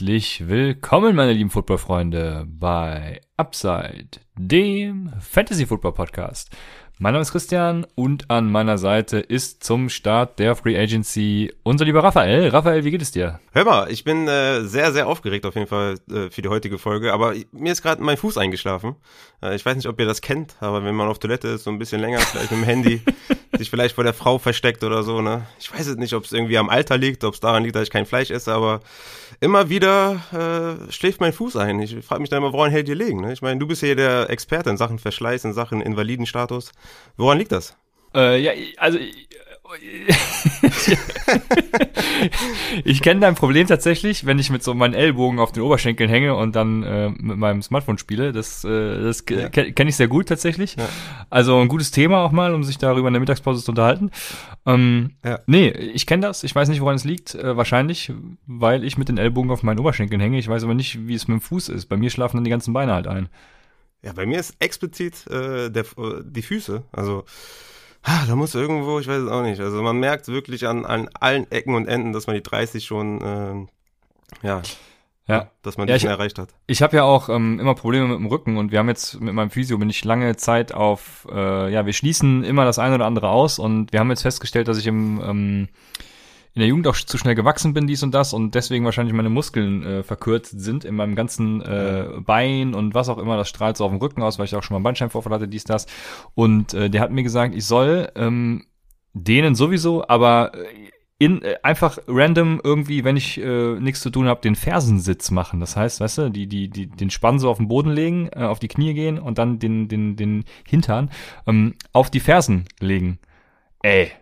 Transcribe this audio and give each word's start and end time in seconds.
Herzlich 0.00 0.48
willkommen, 0.48 1.14
meine 1.14 1.34
lieben 1.34 1.50
Footballfreunde, 1.50 2.46
bei 2.48 3.20
Upside, 3.36 4.08
dem 4.34 5.12
Fantasy 5.20 5.66
Football 5.66 5.92
Podcast. 5.92 6.48
Mein 6.98 7.12
Name 7.12 7.20
ist 7.20 7.32
Christian 7.32 7.86
und 7.96 8.30
an 8.30 8.50
meiner 8.50 8.78
Seite 8.78 9.18
ist 9.18 9.62
zum 9.62 9.90
Start 9.90 10.38
der 10.38 10.56
Free 10.56 10.78
Agency 10.78 11.52
unser 11.64 11.84
lieber 11.84 12.02
Raphael. 12.02 12.48
Raphael, 12.48 12.84
wie 12.84 12.90
geht 12.90 13.02
es 13.02 13.12
dir? 13.12 13.40
Hör 13.52 13.66
mal, 13.66 13.90
ich 13.90 14.02
bin 14.02 14.26
äh, 14.26 14.62
sehr, 14.62 14.90
sehr 14.92 15.06
aufgeregt 15.06 15.44
auf 15.44 15.54
jeden 15.54 15.66
Fall 15.66 15.96
äh, 16.10 16.30
für 16.30 16.40
die 16.40 16.48
heutige 16.48 16.78
Folge, 16.78 17.12
aber 17.12 17.34
mir 17.52 17.72
ist 17.72 17.82
gerade 17.82 18.02
mein 18.02 18.16
Fuß 18.16 18.38
eingeschlafen. 18.38 18.96
Äh, 19.42 19.54
ich 19.54 19.66
weiß 19.66 19.76
nicht, 19.76 19.86
ob 19.86 20.00
ihr 20.00 20.06
das 20.06 20.22
kennt, 20.22 20.56
aber 20.60 20.82
wenn 20.82 20.94
man 20.94 21.08
auf 21.08 21.18
Toilette 21.18 21.48
ist, 21.48 21.64
so 21.64 21.70
ein 21.70 21.78
bisschen 21.78 22.00
länger, 22.00 22.20
vielleicht 22.20 22.52
mit 22.52 22.60
dem 22.60 22.64
Handy, 22.64 23.02
sich 23.60 23.70
vielleicht 23.70 23.94
vor 23.94 24.04
der 24.04 24.14
Frau 24.14 24.38
versteckt 24.38 24.82
oder 24.82 25.02
so, 25.02 25.20
ne? 25.20 25.46
Ich 25.58 25.70
weiß 25.72 25.86
jetzt 25.86 25.98
nicht, 25.98 26.14
ob 26.14 26.24
es 26.24 26.32
irgendwie 26.32 26.56
am 26.56 26.70
Alter 26.70 26.96
liegt, 26.96 27.24
ob 27.24 27.34
es 27.34 27.40
daran 27.40 27.62
liegt, 27.62 27.76
dass 27.76 27.84
ich 27.84 27.90
kein 27.90 28.06
Fleisch 28.06 28.30
esse, 28.30 28.52
aber 28.52 28.80
immer 29.38 29.68
wieder 29.68 30.78
äh, 30.88 30.90
schläft 30.90 31.20
mein 31.20 31.34
Fuß 31.34 31.56
ein. 31.56 31.78
Ich 31.80 31.94
frage 32.04 32.22
mich 32.22 32.30
dann 32.30 32.38
immer, 32.38 32.52
woran 32.54 32.70
hält 32.70 32.88
ihr 32.88 32.94
legen? 32.94 33.20
Ne? 33.20 33.32
Ich 33.32 33.42
meine, 33.42 33.60
du 33.60 33.66
bist 33.66 33.82
hier 33.82 33.96
der 33.96 34.30
Experte 34.30 34.70
in 34.70 34.78
Sachen 34.78 34.98
Verschleiß, 34.98 35.44
in 35.44 35.52
Sachen 35.52 35.82
Invalidenstatus. 35.82 36.72
Woran 37.18 37.38
liegt 37.38 37.52
das? 37.52 37.76
Äh, 38.14 38.40
ja, 38.40 38.52
also 38.78 38.98
ich 42.84 43.02
kenne 43.02 43.20
dein 43.20 43.34
Problem 43.34 43.66
tatsächlich, 43.66 44.26
wenn 44.26 44.38
ich 44.38 44.50
mit 44.50 44.62
so 44.62 44.74
meinen 44.74 44.94
Ellbogen 44.94 45.38
auf 45.38 45.52
den 45.52 45.62
Oberschenkeln 45.62 46.10
hänge 46.10 46.34
und 46.34 46.56
dann 46.56 46.82
äh, 46.82 47.10
mit 47.10 47.36
meinem 47.36 47.62
Smartphone 47.62 47.98
spiele. 47.98 48.32
Das, 48.32 48.64
äh, 48.64 49.02
das 49.02 49.24
ja. 49.30 49.48
kenne 49.48 49.90
ich 49.90 49.96
sehr 49.96 50.08
gut 50.08 50.28
tatsächlich. 50.28 50.76
Ja. 50.76 50.88
Also 51.30 51.60
ein 51.60 51.68
gutes 51.68 51.92
Thema 51.92 52.24
auch 52.24 52.32
mal, 52.32 52.54
um 52.54 52.64
sich 52.64 52.78
darüber 52.78 53.08
in 53.08 53.14
der 53.14 53.20
Mittagspause 53.20 53.62
zu 53.62 53.70
unterhalten. 53.70 54.10
Ähm, 54.66 55.12
ja. 55.24 55.38
Nee, 55.46 55.68
ich 55.68 56.06
kenne 56.06 56.26
das. 56.26 56.42
Ich 56.42 56.54
weiß 56.54 56.68
nicht, 56.68 56.80
woran 56.80 56.96
es 56.96 57.04
liegt. 57.04 57.34
Äh, 57.34 57.56
wahrscheinlich, 57.56 58.12
weil 58.46 58.84
ich 58.84 58.98
mit 58.98 59.08
den 59.08 59.18
Ellbogen 59.18 59.50
auf 59.50 59.62
meinen 59.62 59.78
Oberschenkeln 59.78 60.20
hänge. 60.20 60.38
Ich 60.38 60.48
weiß 60.48 60.64
aber 60.64 60.74
nicht, 60.74 61.06
wie 61.06 61.14
es 61.14 61.28
mit 61.28 61.38
dem 61.38 61.42
Fuß 61.42 61.68
ist. 61.68 61.86
Bei 61.86 61.96
mir 61.96 62.10
schlafen 62.10 62.38
dann 62.38 62.44
die 62.44 62.50
ganzen 62.50 62.72
Beine 62.72 62.92
halt 62.92 63.06
ein. 63.06 63.28
Ja, 64.02 64.14
bei 64.14 64.26
mir 64.26 64.40
ist 64.40 64.56
explizit 64.58 65.26
äh, 65.28 65.70
der, 65.70 65.84
äh, 65.98 66.22
die 66.24 66.42
Füße. 66.42 66.82
Also 66.90 67.24
ah, 68.02 68.24
da 68.26 68.36
muss 68.36 68.54
irgendwo, 68.54 68.98
ich 68.98 69.08
weiß 69.08 69.22
es 69.22 69.30
auch 69.30 69.42
nicht. 69.42 69.60
Also 69.60 69.82
man 69.82 69.98
merkt 69.98 70.28
wirklich 70.28 70.66
an, 70.66 70.84
an 70.84 71.08
allen 71.18 71.50
Ecken 71.50 71.74
und 71.74 71.86
Enden, 71.86 72.12
dass 72.12 72.26
man 72.26 72.36
die 72.36 72.42
30 72.42 72.84
schon, 72.84 73.20
ähm, 73.22 73.68
ja, 74.42 74.62
ja. 75.26 75.50
dass 75.62 75.78
man 75.78 75.86
die 75.86 75.92
ja, 75.92 75.98
schon 75.98 76.10
erreicht 76.10 76.38
hat. 76.38 76.50
Ich 76.66 76.82
habe 76.82 76.96
ja 76.96 77.04
auch 77.04 77.28
ähm, 77.28 77.58
immer 77.60 77.74
Probleme 77.74 78.08
mit 78.08 78.18
dem 78.18 78.26
Rücken 78.26 78.56
und 78.56 78.72
wir 78.72 78.78
haben 78.78 78.88
jetzt 78.88 79.20
mit 79.20 79.34
meinem 79.34 79.50
Physio 79.50 79.78
bin 79.78 79.90
ich 79.90 80.04
lange 80.04 80.36
Zeit 80.36 80.72
auf, 80.72 81.26
äh, 81.30 81.72
ja, 81.72 81.86
wir 81.86 81.92
schließen 81.92 82.44
immer 82.44 82.64
das 82.64 82.78
eine 82.78 82.96
oder 82.96 83.06
andere 83.06 83.28
aus 83.28 83.58
und 83.58 83.92
wir 83.92 84.00
haben 84.00 84.10
jetzt 84.10 84.22
festgestellt, 84.22 84.68
dass 84.68 84.78
ich 84.78 84.86
im 84.86 85.20
ähm, 85.22 85.68
in 86.54 86.60
der 86.60 86.68
Jugend 86.68 86.88
auch 86.88 86.96
zu 86.96 87.16
schnell 87.16 87.34
gewachsen 87.34 87.74
bin, 87.74 87.86
dies 87.86 88.02
und 88.02 88.12
das, 88.12 88.32
und 88.32 88.54
deswegen 88.54 88.84
wahrscheinlich 88.84 89.14
meine 89.14 89.30
Muskeln 89.30 89.84
äh, 89.84 90.02
verkürzt 90.02 90.60
sind 90.60 90.84
in 90.84 90.96
meinem 90.96 91.14
ganzen 91.14 91.62
äh, 91.62 92.06
Bein 92.20 92.74
und 92.74 92.94
was 92.94 93.08
auch 93.08 93.18
immer, 93.18 93.36
das 93.36 93.48
strahlt 93.48 93.76
so 93.76 93.84
auf 93.84 93.90
dem 93.90 94.00
Rücken 94.00 94.22
aus, 94.22 94.38
weil 94.38 94.46
ich 94.46 94.56
auch 94.56 94.62
schon 94.62 94.74
mal 94.74 94.78
einen 94.78 94.84
Bandscheibenvorfall 94.84 95.32
hatte, 95.32 95.48
dies, 95.48 95.64
das. 95.64 95.86
Und 96.34 96.74
äh, 96.74 96.90
der 96.90 97.00
hat 97.00 97.12
mir 97.12 97.22
gesagt, 97.22 97.54
ich 97.54 97.64
soll 97.66 98.10
ähm, 98.16 98.64
denen 99.12 99.54
sowieso, 99.54 100.06
aber 100.08 100.52
äh, 100.54 100.90
in 101.20 101.42
äh, 101.42 101.56
einfach 101.62 101.98
random 102.08 102.60
irgendwie, 102.64 103.04
wenn 103.04 103.16
ich 103.16 103.38
äh, 103.38 103.78
nichts 103.78 104.00
zu 104.00 104.10
tun 104.10 104.26
habe, 104.26 104.40
den 104.40 104.56
Fersensitz 104.56 105.30
machen. 105.30 105.60
Das 105.60 105.76
heißt, 105.76 106.00
weißt 106.00 106.18
du, 106.18 106.30
die 106.30 106.46
die 106.46 106.68
die 106.68 106.86
den 106.86 107.10
Spann 107.10 107.38
so 107.38 107.50
auf 107.50 107.58
den 107.58 107.68
Boden 107.68 107.90
legen, 107.90 108.28
äh, 108.32 108.44
auf 108.44 108.58
die 108.58 108.68
Knie 108.68 108.94
gehen 108.94 109.18
und 109.18 109.36
dann 109.38 109.58
den 109.58 109.86
den 109.86 110.16
den 110.16 110.44
Hintern 110.66 111.10
ähm, 111.46 111.74
auf 111.92 112.10
die 112.10 112.20
Fersen 112.20 112.64
legen. 112.80 113.18
Ey, 113.82 114.12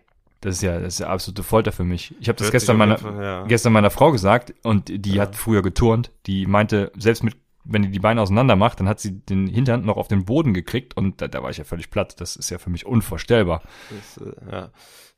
das 0.41 0.55
ist 0.55 0.61
ja, 0.61 0.79
das 0.79 0.95
ist 0.95 0.99
ja 0.99 1.07
absolute 1.07 1.43
Folter 1.43 1.71
für 1.71 1.83
mich. 1.83 2.15
Ich 2.19 2.29
habe 2.29 2.37
das 2.37 2.51
gestern 2.51 2.77
meiner, 2.77 2.97
Fall, 2.97 3.21
ja. 3.21 3.43
gestern 3.43 3.73
meiner 3.73 3.89
Frau 3.89 4.11
gesagt 4.11 4.53
und 4.63 4.89
die 4.89 5.15
ja. 5.15 5.23
hat 5.23 5.35
früher 5.35 5.61
geturnt. 5.61 6.11
Die 6.27 6.45
meinte, 6.45 6.91
selbst 6.97 7.23
mit, 7.23 7.35
wenn 7.65 7.81
die 7.81 7.91
die 7.91 7.99
Beine 7.99 8.21
auseinander 8.21 8.55
macht, 8.55 8.79
dann 8.79 8.87
hat 8.87 8.99
sie 8.99 9.19
den 9.19 9.47
Hintern 9.47 9.83
noch 9.85 9.97
auf 9.97 10.07
den 10.07 10.25
Boden 10.25 10.53
gekriegt 10.53 10.95
und 10.95 11.21
da, 11.21 11.27
da 11.27 11.43
war 11.43 11.49
ich 11.49 11.57
ja 11.57 11.65
völlig 11.65 11.91
platt. 11.91 12.21
Das 12.21 12.35
ist 12.37 12.49
ja 12.49 12.57
für 12.57 12.69
mich 12.69 12.85
unvorstellbar. 12.85 13.61
Das, 13.89 14.25
äh, 14.25 14.51
ja. 14.51 14.69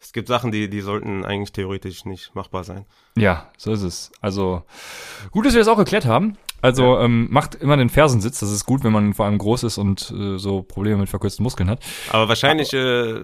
Es 0.02 0.14
gibt 0.14 0.28
Sachen, 0.28 0.52
die, 0.52 0.68
die 0.68 0.82
sollten 0.82 1.24
eigentlich 1.24 1.52
theoretisch 1.52 2.06
nicht 2.06 2.34
machbar 2.34 2.64
sein. 2.64 2.86
Ja, 3.16 3.52
so 3.56 3.72
ist 3.72 3.84
es. 3.84 4.12
Also 4.20 4.64
gut, 5.30 5.46
dass 5.46 5.54
wir 5.54 5.60
das 5.60 5.68
auch 5.68 5.78
geklärt 5.78 6.06
haben. 6.06 6.38
Also 6.62 6.96
ja. 6.96 7.06
ähm, 7.06 7.28
macht 7.32 7.56
immer 7.56 7.76
den 7.76 7.90
Fersensitz, 7.90 8.40
das 8.40 8.52
ist 8.52 8.66
gut, 8.66 8.84
wenn 8.84 8.92
man 8.92 9.14
vor 9.14 9.26
allem 9.26 9.38
groß 9.38 9.64
ist 9.64 9.78
und 9.78 10.12
äh, 10.12 10.38
so 10.38 10.62
Probleme 10.62 10.98
mit 10.98 11.10
verkürzten 11.10 11.42
Muskeln 11.42 11.70
hat. 11.70 11.84
Aber 12.10 12.30
wahrscheinlich, 12.30 12.72
äh, 12.74 13.20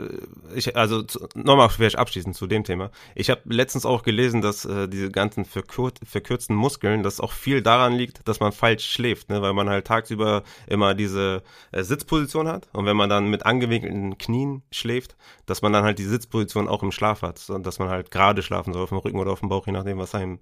ich, 0.55 0.75
also 0.75 1.03
nochmal 1.35 1.69
vielleicht 1.69 1.97
abschließend 1.97 2.35
zu 2.35 2.47
dem 2.47 2.63
Thema. 2.63 2.89
Ich 3.13 3.29
habe 3.29 3.41
letztens 3.45 3.85
auch 3.85 4.01
gelesen, 4.01 4.41
dass 4.41 4.65
äh, 4.65 4.87
diese 4.87 5.11
ganzen 5.11 5.45
verkür 5.45 5.91
verkürzten 6.03 6.55
Muskeln, 6.55 7.03
das 7.03 7.19
auch 7.19 7.31
viel 7.31 7.61
daran 7.61 7.93
liegt, 7.93 8.27
dass 8.27 8.39
man 8.39 8.51
falsch 8.51 8.89
schläft, 8.89 9.29
ne? 9.29 9.41
weil 9.41 9.53
man 9.53 9.69
halt 9.69 9.85
tagsüber 9.85 10.43
immer 10.65 10.95
diese 10.95 11.43
äh, 11.71 11.83
Sitzposition 11.83 12.47
hat 12.47 12.67
und 12.73 12.85
wenn 12.85 12.97
man 12.97 13.09
dann 13.09 13.29
mit 13.29 13.45
angewinkelten 13.45 14.17
Knien 14.17 14.63
schläft, 14.71 15.15
dass 15.45 15.61
man 15.61 15.73
dann 15.73 15.83
halt 15.83 15.99
die 15.99 16.05
Sitzposition 16.05 16.66
auch 16.67 16.83
im 16.83 16.91
Schlaf 16.91 17.21
hat 17.21 17.49
und 17.49 17.65
dass 17.65 17.79
man 17.79 17.89
halt 17.89 18.11
gerade 18.11 18.41
schlafen 18.41 18.73
soll, 18.73 18.83
auf 18.83 18.89
dem 18.89 18.97
Rücken 18.97 19.19
oder 19.19 19.31
auf 19.31 19.39
dem 19.39 19.49
Bauch, 19.49 19.65
je 19.67 19.73
nachdem, 19.73 19.97
was 19.97 20.15
einem 20.15 20.39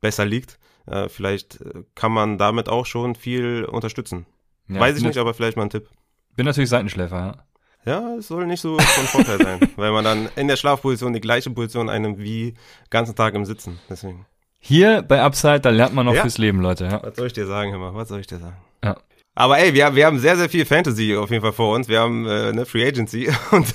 besser 0.00 0.24
liegt. 0.24 0.58
Äh, 0.86 1.08
vielleicht 1.08 1.60
äh, 1.60 1.84
kann 1.94 2.12
man 2.12 2.38
damit 2.38 2.68
auch 2.68 2.86
schon 2.86 3.14
viel 3.14 3.64
unterstützen. 3.64 4.26
Ja, 4.68 4.80
Weiß 4.80 4.96
ich 4.96 5.04
nicht, 5.04 5.18
aber 5.18 5.34
vielleicht 5.34 5.56
mal 5.56 5.64
ein 5.64 5.70
Tipp. 5.70 5.88
Bin 6.34 6.46
natürlich 6.46 6.70
Seitenschläfer, 6.70 7.16
ja. 7.16 7.46
Ja, 7.84 8.16
es 8.16 8.26
soll 8.26 8.46
nicht 8.46 8.60
so 8.60 8.78
von 8.78 9.04
Vorteil 9.04 9.38
sein, 9.38 9.60
weil 9.76 9.92
man 9.92 10.04
dann 10.04 10.28
in 10.34 10.48
der 10.48 10.56
Schlafposition 10.56 11.12
die 11.12 11.20
gleiche 11.20 11.50
Position 11.50 11.88
einem 11.88 12.18
wie 12.18 12.54
ganzen 12.90 13.14
Tag 13.14 13.34
im 13.34 13.44
Sitzen. 13.44 13.78
Deswegen. 13.88 14.26
Hier 14.58 15.02
bei 15.02 15.22
Upside, 15.22 15.60
da 15.60 15.70
lernt 15.70 15.94
man 15.94 16.06
noch 16.06 16.14
ja. 16.14 16.22
fürs 16.22 16.38
Leben, 16.38 16.60
Leute. 16.60 16.86
Ja. 16.86 17.02
Was 17.02 17.14
soll 17.14 17.28
ich 17.28 17.32
dir 17.32 17.46
sagen, 17.46 17.70
hör 17.70 17.78
mal, 17.78 17.94
was 17.94 18.08
soll 18.08 18.18
ich 18.18 18.26
dir 18.26 18.38
sagen? 18.38 18.56
Ja. 18.82 18.96
Aber 19.38 19.58
ey, 19.58 19.74
wir, 19.74 19.94
wir 19.94 20.06
haben 20.06 20.18
sehr, 20.18 20.36
sehr 20.38 20.48
viel 20.48 20.64
Fantasy 20.64 21.14
auf 21.14 21.30
jeden 21.30 21.42
Fall 21.42 21.52
vor 21.52 21.74
uns. 21.74 21.88
Wir 21.88 22.00
haben 22.00 22.26
äh, 22.26 22.48
eine 22.48 22.64
Free 22.64 22.86
Agency 22.88 23.28
und 23.50 23.66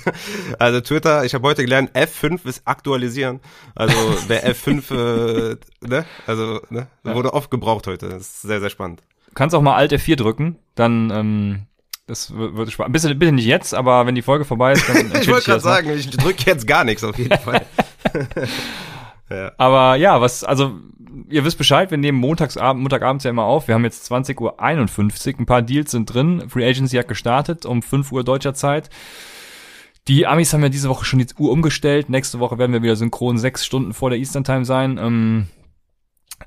also 0.58 0.82
Twitter, 0.82 1.24
ich 1.24 1.36
habe 1.36 1.48
heute 1.48 1.62
gelernt, 1.64 1.92
F5 1.96 2.48
ist 2.48 2.64
aktualisieren. 2.66 3.40
Also 3.76 3.96
der 4.28 4.52
F5, 4.56 5.52
äh, 5.52 5.58
ne? 5.88 6.06
Also, 6.26 6.62
ne? 6.72 6.88
Wurde 7.04 7.36
oft 7.36 7.52
gebraucht 7.52 7.86
heute. 7.86 8.10
Das 8.10 8.22
ist 8.22 8.42
sehr, 8.42 8.60
sehr 8.60 8.72
spannend. 8.72 9.04
Du 9.28 9.36
kannst 9.36 9.56
auch 9.56 9.62
mal 9.62 9.76
Alt 9.76 9.94
F4 9.94 10.16
drücken, 10.16 10.58
dann 10.74 11.12
ähm, 11.12 11.60
das 12.08 12.34
wird 12.36 12.72
spannend. 12.72 12.94
Bitte, 12.94 13.14
bitte 13.14 13.32
nicht 13.32 13.46
jetzt, 13.46 13.76
aber 13.76 14.08
wenn 14.08 14.16
die 14.16 14.24
Folge 14.24 14.46
vorbei 14.46 14.72
ist, 14.74 14.90
dann 14.90 15.12
Ich 15.22 15.28
wollte 15.28 15.46
gerade 15.46 15.62
sagen, 15.62 15.92
ich 15.92 16.10
drücke 16.10 16.44
jetzt 16.48 16.66
gar 16.66 16.84
nichts 16.84 17.04
auf 17.04 17.18
jeden 17.20 17.38
Fall. 17.38 17.68
Aber 19.58 19.96
ja, 19.96 20.22
was, 20.22 20.44
also 20.44 20.80
ihr 21.30 21.46
wisst 21.46 21.58
Bescheid, 21.58 21.92
wir 21.92 21.97
nehmen 21.97 22.18
montagsabend, 22.19 22.81
Montagabends 22.81 23.24
ja 23.24 23.31
immer 23.31 23.44
auf. 23.44 23.68
Wir 23.68 23.75
haben 23.75 23.84
jetzt 23.84 24.12
20.51 24.12 24.40
Uhr. 24.42 25.40
Ein 25.40 25.46
paar 25.46 25.62
Deals 25.62 25.92
sind 25.92 26.14
drin. 26.14 26.50
Free 26.50 26.68
Agency 26.68 26.97
hat 26.97 27.08
gestartet 27.08 27.66
um 27.66 27.81
5 27.81 28.12
Uhr 28.12 28.24
deutscher 28.24 28.53
Zeit. 28.53 28.90
Die 30.08 30.25
Amis 30.25 30.53
haben 30.53 30.64
ja 30.64 30.70
diese 30.70 30.90
Woche 30.90 31.06
schon 31.06 31.20
die 31.20 31.28
Uhr 31.38 31.52
umgestellt. 31.52 32.09
Nächste 32.09 32.40
Woche 32.40 32.58
werden 32.58 32.74
wir 32.74 32.81
wieder 32.81 32.96
synchron 32.96 33.38
sechs 33.38 33.66
Stunden 33.66 33.94
vor 33.94 34.09
der 34.09 34.20
Eastern 34.20 34.44
Time 34.44 34.66
sein. 34.66 34.97
Ähm, 34.97 35.47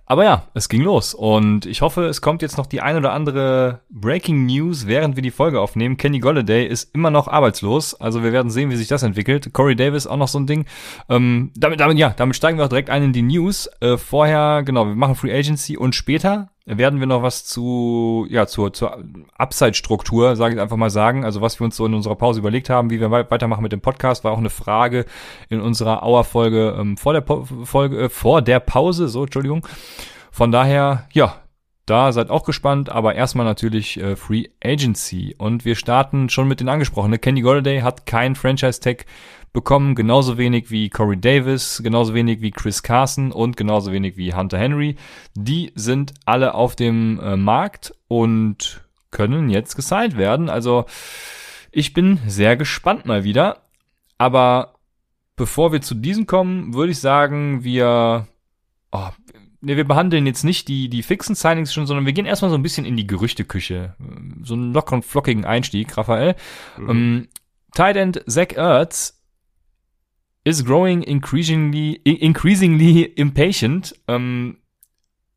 aber 0.07 0.25
ja, 0.25 0.49
es 0.55 0.69
ging 0.69 0.83
los 0.83 1.15
und 1.15 1.67
ich 1.67 1.83
hoffe, 1.83 2.05
es 2.05 2.21
kommt 2.21 2.43
jetzt 2.43 2.59
noch 2.59 2.67
die 2.67 2.81
ein 2.81 2.97
oder 2.97 3.13
andere 3.13 3.81
Breaking 3.91 4.47
News, 4.47 4.87
während 4.87 5.17
wir 5.17 5.23
die 5.23 5.31
Folge 5.31 5.61
aufnehmen. 5.61 5.97
Kenny 5.97 6.19
Golladay 6.19 6.67
ist 6.67 6.95
immer 6.95 7.11
noch 7.11 7.29
arbeitslos, 7.29 8.01
also 8.01 8.23
wir 8.23 8.33
werden 8.33 8.51
sehen, 8.51 8.71
wie 8.71 8.77
sich 8.77 8.89
das 8.89 9.03
entwickelt. 9.03 9.53
Corey 9.53 9.77
Davis 9.77 10.07
auch 10.07 10.17
noch 10.17 10.29
so 10.29 10.39
ein 10.39 10.47
Ding. 10.47 10.67
Ähm, 11.09 11.53
damit, 11.57 11.81
damit, 11.81 11.99
ja, 11.99 12.11
damit 12.17 12.37
steigen 12.37 12.59
wir 12.59 12.65
auch 12.65 12.69
direkt 12.69 12.91
ein 12.91 13.03
in 13.03 13.13
die 13.13 13.23
News. 13.23 13.69
Äh, 13.81 13.97
vorher, 13.97 14.63
genau, 14.65 14.87
wir 14.87 14.95
machen 14.95 15.15
Free 15.15 15.33
Agency 15.33 15.77
und 15.77 15.95
später 15.95 16.51
werden 16.67 16.99
wir 16.99 17.07
noch 17.07 17.23
was 17.23 17.45
zu, 17.45 18.27
ja, 18.31 18.47
zur, 18.47 18.73
zur 18.73 19.05
Upside-Struktur, 19.37 20.35
sage 20.37 20.55
ich 20.55 20.61
einfach 20.61 20.77
mal 20.77 20.91
sagen. 20.91 21.25
Also 21.25 21.41
was 21.41 21.61
wir 21.61 21.65
uns 21.65 21.77
so 21.77 21.85
in 21.85 21.95
unserer 21.95 22.17
Pause 22.17 22.41
überlegt 22.41 22.71
haben, 22.71 22.91
wie 22.91 23.01
wir 23.01 23.11
weitermachen 23.11 23.63
mit 23.63 23.73
dem 23.73 23.83
Podcast, 23.83 24.25
war 24.25 24.33
auch 24.33 24.39
eine 24.39 24.51
Frage 24.51 25.05
in 25.51 25.61
unserer 25.61 26.03
Auer-Folge 26.03 26.77
ähm, 26.79 26.97
vor 26.97 27.13
der 27.13 27.21
po 27.21 27.47
Folge, 27.65 28.05
äh, 28.05 28.09
vor 28.09 28.41
der 28.41 28.61
Pause, 28.61 29.09
so, 29.09 29.25
Entschuldigung. 29.25 29.67
Von 30.31 30.51
daher, 30.51 31.07
ja, 31.13 31.44
da 31.87 32.13
seid 32.13 32.31
auch 32.31 32.45
gespannt, 32.45 32.89
aber 32.89 33.15
erstmal 33.15 33.45
natürlich 33.45 34.01
äh, 34.01 34.17
Free 34.17 34.49
Agency. 34.63 35.35
Und 35.37 35.65
wir 35.65 35.77
starten 35.77 36.29
schon 36.29 36.49
mit 36.49 36.61
den 36.61 36.69
angesprochenen. 36.69 37.21
Kenny 37.21 37.43
Golladay 37.43 37.81
hat 37.81 38.07
kein 38.07 38.35
Franchise-Tag 38.35 39.05
bekommen, 39.53 39.95
genauso 39.95 40.37
wenig 40.37 40.71
wie 40.71 40.91
Corey 40.91 41.21
Davis, 41.21 41.81
genauso 41.83 42.15
wenig 42.15 42.41
wie 42.41 42.51
Chris 42.51 42.83
Carson 42.83 43.33
und 43.33 43.57
genauso 43.57 43.93
wenig 43.93 44.17
wie 44.17 44.35
Hunter 44.35 44.59
Henry. 44.59 44.97
Die 45.35 45.73
sind 45.75 46.15
alle 46.25 46.55
auf 46.55 46.75
dem 46.75 47.21
äh, 47.21 47.37
Markt 47.37 47.95
und 48.09 48.83
können 49.11 49.49
jetzt 49.49 49.77
gesigned 49.77 50.17
werden. 50.17 50.51
Also 50.51 50.87
ich 51.71 51.93
bin 51.93 52.19
sehr 52.27 52.57
gespannt 52.57 53.07
mal 53.07 53.25
wieder. 53.25 53.63
Aber 54.19 54.75
bevor 55.37 55.73
wir 55.73 55.83
zu 55.83 55.95
diesen 55.95 56.27
kommen, 56.27 56.75
würde 56.75 56.93
ich 56.93 57.01
sagen, 57.01 57.65
wir, 57.65 58.27
oh, 58.93 59.09
ne, 59.65 59.77
wir 59.77 59.85
behandeln 59.85 60.27
jetzt 60.27 60.45
nicht 60.45 60.69
die, 60.69 60.89
die 60.89 61.03
fixen 61.03 61.35
Signings 61.35 61.73
schon, 61.73 61.87
sondern 61.87 62.07
wir 62.07 62.13
gehen 62.13 62.27
erstmal 62.27 62.51
so 62.51 62.57
ein 62.57 62.63
bisschen 62.63 62.85
in 62.85 62.97
die 62.97 63.07
Gerüchteküche. 63.07 63.95
So 64.43 64.55
einen 64.55 64.73
lockeren, 64.73 65.03
flockigen 65.03 65.45
Einstieg, 65.45 65.97
Raphael. 65.97 66.37
Mhm. 66.79 66.91
Ähm, 66.91 67.29
Tight 67.75 67.97
End 67.97 68.23
Zach 68.29 68.53
Ertz 68.57 69.21
is 70.45 70.65
growing 70.65 71.03
increasingly, 71.03 71.95
increasingly 72.05 73.03
impatient. 73.03 73.95
Ähm, 74.07 74.59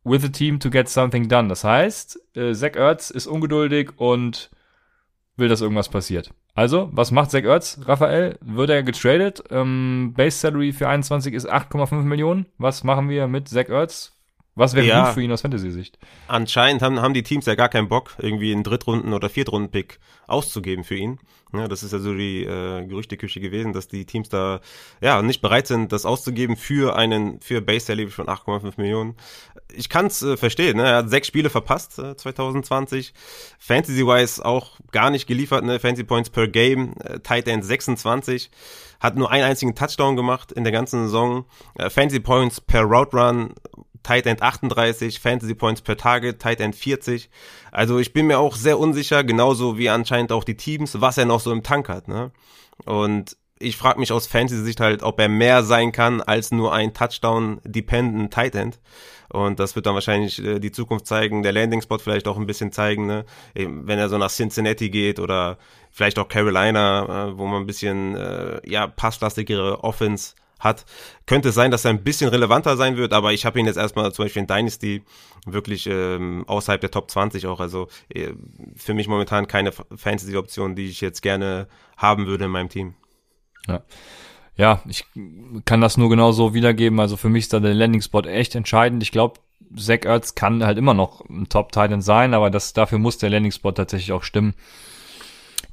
with 0.07 0.21
the 0.21 0.29
team 0.29 0.59
to 0.59 0.69
get 0.69 0.87
something 0.89 1.27
done. 1.27 1.49
Das 1.49 1.63
heißt, 1.63 2.19
äh, 2.35 2.53
Zach 2.53 2.75
Ertz 2.75 3.09
ist 3.09 3.27
ungeduldig 3.27 3.91
und 3.97 4.49
will, 5.35 5.49
dass 5.49 5.61
irgendwas 5.61 5.89
passiert. 5.89 6.31
Also, 6.55 6.89
was 6.91 7.11
macht 7.11 7.29
Zach 7.29 7.43
Ertz? 7.43 7.79
Raphael, 7.85 8.37
wird 8.41 8.69
er 8.69 8.83
getradet? 8.83 9.43
Ähm, 9.51 10.13
Base 10.15 10.39
Salary 10.39 10.73
für 10.73 10.87
21 10.87 11.33
ist 11.33 11.47
8,5 11.47 12.03
Millionen. 12.03 12.47
Was 12.57 12.83
machen 12.83 13.09
wir 13.09 13.27
mit 13.27 13.47
Zach 13.49 13.69
Ertz? 13.69 14.16
Was 14.57 14.73
wäre 14.73 14.87
ja, 14.87 15.05
gut 15.05 15.13
für 15.13 15.21
ihn 15.21 15.31
aus 15.31 15.41
Fantasy-Sicht? 15.41 15.99
Anscheinend 16.27 16.81
haben, 16.81 16.99
haben 16.99 17.13
die 17.13 17.21
Teams 17.21 17.45
ja 17.45 17.53
gar 17.53 17.69
keinen 17.69 17.89
Bock, 17.89 18.15
irgendwie 18.17 18.51
einen 18.51 18.63
Drittrunden- 18.63 19.13
oder 19.13 19.29
Viertrunden-Pick 19.29 19.99
auszugeben 20.25 20.83
für 20.83 20.95
ihn. 20.95 21.19
Ja, 21.53 21.67
das 21.67 21.83
ist 21.83 21.93
ja 21.93 21.99
so 21.99 22.13
die 22.13 22.43
äh, 22.43 22.85
Gerüchteküche 22.85 23.39
gewesen, 23.39 23.71
dass 23.71 23.87
die 23.87 24.05
Teams 24.05 24.29
da 24.29 24.59
ja 24.99 25.21
nicht 25.21 25.41
bereit 25.41 25.67
sind, 25.67 25.91
das 25.91 26.05
auszugeben 26.05 26.57
für 26.57 26.95
einen 26.95 27.39
für 27.39 27.61
Base 27.61 27.85
Salary 27.85 28.09
von 28.09 28.25
8,5 28.25 28.73
Millionen. 28.77 29.15
Ich 29.73 29.89
kann 29.89 30.07
es 30.07 30.23
äh, 30.23 30.35
verstehen. 30.37 30.77
Ne? 30.77 30.83
Er 30.83 30.95
hat 30.97 31.09
sechs 31.11 31.27
Spiele 31.27 31.51
verpasst 31.51 31.99
äh, 31.99 32.17
2020. 32.17 33.13
Fantasy-wise 33.59 34.43
auch 34.43 34.79
gar 34.91 35.11
nicht 35.11 35.27
geliefert. 35.27 35.63
Ne? 35.63 35.79
Fantasy 35.79 36.03
Points 36.03 36.31
per 36.31 36.47
Game, 36.47 36.95
äh, 37.03 37.19
Tight 37.19 37.47
End 37.47 37.63
26 37.63 38.49
hat 38.99 39.15
nur 39.15 39.29
einen 39.31 39.43
einzigen 39.43 39.75
Touchdown 39.75 40.15
gemacht 40.15 40.51
in 40.51 40.63
der 40.63 40.73
ganzen 40.73 41.05
Saison. 41.05 41.45
Äh, 41.75 41.89
Fantasy 41.89 42.19
Points 42.19 42.59
per 42.59 42.81
Route 42.81 43.15
Run 43.15 43.53
Tight 44.03 44.25
End 44.25 44.41
38, 44.41 45.19
Fantasy 45.19 45.55
Points 45.55 45.81
per 45.81 45.97
Target, 45.97 46.39
Tight 46.39 46.59
End 46.59 46.75
40. 46.75 47.29
Also 47.71 47.99
ich 47.99 48.13
bin 48.13 48.27
mir 48.27 48.39
auch 48.39 48.55
sehr 48.55 48.79
unsicher, 48.79 49.23
genauso 49.23 49.77
wie 49.77 49.89
anscheinend 49.89 50.31
auch 50.31 50.43
die 50.43 50.57
Teams, 50.57 50.99
was 51.01 51.17
er 51.17 51.25
noch 51.25 51.39
so 51.39 51.51
im 51.51 51.63
Tank 51.63 51.89
hat. 51.89 52.07
Ne? 52.07 52.31
Und 52.85 53.37
ich 53.59 53.77
frage 53.77 53.99
mich 53.99 54.11
aus 54.11 54.27
Fantasy-Sicht 54.27 54.79
halt, 54.79 55.03
ob 55.03 55.19
er 55.19 55.29
mehr 55.29 55.63
sein 55.63 55.91
kann 55.91 56.21
als 56.21 56.51
nur 56.51 56.73
ein 56.73 56.93
Touchdown-dependent 56.93 58.33
Tight 58.33 58.55
End. 58.55 58.79
Und 59.29 59.59
das 59.59 59.75
wird 59.75 59.85
dann 59.85 59.93
wahrscheinlich 59.93 60.43
äh, 60.43 60.59
die 60.59 60.71
Zukunft 60.71 61.05
zeigen, 61.05 61.43
der 61.43 61.51
Landing-Spot 61.51 61.97
vielleicht 61.97 62.27
auch 62.27 62.37
ein 62.37 62.45
bisschen 62.45 62.71
zeigen, 62.71 63.07
ne? 63.07 63.25
wenn 63.53 63.99
er 63.99 64.09
so 64.09 64.17
nach 64.17 64.29
Cincinnati 64.29 64.89
geht 64.89 65.19
oder 65.19 65.57
vielleicht 65.91 66.19
auch 66.19 66.29
Carolina, 66.29 67.27
äh, 67.29 67.37
wo 67.37 67.45
man 67.47 67.63
ein 67.63 67.65
bisschen 67.65 68.15
äh, 68.15 68.61
ja 68.65 68.87
passlastigere 68.87 69.83
Offense 69.83 70.35
hat. 70.59 70.85
Könnte 71.25 71.51
sein, 71.51 71.71
dass 71.71 71.85
er 71.85 71.91
ein 71.91 72.03
bisschen 72.03 72.29
relevanter 72.29 72.77
sein 72.77 72.97
wird, 72.97 73.13
aber 73.13 73.33
ich 73.33 73.45
habe 73.45 73.59
ihn 73.59 73.65
jetzt 73.65 73.77
erstmal 73.77 74.11
zum 74.13 74.25
Beispiel 74.25 74.41
in 74.41 74.47
Dynasty 74.47 75.03
wirklich 75.45 75.87
ähm, 75.87 76.43
außerhalb 76.47 76.81
der 76.81 76.91
Top 76.91 77.09
20 77.09 77.47
auch. 77.47 77.59
Also 77.59 77.87
äh, 78.09 78.33
für 78.75 78.93
mich 78.93 79.07
momentan 79.07 79.47
keine 79.47 79.71
Fantasy-Option, 79.71 80.75
die 80.75 80.87
ich 80.87 81.01
jetzt 81.01 81.21
gerne 81.21 81.67
haben 81.95 82.27
würde 82.27 82.45
in 82.45 82.51
meinem 82.51 82.69
Team. 82.69 82.95
Ja. 83.67 83.83
Ja, 84.55 84.81
ich 84.87 85.05
kann 85.65 85.81
das 85.81 85.97
nur 85.97 86.09
genauso 86.09 86.55
wiedergeben. 86.55 86.99
Also 86.99 87.15
für 87.15 87.29
mich 87.29 87.43
ist 87.43 87.53
da 87.53 87.59
der 87.59 87.75
Landing-Spot 87.75 88.21
echt 88.21 88.55
entscheidend. 88.55 89.03
Ich 89.03 89.11
glaube, 89.11 89.39
Zach 89.75 90.03
Ertz 90.03 90.33
kann 90.33 90.65
halt 90.65 90.79
immer 90.79 90.95
noch 90.95 91.21
ein 91.29 91.47
Top-Titan 91.47 92.01
sein, 92.01 92.33
aber 92.33 92.49
das, 92.49 92.73
dafür 92.73 92.97
muss 92.97 93.19
der 93.19 93.29
Landing-Spot 93.29 93.71
tatsächlich 93.73 94.11
auch 94.13 94.23
stimmen. 94.23 94.55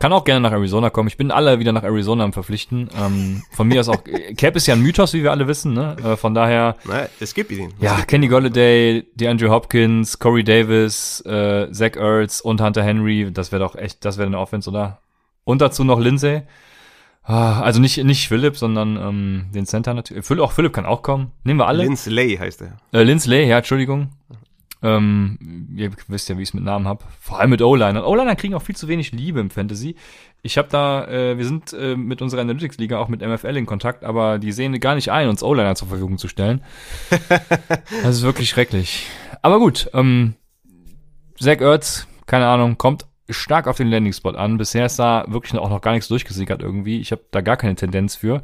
Kann 0.04 0.12
auch 0.12 0.24
gerne 0.24 0.42
nach 0.42 0.52
Arizona 0.52 0.90
kommen. 0.90 1.08
Ich 1.08 1.16
bin 1.16 1.30
alle 1.30 1.60
wieder 1.60 1.72
nach 1.72 1.82
Arizona 1.82 2.24
am 2.24 2.34
Verpflichten. 2.34 2.90
Ähm, 2.94 3.42
von 3.52 3.66
mir 3.66 3.80
aus 3.80 3.88
auch. 3.88 4.04
Cap 4.36 4.54
ist 4.54 4.66
ja 4.66 4.74
ein 4.74 4.82
Mythos, 4.82 5.14
wie 5.14 5.22
wir 5.22 5.30
alle 5.30 5.48
wissen. 5.48 5.72
Ne? 5.72 5.96
Äh, 6.04 6.16
von 6.18 6.34
daher. 6.34 6.76
Na, 6.84 7.08
es 7.20 7.32
gibt 7.32 7.50
ihn. 7.50 7.72
Ja, 7.80 8.02
Kenny 8.02 8.28
Golladay, 8.28 9.06
DeAndre 9.14 9.48
Hopkins, 9.48 10.18
Corey 10.18 10.44
Davis, 10.44 11.22
äh, 11.24 11.72
Zach 11.72 11.96
Ertz 11.96 12.40
und 12.40 12.60
Hunter 12.60 12.82
Henry. 12.82 13.30
Das 13.32 13.50
wäre 13.50 13.62
doch 13.62 13.76
echt, 13.76 14.04
das 14.04 14.18
wäre 14.18 14.26
eine 14.26 14.38
Offense, 14.38 14.68
oder? 14.68 14.98
Und 15.44 15.62
dazu 15.62 15.84
noch 15.84 15.98
Lindsay. 15.98 16.42
Ah, 17.22 17.62
also 17.62 17.80
nicht, 17.80 18.04
nicht 18.04 18.28
Philipp, 18.28 18.58
sondern 18.58 18.98
ähm, 18.98 19.46
den 19.54 19.64
Center 19.64 19.94
natürlich. 19.94 20.28
Auch 20.38 20.52
Philipp 20.52 20.74
kann 20.74 20.84
auch 20.84 21.00
kommen. 21.00 21.32
Nehmen 21.44 21.60
wir 21.60 21.66
alle. 21.66 21.82
Linsley 21.82 22.36
heißt 22.36 22.60
er. 22.60 22.76
Äh, 22.92 23.04
Linsley, 23.04 23.48
ja, 23.48 23.56
Entschuldigung. 23.56 24.10
Ähm, 24.84 25.38
ihr 25.74 25.90
wisst 26.08 26.28
ja, 26.28 26.36
wie 26.36 26.42
ich 26.42 26.50
es 26.50 26.54
mit 26.54 26.62
Namen 26.62 26.86
hab. 26.86 27.10
Vor 27.18 27.40
allem 27.40 27.48
mit 27.48 27.62
O-Liner. 27.62 28.06
O-Liner 28.06 28.36
kriegen 28.36 28.52
auch 28.54 28.62
viel 28.62 28.76
zu 28.76 28.86
wenig 28.86 29.12
Liebe 29.12 29.40
im 29.40 29.48
Fantasy. 29.48 29.96
Ich 30.42 30.58
habe 30.58 30.68
da, 30.70 31.08
äh, 31.08 31.38
wir 31.38 31.46
sind 31.46 31.72
äh, 31.72 31.96
mit 31.96 32.20
unserer 32.20 32.42
Analytics-Liga 32.42 32.98
auch 32.98 33.08
mit 33.08 33.22
MFL 33.22 33.56
in 33.56 33.64
Kontakt, 33.64 34.04
aber 34.04 34.38
die 34.38 34.52
sehen 34.52 34.78
gar 34.80 34.94
nicht 34.94 35.10
ein, 35.10 35.30
uns 35.30 35.42
O-Liner 35.42 35.74
zur 35.74 35.88
Verfügung 35.88 36.18
zu 36.18 36.28
stellen. 36.28 36.62
das 38.02 38.16
ist 38.16 38.22
wirklich 38.22 38.50
schrecklich. 38.50 39.06
Aber 39.40 39.58
gut, 39.58 39.88
ähm, 39.94 40.34
Zach 41.40 41.62
Ertz, 41.62 42.06
keine 42.26 42.46
Ahnung, 42.46 42.76
kommt 42.76 43.06
stark 43.30 43.68
auf 43.68 43.78
den 43.78 43.88
Landing-Spot 43.88 44.32
an. 44.32 44.58
Bisher 44.58 44.84
ist 44.84 44.98
da 44.98 45.24
wirklich 45.28 45.58
auch 45.58 45.70
noch 45.70 45.80
gar 45.80 45.92
nichts 45.92 46.08
durchgesickert 46.08 46.60
irgendwie. 46.60 47.00
Ich 47.00 47.10
habe 47.10 47.22
da 47.30 47.40
gar 47.40 47.56
keine 47.56 47.74
Tendenz 47.74 48.16
für. 48.16 48.42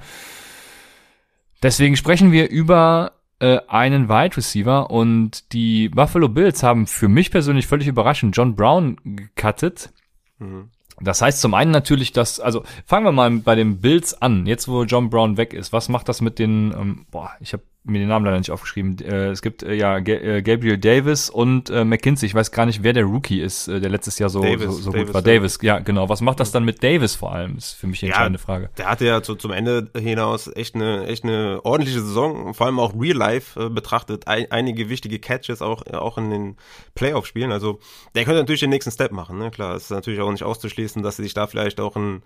Deswegen 1.63 1.99
sprechen 1.99 2.33
wir 2.33 2.49
über 2.49 3.13
äh, 3.41 3.59
einen 3.69 4.09
Wide 4.09 4.37
Receiver 4.37 4.91
und 4.91 5.53
die 5.53 5.89
Buffalo 5.89 6.29
Bills 6.29 6.63
haben 6.63 6.87
für 6.87 7.09
mich 7.09 7.31
persönlich 7.31 7.67
völlig 7.67 7.89
überraschend 7.89 8.37
John 8.37 8.55
Brown 8.55 8.97
gecuttet. 9.05 9.93
Mhm. 10.39 10.71
Das 11.01 11.23
heißt 11.23 11.41
zum 11.41 11.55
einen 11.55 11.71
natürlich, 11.71 12.13
dass, 12.13 12.41
also 12.41 12.63
fangen 12.85 13.07
wir 13.07 13.13
mal 13.13 13.31
bei 13.31 13.55
den 13.55 13.81
Bills 13.81 14.21
an, 14.21 14.47
jetzt 14.47 14.69
wo 14.69 14.85
John 14.85 15.09
Brown 15.09 15.39
weg 15.39 15.55
ist, 15.55 15.73
was 15.73 15.89
macht 15.89 16.09
das 16.09 16.21
mit 16.21 16.39
den, 16.39 16.73
ähm, 16.73 17.07
boah, 17.11 17.31
ich 17.41 17.55
habe 17.55 17.63
mir 17.83 17.99
den 17.99 18.09
Namen 18.09 18.27
leider 18.27 18.39
nicht 18.39 18.51
aufgeschrieben. 18.51 18.99
Äh, 18.99 19.29
es 19.29 19.41
gibt 19.41 19.63
äh, 19.63 19.73
ja 19.75 20.01
G 20.01 20.13
äh, 20.13 20.43
Gabriel 20.43 20.77
Davis 20.77 21.31
und 21.31 21.71
äh, 21.71 21.85
McKinsey. 21.85 22.27
Ich 22.27 22.35
weiß 22.35 22.53
gar 22.53 22.67
nicht, 22.67 22.83
wer 22.83 22.93
der 22.93 23.05
Rookie 23.05 23.41
ist, 23.41 23.69
äh, 23.69 23.81
der 23.81 23.89
letztes 23.89 24.19
Jahr 24.19 24.29
so, 24.29 24.43
Davis, 24.43 24.67
so, 24.67 24.73
so 24.73 24.91
Davis, 24.91 25.07
gut 25.07 25.15
war. 25.15 25.23
Davis, 25.23 25.59
ja, 25.63 25.79
genau. 25.79 26.09
Was 26.09 26.21
macht 26.21 26.41
das 26.41 26.53
dann 26.53 26.65
mit 26.65 26.83
Davis 26.83 27.15
vor 27.15 27.33
allem? 27.33 27.57
Ist 27.57 27.73
für 27.73 27.87
mich 27.87 28.01
die 28.01 28.07
entscheidende 28.07 28.39
ja, 28.39 28.45
Frage. 28.45 28.71
Der 28.77 28.91
hatte 28.91 29.07
ja 29.07 29.23
zu, 29.23 29.35
zum 29.35 29.53
Ende 29.53 29.91
hinaus 29.97 30.51
echt 30.55 30.75
eine, 30.75 31.07
echt 31.07 31.25
eine 31.25 31.61
ordentliche 31.65 32.01
Saison, 32.01 32.53
vor 32.53 32.67
allem 32.67 32.79
auch 32.79 32.93
Real 32.99 33.17
Life 33.17 33.59
äh, 33.59 33.71
betrachtet. 33.71 34.29
Ein, 34.29 34.51
einige 34.51 34.91
wichtige 34.91 35.19
Catches 35.19 35.63
auch, 35.63 35.87
auch 35.87 36.19
in 36.19 36.31
den 36.31 36.57
Playoff-Spielen. 36.95 37.51
Also 37.51 37.81
der 38.15 38.25
könnte 38.25 38.41
natürlich 38.41 38.61
den 38.61 38.71
nächsten 38.71 38.91
Step 38.91 39.13
machen. 39.13 39.39
Ne? 39.39 39.51
Klar, 39.51 39.77
ist 39.77 39.91
natürlich 39.91 40.21
auch 40.21 40.31
nicht 40.31 40.45
auszuschließen, 40.45 41.03
dass 41.03 41.17
sie 41.17 41.23
sich 41.23 41.35
da 41.35 41.47
vielleicht 41.47 41.81
auch 41.81 41.97
ein 41.97 42.23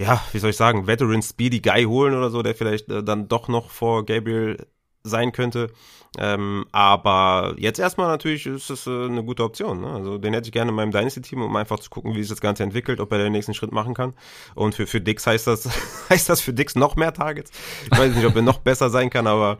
ja, 0.00 0.22
wie 0.30 0.38
soll 0.38 0.50
ich 0.50 0.56
sagen, 0.56 0.86
Veteran 0.86 1.22
Speedy 1.22 1.58
Guy 1.60 1.82
holen 1.82 2.14
oder 2.14 2.30
so, 2.30 2.42
der 2.42 2.54
vielleicht 2.54 2.88
äh, 2.88 3.02
dann 3.02 3.26
doch 3.26 3.48
noch 3.48 3.70
vor 3.70 4.06
Gabriel 4.06 4.64
sein 5.02 5.32
könnte. 5.32 5.70
Ähm, 6.18 6.64
aber 6.72 7.54
jetzt 7.58 7.78
erstmal 7.78 8.08
natürlich 8.08 8.46
ist 8.46 8.70
es 8.70 8.86
äh, 8.86 8.90
eine 8.90 9.22
gute 9.22 9.44
Option. 9.44 9.80
Ne? 9.82 9.90
Also 9.90 10.18
den 10.18 10.32
hätte 10.32 10.48
ich 10.48 10.52
gerne 10.52 10.70
in 10.70 10.74
meinem 10.74 10.90
Dynasty-Team, 10.90 11.42
um 11.42 11.54
einfach 11.56 11.78
zu 11.78 11.90
gucken, 11.90 12.14
wie 12.14 12.22
sich 12.22 12.30
das 12.30 12.40
Ganze 12.40 12.62
entwickelt, 12.62 13.00
ob 13.00 13.12
er 13.12 13.18
den 13.18 13.32
nächsten 13.32 13.54
Schritt 13.54 13.72
machen 13.72 13.94
kann. 13.94 14.14
Und 14.54 14.74
für, 14.74 14.86
für 14.86 15.00
Dix 15.00 15.26
heißt 15.26 15.46
das, 15.46 15.68
heißt 16.10 16.28
das 16.28 16.40
für 16.40 16.52
Dix 16.52 16.74
noch 16.74 16.96
mehr 16.96 17.12
Targets. 17.12 17.50
Ich 17.90 17.98
weiß 17.98 18.14
nicht, 18.14 18.26
ob 18.26 18.36
er 18.36 18.42
noch 18.42 18.58
besser 18.58 18.90
sein 18.90 19.10
kann, 19.10 19.26
aber 19.26 19.58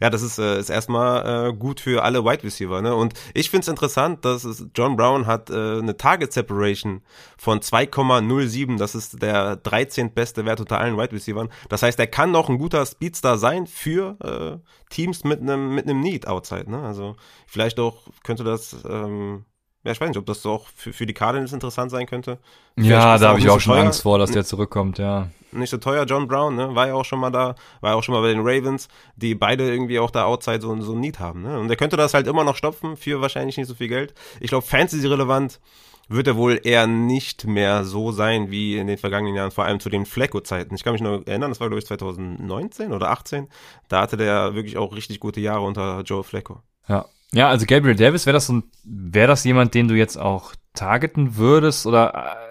ja, 0.00 0.10
das 0.10 0.22
ist, 0.22 0.38
äh, 0.38 0.58
ist 0.58 0.70
erstmal 0.70 1.50
äh, 1.50 1.52
gut 1.52 1.80
für 1.80 2.02
alle 2.02 2.24
Wide 2.24 2.42
Receiver. 2.42 2.82
Ne? 2.82 2.94
Und 2.94 3.14
ich 3.34 3.50
finde 3.50 3.62
es 3.62 3.68
interessant, 3.68 4.24
dass 4.24 4.44
es, 4.44 4.66
John 4.74 4.96
Brown 4.96 5.26
hat 5.26 5.50
äh, 5.50 5.78
eine 5.78 5.96
Target 5.96 6.32
Separation 6.32 7.02
von 7.36 7.60
2,07. 7.60 8.78
Das 8.78 8.94
ist 8.94 9.22
der 9.22 9.56
13. 9.56 10.12
beste 10.12 10.44
Wert 10.44 10.60
unter 10.60 10.78
allen 10.78 10.96
Wide 10.96 11.12
Receivers. 11.12 11.48
Das 11.68 11.82
heißt, 11.82 11.98
er 11.98 12.06
kann 12.06 12.30
noch 12.30 12.48
ein 12.48 12.58
guter 12.58 12.84
Speedstar 12.84 13.38
sein 13.38 13.66
für 13.66 14.16
äh, 14.22 14.70
Teams 14.90 15.24
mit 15.24 15.40
einem 15.40 15.74
mit 15.74 15.86
einem 15.88 16.00
Need 16.00 16.26
Outside. 16.26 16.70
Ne? 16.70 16.80
Also 16.82 17.16
vielleicht 17.46 17.80
auch 17.80 18.06
könnte 18.22 18.44
das 18.44 18.76
ähm, 18.88 19.44
ja, 19.86 19.92
ich 19.92 20.00
weiß 20.00 20.08
nicht, 20.08 20.18
ob 20.18 20.26
das 20.26 20.44
auch 20.44 20.66
für, 20.74 20.92
für 20.92 21.06
die 21.06 21.14
Cardinals 21.14 21.52
interessant 21.52 21.92
sein 21.92 22.06
könnte. 22.06 22.38
Vielleicht 22.74 22.90
ja, 22.90 23.18
da 23.18 23.28
habe 23.28 23.38
ich 23.38 23.48
auch 23.48 23.60
schon 23.60 23.74
teuer. 23.74 23.84
Angst 23.84 24.02
vor, 24.02 24.18
dass 24.18 24.32
der 24.32 24.44
zurückkommt, 24.44 24.98
ja. 24.98 25.28
Nicht 25.52 25.70
so 25.70 25.76
teuer, 25.76 26.04
John 26.06 26.26
Brown, 26.26 26.56
ne? 26.56 26.74
War 26.74 26.88
ja 26.88 26.94
auch 26.94 27.04
schon 27.04 27.20
mal 27.20 27.30
da, 27.30 27.54
war 27.80 27.92
ja 27.92 27.96
auch 27.96 28.02
schon 28.02 28.12
mal 28.12 28.20
bei 28.20 28.32
den 28.32 28.40
Ravens, 28.40 28.88
die 29.14 29.36
beide 29.36 29.70
irgendwie 29.70 30.00
auch 30.00 30.10
da 30.10 30.24
outside 30.24 30.60
so, 30.60 30.78
so 30.80 30.92
ein 30.92 31.00
Need 31.00 31.20
haben, 31.20 31.42
ne? 31.42 31.60
Und 31.60 31.68
der 31.68 31.76
könnte 31.76 31.96
das 31.96 32.14
halt 32.14 32.26
immer 32.26 32.42
noch 32.42 32.56
stopfen 32.56 32.96
für 32.96 33.20
wahrscheinlich 33.20 33.56
nicht 33.56 33.68
so 33.68 33.76
viel 33.76 33.86
Geld. 33.86 34.12
Ich 34.40 34.48
glaube, 34.48 34.66
Fantasy-relevant 34.66 35.60
wird 36.08 36.26
er 36.26 36.36
wohl 36.36 36.60
eher 36.64 36.88
nicht 36.88 37.46
mehr 37.46 37.84
so 37.84 38.10
sein 38.10 38.50
wie 38.50 38.78
in 38.78 38.88
den 38.88 38.98
vergangenen 38.98 39.36
Jahren, 39.36 39.52
vor 39.52 39.64
allem 39.64 39.78
zu 39.78 39.88
den 39.88 40.04
Flecko-Zeiten. 40.04 40.74
Ich 40.74 40.82
kann 40.82 40.94
mich 40.94 41.02
noch 41.02 41.24
erinnern, 41.26 41.52
das 41.52 41.60
war 41.60 41.68
glaube 41.68 41.78
ich 41.78 41.86
2019 41.86 42.92
oder 42.92 43.10
18. 43.10 43.48
Da 43.88 44.00
hatte 44.00 44.16
der 44.16 44.56
wirklich 44.56 44.76
auch 44.78 44.96
richtig 44.96 45.20
gute 45.20 45.40
Jahre 45.40 45.60
unter 45.60 46.00
Joe 46.00 46.24
Flecko. 46.24 46.60
Ja, 46.88 47.06
ja, 47.32 47.48
also 47.48 47.66
Gabriel 47.66 47.96
Davis, 47.96 48.26
wäre 48.26 48.34
das 48.34 48.46
so 48.46 48.54
ein, 48.54 48.64
wäre 48.84 49.28
das 49.28 49.44
jemand, 49.44 49.74
den 49.74 49.88
du 49.88 49.94
jetzt 49.94 50.16
auch 50.16 50.54
targeten 50.74 51.36
würdest 51.36 51.86
oder 51.86 52.14
äh, 52.14 52.46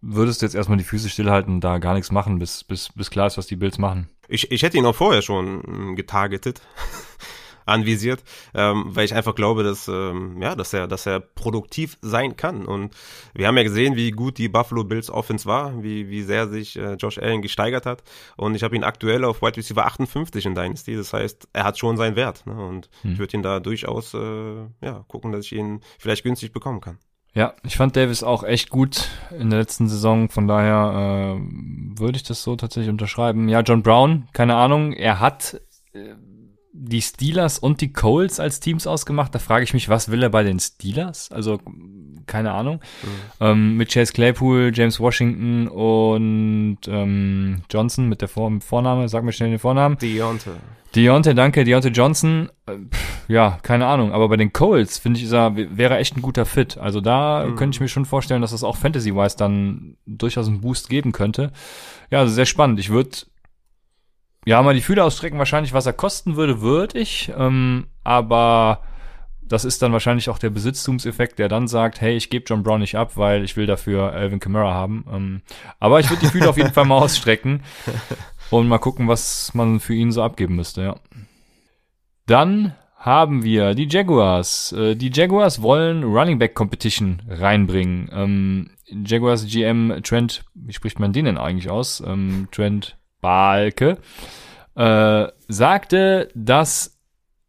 würdest 0.00 0.42
du 0.42 0.46
jetzt 0.46 0.54
erstmal 0.54 0.78
die 0.78 0.84
Füße 0.84 1.08
stillhalten 1.08 1.54
und 1.54 1.60
da 1.62 1.78
gar 1.78 1.94
nichts 1.94 2.12
machen, 2.12 2.38
bis, 2.38 2.64
bis, 2.64 2.90
bis 2.94 3.10
klar 3.10 3.26
ist, 3.26 3.38
was 3.38 3.46
die 3.46 3.56
Bills 3.56 3.78
machen? 3.78 4.08
Ich, 4.28 4.50
ich 4.50 4.62
hätte 4.62 4.78
ihn 4.78 4.86
auch 4.86 4.94
vorher 4.94 5.22
schon 5.22 5.62
hm, 5.62 5.96
getargetet 5.96 6.60
anvisiert, 7.66 8.22
ähm, 8.54 8.84
weil 8.88 9.04
ich 9.04 9.14
einfach 9.14 9.34
glaube, 9.34 9.62
dass 9.62 9.88
ähm, 9.88 10.40
ja, 10.40 10.54
dass 10.54 10.72
er, 10.72 10.86
dass 10.86 11.06
er 11.06 11.20
produktiv 11.20 11.98
sein 12.02 12.36
kann. 12.36 12.66
Und 12.66 12.94
wir 13.34 13.46
haben 13.46 13.56
ja 13.56 13.62
gesehen, 13.62 13.96
wie 13.96 14.10
gut 14.10 14.38
die 14.38 14.48
Buffalo 14.48 14.84
Bills 14.84 15.10
Offense 15.10 15.46
war, 15.46 15.82
wie 15.82 16.08
wie 16.08 16.22
sehr 16.22 16.48
sich 16.48 16.76
äh, 16.76 16.94
Josh 16.94 17.18
Allen 17.18 17.42
gesteigert 17.42 17.86
hat. 17.86 18.02
Und 18.36 18.54
ich 18.54 18.62
habe 18.62 18.76
ihn 18.76 18.84
aktuell 18.84 19.24
auf 19.24 19.42
Wide 19.42 19.56
Receiver 19.56 19.84
58 19.84 20.46
in 20.46 20.54
Dynasty. 20.54 20.96
Das 20.96 21.12
heißt, 21.12 21.48
er 21.52 21.64
hat 21.64 21.78
schon 21.78 21.96
seinen 21.96 22.16
Wert. 22.16 22.46
Ne? 22.46 22.54
Und 22.54 22.88
hm. 23.02 23.12
ich 23.12 23.18
würde 23.18 23.36
ihn 23.36 23.42
da 23.42 23.60
durchaus 23.60 24.14
äh, 24.14 24.64
ja 24.80 25.04
gucken, 25.08 25.32
dass 25.32 25.46
ich 25.46 25.52
ihn 25.52 25.80
vielleicht 25.98 26.24
günstig 26.24 26.52
bekommen 26.52 26.80
kann. 26.80 26.98
Ja, 27.34 27.54
ich 27.64 27.76
fand 27.76 27.96
Davis 27.96 28.22
auch 28.22 28.44
echt 28.44 28.70
gut 28.70 29.08
in 29.36 29.50
der 29.50 29.58
letzten 29.58 29.88
Saison, 29.88 30.28
von 30.28 30.46
daher 30.46 31.36
äh, 31.36 31.98
würde 31.98 32.16
ich 32.16 32.22
das 32.22 32.44
so 32.44 32.54
tatsächlich 32.54 32.90
unterschreiben. 32.90 33.48
Ja, 33.48 33.60
John 33.60 33.82
Brown, 33.82 34.28
keine 34.32 34.54
Ahnung, 34.54 34.92
er 34.92 35.18
hat 35.18 35.60
äh, 35.94 36.14
die 36.76 37.02
Steelers 37.02 37.60
und 37.60 37.80
die 37.80 37.92
Colts 37.92 38.40
als 38.40 38.58
Teams 38.58 38.88
ausgemacht. 38.88 39.32
Da 39.32 39.38
frage 39.38 39.62
ich 39.62 39.72
mich, 39.74 39.88
was 39.88 40.10
will 40.10 40.24
er 40.24 40.28
bei 40.28 40.42
den 40.42 40.58
Steelers? 40.58 41.30
Also, 41.30 41.60
keine 42.26 42.50
Ahnung. 42.50 42.80
Mhm. 43.02 43.08
Ähm, 43.40 43.76
mit 43.76 43.92
Chase 43.92 44.12
Claypool, 44.12 44.72
James 44.74 44.98
Washington 44.98 45.68
und 45.68 46.78
ähm, 46.88 47.62
Johnson 47.70 48.08
mit 48.08 48.22
der 48.22 48.28
Vor 48.28 48.50
Vorname. 48.60 49.08
Sag 49.08 49.22
mir 49.22 49.32
schnell 49.32 49.50
den 49.50 49.60
Vornamen. 49.60 49.98
Deontay. 49.98 50.50
Deontay, 50.96 51.34
danke. 51.34 51.62
Deontay 51.62 51.90
Johnson. 51.90 52.50
Äh, 52.66 52.72
ja, 53.28 53.58
keine 53.62 53.86
Ahnung. 53.86 54.12
Aber 54.12 54.28
bei 54.28 54.36
den 54.36 54.52
Colts, 54.52 54.98
finde 54.98 55.20
ich, 55.20 55.30
er, 55.30 55.54
wäre 55.54 55.98
echt 55.98 56.16
ein 56.16 56.22
guter 56.22 56.44
Fit. 56.44 56.76
Also 56.76 57.00
da 57.00 57.46
mhm. 57.46 57.54
könnte 57.54 57.76
ich 57.76 57.80
mir 57.80 57.88
schon 57.88 58.04
vorstellen, 58.04 58.42
dass 58.42 58.50
das 58.50 58.64
auch 58.64 58.76
Fantasy-wise 58.76 59.36
dann 59.36 59.96
durchaus 60.06 60.48
einen 60.48 60.60
Boost 60.60 60.88
geben 60.88 61.12
könnte. 61.12 61.52
Ja, 62.10 62.18
also 62.18 62.34
sehr 62.34 62.46
spannend. 62.46 62.80
Ich 62.80 62.90
würde 62.90 63.10
ja, 64.44 64.62
mal 64.62 64.74
die 64.74 64.80
Fühler 64.80 65.04
ausstrecken, 65.04 65.38
wahrscheinlich, 65.38 65.72
was 65.72 65.86
er 65.86 65.92
kosten 65.92 66.36
würde, 66.36 66.60
würde 66.60 66.98
ich. 66.98 67.32
Ähm, 67.36 67.86
aber 68.02 68.80
das 69.46 69.64
ist 69.64 69.82
dann 69.82 69.92
wahrscheinlich 69.92 70.30
auch 70.30 70.38
der 70.38 70.50
Besitztumseffekt, 70.50 71.38
der 71.38 71.48
dann 71.48 71.68
sagt, 71.68 72.00
hey, 72.00 72.16
ich 72.16 72.30
gebe 72.30 72.44
John 72.46 72.62
Brown 72.62 72.80
nicht 72.80 72.96
ab, 72.96 73.16
weil 73.16 73.44
ich 73.44 73.56
will 73.56 73.66
dafür 73.66 74.12
Alvin 74.12 74.40
Kamara 74.40 74.72
haben. 74.72 75.04
Ähm, 75.12 75.42
aber 75.80 76.00
ich 76.00 76.10
würde 76.10 76.20
die 76.20 76.30
Fühler 76.30 76.50
auf 76.50 76.56
jeden 76.56 76.72
Fall 76.72 76.84
mal 76.84 76.98
ausstrecken 76.98 77.62
und 78.50 78.68
mal 78.68 78.78
gucken, 78.78 79.08
was 79.08 79.52
man 79.54 79.80
für 79.80 79.94
ihn 79.94 80.12
so 80.12 80.22
abgeben 80.22 80.56
müsste, 80.56 80.82
ja. 80.82 80.96
Dann 82.26 82.74
haben 82.96 83.44
wir 83.44 83.74
die 83.74 83.86
Jaguars. 83.88 84.72
Äh, 84.72 84.94
die 84.96 85.10
Jaguars 85.12 85.60
wollen 85.60 86.04
Running 86.04 86.38
Back 86.38 86.54
Competition 86.54 87.20
reinbringen. 87.28 88.08
Ähm, 88.12 88.70
Jaguars 88.86 89.46
GM 89.46 90.00
Trent, 90.02 90.44
wie 90.54 90.72
spricht 90.72 90.98
man 90.98 91.12
den 91.12 91.26
denn 91.26 91.38
eigentlich 91.38 91.68
aus? 91.68 92.02
Ähm, 92.06 92.48
Trent 92.50 92.96
Balke, 93.24 93.96
äh, 94.74 95.26
sagte, 95.48 96.28
dass 96.34 97.00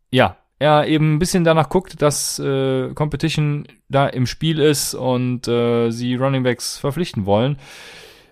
ja, 0.10 0.38
er 0.58 0.88
eben 0.88 1.16
ein 1.16 1.20
bisschen 1.20 1.44
danach 1.44 1.68
guckt, 1.68 2.02
dass 2.02 2.40
äh, 2.40 2.94
Competition 2.94 3.68
da 3.90 4.08
im 4.08 4.26
Spiel 4.26 4.60
ist 4.60 4.94
und 4.94 5.50
äh, 5.50 5.92
sie 5.92 6.16
Running 6.16 6.44
Backs 6.44 6.78
verpflichten 6.78 7.26
wollen. 7.26 7.58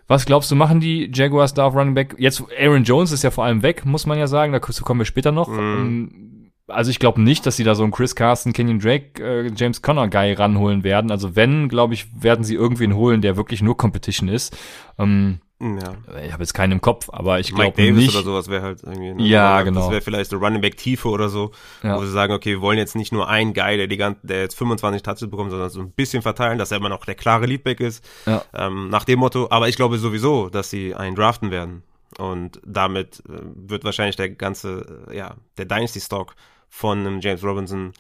Was 0.08 0.26
glaubst 0.26 0.52
du, 0.52 0.56
machen 0.56 0.80
die 0.80 1.12
Jaguars 1.14 1.54
da 1.54 1.66
auf 1.66 1.76
Running 1.76 1.96
Back? 1.96 2.16
Jetzt, 2.18 2.44
Aaron 2.58 2.86
Jones 2.86 3.12
ist 3.12 3.24
ja 3.24 3.32
vor 3.32 3.44
allem 3.44 3.62
weg, 3.62 3.86
muss 3.86 4.06
man 4.06 4.18
ja 4.18 4.28
sagen, 4.28 4.54
dazu 4.54 4.86
kommen 4.86 5.02
wir 5.02 5.06
später 5.06 5.34
noch. 5.34 5.50
Mm. 5.50 6.43
Also 6.67 6.91
ich 6.91 7.00
glaube 7.00 7.22
nicht, 7.22 7.46
dass 7.46 7.58
sie 7.58 7.63
da 7.63 7.75
so 7.75 7.84
einen 7.84 7.91
Chris 7.91 8.15
Carson, 8.15 8.53
Kenyon 8.53 8.79
Drake, 8.79 9.22
äh, 9.22 9.51
James 9.53 9.82
Conner 9.82 10.08
Guy 10.08 10.34
ranholen 10.34 10.84
werden. 10.84 11.12
Also 11.12 11.36
wenn, 11.36 11.67
glaube 11.67 11.93
ich, 11.93 12.08
werden 12.22 12.46
sie 12.46 12.55
irgendwen 12.55 12.96
holen, 12.96 13.22
der 13.22 13.36
wirklich 13.36 13.62
nur 13.62 13.75
Competition 13.75 14.29
ist. 14.29 14.55
Ähm, 14.98 15.41
ja. 15.60 15.96
Ich 16.25 16.34
habe 16.34 16.43
jetzt 16.43 16.53
keinen 16.53 16.74
im 16.74 16.82
Kopf, 16.82 17.10
aber 17.12 17.39
ich 17.39 17.53
glaube 17.53 17.82
nicht. 17.93 18.13
oder 18.13 18.24
sowas 18.24 18.50
wäre 18.50 18.63
halt 18.63 18.84
irgendwie. 18.84 19.13
Ne? 19.13 19.24
Ja, 19.24 19.55
oder 19.55 19.63
genau. 19.65 19.79
Das 19.82 19.91
wäre 19.91 20.01
vielleicht 20.01 20.29
so 20.29 20.38
Running 20.38 20.62
Back 20.62 20.77
Tiefe 20.77 21.08
oder 21.08 21.29
so, 21.29 21.51
ja. 21.84 21.98
wo 21.98 22.03
sie 22.03 22.12
sagen, 22.12 22.34
okay, 22.34 22.51
wir 22.51 22.62
wollen 22.62 22.77
jetzt 22.77 22.96
nicht 22.96 23.13
nur 23.13 23.29
einen 23.29 23.53
Guy, 23.53 23.77
der 23.77 23.88
die 23.88 23.98
ganze, 23.98 24.20
der 24.24 24.41
jetzt 24.41 24.58
25 24.58 25.03
Touches 25.03 25.29
bekommt, 25.29 25.51
sondern 25.51 25.70
so 25.70 25.79
ein 25.79 25.91
bisschen 25.91 26.22
verteilen, 26.22 26.58
dass 26.58 26.72
er 26.72 26.77
immer 26.77 26.89
noch 26.89 27.05
der 27.05 27.15
klare 27.15 27.46
Leadback 27.46 27.79
ist. 27.79 28.03
Ja. 28.25 28.43
Ähm, 28.53 28.89
nach 28.89 29.05
dem 29.05 29.20
Motto. 29.20 29.48
Aber 29.50 29.70
ich 29.70 29.75
glaube 29.75 29.98
sowieso, 29.98 30.50
dass 30.50 30.70
sie 30.70 30.96
einen 30.96 31.15
draften 31.15 31.51
werden. 31.51 31.84
Und 32.17 32.60
damit 32.65 33.24
äh, 33.27 33.39
wird 33.55 33.86
wahrscheinlich 33.86 34.15
der 34.15 34.29
ganze, 34.29 35.05
ja, 35.13 35.36
der 35.58 35.65
Dynasty 35.65 36.00
Stock 36.00 36.36
von 36.74 37.00
einem 37.00 37.20
James 37.22 37.44
Robinson 37.44 37.94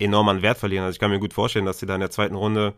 enorm 0.00 0.28
an 0.28 0.42
Wert 0.42 0.58
verlieren. 0.58 0.84
Also 0.84 0.96
ich 0.96 0.98
kann 0.98 1.12
mir 1.12 1.20
gut 1.20 1.32
vorstellen, 1.32 1.64
dass 1.64 1.78
sie 1.78 1.86
da 1.86 1.94
in 1.94 2.00
der 2.00 2.10
zweiten 2.10 2.34
Runde 2.34 2.74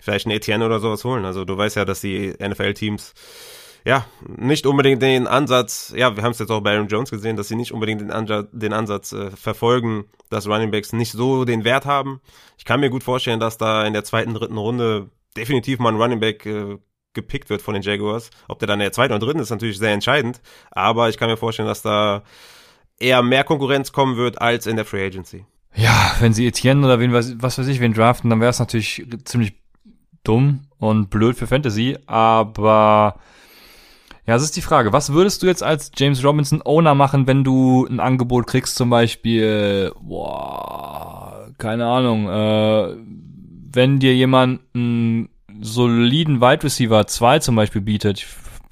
vielleicht 0.00 0.24
einen 0.24 0.34
Etienne 0.34 0.64
oder 0.64 0.80
sowas 0.80 1.04
holen. 1.04 1.26
Also 1.26 1.44
du 1.44 1.56
weißt 1.56 1.76
ja, 1.76 1.84
dass 1.84 2.00
die 2.00 2.32
NFL-Teams 2.40 3.12
ja, 3.84 4.06
nicht 4.26 4.66
unbedingt 4.66 5.02
den 5.02 5.26
Ansatz, 5.26 5.92
ja, 5.94 6.16
wir 6.16 6.24
haben 6.24 6.32
es 6.32 6.38
jetzt 6.38 6.50
auch 6.50 6.62
bei 6.62 6.74
Aaron 6.74 6.88
Jones 6.88 7.10
gesehen, 7.10 7.36
dass 7.36 7.48
sie 7.48 7.56
nicht 7.56 7.72
unbedingt 7.72 8.00
den, 8.00 8.10
Ansatz, 8.10 8.48
den 8.52 8.72
Ansatz 8.72 9.12
äh, 9.12 9.30
verfolgen, 9.30 10.06
dass 10.30 10.48
Running 10.48 10.70
Backs 10.70 10.94
nicht 10.94 11.12
so 11.12 11.44
den 11.44 11.64
Wert 11.64 11.84
haben. 11.84 12.22
Ich 12.56 12.64
kann 12.64 12.80
mir 12.80 12.88
gut 12.88 13.04
vorstellen, 13.04 13.38
dass 13.38 13.58
da 13.58 13.84
in 13.84 13.92
der 13.92 14.02
zweiten, 14.02 14.32
dritten 14.32 14.56
Runde 14.56 15.10
definitiv 15.36 15.78
mal 15.78 15.92
ein 15.92 16.00
Running 16.00 16.20
Back 16.20 16.46
äh, 16.46 16.78
gepickt 17.12 17.50
wird 17.50 17.60
von 17.60 17.74
den 17.74 17.82
Jaguars. 17.82 18.30
Ob 18.48 18.58
der 18.60 18.66
dann 18.66 18.80
in 18.80 18.84
der 18.84 18.92
zweiten 18.92 19.12
oder 19.12 19.24
dritten 19.24 19.40
ist 19.40 19.50
natürlich 19.50 19.78
sehr 19.78 19.92
entscheidend, 19.92 20.40
aber 20.70 21.10
ich 21.10 21.18
kann 21.18 21.28
mir 21.28 21.36
vorstellen, 21.36 21.68
dass 21.68 21.82
da 21.82 22.24
eher 22.98 23.22
mehr 23.22 23.44
Konkurrenz 23.44 23.92
kommen 23.92 24.16
wird 24.16 24.40
als 24.40 24.66
in 24.66 24.76
der 24.76 24.84
Free 24.84 25.04
Agency. 25.04 25.44
Ja, 25.74 26.16
wenn 26.20 26.32
sie 26.32 26.46
Etienne 26.46 26.84
oder 26.84 27.00
wen, 27.00 27.12
was, 27.12 27.40
was 27.40 27.58
weiß 27.58 27.66
ich, 27.66 27.80
wen 27.80 27.92
draften, 27.92 28.30
dann 28.30 28.40
wäre 28.40 28.50
es 28.50 28.58
natürlich 28.58 29.06
ziemlich 29.24 29.54
dumm 30.24 30.60
und 30.78 31.10
blöd 31.10 31.36
für 31.36 31.46
Fantasy, 31.46 31.98
aber 32.06 33.16
ja, 34.26 34.34
das 34.34 34.42
ist 34.42 34.56
die 34.56 34.62
Frage. 34.62 34.92
Was 34.92 35.12
würdest 35.12 35.42
du 35.42 35.46
jetzt 35.46 35.62
als 35.62 35.92
James 35.96 36.24
Robinson 36.24 36.60
Owner 36.64 36.94
machen, 36.94 37.26
wenn 37.26 37.44
du 37.44 37.86
ein 37.86 38.00
Angebot 38.00 38.46
kriegst, 38.46 38.74
zum 38.74 38.90
Beispiel, 38.90 39.92
boah, 40.00 41.48
keine 41.58 41.86
Ahnung, 41.86 42.28
äh, 42.28 42.96
wenn 43.72 44.00
dir 44.00 44.14
jemand 44.16 44.60
einen 44.74 45.28
soliden 45.60 46.40
Wide 46.40 46.64
Receiver 46.64 47.06
2 47.06 47.38
zum 47.38 47.54
Beispiel 47.54 47.82
bietet, 47.82 48.26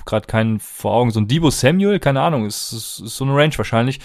gerade 0.04 0.26
keinen 0.26 0.60
vor 0.60 0.94
Augen, 0.94 1.10
so 1.10 1.20
ein 1.20 1.28
Debo 1.28 1.50
Samuel, 1.50 1.98
keine 1.98 2.20
Ahnung, 2.20 2.46
ist, 2.46 2.72
ist, 2.72 3.00
ist 3.04 3.16
so 3.16 3.24
eine 3.24 3.34
Range 3.34 3.56
wahrscheinlich. 3.56 4.00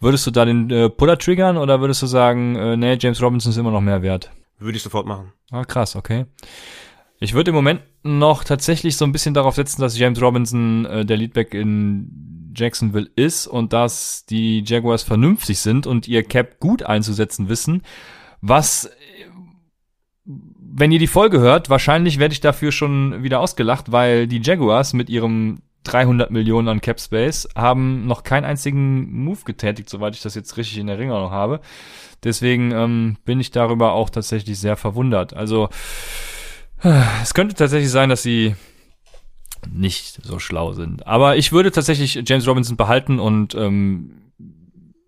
Würdest 0.00 0.26
du 0.26 0.30
da 0.30 0.44
den 0.44 0.70
äh, 0.70 0.88
Puller 0.88 1.18
triggern 1.18 1.58
oder 1.58 1.80
würdest 1.80 2.02
du 2.02 2.06
sagen, 2.06 2.56
äh, 2.56 2.76
nee, 2.76 2.96
James 2.98 3.22
Robinson 3.22 3.50
ist 3.50 3.58
immer 3.58 3.70
noch 3.70 3.82
mehr 3.82 4.02
wert? 4.02 4.30
Würde 4.58 4.76
ich 4.76 4.82
sofort 4.82 5.06
machen. 5.06 5.32
Ah, 5.50 5.64
krass, 5.64 5.96
okay. 5.96 6.26
Ich 7.18 7.34
würde 7.34 7.50
im 7.50 7.54
Moment 7.54 7.82
noch 8.02 8.44
tatsächlich 8.44 8.96
so 8.96 9.04
ein 9.04 9.12
bisschen 9.12 9.34
darauf 9.34 9.56
setzen, 9.56 9.82
dass 9.82 9.98
James 9.98 10.20
Robinson 10.22 10.86
äh, 10.86 11.04
der 11.04 11.18
Leadback 11.18 11.52
in 11.52 12.52
Jacksonville 12.54 13.10
ist 13.14 13.46
und 13.46 13.72
dass 13.72 14.24
die 14.24 14.64
Jaguars 14.66 15.02
vernünftig 15.02 15.58
sind 15.58 15.86
und 15.86 16.08
ihr 16.08 16.22
Cap 16.22 16.60
gut 16.60 16.82
einzusetzen 16.82 17.48
wissen. 17.48 17.82
Was, 18.40 18.90
wenn 20.72 20.92
ihr 20.92 20.98
die 20.98 21.06
Folge 21.06 21.40
hört, 21.40 21.70
wahrscheinlich 21.70 22.18
werde 22.18 22.32
ich 22.32 22.40
dafür 22.40 22.72
schon 22.72 23.22
wieder 23.22 23.40
ausgelacht, 23.40 23.92
weil 23.92 24.26
die 24.26 24.40
Jaguars 24.42 24.92
mit 24.92 25.10
ihrem 25.10 25.62
300 25.84 26.30
Millionen 26.30 26.68
an 26.68 26.80
Cap 26.80 27.00
Space 27.00 27.48
haben 27.56 28.06
noch 28.06 28.22
keinen 28.22 28.44
einzigen 28.44 29.10
Move 29.24 29.40
getätigt, 29.44 29.88
soweit 29.88 30.14
ich 30.14 30.22
das 30.22 30.34
jetzt 30.34 30.56
richtig 30.56 30.78
in 30.78 30.88
Erinnerung 30.88 31.30
habe. 31.30 31.60
Deswegen 32.22 32.70
ähm, 32.72 33.16
bin 33.24 33.40
ich 33.40 33.50
darüber 33.50 33.92
auch 33.92 34.10
tatsächlich 34.10 34.58
sehr 34.58 34.76
verwundert. 34.76 35.34
Also 35.34 35.70
es 37.22 37.34
könnte 37.34 37.54
tatsächlich 37.54 37.90
sein, 37.90 38.10
dass 38.10 38.22
sie 38.22 38.54
nicht 39.70 40.20
so 40.22 40.38
schlau 40.38 40.72
sind. 40.72 41.06
Aber 41.06 41.36
ich 41.36 41.52
würde 41.52 41.70
tatsächlich 41.70 42.22
James 42.26 42.46
Robinson 42.46 42.76
behalten 42.76 43.18
und 43.18 43.54
ähm, 43.54 44.29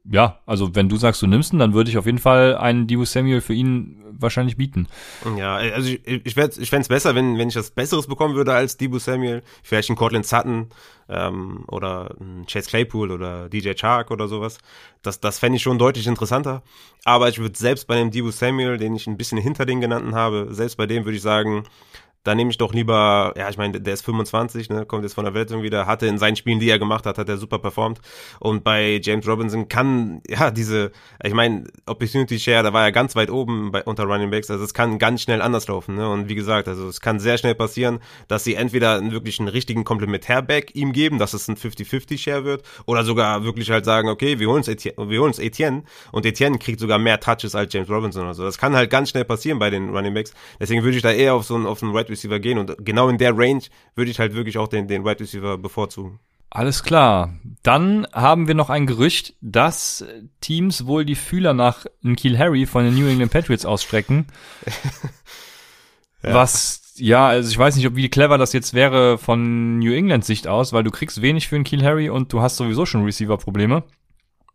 ja, 0.05 0.41
also 0.47 0.75
wenn 0.75 0.89
du 0.89 0.97
sagst, 0.97 1.23
du 1.23 1.27
nimmst 1.27 1.53
ihn, 1.53 1.61
dann 1.61 1.75
würde 1.75 1.89
ich 1.89 1.97
auf 1.97 2.07
jeden 2.07 2.19
Fall 2.19 2.57
einen 2.57 2.87
Dibu 2.87 3.05
Samuel 3.05 3.41
für 3.41 3.55
ihn 3.55 4.03
wahrscheinlich 4.11 4.57
bieten. 4.57 4.89
Ja, 5.37 5.57
also 5.57 5.89
ich, 5.89 6.07
ich, 6.07 6.27
ich 6.27 6.35
fände 6.35 6.83
es 6.83 6.89
besser, 6.89 7.15
wenn, 7.15 7.39
wenn 7.39 7.49
ich 7.49 7.57
was 7.57 7.71
Besseres 7.71 8.07
bekommen 8.09 8.35
würde 8.35 8.53
als 8.53 8.77
Dibu 8.77 8.99
Samuel. 8.99 9.43
Vielleicht 9.63 9.91
ein 9.91 9.97
Cortland 9.97 10.27
Sutton 10.27 10.71
ähm, 11.09 11.65
oder 11.69 12.15
ein 12.21 12.47
Chase 12.47 12.69
Claypool 12.69 13.13
oder 13.13 13.49
DJ 13.49 13.75
Chark 13.75 14.11
oder 14.11 14.27
sowas. 14.27 14.59
Das, 15.03 15.21
das 15.21 15.39
fände 15.39 15.57
ich 15.57 15.63
schon 15.63 15.79
deutlich 15.79 16.07
interessanter. 16.07 16.63
Aber 17.05 17.29
ich 17.29 17.39
würde 17.39 17.57
selbst 17.57 17.87
bei 17.87 17.97
dem 17.97 18.11
Dibu 18.11 18.31
Samuel, 18.33 18.79
den 18.79 18.97
ich 18.97 19.07
ein 19.07 19.17
bisschen 19.17 19.39
hinter 19.39 19.67
den 19.67 19.81
genannten 19.81 20.15
habe, 20.15 20.49
selbst 20.51 20.77
bei 20.77 20.87
dem 20.87 21.05
würde 21.05 21.17
ich 21.17 21.23
sagen, 21.23 21.65
da 22.25 22.35
nehme 22.35 22.51
ich 22.51 22.59
doch 22.59 22.73
lieber, 22.73 23.35
ja, 23.37 23.49
ich 23.49 23.57
meine, 23.57 23.81
der 23.81 23.95
ist 23.95 24.05
25, 24.05 24.71
ne, 24.71 24.87
kommt 24.87 25.03
jetzt 25.03 25.15
von 25.15 25.25
der 25.25 25.33
Verletzung 25.33 25.63
wieder, 25.63 25.87
hatte 25.87 26.07
in 26.07 26.19
seinen 26.19 26.37
Spielen, 26.37 26.61
die 26.61 26.69
er 26.69 26.79
gemacht 26.79 27.05
hat, 27.05 27.19
hat 27.19 27.29
er 27.29 27.37
super 27.37 27.59
performt. 27.59 28.01
Und 28.39 28.63
bei 28.63 29.01
James 29.03 29.27
Robinson 29.27 29.69
kann, 29.69 30.23
ja, 30.29 30.51
diese, 30.51 30.93
ich 31.23 31.35
meine, 31.35 31.65
Opportunity 31.87 32.39
Share, 32.39 32.63
da 32.63 32.73
war 32.73 32.85
er 32.85 32.93
ganz 32.93 33.17
weit 33.17 33.31
oben 33.31 33.73
bei, 33.73 33.83
unter 33.83 34.05
Running 34.05 34.31
Backs, 34.31 34.51
also 34.51 34.63
es 34.63 34.75
kann 34.75 34.99
ganz 34.99 35.23
schnell 35.23 35.43
anders 35.43 35.67
laufen, 35.67 35.97
ne, 35.97 36.09
und 36.09 36.29
wie 36.29 36.35
gesagt, 36.35 36.69
also 36.69 36.89
es 36.89 37.01
kann 37.01 37.19
sehr 37.19 37.39
schnell 37.39 37.55
passieren, 37.55 37.99
dass 38.29 38.45
sie 38.45 38.55
entweder 38.55 38.97
einen 38.97 39.13
wirklich 39.13 39.41
einen 39.41 39.49
richtigen 39.49 39.85
Komplementärback 39.85 40.75
ihm 40.77 40.93
geben, 40.93 41.19
dass 41.19 41.35
es 41.35 41.49
ein 41.49 41.57
50-50 41.57 42.19
Share 42.19 42.45
wird, 42.45 42.63
oder 42.87 43.03
sogar 43.05 43.45
wirklich 43.45 43.71
halt 43.71 43.85
sagen, 43.85 44.09
okay, 44.09 44.39
wir 44.39 44.47
holen 44.47 44.59
uns 44.59 44.69
Etienne, 44.69 45.11
wir 45.11 45.19
holen 45.21 45.31
uns 45.31 45.39
Etienne, 45.41 45.83
und 46.13 46.25
Etienne 46.25 46.59
kriegt 46.59 46.79
sogar 46.79 46.99
mehr 46.99 47.19
Touches 47.19 47.57
als 47.57 47.73
James 47.73 47.91
Robinson 47.91 48.23
oder 48.23 48.35
so. 48.35 48.45
Das 48.45 48.59
kann 48.59 48.77
halt 48.77 48.91
ganz 48.91 49.11
schnell 49.11 49.25
passieren 49.25 49.59
bei 49.59 49.71
den 49.71 49.91
Running 49.91 50.15
Backs. 50.15 50.33
Deswegen 50.61 50.83
würde 50.83 50.97
ich 50.97 51.03
da 51.03 51.11
eher 51.11 51.35
auf 51.35 51.45
so 51.45 51.55
einen, 51.55 51.67
auf 51.67 51.83
einen 51.83 51.95
Red 51.97 52.12
Receiver 52.13 52.39
gehen 52.39 52.59
und 52.59 52.77
genau 52.85 53.09
in 53.09 53.19
der 53.19 53.37
Range 53.37 53.63
würde 53.95 54.11
ich 54.11 54.19
halt 54.19 54.35
wirklich 54.35 54.59
auch 54.59 54.69
den, 54.69 54.89
den 54.89 55.05
Wide 55.05 55.21
Receiver 55.21 55.59
bevorzugen. 55.59 56.21
Alles 56.55 56.83
klar. 56.83 57.33
Dann 57.63 58.07
haben 58.13 58.47
wir 58.47 58.55
noch 58.55 58.69
ein 58.69 58.87
Gerücht, 58.87 59.35
dass 59.41 60.05
Teams 60.43 60.85
wohl 60.85 61.07
die 61.07 61.15
Fühler 61.15 61.55
nach 61.55 61.87
Kiel 62.17 62.39
Harry 62.39 62.67
von 62.67 62.85
den 62.85 62.95
New 62.95 63.07
England 63.07 63.33
Patriots 63.33 63.65
ausstrecken. 63.65 64.27
ja. 66.23 66.35
Was, 66.35 66.93
ja, 66.97 67.27
also 67.27 67.49
ich 67.49 67.57
weiß 67.57 67.77
nicht, 67.77 67.87
ob 67.87 67.97
wie 67.97 68.11
clever 68.11 68.37
das 68.37 68.53
jetzt 68.53 68.75
wäre 68.75 69.17
von 69.17 69.79
New 69.79 69.95
England 69.95 70.27
Sicht 70.27 70.47
aus, 70.47 70.75
weil 70.75 70.85
du 70.85 70.91
kriegst 70.91 71.23
wenig 71.23 71.49
für 71.49 71.55
einen 71.55 71.65
Kiel 71.65 71.83
Harry 71.83 72.11
und 72.11 72.31
du 72.35 72.43
hast 72.43 72.59
sowieso 72.59 72.85
schon 72.85 73.05
Receiver-Probleme. 73.05 73.85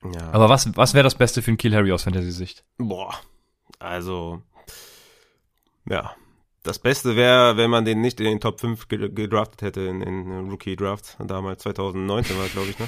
Ja. 0.04 0.30
Aber 0.32 0.50
was, 0.50 0.78
was 0.78 0.94
wäre 0.94 1.04
das 1.04 1.16
Beste 1.16 1.42
für 1.42 1.50
einen 1.50 1.58
Kiel 1.58 1.74
Harry 1.74 1.92
aus 1.92 2.04
Fantasy-Sicht? 2.04 2.64
Boah, 2.78 3.16
also, 3.80 4.44
ja, 5.90 6.16
das 6.68 6.80
Beste 6.80 7.16
wäre, 7.16 7.58
wenn 7.58 7.70
man 7.70 7.86
den 7.86 8.02
nicht 8.02 8.20
in 8.20 8.26
den 8.26 8.40
Top 8.40 8.60
5 8.60 8.88
gedraftet 8.88 9.62
hätte 9.62 9.82
in, 9.82 10.02
in 10.02 10.50
Rookie 10.50 10.76
Draft, 10.76 11.18
damals 11.20 11.64
2019 11.64 12.38
war 12.38 12.48
glaube 12.48 12.70
ich, 12.70 12.80
ne? 12.80 12.88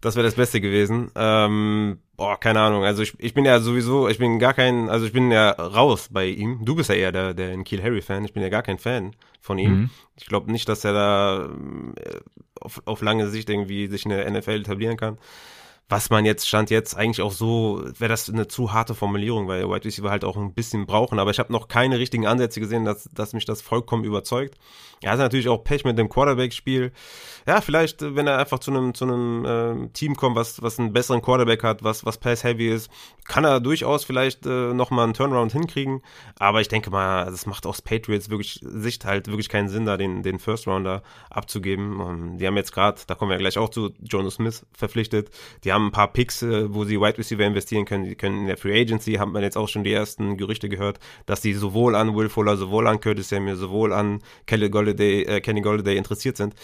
Das 0.00 0.16
wäre 0.16 0.26
das 0.26 0.34
Beste 0.34 0.60
gewesen. 0.60 1.10
Ähm, 1.14 1.98
boah, 2.18 2.38
keine 2.38 2.60
Ahnung. 2.60 2.84
Also 2.84 3.02
ich, 3.02 3.14
ich 3.18 3.32
bin 3.32 3.46
ja 3.46 3.58
sowieso, 3.60 4.06
ich 4.06 4.18
bin 4.18 4.38
gar 4.38 4.52
kein, 4.52 4.90
also 4.90 5.06
ich 5.06 5.12
bin 5.12 5.30
ja 5.30 5.48
raus 5.50 6.08
bei 6.10 6.26
ihm. 6.26 6.62
Du 6.62 6.74
bist 6.74 6.90
ja 6.90 6.96
eher 6.96 7.10
der, 7.10 7.32
der 7.32 7.56
Kiel 7.62 7.82
Harry 7.82 8.02
Fan. 8.02 8.22
Ich 8.22 8.34
bin 8.34 8.42
ja 8.42 8.50
gar 8.50 8.62
kein 8.62 8.78
Fan 8.78 9.16
von 9.40 9.58
ihm. 9.58 9.72
Mhm. 9.72 9.90
Ich 10.16 10.26
glaube 10.26 10.52
nicht, 10.52 10.68
dass 10.68 10.84
er 10.84 10.92
da 10.92 11.48
äh, 11.96 12.20
auf, 12.60 12.82
auf 12.84 13.00
lange 13.00 13.30
Sicht 13.30 13.48
irgendwie 13.48 13.86
sich 13.86 14.04
in 14.04 14.10
der 14.10 14.30
NFL 14.30 14.60
etablieren 14.60 14.98
kann 14.98 15.16
was 15.94 16.10
man 16.10 16.24
jetzt 16.24 16.48
stand 16.48 16.70
jetzt 16.70 16.96
eigentlich 16.96 17.22
auch 17.22 17.30
so, 17.30 17.84
wäre 18.00 18.08
das 18.08 18.28
eine 18.28 18.48
zu 18.48 18.72
harte 18.72 18.96
Formulierung, 18.96 19.46
weil 19.46 19.70
White 19.70 19.84
Receiver 19.84 20.10
halt 20.10 20.24
auch 20.24 20.36
ein 20.36 20.52
bisschen 20.52 20.86
brauchen, 20.86 21.20
aber 21.20 21.30
ich 21.30 21.38
habe 21.38 21.52
noch 21.52 21.68
keine 21.68 22.00
richtigen 22.00 22.26
Ansätze 22.26 22.58
gesehen, 22.58 22.84
dass, 22.84 23.08
dass 23.14 23.32
mich 23.32 23.44
das 23.44 23.62
vollkommen 23.62 24.02
überzeugt. 24.02 24.58
Er 25.04 25.12
hat 25.12 25.18
natürlich 25.18 25.50
auch 25.50 25.62
Pech 25.62 25.84
mit 25.84 25.98
dem 25.98 26.08
Quarterback-Spiel. 26.08 26.90
Ja, 27.46 27.60
vielleicht, 27.60 28.00
wenn 28.00 28.26
er 28.26 28.38
einfach 28.38 28.58
zu 28.58 28.70
einem 28.70 28.94
zu 28.94 29.04
einem 29.04 29.44
äh, 29.44 29.88
Team 29.88 30.16
kommt, 30.16 30.34
was 30.34 30.62
was 30.62 30.78
einen 30.78 30.94
besseren 30.94 31.20
Quarterback 31.20 31.62
hat, 31.62 31.84
was 31.84 32.06
was 32.06 32.16
Pass-heavy 32.16 32.70
ist, 32.70 32.90
kann 33.28 33.44
er 33.44 33.60
durchaus 33.60 34.04
vielleicht 34.04 34.46
äh, 34.46 34.72
noch 34.72 34.90
mal 34.90 35.04
einen 35.04 35.12
Turnaround 35.12 35.52
hinkriegen. 35.52 36.00
Aber 36.38 36.62
ich 36.62 36.68
denke 36.68 36.88
mal, 36.90 37.26
das 37.26 37.44
macht 37.44 37.66
aus 37.66 37.82
Patriots 37.82 38.30
wirklich 38.30 38.60
Sicht 38.62 39.04
halt 39.04 39.28
wirklich 39.28 39.50
keinen 39.50 39.68
Sinn, 39.68 39.84
da 39.84 39.98
den 39.98 40.22
den 40.22 40.38
First 40.38 40.66
Rounder 40.66 41.02
abzugeben. 41.28 42.00
Und 42.00 42.38
die 42.38 42.46
haben 42.46 42.56
jetzt 42.56 42.72
gerade, 42.72 43.02
da 43.06 43.14
kommen 43.14 43.30
wir 43.30 43.36
gleich 43.36 43.58
auch 43.58 43.68
zu 43.68 43.90
Jonas 44.00 44.34
Smith 44.34 44.64
verpflichtet. 44.72 45.30
Die 45.64 45.72
haben 45.72 45.88
ein 45.88 45.92
paar 45.92 46.12
Picks, 46.14 46.42
äh, 46.42 46.72
wo 46.72 46.84
sie 46.84 46.98
Wide 46.98 47.18
Receiver 47.18 47.44
investieren 47.44 47.84
können. 47.84 48.04
Die 48.04 48.14
können 48.14 48.40
in 48.40 48.46
der 48.46 48.56
Free 48.56 48.80
Agency, 48.80 49.14
haben 49.14 49.32
wir 49.34 49.42
jetzt 49.42 49.58
auch 49.58 49.68
schon 49.68 49.84
die 49.84 49.92
ersten 49.92 50.38
Gerüchte 50.38 50.70
gehört, 50.70 50.98
dass 51.26 51.42
die 51.42 51.52
sowohl 51.52 51.94
an 51.94 52.16
Will 52.16 52.30
Fuller, 52.30 52.56
sowohl 52.56 52.86
an 52.86 53.00
Curtis 53.00 53.28
Samuel, 53.28 53.56
sowohl 53.56 53.92
an 53.92 54.22
Kelly 54.46 54.70
Golladay, 54.94 55.22
äh, 55.22 55.40
Kenny 55.40 55.60
Golladay 55.60 55.96
interessiert 55.96 56.36
sind. 56.36 56.54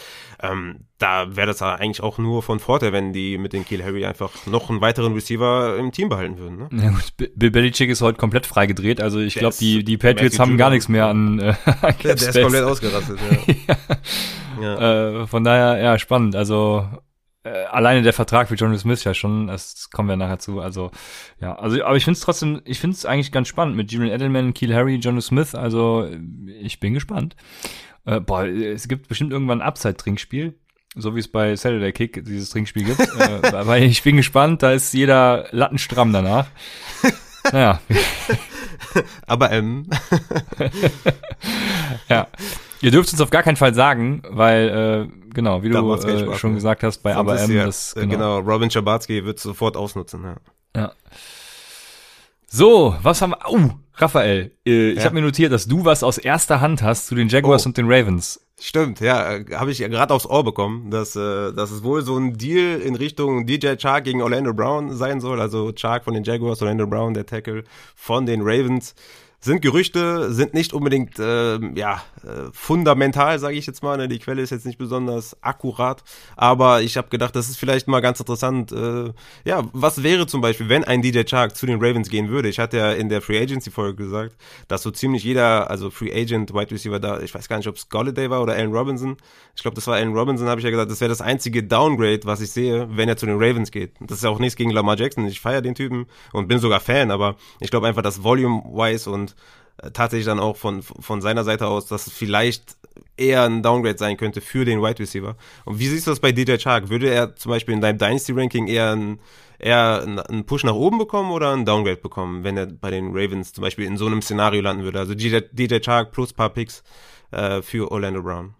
Ähm, 0.42 0.86
da 0.98 1.36
wäre 1.36 1.46
das 1.46 1.62
eigentlich 1.62 2.02
auch 2.02 2.18
nur 2.18 2.42
von 2.42 2.60
Vorteil, 2.60 2.92
wenn 2.92 3.12
die 3.12 3.38
mit 3.38 3.52
den 3.52 3.64
Kiel 3.64 3.82
Harry 3.82 4.04
einfach 4.04 4.46
noch 4.46 4.70
einen 4.70 4.80
weiteren 4.80 5.14
Receiver 5.14 5.76
im 5.78 5.92
Team 5.92 6.08
behalten 6.08 6.38
würden. 6.38 6.58
Ne? 6.58 6.68
Ja 6.82 6.90
gut, 6.90 7.32
Bill 7.34 7.50
Belichick 7.50 7.90
ist 7.90 8.00
heute 8.02 8.18
komplett 8.18 8.46
freigedreht. 8.46 9.00
Also 9.00 9.20
ich 9.20 9.34
glaube, 9.34 9.56
die, 9.58 9.84
die 9.84 9.96
Patriots 9.96 10.38
haben 10.38 10.56
gar 10.56 10.70
nichts 10.70 10.88
mehr 10.88 11.06
an, 11.06 11.38
äh, 11.38 11.54
an 11.64 11.94
der, 12.02 12.14
der 12.14 12.28
ist 12.28 12.40
komplett 12.40 12.64
ausgerastet. 12.64 13.18
Ja. 13.66 13.76
ja. 14.60 14.80
ja. 14.80 15.22
Äh, 15.22 15.26
von 15.26 15.44
daher, 15.44 15.82
ja, 15.82 15.98
spannend. 15.98 16.36
Also 16.36 16.86
äh, 17.42 17.64
alleine 17.64 18.02
der 18.02 18.12
Vertrag 18.12 18.48
für 18.48 18.54
John 18.54 18.76
Smith 18.76 19.02
ja 19.04 19.14
schon, 19.14 19.46
das 19.46 19.88
kommen 19.90 20.08
wir 20.08 20.16
nachher 20.16 20.38
zu. 20.38 20.60
Also 20.60 20.90
ja, 21.40 21.54
also 21.58 21.82
aber 21.82 21.96
ich 21.96 22.04
finde 22.04 22.18
es 22.18 22.20
trotzdem, 22.24 22.60
ich 22.64 22.78
finde 22.80 22.96
es 22.96 23.06
eigentlich 23.06 23.32
ganz 23.32 23.48
spannend 23.48 23.76
mit 23.76 23.90
Julian 23.92 24.14
Edelman, 24.14 24.52
Keel 24.52 24.74
Harry, 24.74 24.96
John 24.96 25.20
Smith. 25.22 25.54
Also 25.54 26.08
ich 26.60 26.80
bin 26.80 26.92
gespannt. 26.92 27.36
Äh, 28.04 28.20
boah, 28.20 28.46
es 28.46 28.88
gibt 28.88 29.08
bestimmt 29.08 29.32
irgendwann 29.32 29.60
ein 29.60 29.66
Upside-Trinkspiel, 29.66 30.54
so 30.96 31.14
wie 31.14 31.20
es 31.20 31.28
bei 31.28 31.54
Saturday 31.56 31.92
Kick 31.92 32.24
dieses 32.24 32.50
Trinkspiel 32.50 32.84
gibt. 32.84 33.00
äh, 33.18 33.54
aber 33.54 33.78
ich 33.78 34.02
bin 34.02 34.16
gespannt, 34.16 34.62
da 34.62 34.72
ist 34.72 34.92
jeder 34.92 35.48
lattenstramm 35.50 36.12
danach. 36.12 36.46
Naja. 37.52 37.80
aber 39.26 39.50
ähm. 39.50 39.88
ja. 42.06 42.26
Ihr 42.82 42.90
dürft 42.90 43.12
uns 43.12 43.20
auf 43.20 43.30
gar 43.30 43.42
keinen 43.42 43.56
Fall 43.56 43.74
sagen, 43.74 44.22
weil, 44.28 45.08
äh, 45.10 45.30
genau, 45.32 45.62
wie 45.62 45.68
du 45.68 45.94
äh, 45.94 46.36
schon 46.36 46.54
gesagt 46.54 46.82
hast, 46.82 46.98
bei 46.98 47.14
Aber 47.14 47.40
M, 47.40 47.54
das, 47.54 47.94
genau. 47.94 48.08
genau, 48.08 48.38
Robin 48.40 48.70
Schabatsky 48.70 49.24
wird 49.24 49.38
sofort 49.38 49.76
ausnutzen, 49.76 50.22
ja. 50.22 50.36
Ja. 50.76 50.92
So, 52.46 52.96
was 53.02 53.22
haben 53.22 53.30
wir, 53.30 53.38
oh, 53.48 53.70
Raphael, 54.00 54.52
äh, 54.66 54.90
ich 54.90 54.98
ja. 54.98 55.04
habe 55.04 55.14
mir 55.14 55.22
notiert, 55.22 55.52
dass 55.52 55.66
du 55.66 55.84
was 55.84 56.02
aus 56.02 56.18
erster 56.18 56.60
Hand 56.60 56.82
hast 56.82 57.06
zu 57.06 57.14
den 57.14 57.28
Jaguars 57.28 57.66
oh. 57.66 57.68
und 57.68 57.76
den 57.76 57.90
Ravens. 57.90 58.40
Stimmt, 58.58 59.00
ja, 59.00 59.36
äh, 59.36 59.44
habe 59.54 59.70
ich 59.70 59.78
ja 59.78 59.88
gerade 59.88 60.12
aufs 60.12 60.26
Ohr 60.26 60.44
bekommen, 60.44 60.90
dass, 60.90 61.16
äh, 61.16 61.52
dass 61.52 61.70
es 61.70 61.82
wohl 61.82 62.02
so 62.02 62.16
ein 62.16 62.36
Deal 62.36 62.80
in 62.80 62.94
Richtung 62.94 63.46
DJ 63.46 63.76
Chark 63.76 64.04
gegen 64.04 64.22
Orlando 64.22 64.52
Brown 64.52 64.94
sein 64.94 65.20
soll. 65.20 65.40
Also 65.40 65.72
Chark 65.72 66.04
von 66.04 66.14
den 66.14 66.24
Jaguars, 66.24 66.60
Orlando 66.60 66.86
Brown, 66.86 67.14
der 67.14 67.26
Tackle 67.26 67.64
von 67.94 68.26
den 68.26 68.42
Ravens 68.42 68.94
sind 69.40 69.62
Gerüchte, 69.62 70.32
sind 70.32 70.52
nicht 70.52 70.74
unbedingt 70.74 71.18
äh, 71.18 71.58
ja 71.74 72.02
äh, 72.22 72.50
fundamental, 72.52 73.38
sage 73.38 73.56
ich 73.56 73.66
jetzt 73.66 73.82
mal. 73.82 73.96
Ne? 73.96 74.06
Die 74.06 74.18
Quelle 74.18 74.42
ist 74.42 74.50
jetzt 74.50 74.66
nicht 74.66 74.76
besonders 74.76 75.36
akkurat, 75.42 76.04
aber 76.36 76.82
ich 76.82 76.98
habe 76.98 77.08
gedacht, 77.08 77.34
das 77.34 77.48
ist 77.48 77.56
vielleicht 77.56 77.88
mal 77.88 78.00
ganz 78.00 78.20
interessant. 78.20 78.70
Äh, 78.70 79.12
ja, 79.44 79.62
was 79.72 80.02
wäre 80.02 80.26
zum 80.26 80.42
Beispiel, 80.42 80.68
wenn 80.68 80.84
ein 80.84 81.00
DJ 81.00 81.22
Chark 81.24 81.56
zu 81.56 81.64
den 81.64 81.82
Ravens 81.82 82.10
gehen 82.10 82.28
würde? 82.28 82.50
Ich 82.50 82.58
hatte 82.58 82.76
ja 82.76 82.92
in 82.92 83.08
der 83.08 83.22
Free 83.22 83.40
Agency 83.40 83.70
Folge 83.70 84.04
gesagt, 84.04 84.36
dass 84.68 84.82
so 84.82 84.90
ziemlich 84.90 85.24
jeder, 85.24 85.70
also 85.70 85.90
Free 85.90 86.12
Agent, 86.12 86.52
Wide 86.52 86.70
Receiver 86.70 87.00
da, 87.00 87.20
ich 87.20 87.34
weiß 87.34 87.48
gar 87.48 87.56
nicht, 87.56 87.68
ob 87.68 87.76
es 87.76 87.88
Golladay 87.88 88.28
war 88.28 88.42
oder 88.42 88.52
Allen 88.52 88.72
Robinson. 88.72 89.16
Ich 89.56 89.62
glaube, 89.62 89.74
das 89.74 89.86
war 89.86 89.94
Allen 89.94 90.14
Robinson, 90.14 90.48
habe 90.48 90.60
ich 90.60 90.64
ja 90.64 90.70
gesagt, 90.70 90.90
das 90.90 91.00
wäre 91.00 91.08
das 91.08 91.22
einzige 91.22 91.62
Downgrade, 91.62 92.20
was 92.24 92.42
ich 92.42 92.50
sehe, 92.50 92.88
wenn 92.90 93.08
er 93.08 93.16
zu 93.16 93.24
den 93.24 93.36
Ravens 93.36 93.70
geht. 93.70 93.92
Das 94.00 94.18
ist 94.18 94.24
ja 94.24 94.30
auch 94.30 94.38
nichts 94.38 94.56
gegen 94.56 94.70
Lamar 94.70 94.98
Jackson. 94.98 95.26
Ich 95.26 95.40
feiere 95.40 95.62
den 95.62 95.74
Typen 95.74 96.06
und 96.32 96.46
bin 96.46 96.58
sogar 96.58 96.80
Fan, 96.80 97.10
aber 97.10 97.36
ich 97.58 97.70
glaube 97.70 97.86
einfach, 97.86 98.02
dass 98.02 98.22
Volume-wise 98.22 99.10
und 99.10 99.29
äh, 99.82 99.90
tatsächlich 99.90 100.26
dann 100.26 100.40
auch 100.40 100.56
von, 100.56 100.82
von 100.82 101.20
seiner 101.20 101.44
Seite 101.44 101.66
aus, 101.66 101.86
dass 101.86 102.06
es 102.06 102.12
vielleicht 102.12 102.76
eher 103.16 103.44
ein 103.44 103.62
Downgrade 103.62 103.98
sein 103.98 104.16
könnte 104.16 104.40
für 104.40 104.64
den 104.64 104.82
Wide 104.82 104.98
Receiver. 104.98 105.36
Und 105.64 105.78
wie 105.78 105.86
siehst 105.86 106.06
du 106.06 106.10
das 106.10 106.20
bei 106.20 106.32
DJ 106.32 106.56
Chark? 106.56 106.88
Würde 106.88 107.10
er 107.10 107.36
zum 107.36 107.50
Beispiel 107.50 107.74
in 107.74 107.80
deinem 107.80 107.98
Dynasty 107.98 108.32
Ranking 108.32 108.66
eher 108.66 108.94
ein 108.94 109.20
eher 109.60 110.24
einen 110.28 110.44
Push 110.46 110.64
nach 110.64 110.74
oben 110.74 110.98
bekommen 110.98 111.30
oder 111.30 111.52
einen 111.52 111.64
Downgrade 111.64 111.98
bekommen, 111.98 112.44
wenn 112.44 112.56
er 112.56 112.66
bei 112.66 112.90
den 112.90 113.08
Ravens 113.08 113.52
zum 113.52 113.62
Beispiel 113.62 113.84
in 113.84 113.96
so 113.96 114.06
einem 114.06 114.22
Szenario 114.22 114.62
landen 114.62 114.84
würde? 114.84 114.98
Also 114.98 115.14
DJ, 115.14 115.40
DJ 115.52 115.78
Chark 115.80 116.12
plus 116.12 116.32
paar 116.32 116.50
Picks 116.50 116.82
äh, 117.30 117.62
für 117.62 117.90
Orlando 117.92 118.22
Brown. 118.22 118.54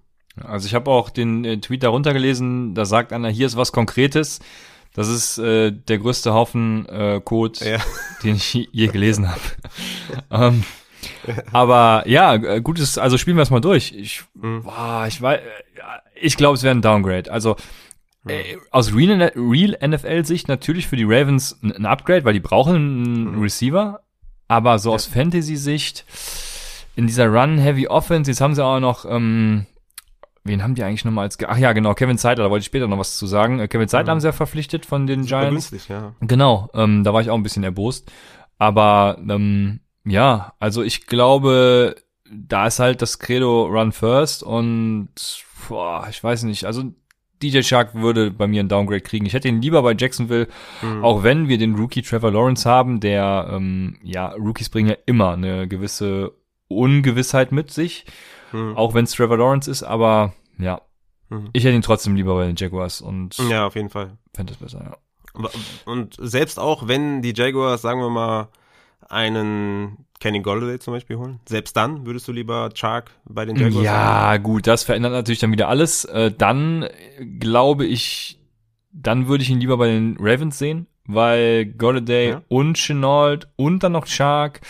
Also 0.45 0.67
ich 0.67 0.75
habe 0.75 0.91
auch 0.91 1.11
den 1.11 1.45
äh, 1.45 1.59
Tweet 1.59 1.83
darunter 1.83 2.13
gelesen, 2.13 2.75
da 2.75 2.85
sagt 2.85 3.13
einer, 3.13 3.31
hier 3.31 3.47
ist 3.47 3.57
was 3.57 3.73
Konkretes. 3.73 4.41
Das 4.93 5.09
ist 5.09 5.39
äh, 5.39 5.71
der 5.71 5.99
größte 5.99 6.35
Haufen 6.35 6.87
äh, 6.87 7.21
Code, 7.25 7.65
ja. 7.65 7.79
den 8.25 8.37
ich 8.37 8.53
je 8.73 8.89
gelesen 8.89 9.31
habe. 9.31 9.41
ähm, 10.31 10.64
aber 11.53 12.05
ja, 12.07 12.35
äh, 12.35 12.61
gutes, 12.61 12.99
also 12.99 13.18
spielen 13.18 13.37
wir 13.37 13.42
es 13.42 13.51
mal 13.51 13.61
durch. 13.61 13.92
Ich, 13.92 14.23
mhm. 14.35 14.62
boah, 14.64 15.05
ich 15.09 15.20
weiß, 15.20 15.40
ich 16.20 16.37
glaube, 16.37 16.57
es 16.57 16.62
wäre 16.62 16.75
ein 16.75 16.83
Downgrade. 16.83 17.31
Also 17.31 17.57
äh, 18.27 18.57
aus 18.70 18.94
Real, 18.94 19.33
Real 19.35 19.79
NFL-Sicht 19.87 20.49
natürlich 20.49 20.87
für 20.87 20.96
die 20.96 21.05
Ravens 21.05 21.59
ein, 21.62 21.87
Upgrade, 21.87 22.25
weil 22.25 22.35
die 22.35 22.40
brauchen 22.40 22.77
einen 22.77 23.37
mhm. 23.37 23.42
Receiver. 23.42 24.01
Aber 24.49 24.79
so 24.79 24.90
ja. 24.90 24.96
aus 24.96 25.07
Fantasy-Sicht 25.07 26.05
in 26.96 27.07
dieser 27.07 27.29
Run-Heavy 27.29 27.87
Offense, 27.87 28.31
jetzt 28.31 28.40
haben 28.40 28.55
sie 28.55 28.64
auch 28.64 28.81
noch, 28.81 29.05
ähm, 29.05 29.64
wen 30.42 30.62
haben 30.62 30.75
die 30.75 30.83
eigentlich 30.83 31.05
nochmal 31.05 31.25
als, 31.25 31.38
ach 31.46 31.57
ja, 31.57 31.73
genau, 31.73 31.94
Kevin 31.94 32.18
Zeitler, 32.18 32.44
da 32.44 32.51
wollte 32.51 32.62
ich 32.62 32.66
später 32.66 32.88
noch 32.88 32.99
was 32.99 33.16
zu 33.16 33.27
sagen. 33.27 33.61
Äh, 33.61 33.68
Kevin 33.68 33.88
Zeitler 33.88 34.11
haben 34.11 34.20
sie 34.20 34.27
ja 34.27 34.33
verpflichtet 34.33 34.87
von 34.87 35.07
den 35.07 35.25
Giants. 35.25 35.70
Günstig, 35.70 35.88
ja. 35.88 36.14
Genau, 36.20 36.68
ähm, 36.75 37.05
da 37.05 37.14
war 37.14 37.20
ich 37.20 37.31
auch 37.31 37.37
ein 37.37 37.42
bisschen 37.44 37.62
erbost. 37.62 38.11
Aber 38.59 39.16
ähm, 39.27 39.81
ja, 40.05 40.55
also 40.59 40.83
ich 40.83 41.07
glaube, 41.07 41.97
da 42.31 42.67
ist 42.67 42.79
halt 42.79 43.03
das 43.03 43.19
Credo 43.19 43.67
Run 43.67 43.93
First 43.93 44.43
und 44.43 45.09
boah, 45.69 46.07
ich 46.09 46.23
weiß 46.23 46.45
nicht, 46.45 46.65
also 46.65 46.85
DJ 47.43 47.63
Shark 47.63 47.95
würde 47.95 48.31
bei 48.31 48.47
mir 48.47 48.63
ein 48.63 48.69
Downgrade 48.69 49.01
kriegen. 49.01 49.27
Ich 49.27 49.33
hätte 49.33 49.49
ihn 49.49 49.63
lieber 49.63 49.83
bei 49.83 49.95
Jacksonville, 49.99 50.49
mhm. 50.83 51.05
auch 51.05 51.23
wenn 51.23 51.49
wir 51.49 51.59
den 51.59 51.75
Rookie 51.75 52.03
Trevor 52.03 52.33
Lawrence 52.33 52.69
haben, 52.69 53.01
der, 53.01 53.49
ähm, 53.51 53.99
ja, 54.03 54.29
Rookies 54.29 54.69
bringen 54.69 54.91
ja 54.91 54.97
immer 55.07 55.33
eine 55.33 55.67
gewisse 55.67 56.33
Ungewissheit 56.69 57.51
mit 57.51 57.71
sich, 57.71 58.05
mhm. 58.53 58.77
auch 58.77 58.95
wenn 58.95 59.05
es 59.05 59.13
Trevor 59.13 59.39
Lawrence 59.39 59.71
ist, 59.71 59.83
aber 59.83 60.35
ja, 60.59 60.83
mhm. 61.31 61.49
ich 61.53 61.65
hätte 61.65 61.75
ihn 61.75 61.83
trotzdem 61.83 62.15
lieber 62.15 62.35
bei 62.35 62.47
den 62.47 62.57
Jaguars 62.57 63.01
und 63.01 63.39
ja, 63.49 63.67
auf 63.67 63.75
jeden 63.75 63.91
Fall. 63.91 64.19
Fände 64.35 64.53
es 64.53 64.59
besser, 64.59 64.85
ja. 64.85 64.97
Und 65.85 66.17
selbst 66.19 66.59
auch 66.59 66.89
wenn 66.89 67.23
die 67.23 67.33
Jaguars, 67.35 67.83
sagen 67.83 68.01
wir 68.01 68.11
mal, 68.11 68.49
einen 69.11 70.07
Kenny 70.20 70.40
Golladay 70.40 70.79
zum 70.79 70.94
Beispiel 70.94 71.16
holen? 71.16 71.40
Selbst 71.49 71.77
dann 71.77 72.07
würdest 72.07 72.29
du 72.29 72.33
lieber 72.33 72.70
Chark 72.75 73.11
bei 73.25 73.44
den 73.44 73.57
Jaguars 73.57 73.85
Ja, 73.85 73.92
haben? 73.92 74.42
gut, 74.42 74.66
das 74.66 74.85
verändert 74.85 75.12
natürlich 75.12 75.38
dann 75.40 75.53
wieder 75.53 75.68
alles. 75.68 76.05
Äh, 76.05 76.31
dann 76.31 76.87
glaube 77.38 77.87
ich, 77.87 78.38
dann 78.92 79.29
würde 79.29 79.42
ich 79.42 79.51
ihn 79.51 79.61
lieber 79.61 79.77
bei 79.79 79.88
den 79.88 80.16
Ravens 80.20 80.59
sehen, 80.59 80.87
weil 81.07 81.66
Golladay 81.66 82.29
ja. 82.31 82.42
und 82.49 82.77
Chenault 82.77 83.49
und 83.57 83.83
dann 83.83 83.92
noch 83.92 84.07
Chark 84.07 84.61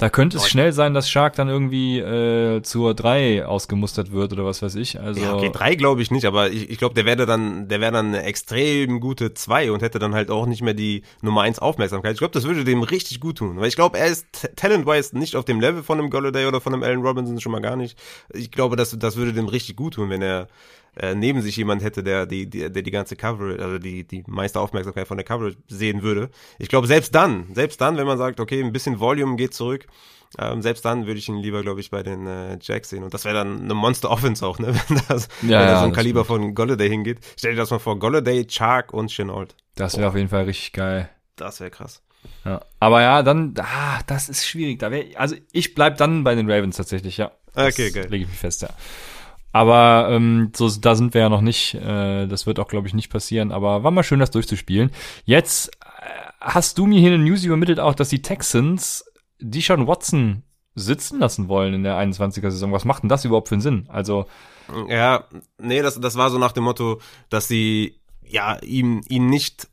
da 0.00 0.08
könnte 0.08 0.38
es 0.38 0.48
schnell 0.48 0.72
sein, 0.72 0.94
dass 0.94 1.10
Shark 1.10 1.34
dann 1.34 1.50
irgendwie 1.50 1.98
äh, 1.98 2.62
zur 2.62 2.94
3 2.94 3.44
ausgemustert 3.44 4.12
wird 4.12 4.32
oder 4.32 4.46
was 4.46 4.62
weiß 4.62 4.76
ich. 4.76 4.98
Also 4.98 5.20
ja, 5.20 5.34
okay, 5.34 5.50
3 5.52 5.74
glaube 5.74 6.00
ich 6.00 6.10
nicht, 6.10 6.24
aber 6.24 6.50
ich, 6.50 6.70
ich 6.70 6.78
glaube, 6.78 6.94
der 6.94 7.04
wäre 7.04 7.26
dann, 7.26 7.68
der 7.68 7.82
wäre 7.82 7.92
dann 7.92 8.06
eine 8.06 8.22
extrem 8.22 9.00
gute 9.00 9.34
2 9.34 9.70
und 9.72 9.82
hätte 9.82 9.98
dann 9.98 10.14
halt 10.14 10.30
auch 10.30 10.46
nicht 10.46 10.62
mehr 10.62 10.72
die 10.72 11.02
Nummer 11.20 11.42
1 11.42 11.58
Aufmerksamkeit. 11.58 12.14
Ich 12.14 12.18
glaube, 12.18 12.32
das 12.32 12.44
würde 12.44 12.64
dem 12.64 12.82
richtig 12.82 13.20
gut 13.20 13.36
tun. 13.36 13.60
Weil 13.60 13.68
ich 13.68 13.76
glaube, 13.76 13.98
er 13.98 14.06
ist 14.06 14.26
talent-wise 14.56 15.18
nicht 15.18 15.36
auf 15.36 15.44
dem 15.44 15.60
Level 15.60 15.82
von 15.82 15.98
einem 15.98 16.08
Golladay 16.08 16.46
oder 16.46 16.62
von 16.62 16.72
einem 16.72 16.82
Allen 16.82 17.02
Robinson 17.02 17.38
schon 17.38 17.52
mal 17.52 17.60
gar 17.60 17.76
nicht. 17.76 17.98
Ich 18.32 18.50
glaube, 18.50 18.76
das, 18.76 18.98
das 18.98 19.16
würde 19.16 19.34
dem 19.34 19.48
richtig 19.48 19.76
gut 19.76 19.94
tun, 19.94 20.08
wenn 20.08 20.22
er 20.22 20.48
äh, 20.96 21.14
neben 21.14 21.42
sich 21.42 21.56
jemand 21.56 21.82
hätte, 21.82 22.02
der 22.02 22.26
die, 22.26 22.48
die, 22.48 22.70
der 22.70 22.82
die 22.82 22.90
ganze 22.90 23.16
Coverage, 23.16 23.62
also 23.62 23.78
die, 23.78 24.06
die 24.06 24.24
meiste 24.26 24.60
Aufmerksamkeit 24.60 25.06
von 25.06 25.16
der 25.16 25.24
Coverage 25.24 25.56
sehen 25.68 26.02
würde. 26.02 26.30
Ich 26.58 26.68
glaube, 26.68 26.86
selbst 26.86 27.14
dann, 27.14 27.46
selbst 27.54 27.80
dann, 27.80 27.96
wenn 27.96 28.06
man 28.06 28.18
sagt, 28.18 28.40
okay, 28.40 28.62
ein 28.62 28.72
bisschen 28.72 29.00
Volume 29.00 29.36
geht 29.36 29.54
zurück, 29.54 29.86
ähm, 30.38 30.62
selbst 30.62 30.84
dann 30.84 31.06
würde 31.06 31.18
ich 31.18 31.28
ihn 31.28 31.38
lieber, 31.38 31.62
glaube 31.62 31.80
ich, 31.80 31.90
bei 31.90 32.02
den 32.02 32.26
äh, 32.26 32.58
Jacks 32.60 32.90
sehen. 32.90 33.02
Und 33.02 33.12
das 33.14 33.24
wäre 33.24 33.34
dann 33.34 33.62
eine 33.62 33.74
Monster-Offense 33.74 34.46
auch, 34.46 34.58
ne? 34.58 34.68
wenn, 34.88 35.02
das, 35.08 35.28
ja, 35.42 35.60
wenn 35.60 35.66
das 35.66 35.80
so 35.80 35.86
ein 35.86 35.92
Kaliber 35.92 36.24
stimmt. 36.24 36.42
von 36.42 36.54
Golladay 36.54 36.88
hingeht. 36.88 37.18
Stell 37.36 37.52
dir 37.52 37.58
das 37.58 37.70
mal 37.70 37.80
vor, 37.80 37.98
Golladay, 37.98 38.46
Chark 38.46 38.92
und 38.92 39.10
Chenault. 39.10 39.56
Das 39.74 39.96
wäre 39.96 40.08
auf 40.08 40.16
jeden 40.16 40.28
Fall 40.28 40.44
richtig 40.44 40.72
geil. 40.72 41.10
Das 41.36 41.58
wäre 41.58 41.70
krass. 41.70 42.02
Ja. 42.44 42.60
Aber 42.78 43.00
ja, 43.00 43.22
dann, 43.22 43.54
ah, 43.58 44.00
das 44.06 44.28
ist 44.28 44.46
schwierig. 44.46 44.78
Da 44.78 44.90
wär, 44.90 45.04
also 45.16 45.36
ich 45.52 45.74
bleib 45.74 45.96
dann 45.96 46.22
bei 46.22 46.34
den 46.34 46.50
Ravens 46.50 46.76
tatsächlich, 46.76 47.16
ja. 47.16 47.32
Das 47.54 47.74
okay, 47.74 47.90
geil. 47.90 48.06
Lege 48.10 48.24
ich 48.24 48.30
mich 48.30 48.38
fest, 48.38 48.62
ja. 48.62 48.68
Aber 49.52 50.08
ähm, 50.10 50.52
so, 50.54 50.68
da 50.68 50.94
sind 50.94 51.14
wir 51.14 51.22
ja 51.22 51.28
noch 51.28 51.40
nicht. 51.40 51.74
Äh, 51.74 52.26
das 52.26 52.46
wird 52.46 52.60
auch, 52.60 52.68
glaube 52.68 52.86
ich, 52.86 52.94
nicht 52.94 53.10
passieren. 53.10 53.50
Aber 53.52 53.82
war 53.82 53.90
mal 53.90 54.02
schön, 54.02 54.20
das 54.20 54.30
durchzuspielen. 54.30 54.90
Jetzt 55.24 55.68
äh, 55.80 56.30
hast 56.40 56.78
du 56.78 56.86
mir 56.86 57.00
hier 57.00 57.12
eine 57.12 57.24
News 57.24 57.44
übermittelt, 57.44 57.80
auch, 57.80 57.94
dass 57.94 58.08
die 58.08 58.22
Texans 58.22 59.04
die 59.40 59.62
schon 59.62 59.86
Watson 59.86 60.42
sitzen 60.74 61.18
lassen 61.18 61.48
wollen 61.48 61.74
in 61.74 61.82
der 61.82 61.98
21er 61.98 62.50
Saison. 62.50 62.72
Was 62.72 62.84
macht 62.84 63.02
denn 63.02 63.08
das 63.08 63.24
überhaupt 63.24 63.48
für 63.48 63.54
einen 63.54 63.62
Sinn? 63.62 63.86
Also 63.88 64.26
ja, 64.88 65.24
nee, 65.58 65.82
das 65.82 66.00
das 66.00 66.16
war 66.16 66.30
so 66.30 66.38
nach 66.38 66.52
dem 66.52 66.64
Motto, 66.64 67.00
dass 67.28 67.48
sie 67.48 67.98
ja 68.22 68.58
ihm 68.62 69.00
ihn 69.08 69.26
nicht 69.26 69.68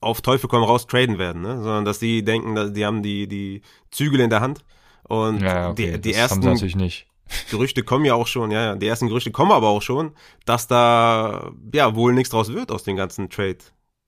auf 0.00 0.20
Teufel 0.20 0.48
komm 0.48 0.62
raus 0.62 0.86
traden 0.86 1.18
werden, 1.18 1.42
ne? 1.42 1.62
sondern 1.62 1.84
dass 1.84 2.00
sie 2.00 2.22
denken, 2.22 2.54
dass 2.54 2.72
die 2.72 2.84
haben 2.84 3.02
die 3.02 3.28
die 3.28 3.62
Zügel 3.90 4.20
in 4.20 4.30
der 4.30 4.40
Hand 4.40 4.64
und 5.04 5.40
ja, 5.40 5.70
okay, 5.70 5.92
die, 5.92 6.00
die 6.00 6.10
das 6.10 6.20
ersten 6.20 6.40
natürlich 6.40 6.76
nicht. 6.76 7.06
Gerüchte 7.50 7.82
kommen 7.82 8.04
ja 8.04 8.14
auch 8.14 8.26
schon, 8.26 8.50
ja, 8.50 8.64
ja, 8.64 8.74
die 8.76 8.86
ersten 8.86 9.08
Gerüchte 9.08 9.30
kommen 9.30 9.52
aber 9.52 9.68
auch 9.68 9.82
schon, 9.82 10.12
dass 10.44 10.68
da 10.68 11.50
ja 11.72 11.94
wohl 11.94 12.12
nichts 12.12 12.30
draus 12.30 12.52
wird 12.52 12.70
aus 12.70 12.84
den 12.84 12.96
ganzen 12.96 13.30
Trade 13.30 13.58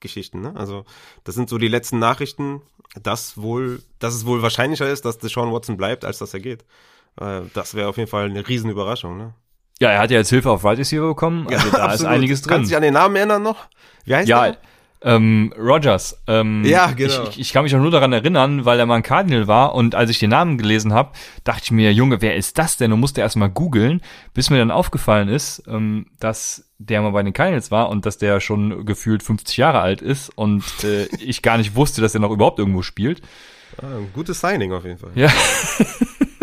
Geschichten, 0.00 0.40
ne? 0.40 0.54
Also, 0.54 0.84
das 1.24 1.34
sind 1.34 1.48
so 1.48 1.58
die 1.58 1.68
letzten 1.68 1.98
Nachrichten, 1.98 2.62
dass 3.02 3.36
wohl, 3.36 3.82
dass 3.98 4.14
es 4.14 4.26
wohl 4.26 4.42
wahrscheinlicher 4.42 4.88
ist, 4.88 5.04
dass 5.04 5.18
Deshaun 5.18 5.52
Watson 5.52 5.76
bleibt, 5.76 6.04
als 6.04 6.18
dass 6.18 6.34
er 6.34 6.40
geht. 6.40 6.64
Äh, 7.20 7.42
das 7.54 7.74
wäre 7.74 7.88
auf 7.88 7.96
jeden 7.96 8.08
Fall 8.08 8.26
eine 8.26 8.46
Riesenüberraschung, 8.46 9.16
ne? 9.16 9.34
Ja, 9.80 9.90
er 9.90 10.00
hat 10.00 10.10
ja 10.10 10.18
jetzt 10.18 10.30
Hilfe 10.30 10.50
auf 10.50 10.64
Right 10.64 10.78
Receiver 10.78 11.06
bekommen, 11.06 11.46
also 11.48 11.66
ja, 11.66 11.72
da 11.72 11.84
absolut. 11.84 12.00
ist 12.00 12.04
einiges 12.06 12.42
drin. 12.42 12.50
Kannst 12.50 12.66
du 12.66 12.68
dich 12.70 12.76
an 12.76 12.82
den 12.82 12.94
Namen 12.94 13.16
erinnern 13.16 13.42
noch? 13.42 13.66
Wie 14.04 14.14
heißt 14.14 14.28
ja, 14.28 14.52
der? 14.52 14.58
Ähm, 15.00 15.52
Rogers. 15.56 16.20
Ähm, 16.26 16.64
ja, 16.64 16.90
genau. 16.90 17.22
Ich, 17.24 17.28
ich, 17.30 17.40
ich, 17.40 17.52
kann 17.52 17.62
mich 17.62 17.74
auch 17.74 17.80
nur 17.80 17.90
daran 17.90 18.12
erinnern, 18.12 18.64
weil 18.64 18.80
er 18.80 18.86
mal 18.86 18.96
ein 18.96 19.02
Cardinal 19.02 19.46
war 19.46 19.74
und 19.74 19.94
als 19.94 20.10
ich 20.10 20.18
den 20.18 20.30
Namen 20.30 20.58
gelesen 20.58 20.92
habe, 20.92 21.12
dachte 21.44 21.62
ich 21.64 21.70
mir, 21.70 21.92
Junge, 21.92 22.20
wer 22.20 22.34
ist 22.34 22.58
das 22.58 22.76
denn? 22.76 22.92
Und 22.92 22.98
musste 22.98 23.20
erst 23.20 23.36
mal 23.36 23.48
googeln, 23.48 24.00
bis 24.34 24.50
mir 24.50 24.58
dann 24.58 24.72
aufgefallen 24.72 25.28
ist, 25.28 25.62
ähm, 25.68 26.06
dass 26.18 26.68
der 26.78 27.02
mal 27.02 27.10
bei 27.10 27.22
den 27.22 27.32
Cardinals 27.32 27.70
war 27.70 27.90
und 27.90 28.06
dass 28.06 28.18
der 28.18 28.40
schon 28.40 28.86
gefühlt 28.86 29.22
50 29.22 29.56
Jahre 29.56 29.80
alt 29.80 30.02
ist 30.02 30.30
und 30.30 30.64
äh, 30.82 31.04
ich 31.20 31.42
gar 31.42 31.58
nicht 31.58 31.76
wusste, 31.76 32.00
dass 32.00 32.14
er 32.14 32.20
noch 32.20 32.32
überhaupt 32.32 32.58
irgendwo 32.58 32.82
spielt. 32.82 33.22
Ah, 33.80 33.98
ein 33.98 34.10
gutes 34.12 34.40
Signing 34.40 34.72
auf 34.72 34.84
jeden 34.84 34.98
Fall. 34.98 35.10
Ja. 35.14 35.30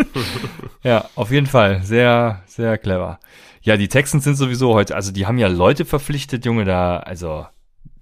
ja, 0.82 1.10
auf 1.14 1.30
jeden 1.30 1.46
Fall. 1.46 1.82
Sehr, 1.82 2.42
sehr 2.46 2.78
clever. 2.78 3.18
Ja, 3.60 3.76
die 3.76 3.88
Texans 3.88 4.24
sind 4.24 4.36
sowieso 4.36 4.72
heute, 4.74 4.94
also 4.94 5.12
die 5.12 5.26
haben 5.26 5.38
ja 5.38 5.48
Leute 5.48 5.84
verpflichtet, 5.84 6.46
Junge, 6.46 6.64
da, 6.64 6.98
also 6.98 7.46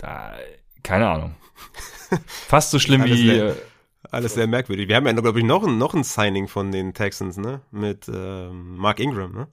da, 0.04 0.34
keine 0.82 1.08
Ahnung. 1.08 1.34
Fast 2.26 2.70
so 2.70 2.78
schlimm 2.78 3.02
alles 3.02 3.18
wie. 3.18 3.26
Sehr, 3.26 3.48
äh, 3.48 3.54
alles 4.10 4.34
sehr 4.34 4.46
merkwürdig. 4.46 4.88
Wir 4.88 4.96
haben 4.96 5.06
ja, 5.06 5.12
glaube 5.12 5.38
ich, 5.38 5.44
noch 5.44 5.66
ein, 5.66 5.78
noch 5.78 5.94
ein 5.94 6.04
Signing 6.04 6.46
von 6.46 6.70
den 6.70 6.94
Texans, 6.94 7.36
ne? 7.36 7.62
Mit 7.70 8.08
ähm, 8.08 8.76
Mark 8.76 9.00
Ingram, 9.00 9.32
ne? 9.32 9.48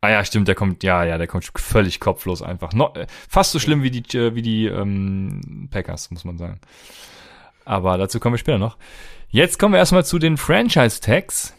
Ah 0.00 0.10
ja, 0.10 0.24
stimmt, 0.24 0.46
der 0.46 0.54
kommt, 0.54 0.84
ja, 0.84 1.04
ja, 1.04 1.18
der 1.18 1.26
kommt 1.26 1.50
völlig 1.56 1.98
kopflos 1.98 2.42
einfach. 2.42 2.72
No, 2.72 2.92
äh, 2.94 3.06
fast 3.28 3.50
so 3.50 3.58
schlimm 3.58 3.82
wie 3.82 3.90
die, 3.90 4.16
äh, 4.16 4.34
wie 4.34 4.42
die 4.42 4.66
ähm, 4.66 5.68
Packers, 5.70 6.10
muss 6.10 6.24
man 6.24 6.38
sagen. 6.38 6.60
Aber 7.64 7.98
dazu 7.98 8.20
kommen 8.20 8.34
wir 8.34 8.38
später 8.38 8.58
noch. 8.58 8.76
Jetzt 9.30 9.58
kommen 9.58 9.74
wir 9.74 9.78
erstmal 9.78 10.04
zu 10.04 10.18
den 10.18 10.36
Franchise-Tags. 10.36 11.54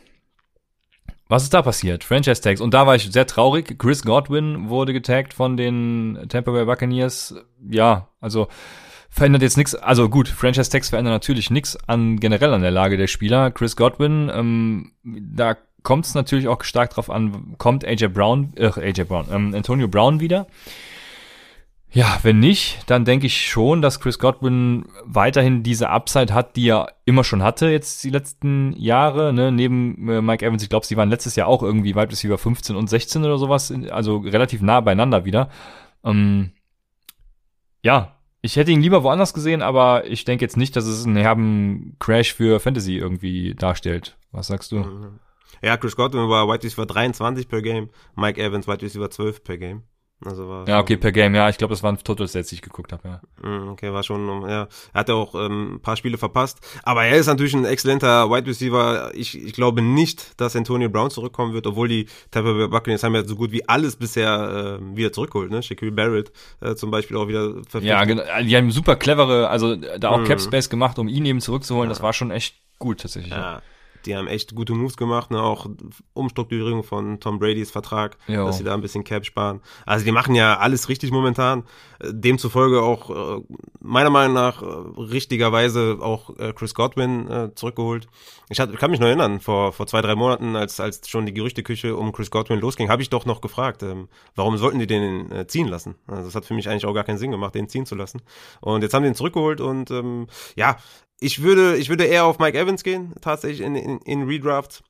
Was 1.30 1.44
ist 1.44 1.54
da 1.54 1.62
passiert? 1.62 2.04
Franchise 2.04 2.42
Tags. 2.42 2.60
Und 2.60 2.74
da 2.74 2.88
war 2.88 2.96
ich 2.96 3.12
sehr 3.12 3.28
traurig. 3.28 3.78
Chris 3.78 4.02
Godwin 4.02 4.68
wurde 4.68 4.94
getaggt 4.94 5.32
von 5.32 5.58
den 5.58 6.26
Tampa 6.28 6.50
Bay 6.50 6.65
Buccaneers. 6.65 7.36
Ja, 7.70 8.10
also 8.20 8.48
verändert 9.12 9.44
jetzt 9.44 9.56
nichts. 9.56 9.76
Also 9.76 10.10
gut, 10.10 10.28
Franchise 10.28 10.72
Tags 10.72 10.89
verändern 10.89 11.13
natürlich 11.13 11.52
nichts 11.52 11.78
an 11.88 12.20
generell 12.20 12.52
an 12.52 12.63
der 12.63 12.72
Lage 12.72 12.98
der 12.98 13.06
Spieler. 13.06 13.52
Chris 13.52 13.76
Godwin, 13.76 14.32
ähm, 14.34 14.94
da 15.04 15.56
kommt 15.84 16.06
es 16.06 16.15
natürlich 16.15 16.48
auch 16.48 16.63
stark 16.63 16.89
drauf 16.89 17.12
an, 17.12 17.54
kommt 17.60 17.86
AJ 17.86 18.08
Brown, 18.08 18.54
äh, 18.56 18.65
AJ 18.65 19.04
Brown, 19.04 19.28
ähm, 19.32 19.54
Antonio 19.54 19.88
Brown 19.88 20.20
wieder. 20.20 20.48
Ja, 21.91 22.19
wenn 22.21 22.39
nicht, 22.39 22.84
dann 22.86 23.04
denke 23.04 23.25
ich 23.25 23.47
schon, 23.47 23.82
dass 23.82 23.99
Chris 23.99 24.19
Godwin 24.19 24.86
weiterhin 25.06 25.63
diese 25.63 25.89
Upside 25.89 26.34
hat, 26.34 26.56
die 26.56 26.69
er 26.69 26.93
immer 27.06 27.23
schon 27.23 27.41
hatte 27.41 27.69
jetzt 27.69 28.04
die 28.04 28.12
letzten 28.12 28.73
Jahre, 28.73 29.34
ne? 29.34 29.52
neben 29.52 30.08
äh, 30.08 30.21
Mike 30.21 30.45
Evans. 30.45 30.62
Ich 30.62 30.69
glaube, 30.69 30.86
sie 30.86 30.97
waren 30.97 31.10
letztes 31.10 31.36
Jahr 31.36 31.47
auch 31.47 31.63
irgendwie 31.63 31.95
weit 31.95 32.10
bis 32.10 32.23
über 32.23 32.38
15 32.38 32.75
und 32.75 32.88
16 32.88 33.25
oder 33.25 33.39
sowas, 33.39 33.73
also 33.89 34.17
relativ 34.17 34.62
nah 34.62 34.82
beieinander 34.82 35.25
wieder. 35.25 35.49
Ähm, 36.04 36.52
ja, 37.82 38.19
ich 38.41 38.56
hätte 38.56 38.71
ihn 38.71 38.82
lieber 38.82 39.02
woanders 39.02 39.34
gesehen, 39.34 39.63
aber 39.63 40.06
ich 40.06 40.25
denke 40.25 40.45
jetzt 40.45 40.58
nicht, 40.58 40.75
dass 40.75 40.86
es 40.86 41.06
einen 41.06 41.17
herben 41.17 41.95
Crash 41.97 42.36
für 42.36 42.60
Fantasy 42.60 42.97
irgendwie 42.97 43.56
darstellt. 43.56 44.15
Was 44.32 44.47
sagst 44.47 44.71
du? 44.71 44.86
Ja, 45.63 45.75
Chris 45.75 45.95
Godwin 45.95 46.30
war 46.30 46.47
White 46.47 46.65
Receiver 46.65 46.86
23 46.86 47.49
per 47.49 47.63
Game, 47.63 47.89
Mike 48.15 48.39
Evans 48.39 48.67
White 48.67 48.84
Receiver 48.84 49.10
12 49.10 49.43
per 49.43 49.58
Game. 49.58 49.84
Also 50.26 50.50
war 50.50 50.68
ja, 50.68 50.80
okay, 50.80 50.98
per 50.98 51.14
Game, 51.14 51.34
ja. 51.34 51.48
Ich 51.48 51.58
glaube, 51.58 51.74
das 51.74 51.82
waren 51.82 51.98
Total 51.98 52.28
Sets, 52.28 52.50
die 52.50 52.56
ich 52.56 52.62
geguckt 52.62 52.92
habe, 52.92 53.08
ja. 53.08 53.48
Mm, 53.48 53.70
okay, 53.70 53.94
war 53.94 54.04
schon, 54.04 54.42
ja. 54.42 54.68
Er 54.94 55.00
hat 55.00 55.08
ja 55.08 55.16
auch 55.16 55.34
ähm, 55.34 55.76
ein 55.76 55.80
paar 55.80 55.96
Spiele 55.96 56.18
verpasst. 56.18 56.60
Aber 56.84 57.06
er 57.06 57.16
ist 57.16 57.28
natürlich 57.28 57.54
ein 57.54 57.64
exzellenter 57.64 58.30
Wide 58.30 58.46
Receiver. 58.46 59.12
Ich, 59.14 59.42
ich 59.42 59.54
glaube 59.54 59.82
nicht, 59.82 60.40
dass 60.40 60.58
Antonio 60.58 60.90
Brown 60.90 61.10
zurückkommen 61.10 61.54
wird, 61.54 61.68
obwohl 61.68 61.88
die 61.88 62.08
Tampa 62.32 62.52
Bay 62.52 62.68
Buccaneers 62.68 63.04
haben 63.04 63.16
ja 63.16 63.24
so 63.24 63.36
gut 63.38 63.52
wie 63.52 63.68
alles 63.70 63.96
bisher 63.96 64.80
äh, 64.82 64.98
wieder 64.98 65.14
zurückgeholt, 65.14 65.52
ne? 65.52 65.64
Shaquille 65.64 65.94
Barrett 65.94 66.34
äh, 66.60 66.76
zum 66.76 66.92
Beispiel 66.92 67.16
auch 67.16 67.30
wieder 67.30 67.54
verpflichtet. 67.54 67.84
Ja, 67.84 68.04
genau. 68.04 68.24
Die 68.44 68.58
haben 68.58 68.72
super 68.72 68.98
clevere, 68.98 69.50
also 69.50 69.78
da 69.78 70.10
auch 70.10 70.20
mm. 70.20 70.26
Cap 70.26 70.42
Space 70.42 70.70
gemacht, 70.70 71.00
um 71.00 71.08
ihn 71.08 71.26
eben 71.26 71.40
zurückzuholen. 71.40 71.88
Ja. 71.88 71.94
Das 71.94 72.04
war 72.04 72.12
schon 72.12 72.32
echt 72.32 72.56
gut 72.78 73.00
tatsächlich. 73.00 73.32
Ja. 73.32 73.54
ja 73.54 73.62
die 74.06 74.16
haben 74.16 74.28
echt 74.28 74.56
gute 74.56 74.74
Moves 74.74 74.98
gemacht, 74.98 75.32
ne? 75.32 75.42
auch 75.42 75.68
Umstrukturierung 76.14 76.84
von 76.84 77.20
Tom 77.20 77.40
Bradys 77.40 77.72
Vertrag, 77.72 78.18
jo. 78.28 78.46
dass 78.46 78.58
sie 78.58 78.64
da 78.64 78.74
ein 78.74 78.82
bisschen 78.82 79.04
Cap 79.04 79.26
sparen. 79.26 79.62
Also 79.86 80.06
die 80.06 80.12
machen 80.12 80.36
ja 80.36 80.58
alles 80.58 80.90
richtig 80.90 81.12
momentan. 81.12 81.64
Demzufolge 82.02 82.82
auch 82.82 83.10
äh, 83.10 83.42
meiner 83.82 84.10
Meinung 84.10 84.34
nach 84.34 84.62
äh, 84.62 84.66
richtigerweise 85.02 85.98
auch 86.02 86.38
äh, 86.40 86.54
Chris 86.54 86.74
Godwin 86.74 87.30
äh, 87.30 87.56
zurückgeholt. 87.56 88.08
Ich, 88.50 88.60
ich 88.60 88.78
kann 88.78 88.92
mich 88.92 89.00
noch 89.00 89.08
erinnern, 89.08 89.42
vor, 89.42 89.74
vor 89.74 89.86
zwei, 89.86 90.02
drei 90.02 90.16
Monaten, 90.16 90.56
als, 90.56 90.80
als 90.80 91.08
schon 91.10 91.26
die 91.26 91.34
Gerüchteküche 91.34 91.96
um 91.96 92.12
Chris 92.12 92.32
Godwin 92.32 92.60
losging, 92.60 92.90
habe 92.90 93.02
ich 93.02 93.10
doch 93.10 93.26
noch 93.26 93.42
gefragt, 93.42 93.84
ähm, 93.84 94.08
warum 94.36 94.58
sollten 94.58 94.80
die 94.80 94.88
den 94.88 95.32
äh, 95.32 95.48
ziehen 95.48 95.68
lassen? 95.68 95.96
Also 96.08 96.24
das 96.24 96.36
hat 96.36 96.46
für 96.46 96.54
mich 96.54 96.70
eigentlich 96.70 96.86
auch 96.86 96.94
gar 96.94 97.04
keinen 97.04 97.18
Sinn 97.18 97.32
gemacht, 97.32 97.54
den 97.56 97.68
ziehen 97.68 97.86
zu 97.86 97.96
lassen. 97.96 98.22
Und 98.62 98.82
jetzt 98.82 98.94
haben 98.94 99.04
die 99.04 99.10
ihn 99.10 99.16
zurückgeholt 99.16 99.60
und 99.60 99.92
ähm, 99.92 100.28
ja, 100.56 100.78
ich 101.20 101.42
würde, 101.42 101.78
ich 101.78 101.90
würde 101.90 102.06
eher 102.06 102.26
auf 102.26 102.40
Mike 102.40 102.58
Evans 102.58 102.84
gehen, 102.84 103.14
tatsächlich 103.22 103.62
in, 103.62 103.76
in, 103.76 104.00
in 104.00 104.24
Redraft. 104.24 104.84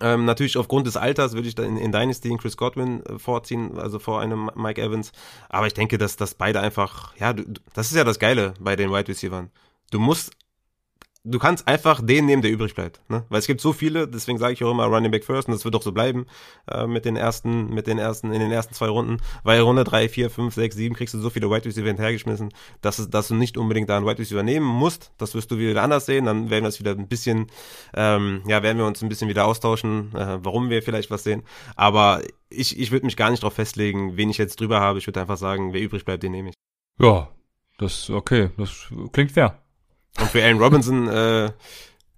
Ähm, 0.00 0.24
natürlich 0.24 0.56
aufgrund 0.56 0.86
des 0.86 0.96
Alters 0.96 1.32
würde 1.32 1.48
ich 1.48 1.54
da 1.54 1.62
in, 1.64 1.76
in 1.76 1.90
Dynasty 1.90 2.28
in 2.28 2.38
Chris 2.38 2.56
Godwin 2.56 3.04
äh, 3.06 3.18
vorziehen, 3.18 3.78
also 3.78 3.98
vor 3.98 4.20
einem 4.20 4.50
Mike 4.54 4.80
Evans. 4.80 5.12
Aber 5.48 5.66
ich 5.66 5.74
denke, 5.74 5.98
dass, 5.98 6.16
dass 6.16 6.34
beide 6.34 6.60
einfach, 6.60 7.16
ja, 7.16 7.32
du, 7.32 7.44
das 7.74 7.90
ist 7.90 7.96
ja 7.96 8.04
das 8.04 8.18
Geile 8.18 8.54
bei 8.60 8.76
den 8.76 8.90
Wide 8.90 9.08
Receivers. 9.08 9.46
Du 9.90 9.98
musst 9.98 10.32
du 11.24 11.38
kannst 11.38 11.68
einfach 11.68 12.00
den 12.02 12.26
nehmen, 12.26 12.42
der 12.42 12.50
übrig 12.50 12.74
bleibt. 12.74 13.00
Ne? 13.10 13.24
Weil 13.28 13.40
es 13.40 13.46
gibt 13.46 13.60
so 13.60 13.72
viele, 13.72 14.08
deswegen 14.08 14.38
sage 14.38 14.54
ich 14.54 14.64
auch 14.64 14.70
immer 14.70 14.86
Running 14.86 15.10
Back 15.10 15.24
First 15.24 15.48
und 15.48 15.54
das 15.54 15.64
wird 15.64 15.76
auch 15.76 15.82
so 15.82 15.92
bleiben 15.92 16.26
äh, 16.70 16.86
mit 16.86 17.04
den 17.04 17.16
ersten, 17.16 17.68
mit 17.74 17.86
den 17.86 17.98
ersten, 17.98 18.32
in 18.32 18.40
den 18.40 18.50
ersten 18.50 18.74
zwei 18.74 18.88
Runden, 18.88 19.18
weil 19.42 19.60
Runde 19.60 19.84
drei, 19.84 20.08
vier, 20.08 20.30
fünf, 20.30 20.54
sechs, 20.54 20.76
sieben 20.76 20.94
kriegst 20.94 21.12
du 21.12 21.18
so 21.18 21.28
viele 21.30 21.50
Wide 21.50 21.66
Receiver 21.66 21.86
hinterhergeschmissen, 21.86 22.50
dass, 22.80 22.98
es, 22.98 23.10
dass 23.10 23.28
du 23.28 23.34
nicht 23.34 23.58
unbedingt 23.58 23.90
da 23.90 23.98
einen 23.98 24.06
Wide 24.06 24.18
Receiver 24.18 24.42
nehmen 24.42 24.66
musst. 24.66 25.12
Das 25.18 25.34
wirst 25.34 25.50
du 25.50 25.58
wieder 25.58 25.82
anders 25.82 26.06
sehen, 26.06 26.24
dann 26.24 26.48
werden 26.48 26.64
wir 26.64 26.68
es 26.68 26.80
wieder 26.80 26.92
ein 26.92 27.08
bisschen, 27.08 27.48
ähm, 27.94 28.42
ja, 28.46 28.62
werden 28.62 28.78
wir 28.78 28.86
uns 28.86 29.02
ein 29.02 29.08
bisschen 29.08 29.28
wieder 29.28 29.46
austauschen, 29.46 30.14
äh, 30.14 30.38
warum 30.42 30.70
wir 30.70 30.82
vielleicht 30.82 31.10
was 31.10 31.24
sehen. 31.24 31.42
Aber 31.76 32.22
ich, 32.48 32.78
ich 32.78 32.90
würde 32.92 33.04
mich 33.06 33.16
gar 33.16 33.30
nicht 33.30 33.42
darauf 33.42 33.54
festlegen, 33.54 34.16
wen 34.16 34.30
ich 34.30 34.38
jetzt 34.38 34.58
drüber 34.58 34.80
habe. 34.80 34.98
Ich 34.98 35.06
würde 35.06 35.20
einfach 35.20 35.36
sagen, 35.36 35.74
wer 35.74 35.82
übrig 35.82 36.04
bleibt, 36.04 36.22
den 36.22 36.32
nehme 36.32 36.50
ich. 36.50 36.54
Ja, 36.98 37.28
das 37.78 38.10
okay, 38.10 38.50
das 38.56 38.88
klingt 39.12 39.32
fair. 39.32 39.59
Und 40.18 40.30
für 40.30 40.42
Allen 40.42 40.58
Robinson 40.58 41.08
äh, 41.08 41.50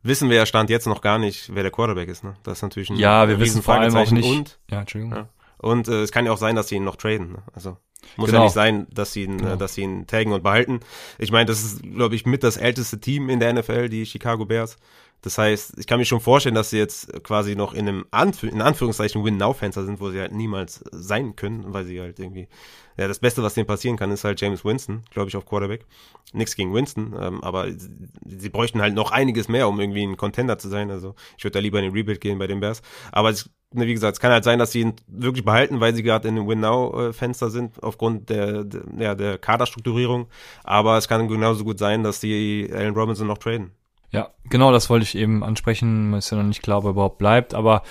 wissen 0.02 0.28
wir 0.30 0.36
ja 0.36 0.46
Stand 0.46 0.70
jetzt 0.70 0.86
noch 0.86 1.00
gar 1.00 1.18
nicht, 1.18 1.54
wer 1.54 1.62
der 1.62 1.72
Quarterback 1.72 2.08
ist. 2.08 2.24
Ne? 2.24 2.34
Das 2.42 2.58
ist 2.58 2.62
natürlich 2.62 2.90
ein 2.90 2.96
Ja, 2.96 3.28
wir 3.28 3.38
wissen 3.38 3.62
vor 3.62 3.74
allem 3.74 3.94
auch 3.94 4.10
nicht. 4.10 4.28
Und, 4.28 4.58
ja, 4.70 4.80
Entschuldigung. 4.80 5.16
Ja. 5.16 5.28
Und 5.58 5.88
äh, 5.88 6.02
es 6.02 6.10
kann 6.10 6.26
ja 6.26 6.32
auch 6.32 6.38
sein, 6.38 6.56
dass 6.56 6.68
sie 6.68 6.76
ihn 6.76 6.84
noch 6.84 6.96
traden. 6.96 7.32
Ne? 7.32 7.42
Also 7.54 7.76
muss 8.16 8.26
genau. 8.26 8.40
ja 8.40 8.44
nicht 8.44 8.54
sein, 8.54 8.86
dass 8.90 9.12
sie 9.12 9.24
ihn, 9.24 9.38
genau. 9.38 9.54
äh, 9.54 9.56
dass 9.56 9.74
sie 9.74 9.82
ihn 9.82 10.06
taggen 10.06 10.32
und 10.32 10.42
behalten. 10.42 10.80
Ich 11.18 11.30
meine, 11.30 11.46
das 11.46 11.62
ist, 11.62 11.82
glaube 11.82 12.14
ich, 12.14 12.26
mit 12.26 12.42
das 12.42 12.56
älteste 12.56 13.00
Team 13.00 13.28
in 13.28 13.40
der 13.40 13.52
NFL, 13.52 13.88
die 13.88 14.06
Chicago 14.06 14.44
Bears. 14.44 14.76
Das 15.22 15.38
heißt, 15.38 15.78
ich 15.78 15.86
kann 15.86 16.00
mir 16.00 16.04
schon 16.04 16.20
vorstellen, 16.20 16.56
dass 16.56 16.70
sie 16.70 16.78
jetzt 16.78 17.22
quasi 17.22 17.54
noch 17.54 17.74
in 17.74 17.88
einem 17.88 18.06
Anf 18.10 18.42
in 18.42 18.60
Anführungszeichen 18.60 19.24
Win-Now-Fenster 19.24 19.84
sind, 19.84 20.00
wo 20.00 20.10
sie 20.10 20.20
halt 20.20 20.32
niemals 20.32 20.84
sein 20.90 21.36
können, 21.36 21.72
weil 21.72 21.84
sie 21.84 22.00
halt 22.00 22.18
irgendwie, 22.18 22.48
ja, 22.96 23.06
das 23.06 23.20
Beste, 23.20 23.40
was 23.42 23.54
denen 23.54 23.68
passieren 23.68 23.96
kann, 23.96 24.10
ist 24.10 24.24
halt 24.24 24.40
James 24.40 24.64
Winston, 24.64 25.04
glaube 25.10 25.28
ich, 25.28 25.36
auf 25.36 25.46
Quarterback. 25.46 25.86
Nichts 26.32 26.56
gegen 26.56 26.74
Winston, 26.74 27.14
ähm, 27.20 27.42
aber 27.44 27.70
sie, 27.70 27.88
sie 28.26 28.48
bräuchten 28.48 28.82
halt 28.82 28.94
noch 28.94 29.12
einiges 29.12 29.46
mehr, 29.46 29.68
um 29.68 29.78
irgendwie 29.78 30.02
ein 30.02 30.16
Contender 30.16 30.58
zu 30.58 30.68
sein. 30.68 30.90
Also 30.90 31.14
ich 31.38 31.44
würde 31.44 31.52
da 31.52 31.60
lieber 31.60 31.78
in 31.78 31.84
den 31.84 31.94
Rebuild 31.94 32.20
gehen 32.20 32.38
bei 32.40 32.48
den 32.48 32.58
Bears. 32.58 32.82
Aber 33.12 33.30
es, 33.30 33.48
ne, 33.72 33.86
wie 33.86 33.94
gesagt, 33.94 34.14
es 34.14 34.20
kann 34.20 34.32
halt 34.32 34.42
sein, 34.42 34.58
dass 34.58 34.72
sie 34.72 34.80
ihn 34.80 34.94
wirklich 35.06 35.44
behalten, 35.44 35.78
weil 35.78 35.94
sie 35.94 36.02
gerade 36.02 36.26
in 36.26 36.34
dem 36.34 36.48
Win-Now-Fenster 36.48 37.48
sind, 37.50 37.80
aufgrund 37.80 38.28
der, 38.28 38.64
der, 38.64 38.82
ja, 38.98 39.14
der 39.14 39.38
Kaderstrukturierung. 39.38 40.26
Aber 40.64 40.98
es 40.98 41.06
kann 41.06 41.28
genauso 41.28 41.62
gut 41.62 41.78
sein, 41.78 42.02
dass 42.02 42.18
die 42.18 42.68
Allen 42.72 42.94
Robinson 42.94 43.28
noch 43.28 43.38
traden. 43.38 43.70
Ja, 44.12 44.30
genau, 44.48 44.72
das 44.72 44.90
wollte 44.90 45.04
ich 45.04 45.16
eben 45.16 45.42
ansprechen. 45.42 46.14
Ist 46.14 46.30
ja 46.30 46.36
noch 46.36 46.44
nicht 46.44 46.62
klar, 46.62 46.78
ob 46.78 46.84
er 46.84 46.90
überhaupt 46.90 47.18
bleibt, 47.18 47.54
aber 47.54 47.82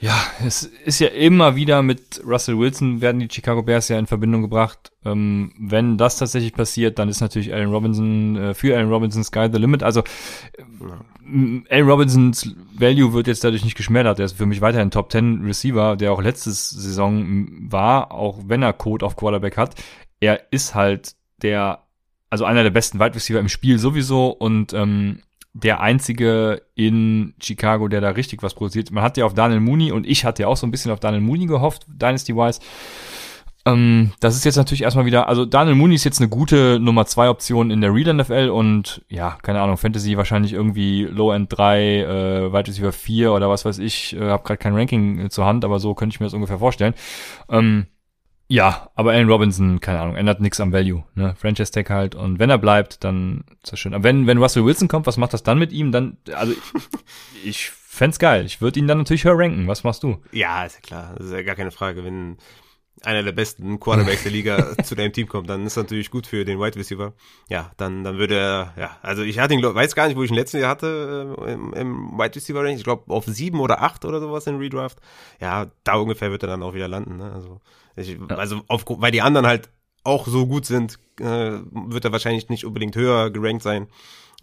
ja, 0.00 0.14
es 0.46 0.62
ist 0.62 1.00
ja 1.00 1.08
immer 1.08 1.56
wieder 1.56 1.82
mit 1.82 2.22
Russell 2.24 2.56
Wilson 2.56 3.00
werden 3.00 3.18
die 3.18 3.28
Chicago 3.28 3.64
Bears 3.64 3.88
ja 3.88 3.98
in 3.98 4.06
Verbindung 4.06 4.42
gebracht. 4.42 4.92
Ähm, 5.04 5.52
wenn 5.58 5.98
das 5.98 6.18
tatsächlich 6.18 6.52
passiert, 6.52 7.00
dann 7.00 7.08
ist 7.08 7.20
natürlich 7.20 7.52
Allen 7.52 7.70
Robinson 7.70 8.36
äh, 8.36 8.54
für 8.54 8.76
Allen 8.76 8.90
Robinson 8.90 9.24
Sky 9.24 9.48
the 9.52 9.58
Limit. 9.58 9.82
Also 9.82 10.02
äh, 10.56 11.62
Allen 11.68 11.88
Robinsons 11.88 12.54
Value 12.74 13.12
wird 13.12 13.26
jetzt 13.26 13.42
dadurch 13.42 13.64
nicht 13.64 13.76
geschmälert. 13.76 14.20
Er 14.20 14.26
ist 14.26 14.36
für 14.36 14.46
mich 14.46 14.60
weiterhin 14.60 14.92
Top 14.92 15.10
10 15.10 15.44
Receiver, 15.44 15.96
der 15.96 16.12
auch 16.12 16.22
letzte 16.22 16.52
Saison 16.52 17.48
war, 17.68 18.12
auch 18.12 18.38
wenn 18.46 18.62
er 18.62 18.72
Code 18.74 19.04
auf 19.04 19.16
Quarterback 19.16 19.56
hat. 19.56 19.74
Er 20.20 20.52
ist 20.52 20.76
halt 20.76 21.16
der 21.42 21.82
also 22.30 22.44
einer 22.44 22.62
der 22.62 22.70
besten 22.70 22.98
Wide 23.00 23.14
Receiver 23.14 23.40
im 23.40 23.48
Spiel 23.48 23.78
sowieso 23.78 24.28
und 24.28 24.72
ähm, 24.72 25.22
der 25.54 25.80
einzige 25.80 26.62
in 26.74 27.34
Chicago, 27.40 27.88
der 27.88 28.00
da 28.00 28.10
richtig 28.10 28.42
was 28.42 28.54
produziert. 28.54 28.90
Man 28.90 29.02
hat 29.02 29.16
ja 29.16 29.24
auf 29.24 29.34
Daniel 29.34 29.60
Mooney 29.60 29.92
und 29.92 30.06
ich 30.06 30.24
hatte 30.24 30.42
ja 30.42 30.48
auch 30.48 30.56
so 30.56 30.66
ein 30.66 30.70
bisschen 30.70 30.92
auf 30.92 31.00
Daniel 31.00 31.22
Mooney 31.22 31.46
gehofft, 31.46 31.86
Dynasty-wise. 31.88 32.60
Ähm, 33.66 34.12
das 34.20 34.36
ist 34.36 34.44
jetzt 34.44 34.56
natürlich 34.56 34.82
erstmal 34.82 35.04
wieder, 35.04 35.28
also 35.28 35.44
Daniel 35.44 35.74
Mooney 35.74 35.96
ist 35.96 36.04
jetzt 36.04 36.20
eine 36.20 36.28
gute 36.28 36.78
Nummer 36.80 37.06
zwei 37.06 37.28
Option 37.28 37.70
in 37.70 37.80
der 37.80 37.92
Real 37.92 38.14
NFL 38.14 38.50
und 38.50 39.04
ja, 39.08 39.36
keine 39.42 39.60
Ahnung, 39.60 39.76
Fantasy 39.76 40.16
wahrscheinlich 40.16 40.52
irgendwie 40.52 41.04
Low 41.04 41.32
End 41.32 41.48
3, 41.50 41.80
äh, 41.80 42.52
Wide 42.52 42.68
Receiver 42.68 42.92
4 42.92 43.32
oder 43.32 43.48
was 43.50 43.64
weiß 43.64 43.78
ich, 43.78 44.14
äh, 44.16 44.20
habe 44.20 44.44
gerade 44.44 44.58
kein 44.58 44.74
Ranking 44.74 45.26
äh, 45.26 45.28
zur 45.28 45.44
Hand, 45.44 45.64
aber 45.64 45.80
so 45.80 45.94
könnte 45.94 46.14
ich 46.14 46.20
mir 46.20 46.26
das 46.26 46.34
ungefähr 46.34 46.58
vorstellen. 46.58 46.94
Ähm, 47.50 47.86
ja, 48.48 48.90
aber 48.94 49.12
Allen 49.12 49.28
Robinson, 49.28 49.78
keine 49.80 50.00
Ahnung, 50.00 50.16
ändert 50.16 50.40
nichts 50.40 50.58
am 50.58 50.72
Value, 50.72 51.04
ne? 51.14 51.34
Franchise 51.38 51.70
Tag 51.70 51.90
halt. 51.90 52.14
Und 52.14 52.38
wenn 52.38 52.48
er 52.48 52.56
bleibt, 52.56 53.04
dann 53.04 53.44
ist 53.62 53.72
das 53.72 53.78
schön. 53.78 53.92
Aber 53.92 54.04
wenn, 54.04 54.26
wenn 54.26 54.38
Russell 54.38 54.64
Wilson 54.64 54.88
kommt, 54.88 55.06
was 55.06 55.18
macht 55.18 55.34
das 55.34 55.42
dann 55.42 55.58
mit 55.58 55.70
ihm? 55.70 55.92
Dann, 55.92 56.16
also 56.34 56.54
ich 57.44 57.70
fänd's 57.70 58.18
geil. 58.18 58.46
Ich 58.46 58.62
würde 58.62 58.80
ihn 58.80 58.86
dann 58.86 58.98
natürlich 58.98 59.24
höher 59.24 59.38
ranken. 59.38 59.66
Was 59.66 59.84
machst 59.84 60.02
du? 60.02 60.22
Ja, 60.32 60.64
ist 60.64 60.76
ja 60.76 60.80
klar. 60.80 61.14
Das 61.18 61.26
ist 61.26 61.32
ja 61.32 61.42
gar 61.42 61.56
keine 61.56 61.70
Frage. 61.70 62.04
Wenn 62.04 62.38
einer 63.02 63.22
der 63.22 63.32
besten 63.32 63.80
Quarterbacks 63.80 64.22
der 64.22 64.32
Liga 64.32 64.76
zu 64.84 64.94
deinem 64.94 65.12
Team 65.12 65.28
kommt, 65.28 65.48
dann 65.48 65.66
ist 65.66 65.76
das 65.76 65.84
natürlich 65.84 66.10
gut 66.10 66.26
für 66.26 66.44
den 66.44 66.58
Wide 66.60 66.76
Receiver. 66.76 67.12
Ja, 67.48 67.70
dann, 67.76 68.04
dann 68.04 68.18
würde 68.18 68.36
er, 68.36 68.74
ja, 68.76 68.96
also 69.02 69.22
ich 69.22 69.38
hatte 69.38 69.54
ihn, 69.54 69.62
weiß 69.62 69.94
gar 69.94 70.08
nicht, 70.08 70.16
wo 70.16 70.22
ich 70.22 70.30
ihn 70.30 70.36
letztes 70.36 70.60
Jahr 70.60 70.70
hatte 70.70 71.36
äh, 71.38 71.52
im, 71.52 71.72
im 71.74 72.18
Wide 72.18 72.34
Receiver 72.34 72.60
Range. 72.60 72.76
Ich 72.76 72.84
glaube 72.84 73.12
auf 73.12 73.24
sieben 73.26 73.60
oder 73.60 73.82
acht 73.82 74.04
oder 74.04 74.20
sowas 74.20 74.46
in 74.46 74.56
Redraft. 74.56 74.98
Ja, 75.40 75.66
da 75.84 75.96
ungefähr 75.96 76.30
wird 76.30 76.42
er 76.42 76.48
dann 76.48 76.62
auch 76.62 76.74
wieder 76.74 76.88
landen. 76.88 77.16
Ne? 77.16 77.32
Also, 77.32 77.60
ich, 77.96 78.18
also 78.28 78.62
auf, 78.68 78.84
weil 78.88 79.12
die 79.12 79.22
anderen 79.22 79.46
halt 79.46 79.70
auch 80.04 80.26
so 80.26 80.46
gut 80.46 80.64
sind, 80.64 80.98
äh, 81.20 81.58
wird 81.70 82.04
er 82.04 82.12
wahrscheinlich 82.12 82.48
nicht 82.48 82.64
unbedingt 82.64 82.96
höher 82.96 83.30
gerankt 83.30 83.62
sein 83.62 83.88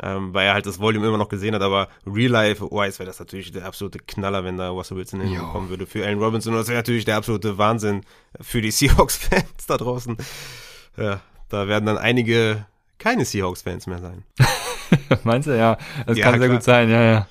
ähm, 0.01 0.33
weil 0.33 0.47
er 0.47 0.53
halt 0.53 0.65
das 0.65 0.79
Volume 0.79 1.07
immer 1.07 1.17
noch 1.17 1.29
gesehen 1.29 1.55
hat, 1.55 1.61
aber 1.61 1.87
Real 2.05 2.31
Life 2.31 2.65
wise 2.65 2.99
wäre 2.99 3.07
das 3.07 3.19
natürlich 3.19 3.51
der 3.51 3.65
absolute 3.65 3.99
Knaller, 3.99 4.43
wenn 4.43 4.57
da 4.57 4.69
Russell 4.69 4.97
Wilson 4.97 5.21
hinkommen 5.21 5.69
würde 5.69 5.85
für 5.85 6.05
Allen 6.05 6.19
Robinson. 6.19 6.53
Und 6.53 6.59
das 6.59 6.67
wäre 6.67 6.79
natürlich 6.79 7.05
der 7.05 7.15
absolute 7.15 7.57
Wahnsinn 7.57 8.01
für 8.41 8.61
die 8.61 8.71
Seahawks-Fans 8.71 9.65
da 9.67 9.77
draußen. 9.77 10.17
Ja, 10.97 11.21
da 11.49 11.67
werden 11.67 11.85
dann 11.85 11.97
einige 11.97 12.65
keine 12.97 13.23
Seahawks-Fans 13.23 13.87
mehr 13.87 13.99
sein. 13.99 14.23
Meinst 15.23 15.47
du? 15.47 15.57
Ja, 15.57 15.77
das 16.05 16.17
ja, 16.17 16.29
kann 16.29 16.39
sehr 16.39 16.49
gut 16.49 16.63
sein, 16.63 16.89
ja, 16.89 17.01
ja. 17.01 17.27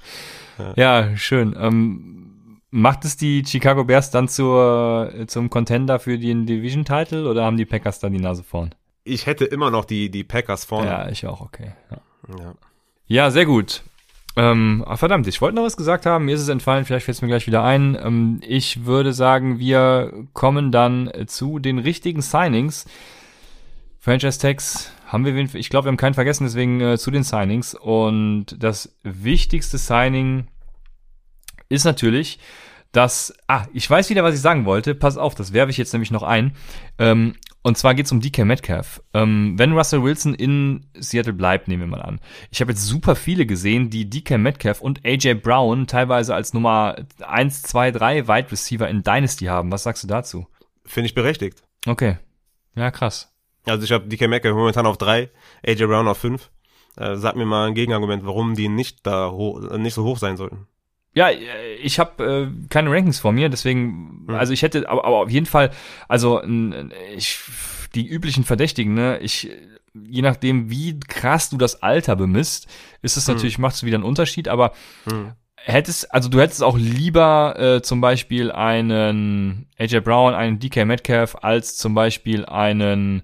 Ja, 0.59 0.75
ja 0.77 1.17
schön. 1.17 1.55
Ähm, 1.59 2.61
macht 2.71 3.05
es 3.05 3.17
die 3.17 3.45
Chicago 3.45 3.85
Bears 3.85 4.11
dann 4.11 4.29
zur, 4.29 5.13
zum 5.27 5.51
Contender 5.51 5.99
für 5.99 6.19
den 6.19 6.47
Division-Title 6.47 7.29
oder 7.29 7.45
haben 7.45 7.57
die 7.57 7.67
Packers 7.67 8.01
dann 8.01 8.13
die 8.13 8.21
Nase 8.21 8.43
vorn? 8.43 8.75
Ich 9.05 9.27
hätte 9.27 9.45
immer 9.45 9.71
noch 9.71 9.85
die, 9.85 10.11
die 10.11 10.25
Packers 10.25 10.65
vorne. 10.65 10.89
Ja, 10.89 11.09
ich 11.09 11.27
auch, 11.27 11.43
okay. 11.43 11.73
Ja. 11.91 11.99
Ja, 12.29 12.55
ja 13.07 13.31
sehr 13.31 13.47
gut. 13.47 13.83
Ähm, 14.37 14.85
ach, 14.87 14.99
verdammt, 14.99 15.29
ich 15.29 15.41
wollte 15.41 15.55
noch 15.57 15.63
was 15.63 15.77
gesagt 15.77 16.07
haben, 16.07 16.25
mir 16.25 16.35
ist 16.35 16.41
es 16.41 16.49
entfallen, 16.49 16.85
vielleicht 16.85 17.05
fällt 17.05 17.17
es 17.17 17.23
mir 17.23 17.29
gleich 17.29 17.47
wieder 17.47 17.63
ein. 17.63 17.97
Ähm, 18.03 18.41
ich 18.43 18.85
würde 18.85 19.13
sagen, 19.13 19.59
wir 19.59 20.13
kommen 20.33 20.73
dann 20.73 21.11
zu 21.27 21.59
den 21.61 21.79
richtigen 21.79 22.21
Signings. 22.21 22.87
Franchise 24.01 24.39
Tags 24.39 24.93
haben 25.07 25.25
wir, 25.25 25.55
ich 25.55 25.71
glaube, 25.71 25.87
wir 25.87 25.89
haben 25.91 25.97
keinen 25.97 26.15
vergessen, 26.15 26.45
deswegen 26.45 26.81
äh, 26.81 26.99
zu 26.99 27.11
den 27.13 27.23
Signings. 27.23 27.75
Und 27.75 28.57
das 28.59 28.97
wichtigste 29.05 29.79
Signing 29.79 30.49
ist 31.69 31.85
natürlich, 31.85 32.41
dass, 32.95 33.35
ah, 33.49 33.67
ich 33.73 33.91
weiß 33.91 34.09
wieder, 34.09 34.23
was 34.23 34.37
ich 34.37 34.41
sagen 34.41 34.65
wollte. 34.65 34.95
Pass 34.95 35.17
auf, 35.17 35.35
das 35.35 35.53
werfe 35.53 35.71
ich 35.71 35.77
jetzt 35.77 35.93
nämlich 35.93 36.13
noch 36.13 36.23
ein. 36.23 36.55
Ähm, 36.99 37.35
und 37.63 37.77
zwar 37.77 37.95
geht 37.95 38.07
es 38.07 38.13
um 38.13 38.21
DK 38.21 38.45
Metcalf. 38.45 39.03
Ähm, 39.15 39.55
wenn 39.59 39.73
Russell 39.73 40.03
Wilson 40.03 40.35
in 40.35 40.87
Seattle 40.97 41.33
bleibt, 41.33 41.67
nehmen 41.67 41.83
wir 41.83 41.97
mal 41.97 42.03
an. 42.03 42.21
Ich 42.51 42.61
habe 42.61 42.71
jetzt 42.71 42.87
super 42.87 43.17
viele 43.17 43.47
gesehen, 43.47 43.91
die 43.91 44.09
DK 44.09 44.39
Metcalf 44.39 44.81
und 44.81 45.05
AJ 45.05 45.35
Brown 45.35 45.89
teilweise 45.89 46.35
als 46.35 46.55
Nummer 46.55 46.95
1, 47.27 47.63
2, 47.63 47.91
3 47.91 48.29
Wide 48.29 48.53
Receiver 48.53 48.89
in 48.89 49.03
Dynasty 49.03 49.47
haben. 49.47 49.73
Was 49.73 49.83
sagst 49.83 50.05
du 50.05 50.07
dazu? 50.07 50.47
Finde 50.85 51.07
ich 51.07 51.15
berechtigt. 51.15 51.65
Okay. 51.87 52.19
Ja, 52.77 52.91
krass. 52.93 53.35
Also 53.67 53.83
ich 53.83 53.93
habe 53.93 54.07
DK 54.07 54.29
Metcalf 54.29 54.55
momentan 54.55 54.87
auf 54.87 54.99
3, 54.99 55.31
AJ 55.67 55.87
Brown 55.87 56.07
auf 56.07 56.19
5. 56.19 56.51
Äh, 56.97 57.17
sag 57.17 57.35
mir 57.35 57.47
mal 57.47 57.67
ein 57.67 57.75
Gegenargument, 57.75 58.25
warum 58.25 58.55
die 58.55 58.69
nicht 58.69 59.05
da 59.05 59.33
nicht 59.79 59.95
so 59.95 60.05
hoch 60.05 60.19
sein 60.19 60.37
sollten. 60.37 60.69
Ja, 61.15 61.29
ich 61.81 62.01
habe 62.01 62.25
äh, 62.25 62.69
keine 62.69 62.91
Rankings 62.91 63.21
vor 63.21 63.33
mir, 63.33 63.49
deswegen, 63.49 64.27
also 64.29 64.53
ich 64.53 64.63
hätte, 64.63 64.89
aber, 64.89 65.05
aber 65.05 65.19
auf 65.19 65.31
jeden 65.31 65.47
Fall, 65.47 65.71
also 66.09 66.43
ich, 67.17 67.39
die 67.95 68.07
üblichen 68.07 68.43
Verdächtigen, 68.43 68.95
ne, 68.95 69.19
ich, 69.21 69.49
je 69.95 70.23
nachdem, 70.23 70.71
wie 70.71 70.99
krass 70.99 71.51
du 71.51 71.57
das 71.57 71.83
Alter 71.83 72.17
bemisst, 72.17 72.67
ist 73.03 73.17
es 73.17 73.29
mhm. 73.29 73.35
natürlich, 73.35 73.59
macht 73.59 73.77
es 73.77 73.85
wieder 73.85 73.97
einen 73.97 74.05
Unterschied, 74.05 74.49
aber 74.49 74.73
mhm. 75.05 75.35
hättest, 75.55 76.13
also 76.13 76.29
du 76.29 76.41
hättest 76.41 76.65
auch 76.65 76.77
lieber 76.77 77.55
äh, 77.59 77.83
zum 77.83 78.01
Beispiel 78.01 78.51
einen 78.51 79.69
AJ 79.79 80.01
Brown, 80.01 80.35
einen 80.35 80.59
DK 80.59 80.85
Metcalf, 80.85 81.37
als 81.43 81.77
zum 81.77 81.95
Beispiel 81.95 82.45
einen, 82.45 83.23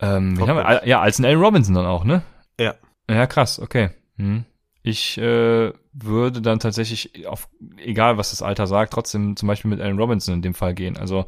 ähm, 0.00 0.36
wie 0.36 0.42
haben 0.42 0.56
wir, 0.56 0.82
ja, 0.84 1.00
als 1.00 1.18
einen 1.18 1.26
Allen 1.26 1.40
Robinson 1.40 1.76
dann 1.76 1.86
auch, 1.86 2.04
ne? 2.04 2.22
Ja. 2.58 2.74
Ja, 3.08 3.26
krass, 3.26 3.60
okay. 3.60 3.90
Hm. 4.16 4.46
Ich 4.84 5.16
äh, 5.16 5.72
würde 5.92 6.42
dann 6.42 6.58
tatsächlich 6.58 7.26
auf, 7.28 7.48
egal 7.76 8.18
was 8.18 8.30
das 8.30 8.42
Alter 8.42 8.66
sagt, 8.66 8.92
trotzdem 8.92 9.36
zum 9.36 9.46
Beispiel 9.46 9.70
mit 9.70 9.80
Allen 9.80 9.98
Robinson 9.98 10.34
in 10.34 10.42
dem 10.42 10.54
Fall 10.54 10.74
gehen. 10.74 10.96
Also 10.96 11.24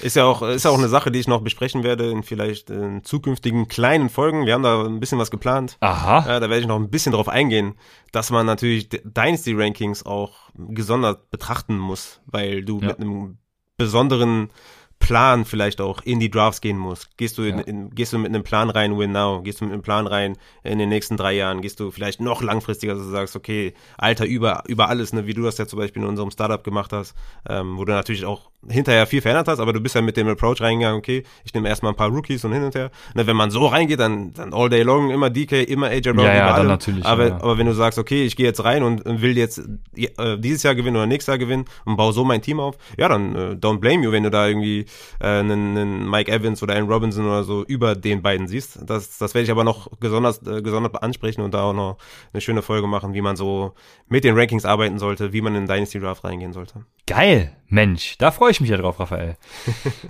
ist 0.00 0.16
ja 0.16 0.24
auch 0.24 0.42
ist 0.42 0.64
ja 0.64 0.70
auch 0.70 0.78
eine 0.78 0.88
Sache, 0.88 1.10
die 1.10 1.18
ich 1.18 1.28
noch 1.28 1.42
besprechen 1.42 1.82
werde 1.82 2.10
in 2.10 2.22
vielleicht 2.22 2.70
in 2.70 3.04
zukünftigen 3.04 3.68
kleinen 3.68 4.08
Folgen. 4.08 4.46
Wir 4.46 4.54
haben 4.54 4.62
da 4.62 4.84
ein 4.84 5.00
bisschen 5.00 5.18
was 5.18 5.30
geplant. 5.30 5.76
Aha. 5.80 6.24
Ja, 6.26 6.40
da 6.40 6.48
werde 6.48 6.60
ich 6.60 6.66
noch 6.66 6.76
ein 6.76 6.88
bisschen 6.88 7.12
drauf 7.12 7.28
eingehen, 7.28 7.74
dass 8.12 8.30
man 8.30 8.46
natürlich 8.46 8.88
Dynasty 8.88 9.54
Rankings 9.54 10.06
auch 10.06 10.50
gesondert 10.54 11.30
betrachten 11.30 11.76
muss, 11.76 12.20
weil 12.26 12.64
du 12.64 12.80
ja. 12.80 12.88
mit 12.88 13.00
einem 13.00 13.38
besonderen 13.76 14.50
Plan 14.98 15.44
vielleicht 15.44 15.80
auch 15.80 16.02
in 16.02 16.20
die 16.20 16.30
Drafts 16.30 16.60
gehen 16.60 16.76
muss. 16.76 17.08
Gehst 17.16 17.38
du, 17.38 17.42
in, 17.42 17.58
ja. 17.58 17.64
in, 17.64 17.90
gehst 17.90 18.12
du 18.12 18.18
mit 18.18 18.28
einem 18.28 18.42
Plan 18.42 18.68
rein, 18.68 18.98
win 18.98 19.12
now? 19.12 19.42
Gehst 19.42 19.60
du 19.60 19.64
mit 19.64 19.72
einem 19.72 19.82
Plan 19.82 20.06
rein 20.06 20.36
in 20.64 20.78
den 20.78 20.88
nächsten 20.88 21.16
drei 21.16 21.32
Jahren? 21.32 21.62
Gehst 21.62 21.80
du 21.80 21.90
vielleicht 21.90 22.20
noch 22.20 22.42
langfristiger, 22.42 22.94
dass 22.94 23.04
du 23.04 23.10
sagst, 23.10 23.36
okay, 23.36 23.74
Alter 23.96 24.26
über, 24.26 24.64
über 24.66 24.88
alles, 24.88 25.12
ne? 25.12 25.26
wie 25.26 25.34
du 25.34 25.42
das 25.42 25.58
ja 25.58 25.66
zum 25.66 25.78
Beispiel 25.78 26.02
in 26.02 26.08
unserem 26.08 26.30
Startup 26.30 26.62
gemacht 26.62 26.92
hast, 26.92 27.14
ähm, 27.48 27.78
wo 27.78 27.84
du 27.84 27.92
natürlich 27.92 28.24
auch 28.24 28.50
hinterher 28.66 29.06
viel 29.06 29.20
verändert 29.20 29.46
hast, 29.48 29.60
aber 29.60 29.72
du 29.72 29.80
bist 29.80 29.94
ja 29.94 30.02
mit 30.02 30.16
dem 30.16 30.26
Approach 30.28 30.60
reingegangen, 30.60 30.98
okay, 30.98 31.22
ich 31.44 31.54
nehme 31.54 31.68
erstmal 31.68 31.92
ein 31.92 31.96
paar 31.96 32.10
Rookies 32.10 32.44
und 32.44 32.52
hin 32.52 32.64
und 32.64 32.74
her. 32.74 32.90
Ne, 33.14 33.26
wenn 33.26 33.36
man 33.36 33.50
so 33.50 33.66
reingeht, 33.66 34.00
dann, 34.00 34.34
dann 34.34 34.52
all 34.52 34.68
day 34.68 34.82
long 34.82 35.10
immer 35.10 35.30
DK, 35.30 35.62
immer 35.62 35.86
AJ 35.86 36.12
Brown, 36.12 36.26
ja, 36.26 36.34
ja, 36.34 36.62
natürlich, 36.64 37.06
aber, 37.06 37.28
ja. 37.28 37.34
aber 37.36 37.56
wenn 37.56 37.66
du 37.66 37.72
sagst, 37.72 37.98
okay, 37.98 38.24
ich 38.24 38.36
gehe 38.36 38.46
jetzt 38.46 38.64
rein 38.64 38.82
und 38.82 39.04
will 39.04 39.38
jetzt 39.38 39.62
äh, 39.94 40.36
dieses 40.38 40.64
Jahr 40.64 40.74
gewinnen 40.74 40.96
oder 40.96 41.06
nächstes 41.06 41.28
Jahr 41.28 41.38
gewinnen 41.38 41.66
und 41.84 41.96
baue 41.96 42.12
so 42.12 42.24
mein 42.24 42.42
Team 42.42 42.58
auf, 42.58 42.76
ja, 42.98 43.08
dann 43.08 43.34
äh, 43.34 43.38
don't 43.54 43.78
blame 43.78 44.04
you, 44.04 44.10
wenn 44.10 44.24
du 44.24 44.30
da 44.30 44.48
irgendwie 44.48 44.86
äh, 45.20 45.26
einen, 45.26 45.76
einen 45.76 46.10
Mike 46.10 46.30
Evans 46.30 46.62
oder 46.62 46.74
einen 46.74 46.88
Robinson 46.88 47.26
oder 47.26 47.44
so 47.44 47.64
über 47.64 47.94
den 47.94 48.22
beiden 48.22 48.46
siehst. 48.46 48.78
Das, 48.86 49.18
das 49.18 49.34
werde 49.34 49.44
ich 49.44 49.50
aber 49.50 49.64
noch 49.64 49.88
besonders, 49.98 50.46
äh, 50.46 50.62
gesondert 50.62 51.02
ansprechen 51.02 51.42
und 51.42 51.54
da 51.54 51.62
auch 51.62 51.74
noch 51.74 51.98
eine 52.32 52.40
schöne 52.40 52.62
Folge 52.62 52.86
machen, 52.86 53.14
wie 53.14 53.20
man 53.20 53.36
so 53.36 53.74
mit 54.08 54.24
den 54.24 54.36
Rankings 54.36 54.64
arbeiten 54.64 54.98
sollte, 54.98 55.32
wie 55.32 55.40
man 55.40 55.54
in 55.54 55.66
Dynasty 55.66 56.00
Draft 56.00 56.24
reingehen 56.24 56.52
sollte. 56.52 56.84
Geil, 57.06 57.56
Mensch, 57.68 58.16
da 58.18 58.30
freue 58.30 58.50
ich 58.50 58.60
mich 58.60 58.70
ja 58.70 58.76
drauf, 58.76 58.98
Raphael. 59.00 59.36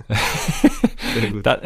Dann, 1.43 1.59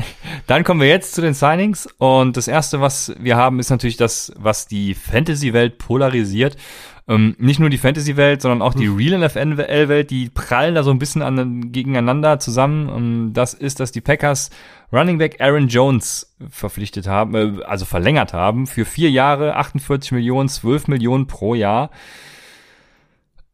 dann 0.47 0.63
kommen 0.63 0.79
wir 0.79 0.87
jetzt 0.87 1.13
zu 1.13 1.21
den 1.21 1.33
Signings 1.33 1.87
und 1.97 2.37
das 2.37 2.47
erste, 2.47 2.81
was 2.81 3.13
wir 3.19 3.35
haben, 3.35 3.59
ist 3.59 3.69
natürlich 3.69 3.97
das, 3.97 4.31
was 4.37 4.67
die 4.67 4.93
Fantasy-Welt 4.93 5.77
polarisiert. 5.77 6.55
Ähm, 7.05 7.35
nicht 7.37 7.59
nur 7.59 7.69
die 7.69 7.77
Fantasy-Welt, 7.77 8.41
sondern 8.41 8.61
auch 8.61 8.73
die 8.73 8.87
hm. 8.87 8.95
Real 8.95 9.19
NFL-Welt, 9.19 10.09
die 10.09 10.29
prallen 10.29 10.75
da 10.75 10.83
so 10.83 10.91
ein 10.91 10.99
bisschen 10.99 11.21
an, 11.21 11.71
gegeneinander 11.71 12.39
zusammen. 12.39 12.87
Und 12.87 13.33
das 13.33 13.53
ist, 13.53 13.79
dass 13.81 13.91
die 13.91 14.01
Packers 14.01 14.51
Running 14.91 15.17
Back 15.17 15.41
Aaron 15.41 15.67
Jones 15.67 16.33
verpflichtet 16.49 17.07
haben, 17.07 17.35
äh, 17.35 17.63
also 17.63 17.83
verlängert 17.83 18.31
haben 18.31 18.67
für 18.67 18.85
vier 18.85 19.11
Jahre, 19.11 19.55
48 19.57 20.13
Millionen, 20.13 20.47
12 20.47 20.87
Millionen 20.87 21.27
pro 21.27 21.55
Jahr. 21.55 21.89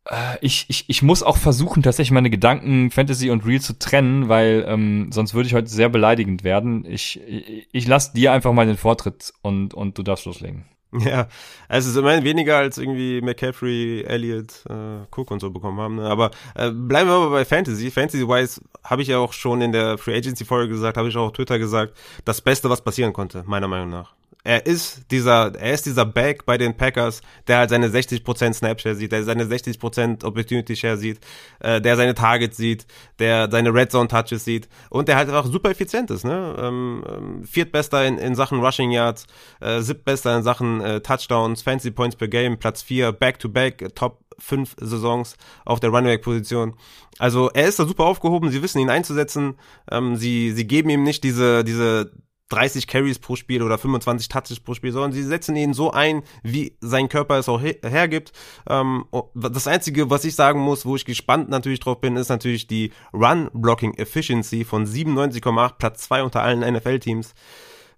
Äh, 0.06 0.38
ich, 0.42 0.66
ich, 0.68 0.86
ich 0.88 1.02
muss 1.02 1.24
auch 1.24 1.38
versuchen, 1.38 1.82
tatsächlich 1.82 2.12
meine 2.12 2.30
Gedanken 2.30 2.92
Fantasy 2.92 3.32
und 3.32 3.46
Real 3.48 3.62
zu 3.62 3.80
trennen, 3.80 4.30
weil 4.30 4.66
ähm, 4.68 5.12
sonst 5.12 5.34
würde 5.34 5.48
ich 5.48 5.56
heute 5.56 5.70
sehr 5.70 5.90
beleidigend 5.90 6.44
werden. 6.44 6.86
Ich, 6.86 7.20
ich, 7.28 7.68
ich 7.72 7.88
lasse 7.88 8.14
dir 8.14 8.32
einfach 8.32 8.54
mal 8.54 8.68
den 8.68 8.78
Vortritt 8.78 9.34
und, 9.42 9.74
und 9.74 9.98
du 9.98 10.04
darfst 10.04 10.26
loslegen. 10.26 10.66
Ja, 11.00 11.28
es 11.68 11.86
ist 11.86 11.96
immerhin 11.96 12.24
weniger 12.24 12.58
als 12.58 12.78
irgendwie 12.78 13.22
McCaffrey, 13.22 14.04
Elliott, 14.08 14.66
äh, 14.68 15.06
Cook 15.12 15.30
und 15.30 15.40
so 15.40 15.52
bekommen 15.52 15.80
haben. 15.80 15.96
Ne? 15.98 16.10
Aber 16.10 16.32
äh, 16.56 16.72
bleiben 16.72 17.10
wir 17.10 17.16
aber 17.16 17.30
bei 17.30 17.46
Fantasy. 17.46 17.92
Fantasy-wise 17.92 18.62
habe 18.84 19.04
ich 19.04 19.10
ja 19.10 19.20
auch 19.20 19.34
schon 19.34 19.62
in 19.62 19.72
der 19.72 19.98
Free 19.98 20.18
Agency-Folge 20.18 20.74
gesagt, 20.74 20.98
habe 20.98 21.10
ich 21.10 21.16
auch 21.16 21.28
auf 21.28 21.34
Twitter 21.34 21.60
gesagt, 21.60 21.96
das 22.26 22.42
Beste, 22.42 22.70
was 22.70 22.82
passieren 22.82 23.14
konnte, 23.14 23.44
meiner 23.46 23.68
Meinung 23.68 23.90
nach 23.90 24.19
er 24.44 24.66
ist 24.66 25.12
dieser, 25.12 25.54
er 25.56 25.74
ist 25.74 25.86
dieser 25.86 26.06
Back 26.06 26.46
bei 26.46 26.58
den 26.58 26.76
Packers, 26.76 27.22
der 27.48 27.58
halt 27.58 27.70
seine 27.70 27.90
60% 27.90 28.54
Snapshare 28.54 28.96
sieht, 28.96 29.12
der 29.12 29.24
seine 29.24 29.44
60% 29.44 30.24
Opportunity 30.24 30.76
Share 30.76 30.98
sieht, 30.98 31.20
äh, 31.60 31.82
der 31.82 31.98
seine 31.98 32.16
Targets 32.16 32.56
sieht, 32.56 32.86
der 33.20 33.52
seine 33.52 33.74
Red 33.74 33.92
Zone 33.92 34.08
Touches 34.08 34.46
sieht 34.46 34.70
und 34.90 35.10
der 35.10 35.18
halt 35.18 35.28
einfach 35.28 35.46
super 35.46 35.70
effizient 35.70 36.10
ist, 36.10 36.24
ne? 36.24 36.56
Ähm, 36.58 37.04
ähm, 37.08 37.44
viertbester 37.44 38.06
in, 38.06 38.18
in 38.18 38.34
Sachen 38.34 38.64
Rushing 38.64 38.92
Yards, 38.92 39.28
äh, 39.60 39.82
siebtbester 39.82 40.38
in 40.38 40.44
Sachen 40.44 40.80
äh, 40.82 41.02
Touchdowns, 41.02 41.62
Fancy 41.62 41.92
Points 41.92 42.16
per 42.16 42.30
Game, 42.30 42.58
Platz 42.58 42.82
4, 42.82 43.12
Back-to-Back, 43.12 43.82
-back, 43.82 43.96
Top 43.96 44.24
fünf 44.38 44.76
Saisons 44.80 45.36
auf 45.66 45.82
der 45.82 45.90
Running-Position. 45.90 46.76
Also 47.18 47.50
er 47.54 47.68
ist 47.68 47.78
da 47.78 47.86
super 47.86 48.06
aufgehoben, 48.06 48.50
sie 48.52 48.64
wissen 48.64 48.80
ihn 48.80 48.90
einzusetzen, 48.90 49.56
ähm, 49.92 50.16
sie, 50.16 50.54
sie 50.54 50.66
geben 50.66 50.90
ihm 50.90 51.04
nicht 51.04 51.26
diese, 51.26 51.66
diese 51.66 52.12
30 52.50 52.88
Carries 52.88 53.20
pro 53.20 53.36
Spiel 53.36 53.64
oder 53.64 53.78
25 53.78 54.28
Touches 54.28 54.60
pro 54.60 54.74
Spiel, 54.74 54.92
sondern 54.92 55.12
sie 55.12 55.24
setzen 55.24 55.56
ihn 55.56 55.74
so 55.74 55.92
ein, 55.92 56.24
wie 56.44 56.74
sein 56.82 57.10
Körper 57.10 57.38
es 57.38 57.50
auch 57.50 57.62
hergibt. 57.62 58.32
Ähm, 58.68 59.06
das 59.34 59.68
Einzige, 59.68 60.10
was 60.10 60.26
ich 60.26 60.36
sagen 60.36 60.60
muss, 60.60 60.86
wo 60.86 60.96
ich 60.96 61.06
gespannt 61.06 61.50
natürlich 61.50 61.80
drauf 61.80 62.02
bin, 62.02 62.16
ist 62.16 62.30
natürlich 62.30 62.68
die 62.68 62.92
Run-Blocking 63.14 63.94
Efficiency 63.96 64.66
von 64.66 64.86
97,8, 64.86 65.74
Platz 65.78 66.04
2 66.04 66.24
unter 66.24 66.42
allen 66.42 66.60
NFL-Teams 66.60 67.34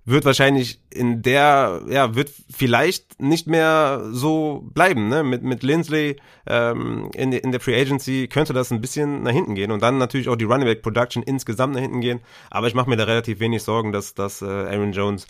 wird 0.03 0.25
wahrscheinlich 0.25 0.81
in 0.89 1.21
der, 1.21 1.81
ja, 1.87 2.15
wird 2.15 2.31
vielleicht 2.49 3.21
nicht 3.21 3.47
mehr 3.47 4.03
so 4.11 4.67
bleiben, 4.73 5.07
ne? 5.09 5.23
Mit, 5.23 5.43
mit 5.43 5.63
Lindsley 5.63 6.17
ähm, 6.47 7.11
in, 7.13 7.31
in 7.31 7.51
der 7.51 7.61
Free 7.61 7.79
Agency 7.79 8.27
könnte 8.27 8.53
das 8.53 8.71
ein 8.71 8.81
bisschen 8.81 9.23
nach 9.23 9.31
hinten 9.31 9.55
gehen 9.55 9.71
und 9.71 9.81
dann 9.81 9.97
natürlich 9.97 10.27
auch 10.27 10.35
die 10.35 10.45
Running 10.45 10.65
Back 10.65 10.81
Production 10.81 11.23
insgesamt 11.23 11.75
nach 11.75 11.81
hinten 11.81 12.01
gehen. 12.01 12.21
Aber 12.49 12.67
ich 12.67 12.73
mache 12.73 12.89
mir 12.89 12.97
da 12.97 13.03
relativ 13.03 13.39
wenig 13.39 13.63
Sorgen, 13.63 13.91
dass, 13.91 14.15
dass 14.15 14.41
äh, 14.41 14.45
Aaron 14.45 14.91
Jones 14.91 15.27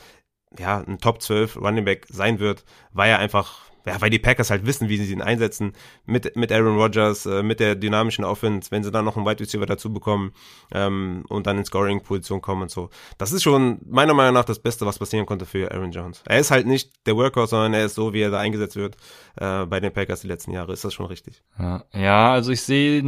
ja 0.57 0.79
ein 0.79 0.99
Top 0.99 1.21
12 1.21 1.57
Running 1.57 1.85
Back 1.85 2.05
sein 2.09 2.39
wird, 2.39 2.63
weil 2.93 3.09
er 3.09 3.19
einfach 3.19 3.70
ja, 3.85 3.99
weil 3.99 4.09
die 4.09 4.19
Packers 4.19 4.49
halt 4.49 4.65
wissen, 4.65 4.89
wie 4.89 4.97
sie 4.97 5.11
ihn 5.11 5.21
einsetzen 5.21 5.73
mit, 6.05 6.35
mit 6.35 6.51
Aaron 6.51 6.77
Rodgers, 6.77 7.25
äh, 7.25 7.43
mit 7.43 7.59
der 7.59 7.75
dynamischen 7.75 8.23
Offense, 8.23 8.71
wenn 8.71 8.83
sie 8.83 8.91
dann 8.91 9.05
noch 9.05 9.17
einen 9.17 9.25
Wide 9.25 9.39
Receiver 9.39 9.65
dazu 9.65 9.91
bekommen 9.91 10.33
ähm, 10.73 11.23
und 11.29 11.47
dann 11.47 11.57
in 11.57 11.65
Scoring-Position 11.65 12.41
kommen 12.41 12.63
und 12.63 12.71
so. 12.71 12.89
Das 13.17 13.31
ist 13.31 13.43
schon 13.43 13.79
meiner 13.87 14.13
Meinung 14.13 14.33
nach 14.33 14.45
das 14.45 14.59
Beste, 14.59 14.85
was 14.85 14.99
passieren 14.99 15.25
konnte 15.25 15.45
für 15.45 15.71
Aaron 15.71 15.91
Jones. 15.91 16.23
Er 16.25 16.39
ist 16.39 16.51
halt 16.51 16.67
nicht 16.67 16.91
der 17.05 17.15
Workhorse, 17.15 17.51
sondern 17.51 17.73
er 17.73 17.85
ist 17.85 17.95
so, 17.95 18.13
wie 18.13 18.21
er 18.21 18.31
da 18.31 18.39
eingesetzt 18.39 18.75
wird 18.75 18.97
äh, 19.37 19.65
bei 19.65 19.79
den 19.79 19.91
Packers 19.91 20.21
die 20.21 20.27
letzten 20.27 20.51
Jahre. 20.51 20.73
Ist 20.73 20.85
das 20.85 20.93
schon 20.93 21.07
richtig? 21.07 21.41
Ja, 21.57 21.83
ja 21.93 22.31
also 22.31 22.51
ich 22.51 22.61
sehe 22.61 22.99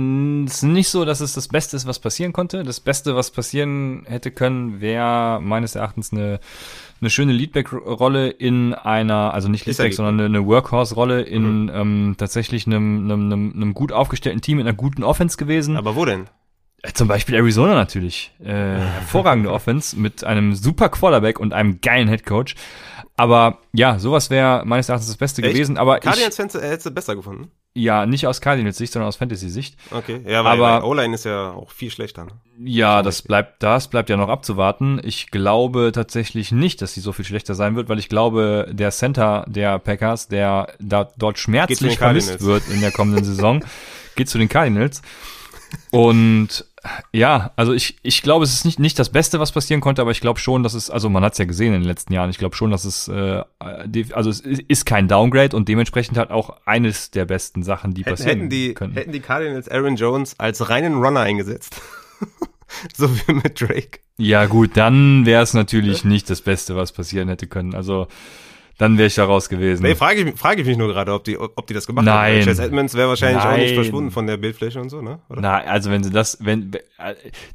es 0.45 0.63
nicht 0.63 0.89
so, 0.89 1.05
dass 1.05 1.19
es 1.19 1.33
das 1.33 1.47
Beste 1.47 1.75
ist, 1.75 1.87
was 1.87 1.99
passieren 1.99 2.33
konnte. 2.33 2.63
Das 2.63 2.79
Beste, 2.79 3.15
was 3.15 3.31
passieren 3.31 4.03
hätte 4.05 4.31
können, 4.31 4.81
wäre 4.81 5.39
meines 5.41 5.75
Erachtens 5.75 6.11
eine 6.11 6.39
eine 7.03 7.09
schöne 7.09 7.33
Leadback-Rolle 7.33 8.29
in 8.29 8.73
einer, 8.73 9.33
also 9.33 9.49
nicht 9.49 9.65
Leadback, 9.65 9.93
sondern 9.93 10.15
eine, 10.15 10.25
eine 10.25 10.45
Workhorse-Rolle 10.63 11.21
in 11.21 11.63
mhm. 11.63 11.71
ähm, 11.73 12.15
tatsächlich 12.17 12.65
einem, 12.65 13.03
einem, 13.05 13.31
einem, 13.31 13.53
einem 13.55 13.73
gut 13.73 13.91
aufgestellten 13.91 14.41
Team 14.41 14.59
in 14.59 14.67
einer 14.67 14.75
guten 14.75 15.03
Offense 15.03 15.37
gewesen. 15.37 15.77
Aber 15.77 15.95
wo 15.95 16.05
denn? 16.05 16.27
Äh, 16.83 16.93
zum 16.93 17.07
Beispiel 17.07 17.35
Arizona 17.35 17.73
natürlich. 17.73 18.31
Äh, 18.43 18.51
hervorragende 18.53 19.51
Offense 19.51 19.97
mit 19.97 20.23
einem 20.23 20.53
super 20.53 20.89
Quarterback 20.89 21.39
und 21.39 21.53
einem 21.53 21.81
geilen 21.81 22.07
Headcoach. 22.07 22.55
Aber 23.15 23.59
ja, 23.73 23.99
sowas 23.99 24.29
wäre 24.29 24.63
meines 24.65 24.89
Erachtens 24.89 25.07
das 25.07 25.17
Beste 25.17 25.41
Echt? 25.43 25.53
gewesen. 25.53 25.77
Aber 25.77 25.99
Cardinals-Fans 25.99 26.55
hättest 26.55 26.87
du 26.87 26.91
besser 26.91 27.15
gefunden? 27.15 27.51
Ja, 27.75 28.05
nicht 28.05 28.27
aus 28.27 28.41
Cardinals-Sicht, 28.41 28.93
sondern 28.93 29.07
aus 29.07 29.15
Fantasy-Sicht. 29.15 29.77
Okay, 29.91 30.21
ja, 30.27 30.43
weil, 30.43 30.61
aber 30.61 30.85
O-Line 30.85 31.13
ist 31.13 31.25
ja 31.25 31.51
auch 31.51 31.71
viel 31.71 31.89
schlechter. 31.89 32.25
Ne? 32.25 32.31
Ja, 32.59 33.01
das 33.01 33.21
bleibt, 33.21 33.63
das 33.63 33.87
bleibt 33.87 34.09
ja 34.09 34.17
noch 34.17 34.29
abzuwarten. 34.29 34.99
Ich 35.03 35.31
glaube 35.31 35.91
tatsächlich 35.93 36.51
nicht, 36.51 36.81
dass 36.81 36.93
sie 36.93 37.01
so 37.01 37.11
viel 37.13 37.25
schlechter 37.25 37.55
sein 37.55 37.75
wird, 37.75 37.89
weil 37.89 37.99
ich 37.99 38.09
glaube, 38.09 38.67
der 38.71 38.91
Center 38.91 39.45
der 39.47 39.79
Packers, 39.79 40.27
der 40.27 40.73
da 40.79 41.09
dort 41.17 41.39
schmerzlich 41.39 41.97
vermisst 41.97 42.41
wird 42.41 42.67
in 42.69 42.81
der 42.81 42.91
kommenden 42.91 43.23
Saison, 43.23 43.63
geht 44.15 44.29
zu 44.29 44.37
den 44.37 44.49
Cardinals. 44.49 45.01
Und 45.89 46.65
ja, 47.13 47.51
also 47.55 47.73
ich, 47.73 47.97
ich 48.03 48.21
glaube, 48.21 48.43
es 48.43 48.53
ist 48.53 48.65
nicht, 48.65 48.79
nicht 48.79 48.99
das 48.99 49.09
Beste, 49.09 49.39
was 49.39 49.51
passieren 49.51 49.81
konnte, 49.81 50.01
aber 50.01 50.11
ich 50.11 50.19
glaube 50.19 50.39
schon, 50.39 50.63
dass 50.63 50.73
es, 50.73 50.89
also 50.89 51.09
man 51.09 51.23
hat 51.23 51.33
es 51.33 51.37
ja 51.39 51.45
gesehen 51.45 51.73
in 51.73 51.81
den 51.81 51.87
letzten 51.87 52.13
Jahren, 52.13 52.29
ich 52.29 52.37
glaube 52.37 52.55
schon, 52.55 52.71
dass 52.71 52.83
es, 52.83 53.07
äh, 53.07 53.43
also 54.11 54.29
es 54.29 54.41
ist 54.41 54.85
kein 54.85 55.07
Downgrade 55.07 55.55
und 55.55 55.69
dementsprechend 55.69 56.17
halt 56.17 56.31
auch 56.31 56.57
eines 56.65 57.11
der 57.11 57.25
besten 57.25 57.63
Sachen, 57.63 57.93
die 57.93 58.03
passieren 58.03 58.39
hätten 58.39 58.49
die, 58.49 58.73
können. 58.73 58.93
Hätten 58.93 59.11
die 59.11 59.21
Cardinals 59.21 59.69
Aaron 59.69 59.95
Jones 59.95 60.39
als 60.39 60.69
reinen 60.69 60.95
Runner 60.95 61.21
eingesetzt. 61.21 61.81
so 62.95 63.09
wie 63.09 63.33
mit 63.33 63.61
Drake. 63.61 63.99
Ja 64.17 64.45
gut, 64.45 64.71
dann 64.75 65.25
wäre 65.25 65.43
es 65.43 65.53
natürlich 65.53 66.03
nicht 66.03 66.29
das 66.29 66.41
Beste, 66.41 66.75
was 66.75 66.91
passieren 66.91 67.29
hätte 67.29 67.47
können. 67.47 67.75
Also 67.75 68.07
dann 68.77 68.97
wäre 68.97 69.07
ich 69.07 69.15
da 69.15 69.25
raus 69.25 69.49
gewesen. 69.49 69.83
Nee, 69.83 69.95
frage 69.95 70.21
ich, 70.21 70.39
frage 70.39 70.61
ich 70.61 70.67
mich 70.67 70.77
nur 70.77 70.87
gerade, 70.87 71.13
ob 71.13 71.23
die, 71.23 71.37
ob 71.37 71.67
die 71.67 71.73
das 71.73 71.85
gemacht 71.85 72.05
Nein. 72.05 72.39
haben. 72.39 72.45
Chase 72.45 72.63
Edmonds 72.63 72.95
wäre 72.95 73.09
wahrscheinlich 73.09 73.43
Nein. 73.43 73.53
auch 73.53 73.57
nicht 73.57 73.75
verschwunden 73.75 74.11
von 74.11 74.25
der 74.25 74.37
Bildfläche 74.37 74.81
und 74.81 74.89
so, 74.89 75.01
ne? 75.01 75.19
Oder? 75.29 75.41
Na, 75.41 75.57
also 75.59 75.91
wenn 75.91 76.03
sie 76.03 76.09
das, 76.09 76.39
wenn, 76.41 76.71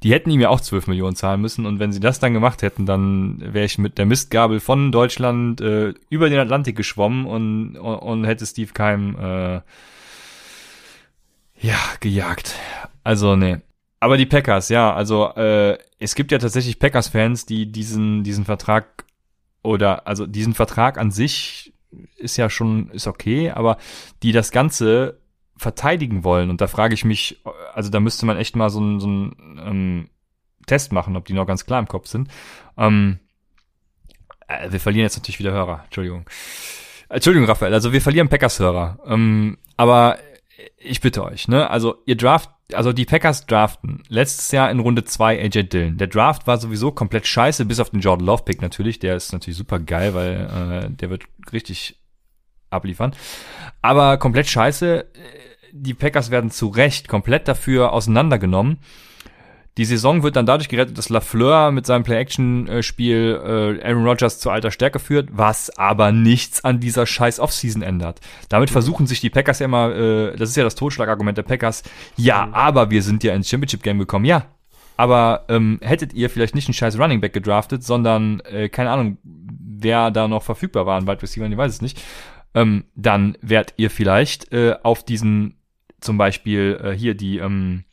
die 0.03 0.13
hätten 0.13 0.31
ihm 0.31 0.41
ja 0.41 0.49
auch 0.49 0.61
12 0.61 0.87
Millionen 0.87 1.17
zahlen 1.17 1.41
müssen 1.41 1.67
und 1.67 1.81
wenn 1.81 1.93
sie 1.93 2.01
das 2.01 2.21
dann 2.21 2.35
gemacht 2.35 2.63
hätten, 2.63 2.87
dann 2.87 3.39
wäre 3.41 3.65
ich 3.65 3.79
mit 3.79 3.99
der 3.99 4.07
Mistgabel 4.07 4.61
von 4.61 4.93
Deutschland 4.93 5.61
äh, 5.61 5.93
über 6.09 6.31
den 6.31 6.39
Atlantik 6.39 6.77
geschwommen 6.77 7.27
und, 7.27 7.77
und, 7.77 7.97
und 7.97 8.25
hätte 8.25 8.47
Steve 8.47 8.73
Keim 8.73 9.17
äh, 9.19 9.61
ja, 11.61 11.79
gejagt. 12.01 12.55
Also, 13.03 13.35
nee. 13.35 13.59
Aber 14.01 14.17
die 14.17 14.27
Packers, 14.27 14.69
ja, 14.69 14.95
also 14.95 15.33
äh, 15.35 15.77
es 15.99 16.15
gibt 16.15 16.31
ja 16.31 16.39
tatsächlich 16.39 16.79
Packers-Fans, 16.79 17.47
die 17.47 17.73
diesen, 17.73 18.23
diesen 18.23 18.45
Vertrag 18.45 19.05
oder 19.69 20.07
also 20.07 20.27
diesen 20.27 20.55
Vertrag 20.55 20.99
an 20.99 21.11
sich 21.11 21.73
ist 22.17 22.37
ja 22.37 22.51
schon, 22.51 22.91
ist 22.91 23.07
okay, 23.07 23.51
aber 23.51 23.77
die 24.23 24.33
das 24.33 24.51
Ganze 24.51 25.21
verteidigen 25.57 26.25
wollen. 26.25 26.51
Und 26.51 26.61
da 26.61 26.67
frage 26.67 26.95
ich 26.95 27.05
mich, 27.05 27.43
also 27.75 27.91
da 27.91 28.01
müsste 28.01 28.27
man 28.27 28.37
echt 28.37 28.57
mal 28.57 28.71
so 28.71 28.81
einen 28.81 29.01
so 29.01 29.07
einen, 29.07 29.61
ähm, 29.65 30.11
Test 30.67 30.93
machen, 30.93 31.17
ob 31.17 31.25
die 31.25 31.33
noch 31.33 31.47
ganz 31.47 31.65
klar 31.65 31.79
im 31.79 31.89
Kopf 31.89 32.07
sind. 32.07 32.29
Ähm, 32.77 33.19
äh, 34.47 34.71
wir 34.71 34.81
verlieren 34.81 35.05
jetzt 35.05 35.17
natürlich 35.17 35.39
wieder 35.39 35.53
Hörer, 35.53 35.83
Entschuldigung. 35.85 36.29
Entschuldigung, 37.09 37.49
Raphael, 37.49 37.73
also 37.73 37.93
wir 37.93 38.03
verlieren 38.03 38.29
Packers-Hörer. 38.29 39.01
Ähm, 39.07 39.59
aber 39.77 40.19
ich 40.77 41.01
bitte 41.01 41.25
euch, 41.25 41.49
ne? 41.49 41.71
Also 41.71 42.03
ihr 42.05 42.17
Draft, 42.17 42.51
also 42.73 42.93
die 42.93 43.05
Packers 43.05 43.47
draften 43.47 44.03
letztes 44.09 44.51
Jahr 44.53 44.71
in 44.71 44.81
Runde 44.81 45.05
2 45.05 45.41
AJ 45.41 45.63
Dillon. 45.65 45.97
Der 45.97 46.07
Draft 46.07 46.47
war 46.47 46.59
sowieso 46.59 46.93
komplett 46.93 47.27
scheiße, 47.27 47.65
bis 47.65 47.81
auf 47.81 47.91
den 47.91 48.01
Jordan 48.01 48.27
Love 48.27 48.43
Pick 48.45 48.61
natürlich. 48.61 48.99
Der 48.99 49.17
ist 49.17 49.33
natürlich 49.33 49.57
super 49.57 49.79
geil, 49.79 50.15
weil 50.15 50.85
äh, 50.87 50.91
der 50.91 51.11
wird 51.11 51.25
richtig 51.53 51.97
abliefern. 52.71 53.15
Aber 53.81 54.19
komplett 54.19 54.49
scheiße. 54.49 55.07
Die 55.73 55.95
Packers 55.95 56.31
werden 56.31 56.51
zu 56.51 56.69
Recht 56.69 57.09
komplett 57.09 57.49
dafür 57.49 57.93
auseinandergenommen. 57.93 58.79
Die 59.79 59.85
Saison 59.85 60.25
wird 60.25 60.35
dann 60.35 60.45
dadurch 60.45 60.69
gerettet, 60.69 60.99
dass 60.99 61.09
Lafleur 61.09 61.71
mit 61.71 61.87
seinem 61.87 62.03
Play-Action-Spiel 62.03 63.79
äh, 63.81 63.87
Aaron 63.87 64.05
Rodgers 64.05 64.41
zu 64.41 64.51
alter 64.51 64.73
Stärke 64.73 64.99
führt, 64.99 65.29
was 65.31 65.71
aber 65.79 66.11
nichts 66.11 66.65
an 66.65 66.81
dieser 66.81 67.07
scheiß 67.07 67.39
Offseason 67.39 67.83
ändert. 67.83 68.21
Damit 68.49 68.71
versuchen 68.71 69.07
sich 69.07 69.21
die 69.21 69.31
Packers 69.31 69.61
ja 69.61 69.67
immer, 69.67 69.95
äh, 69.95 70.37
das 70.37 70.51
ist 70.51 70.57
ja 70.57 70.65
das 70.65 70.75
Totschlagargument 70.75 71.39
der 71.39 71.45
Packers, 71.45 71.85
ja, 72.17 72.47
mhm. 72.47 72.55
aber 72.55 72.91
wir 72.91 73.05
sind 73.05 73.23
ja 73.23 73.33
ins 73.35 73.49
Championship-Game 73.49 74.01
gekommen, 74.01 74.25
ja. 74.25 74.47
Aber 74.97 75.45
ähm, 75.49 75.79
hättet 75.81 76.13
ihr 76.13 76.29
vielleicht 76.29 76.57
nicht 76.57 76.67
einen 76.67 76.75
scheiß 76.75 76.99
Running 76.99 77.21
Back 77.21 77.33
gedraftet, 77.33 77.85
sondern, 77.85 78.41
äh, 78.41 78.69
keine 78.69 78.91
Ahnung, 78.91 79.19
wer 79.23 80.11
da 80.11 80.27
noch 80.27 80.43
verfügbar 80.43 80.87
war, 80.87 81.01
ein 81.01 81.07
Wide 81.07 81.23
Receiver, 81.23 81.47
ich 81.47 81.57
weiß 81.57 81.75
es 81.75 81.83
nicht, 81.83 82.03
ähm, 82.53 82.83
dann 82.97 83.39
wärt 83.43 83.75
ihr 83.77 83.91
vielleicht 83.91 84.53
äh, 84.53 84.75
auf 84.83 85.05
diesen, 85.05 85.57
zum 86.01 86.19
Beispiel 86.19 86.81
äh, 86.83 86.91
hier 86.99 87.15
die, 87.15 87.39
ähm, 87.39 87.85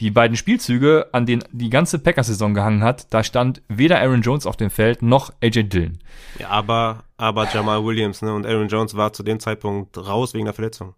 Die 0.00 0.10
beiden 0.12 0.36
Spielzüge, 0.36 1.08
an 1.12 1.26
denen 1.26 1.42
die 1.50 1.70
ganze 1.70 1.98
Packers-Saison 1.98 2.54
gehangen 2.54 2.84
hat, 2.84 3.12
da 3.12 3.24
stand 3.24 3.62
weder 3.68 3.98
Aaron 4.00 4.22
Jones 4.22 4.46
auf 4.46 4.56
dem 4.56 4.70
Feld 4.70 5.02
noch 5.02 5.32
AJ 5.42 5.64
Dillon. 5.64 5.98
Ja, 6.38 6.50
aber, 6.50 7.02
aber 7.16 7.48
Jamal 7.52 7.84
Williams 7.84 8.22
ne, 8.22 8.32
und 8.32 8.46
Aaron 8.46 8.68
Jones 8.68 8.96
war 8.96 9.12
zu 9.12 9.24
dem 9.24 9.40
Zeitpunkt 9.40 9.98
raus 9.98 10.34
wegen 10.34 10.44
der 10.44 10.54
Verletzung. 10.54 10.94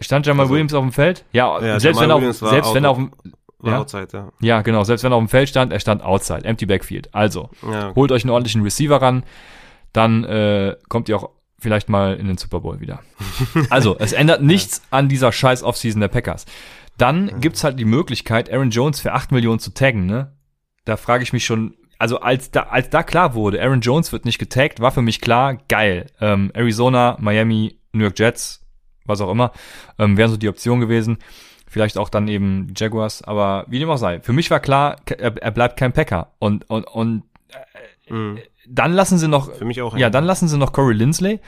Stand 0.00 0.26
Jamal 0.26 0.44
Also- 0.44 0.52
Williams 0.52 0.74
auf 0.74 0.82
dem 0.84 0.92
Feld? 0.92 1.24
Ja, 1.32 1.58
Ja, 1.62 1.80
selbst 1.80 2.00
Jamal 2.00 2.20
wenn 2.20 2.28
auf, 2.28 2.36
selbst 2.36 2.74
wenn 2.74 2.84
er 2.84 2.90
auf 2.90 2.98
out. 2.98 3.10
dem, 3.24 3.32
Ja. 3.64 3.78
outside, 3.78 4.08
ja. 4.12 4.28
ja 4.40 4.62
genau, 4.62 4.84
selbst 4.84 5.02
wenn 5.02 5.12
er 5.12 5.16
auf 5.16 5.22
dem 5.22 5.28
Feld 5.28 5.48
stand, 5.48 5.72
er 5.72 5.80
stand 5.80 6.02
outside, 6.02 6.44
empty 6.44 6.66
backfield. 6.66 7.14
Also, 7.14 7.48
ja 7.62 7.88
okay. 7.88 7.94
holt 7.96 8.12
euch 8.12 8.24
einen 8.24 8.30
ordentlichen 8.32 8.62
Receiver 8.62 9.00
ran, 9.00 9.22
dann 9.94 10.24
äh, 10.24 10.76
kommt 10.90 11.08
ihr 11.08 11.16
auch 11.16 11.30
vielleicht 11.58 11.88
mal 11.88 12.16
in 12.16 12.26
den 12.26 12.36
Super 12.36 12.60
Bowl 12.60 12.80
wieder. 12.80 13.00
Also, 13.70 13.96
es 13.98 14.12
ändert 14.12 14.42
nichts 14.42 14.82
an 14.90 15.08
dieser 15.08 15.32
scheiß 15.32 15.62
Offseason 15.62 16.00
der 16.00 16.08
Packers. 16.08 16.44
Dann 16.98 17.40
gibt's 17.40 17.64
halt 17.64 17.78
die 17.78 17.84
Möglichkeit, 17.84 18.50
Aaron 18.52 18.70
Jones 18.70 19.00
für 19.00 19.12
8 19.12 19.32
Millionen 19.32 19.58
zu 19.58 19.72
taggen, 19.72 20.06
ne? 20.06 20.32
Da 20.84 20.96
frage 20.96 21.22
ich 21.22 21.32
mich 21.32 21.44
schon, 21.44 21.74
also 21.98 22.20
als 22.20 22.50
da, 22.50 22.64
als 22.64 22.90
da 22.90 23.02
klar 23.02 23.34
wurde, 23.34 23.62
Aaron 23.62 23.80
Jones 23.80 24.12
wird 24.12 24.24
nicht 24.24 24.38
getaggt, 24.38 24.80
war 24.80 24.90
für 24.92 25.02
mich 25.02 25.20
klar, 25.20 25.56
geil. 25.68 26.06
Ähm, 26.20 26.50
Arizona, 26.54 27.16
Miami, 27.20 27.78
New 27.92 28.02
York 28.04 28.18
Jets, 28.18 28.60
was 29.04 29.20
auch 29.20 29.30
immer, 29.30 29.52
ähm, 29.98 30.16
wären 30.16 30.30
so 30.30 30.36
die 30.36 30.48
Optionen 30.48 30.80
gewesen. 30.80 31.18
Vielleicht 31.68 31.96
auch 31.96 32.08
dann 32.10 32.28
eben 32.28 32.72
Jaguars, 32.76 33.22
aber 33.22 33.64
wie 33.68 33.78
dem 33.78 33.88
auch 33.90 33.96
sei. 33.96 34.20
Für 34.20 34.32
mich 34.34 34.50
war 34.50 34.60
klar, 34.60 34.96
er, 35.06 35.36
er 35.40 35.50
bleibt 35.52 35.78
kein 35.78 35.92
Packer. 35.92 36.32
Und, 36.38 36.68
und, 36.68 36.84
und 36.84 37.22
Mhm. 38.08 38.38
dann 38.68 38.92
lassen 38.92 39.16
sie 39.18 39.28
noch, 39.28 39.52
Für 39.54 39.64
mich 39.64 39.80
auch. 39.80 39.96
ja, 39.96 40.10
dann 40.10 40.24
lassen 40.24 40.48
sie 40.48 40.58
noch 40.58 40.72
Corey 40.72 40.94
Lindsley, 40.94 41.40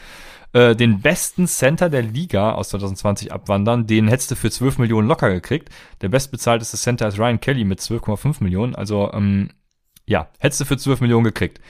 äh, 0.54 0.74
den 0.74 1.00
besten 1.00 1.46
Center 1.46 1.90
der 1.90 2.02
Liga 2.02 2.52
aus 2.52 2.70
2020 2.70 3.32
abwandern. 3.32 3.86
Den 3.86 4.08
hättest 4.08 4.30
du 4.30 4.36
für 4.36 4.50
12 4.50 4.78
Millionen 4.78 5.06
locker 5.08 5.30
gekriegt. 5.30 5.68
Der 6.00 6.08
bestbezahlteste 6.08 6.78
Center 6.78 7.08
ist 7.08 7.18
Ryan 7.18 7.40
Kelly 7.40 7.64
mit 7.64 7.80
12,5 7.80 8.36
Millionen. 8.42 8.74
Also, 8.74 9.12
ähm, 9.12 9.50
ja, 10.06 10.28
hättest 10.38 10.62
du 10.62 10.64
für 10.64 10.78
12 10.78 11.00
Millionen 11.02 11.24
gekriegt. 11.24 11.60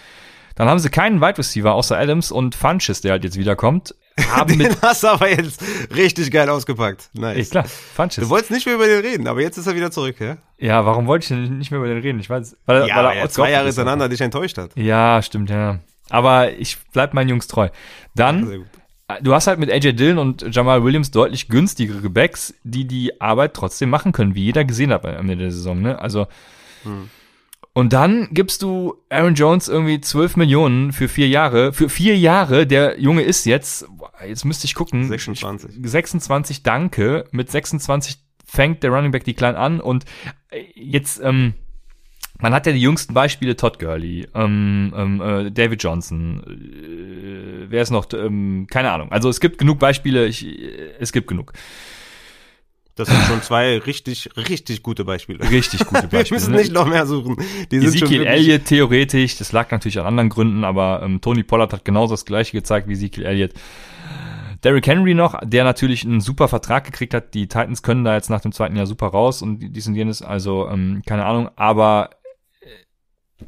Dann 0.57 0.69
haben 0.69 0.79
sie 0.79 0.89
keinen 0.89 1.21
Wide 1.21 1.39
Receiver 1.39 1.75
außer 1.75 1.99
Adams 1.99 2.31
und 2.31 2.55
Funches, 2.55 3.01
der 3.01 3.11
halt 3.13 3.25
jetzt 3.25 3.37
wiederkommt. 3.37 3.93
Haben 4.31 4.57
mit, 4.59 4.71
Den 4.71 4.83
hast 4.83 5.03
du 5.03 5.09
aber 5.09 5.29
jetzt 5.29 5.61
richtig 5.93 6.31
geil 6.31 6.49
ausgepackt. 6.49 7.11
Nice. 7.15 7.37
Ey, 7.37 7.45
klar, 7.47 7.65
Du 7.65 7.69
Funches. 7.69 8.29
wolltest 8.29 8.53
nicht 8.53 8.65
mehr 8.67 8.77
über 8.77 8.87
den 8.87 9.01
reden, 9.01 9.27
aber 9.27 9.41
jetzt 9.41 9.57
ist 9.59 9.67
er 9.67 9.75
wieder 9.75 9.91
zurück, 9.91 10.21
ja? 10.21 10.37
Ja, 10.59 10.87
warum 10.87 11.09
wollte 11.09 11.25
ich 11.25 11.29
denn 11.31 11.59
nicht 11.59 11.73
mehr 11.73 11.81
über 11.81 11.89
den 11.89 11.99
reden? 11.99 12.21
Ich 12.21 12.31
weiß, 12.31 12.57
weil, 12.67 12.87
Ja, 12.87 12.97
weil 12.99 13.05
weil 13.07 13.17
er 13.17 13.29
zwei 13.31 13.51
Jahre 13.51 13.67
hintereinander 13.67 14.09
dich 14.09 14.21
enttäuscht 14.21 14.57
hat. 14.59 14.71
Ja, 14.77 15.21
stimmt, 15.23 15.51
ja. 15.51 15.81
Aber 16.11 16.53
ich 16.53 16.79
bleib 16.93 17.15
meinen 17.15 17.29
Jungs 17.31 17.47
treu. 17.49 17.69
Dann 18.15 18.45
gut. 18.45 18.67
du 19.23 19.35
hast 19.35 19.47
halt 19.47 19.59
mit 19.59 19.71
AJ 19.71 19.95
Dillon 19.95 20.19
und 20.19 20.55
Jamal 20.55 20.85
Williams 20.85 21.11
deutlich 21.11 21.49
günstigere 21.49 22.11
Backs, 22.11 22.55
die 22.63 22.87
die 22.87 23.21
Arbeit 23.21 23.55
trotzdem 23.55 23.91
machen 23.91 24.13
können, 24.13 24.35
wie 24.35 24.45
jeder 24.45 24.65
gesehen 24.65 24.93
hat 24.93 25.05
am 25.07 25.29
Ende 25.31 25.45
der 25.45 25.51
Saison, 25.51 25.81
ne? 25.81 25.99
Also 25.99 26.27
Hm. 26.83 27.09
und 27.73 27.95
dann 27.95 28.29
gibst 28.33 28.61
du 28.61 28.97
Aaron 29.09 29.35
Jones 29.35 29.69
irgendwie 29.69 29.99
12 30.01 30.37
Millionen 30.37 30.93
für 30.93 31.09
vier 31.09 31.29
Jahre. 31.29 31.73
Für 31.73 31.89
vier 31.89 32.17
Jahre, 32.19 32.67
der 32.67 33.01
Junge 33.01 33.23
ist 33.23 33.47
jetzt, 33.47 33.87
jetzt 34.27 34.45
müsste 34.45 34.67
ich 34.67 34.75
gucken. 34.75 35.09
26. 35.09 35.77
26, 35.83 36.63
danke. 36.63 37.25
Mit 37.31 37.51
26 37.51 38.19
fängt 38.45 38.83
der 38.83 38.91
Running 38.91 39.11
Back 39.11 39.25
die 39.25 39.33
klein 39.35 39.57
an 39.57 39.81
und 39.81 40.05
äh, 40.51 40.63
jetzt, 40.75 41.21
ähm, 41.25 41.55
man 42.39 42.53
hat 42.53 42.67
ja 42.67 42.73
die 42.73 42.81
jüngsten 42.81 43.15
Beispiele, 43.15 43.57
Todd 43.57 43.79
Gurley, 43.79 44.27
ähm, 44.35 44.93
ähm, 44.97 45.21
äh, 45.21 45.51
David 45.51 45.83
Johnson, 45.83 46.43
äh, 46.47 47.71
wer 47.71 47.83
ist 47.83 47.91
noch, 47.91 48.07
ähm, 48.13 48.67
keine 48.69 48.91
Ahnung. 48.91 49.13
Also 49.13 49.29
es 49.29 49.41
gibt 49.41 49.59
genug 49.59 49.79
Beispiele, 49.79 50.27
ich, 50.27 50.47
äh, 50.47 50.95
es 50.99 51.13
gibt 51.13 51.29
genug. 51.29 51.53
Das 52.97 53.09
sind 53.09 53.21
schon 53.25 53.43
zwei 53.43 53.79
richtig, 53.79 54.31
richtig 54.37 54.85
gute 54.85 55.05
Beispiele. 55.05 55.41
Richtig 55.51 55.85
gute 55.85 56.03
Wir 56.13 56.21
Beispiele. 56.21 56.41
müssen 56.41 56.53
ne? 56.53 56.59
nicht 56.59 56.73
noch 56.73 56.87
mehr 56.87 57.07
suchen. 57.07 57.37
Die 57.73 57.79
Ezekiel 57.79 58.25
Elliott 58.25 58.67
theoretisch, 58.67 59.37
das 59.37 59.51
lag 59.51 59.71
natürlich 59.73 59.99
an 59.99 60.07
anderen 60.07 60.29
Gründen, 60.29 60.63
aber 60.63 61.03
ähm, 61.03 61.21
Tony 61.21 61.43
Pollard 61.43 61.73
hat 61.73 61.85
genauso 61.85 62.15
das 62.15 62.25
gleiche 62.25 62.53
gezeigt 62.53 62.89
wie 62.89 62.93
Ezekiel 62.93 63.25
Elliott. 63.27 63.53
Derrick 64.63 64.87
Henry 64.87 65.15
noch, 65.15 65.39
der 65.45 65.65
natürlich 65.65 66.05
einen 66.05 66.21
super 66.21 66.49
Vertrag 66.49 66.85
gekriegt 66.85 67.15
hat. 67.15 67.35
Die 67.35 67.49
Titans 67.49 67.83
können 67.83 68.05
da 68.05 68.15
jetzt 68.15 68.31
nach 68.31 68.41
dem 68.41 68.53
zweiten 68.53 68.77
Jahr 68.77 68.87
super 68.87 69.09
raus 69.09 69.43
und 69.43 69.59
dies 69.59 69.87
und 69.89 69.95
jenes, 69.95 70.23
also 70.23 70.69
ähm, 70.69 71.03
keine 71.05 71.27
Ahnung. 71.27 71.51
Aber 71.57 72.11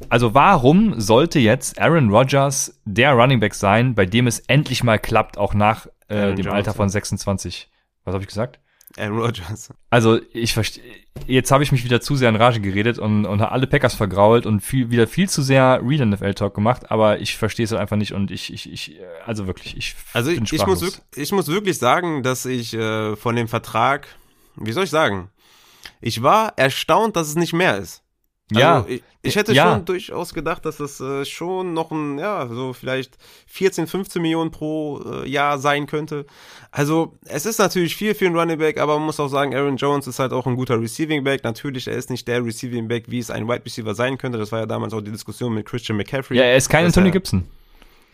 also 0.09 0.33
warum 0.33 0.99
sollte 0.99 1.39
jetzt 1.39 1.79
Aaron 1.79 2.09
Rodgers 2.09 2.79
der 2.85 3.13
Running 3.13 3.39
Back 3.39 3.55
sein, 3.55 3.95
bei 3.95 4.05
dem 4.05 4.27
es 4.27 4.39
endlich 4.39 4.83
mal 4.83 4.99
klappt, 4.99 5.37
auch 5.37 5.53
nach 5.53 5.87
äh, 6.07 6.33
dem 6.35 6.45
Jones, 6.45 6.53
Alter 6.53 6.73
von 6.73 6.87
ja. 6.87 6.89
26? 6.89 7.69
Was 8.03 8.13
habe 8.13 8.23
ich 8.23 8.27
gesagt? 8.27 8.59
Aaron 8.97 9.19
Rodgers. 9.19 9.73
Also 9.89 10.19
ich 10.33 10.53
verstehe, 10.53 10.83
jetzt 11.27 11.51
habe 11.51 11.63
ich 11.63 11.71
mich 11.71 11.83
wieder 11.83 12.01
zu 12.01 12.15
sehr 12.15 12.29
in 12.29 12.35
Rage 12.35 12.61
geredet 12.61 12.97
und, 12.97 13.25
und 13.25 13.41
alle 13.41 13.67
Packers 13.67 13.93
vergrault 13.93 14.45
und 14.45 14.61
viel, 14.61 14.89
wieder 14.89 15.07
viel 15.07 15.29
zu 15.29 15.41
sehr 15.41 15.81
Real 15.83 16.05
NFL 16.05 16.33
Talk 16.33 16.55
gemacht, 16.55 16.89
aber 16.89 17.19
ich 17.19 17.37
verstehe 17.37 17.65
es 17.65 17.71
halt 17.71 17.81
einfach 17.81 17.97
nicht 17.97 18.13
und 18.13 18.31
ich, 18.31 18.51
ich, 18.51 18.71
ich, 18.71 18.99
also 19.25 19.45
wirklich, 19.45 19.77
ich 19.77 19.95
Also 20.13 20.31
bin 20.31 20.43
ich, 20.43 20.53
ich, 20.53 20.65
muss, 20.65 21.01
ich 21.15 21.31
muss 21.31 21.47
wirklich 21.47 21.77
sagen, 21.77 22.23
dass 22.23 22.45
ich 22.45 22.73
äh, 22.73 23.15
von 23.15 23.35
dem 23.35 23.47
Vertrag, 23.47 24.07
wie 24.55 24.71
soll 24.71 24.85
ich 24.85 24.89
sagen, 24.89 25.29
ich 26.01 26.23
war 26.23 26.53
erstaunt, 26.57 27.15
dass 27.15 27.27
es 27.27 27.35
nicht 27.35 27.53
mehr 27.53 27.77
ist. 27.77 28.03
Also 28.49 28.61
ja, 28.61 28.85
ich, 28.87 29.03
ich 29.23 29.35
hätte 29.35 29.51
Ja. 29.53 29.73
schon 29.73 29.83
durchaus 29.85 30.33
gedacht, 30.33 30.65
dass 30.65 30.79
es 30.79 31.01
äh, 31.01 31.25
schon 31.25 31.73
noch 31.73 31.91
ein, 31.91 32.17
ja, 32.17 32.47
so 32.47 32.71
vielleicht 32.71 33.17
14, 33.47 33.87
15 33.87 34.21
Millionen 34.21 34.51
pro 34.51 35.01
äh, 35.03 35.27
Jahr 35.29 35.59
sein 35.59 35.85
könnte. 35.85 36.25
Also, 36.71 37.17
es 37.25 37.45
ist 37.45 37.59
natürlich 37.59 37.95
viel 37.97 38.15
für 38.15 38.25
einen 38.25 38.37
Running 38.37 38.57
Back, 38.57 38.79
aber 38.79 38.95
man 38.97 39.05
muss 39.07 39.19
auch 39.19 39.27
sagen, 39.27 39.53
Aaron 39.53 39.75
Jones 39.75 40.07
ist 40.07 40.19
halt 40.19 40.31
auch 40.31 40.47
ein 40.47 40.55
guter 40.55 40.79
Receiving 40.79 41.25
Back. 41.25 41.43
Natürlich, 41.43 41.87
er 41.87 41.95
ist 41.97 42.09
nicht 42.09 42.25
der 42.27 42.45
Receiving 42.45 42.87
Back, 42.87 43.05
wie 43.09 43.19
es 43.19 43.29
ein 43.29 43.47
Wide 43.49 43.65
Receiver 43.65 43.93
sein 43.93 44.17
könnte. 44.17 44.37
Das 44.37 44.51
war 44.53 44.59
ja 44.59 44.65
damals 44.65 44.93
auch 44.93 45.01
die 45.01 45.11
Diskussion 45.11 45.53
mit 45.53 45.65
Christian 45.65 45.97
McCaffrey. 45.97 46.37
ja, 46.37 46.43
er 46.43 46.55
ist 46.55 46.69
kein 46.69 46.85
Anthony 46.85 47.09
er- 47.09 47.11
Gibson. 47.11 47.43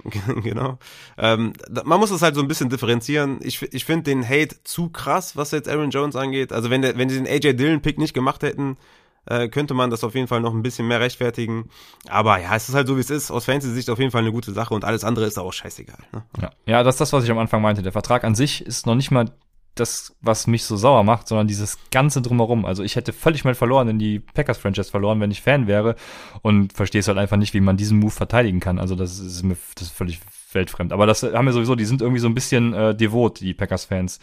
genau. 0.43 0.79
Ähm, 1.17 1.53
man 1.85 1.99
muss 1.99 2.09
das 2.09 2.21
halt 2.23 2.35
so 2.35 2.41
ein 2.41 2.47
bisschen 2.47 2.69
differenzieren. 2.69 3.39
Ich, 3.41 3.61
ich 3.71 3.85
finde 3.85 4.03
den 4.05 4.27
Hate 4.27 4.55
zu 4.63 4.89
krass, 4.89 5.37
was 5.37 5.51
jetzt 5.51 5.69
Aaron 5.69 5.91
Jones 5.91 6.15
angeht. 6.15 6.51
Also 6.51 6.69
wenn, 6.69 6.81
der, 6.81 6.97
wenn 6.97 7.09
sie 7.09 7.17
den 7.21 7.27
AJ 7.27 7.53
Dillon-Pick 7.53 7.99
nicht 7.99 8.13
gemacht 8.13 8.41
hätten, 8.43 8.77
äh, 9.25 9.47
könnte 9.47 9.73
man 9.73 9.89
das 9.89 10.03
auf 10.03 10.15
jeden 10.15 10.27
Fall 10.27 10.41
noch 10.41 10.53
ein 10.53 10.63
bisschen 10.63 10.87
mehr 10.87 10.99
rechtfertigen. 10.99 11.69
Aber 12.09 12.39
ja, 12.39 12.55
es 12.55 12.69
ist 12.69 12.75
halt 12.75 12.87
so, 12.87 12.95
wie 12.97 13.01
es 13.01 13.09
ist. 13.09 13.31
Aus 13.31 13.45
Fantasy-Sicht 13.45 13.89
auf 13.89 13.99
jeden 13.99 14.11
Fall 14.11 14.21
eine 14.21 14.31
gute 14.31 14.51
Sache 14.51 14.73
und 14.73 14.85
alles 14.85 15.03
andere 15.03 15.25
ist 15.25 15.37
auch 15.39 15.53
scheißegal. 15.53 15.99
Ne? 16.11 16.23
Ja. 16.41 16.51
ja, 16.65 16.83
das 16.83 16.95
ist 16.95 17.01
das, 17.01 17.13
was 17.13 17.23
ich 17.23 17.31
am 17.31 17.37
Anfang 17.37 17.61
meinte. 17.61 17.81
Der 17.81 17.91
Vertrag 17.91 18.23
an 18.23 18.35
sich 18.35 18.65
ist 18.65 18.85
noch 18.85 18.95
nicht 18.95 19.11
mal 19.11 19.31
das, 19.75 20.15
was 20.21 20.45
mich 20.45 20.65
so 20.65 20.77
sauer 20.77 21.03
macht, 21.03 21.27
sondern 21.27 21.47
dieses 21.47 21.79
ganze 21.89 22.21
drumherum. 22.21 22.65
Also 22.65 22.83
ich 22.83 22.95
hätte 22.95 23.11
völlig 23.11 23.43
mal 23.43 23.55
verloren, 23.55 23.87
in 23.87 23.97
die 23.97 24.19
Packers-Franchise 24.19 24.91
verloren, 24.91 25.19
wenn 25.19 25.31
ich 25.31 25.41
Fan 25.41 25.65
wäre 25.67 25.95
und 26.41 26.73
verstehe 26.73 26.99
es 26.99 27.07
halt 27.07 27.17
einfach 27.17 27.37
nicht, 27.37 27.53
wie 27.53 27.61
man 27.61 27.77
diesen 27.77 27.99
Move 27.99 28.11
verteidigen 28.11 28.59
kann. 28.59 28.77
Also 28.77 28.95
das 28.95 29.17
ist 29.17 29.43
mir 29.43 29.57
das 29.75 29.87
ist 29.87 29.93
völlig 29.93 30.19
weltfremd. 30.51 30.93
Aber 30.93 31.07
das 31.07 31.23
haben 31.23 31.45
wir 31.45 31.53
sowieso, 31.53 31.75
die 31.75 31.85
sind 31.85 32.01
irgendwie 32.01 32.19
so 32.19 32.27
ein 32.27 32.35
bisschen 32.35 32.73
äh, 32.73 32.95
devot, 32.95 33.39
die 33.39 33.55
Packers-Fans. 33.55 34.19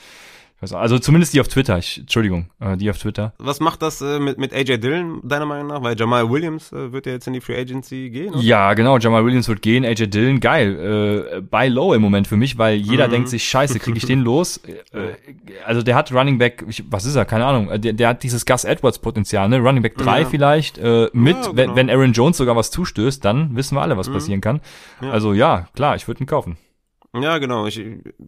Ich 0.60 0.64
weiß 0.64 0.74
auch- 0.74 0.80
Also 0.80 0.98
zumindest 0.98 1.32
die 1.32 1.40
auf 1.40 1.48
Twitter, 1.48 1.78
ich, 1.78 2.00
Entschuldigung, 2.00 2.50
äh, 2.60 2.76
die 2.76 2.90
auf 2.90 2.98
Twitter. 2.98 3.32
Was 3.38 3.60
macht 3.60 3.80
das 3.80 4.02
äh, 4.02 4.18
mit, 4.18 4.36
mit 4.36 4.52
AJ 4.52 4.76
Dillon, 4.76 5.20
deiner 5.24 5.46
Meinung 5.46 5.68
nach? 5.68 5.82
Weil 5.82 5.98
Jamal 5.98 6.28
Williams 6.28 6.70
äh, 6.70 6.92
wird 6.92 7.06
ja 7.06 7.12
jetzt 7.12 7.26
in 7.26 7.32
die 7.32 7.40
Free 7.40 7.58
Agency 7.58 8.10
gehen. 8.10 8.34
oder? 8.34 8.42
Ja, 8.42 8.74
genau, 8.74 8.98
Jamal 8.98 9.24
Williams 9.24 9.48
wird 9.48 9.62
gehen, 9.62 9.86
AJ 9.86 10.08
Dillon, 10.08 10.38
geil. 10.38 11.38
Äh, 11.38 11.40
buy 11.40 11.68
low 11.68 11.94
im 11.94 12.02
Moment 12.02 12.26
für 12.28 12.36
mich, 12.36 12.58
weil 12.58 12.74
jeder 12.76 13.06
Mhm. 13.06 13.12
denkt 13.12 13.28
sich, 13.30 13.42
scheiße, 13.48 13.78
kriege 13.78 13.96
ich 13.96 14.04
den 14.04 14.20
los? 14.20 14.60
Also 15.64 15.82
der 15.82 15.94
hat 15.94 16.12
Running 16.12 16.36
Back, 16.38 16.64
ich, 16.68 16.84
was 16.90 17.04
ist 17.06 17.16
er, 17.16 17.24
keine 17.24 17.46
Ahnung, 17.46 17.80
der, 17.80 17.92
der 17.94 18.08
hat 18.08 18.22
dieses 18.22 18.44
Gus 18.44 18.64
Edwards 18.64 18.98
Potenzial, 18.98 19.48
ne? 19.48 19.58
Running 19.58 19.82
Back 19.82 19.96
3 19.96 20.20
Ja. 20.20 20.26
vielleicht, 20.26 20.76
mit, 20.76 20.84
Ja, 20.84 21.12
wenn, 21.12 21.54
genau. 21.56 21.76
wenn 21.76 21.90
Aaron 21.90 22.12
Jones 22.12 22.36
sogar 22.36 22.54
was 22.56 22.70
zustößt, 22.70 23.24
dann 23.24 23.56
wissen 23.56 23.76
wir 23.76 23.82
alle, 23.82 23.96
was 23.96 24.10
passieren 24.10 24.40
kann. 24.40 24.60
Ja. 25.00 25.10
Also 25.10 25.32
ja, 25.32 25.68
klar, 25.74 25.96
ich 25.96 26.06
würde 26.06 26.22
ihn 26.22 26.26
kaufen. 26.26 26.56
Ja, 27.12 27.38
genau. 27.38 27.66
Ich, 27.66 27.76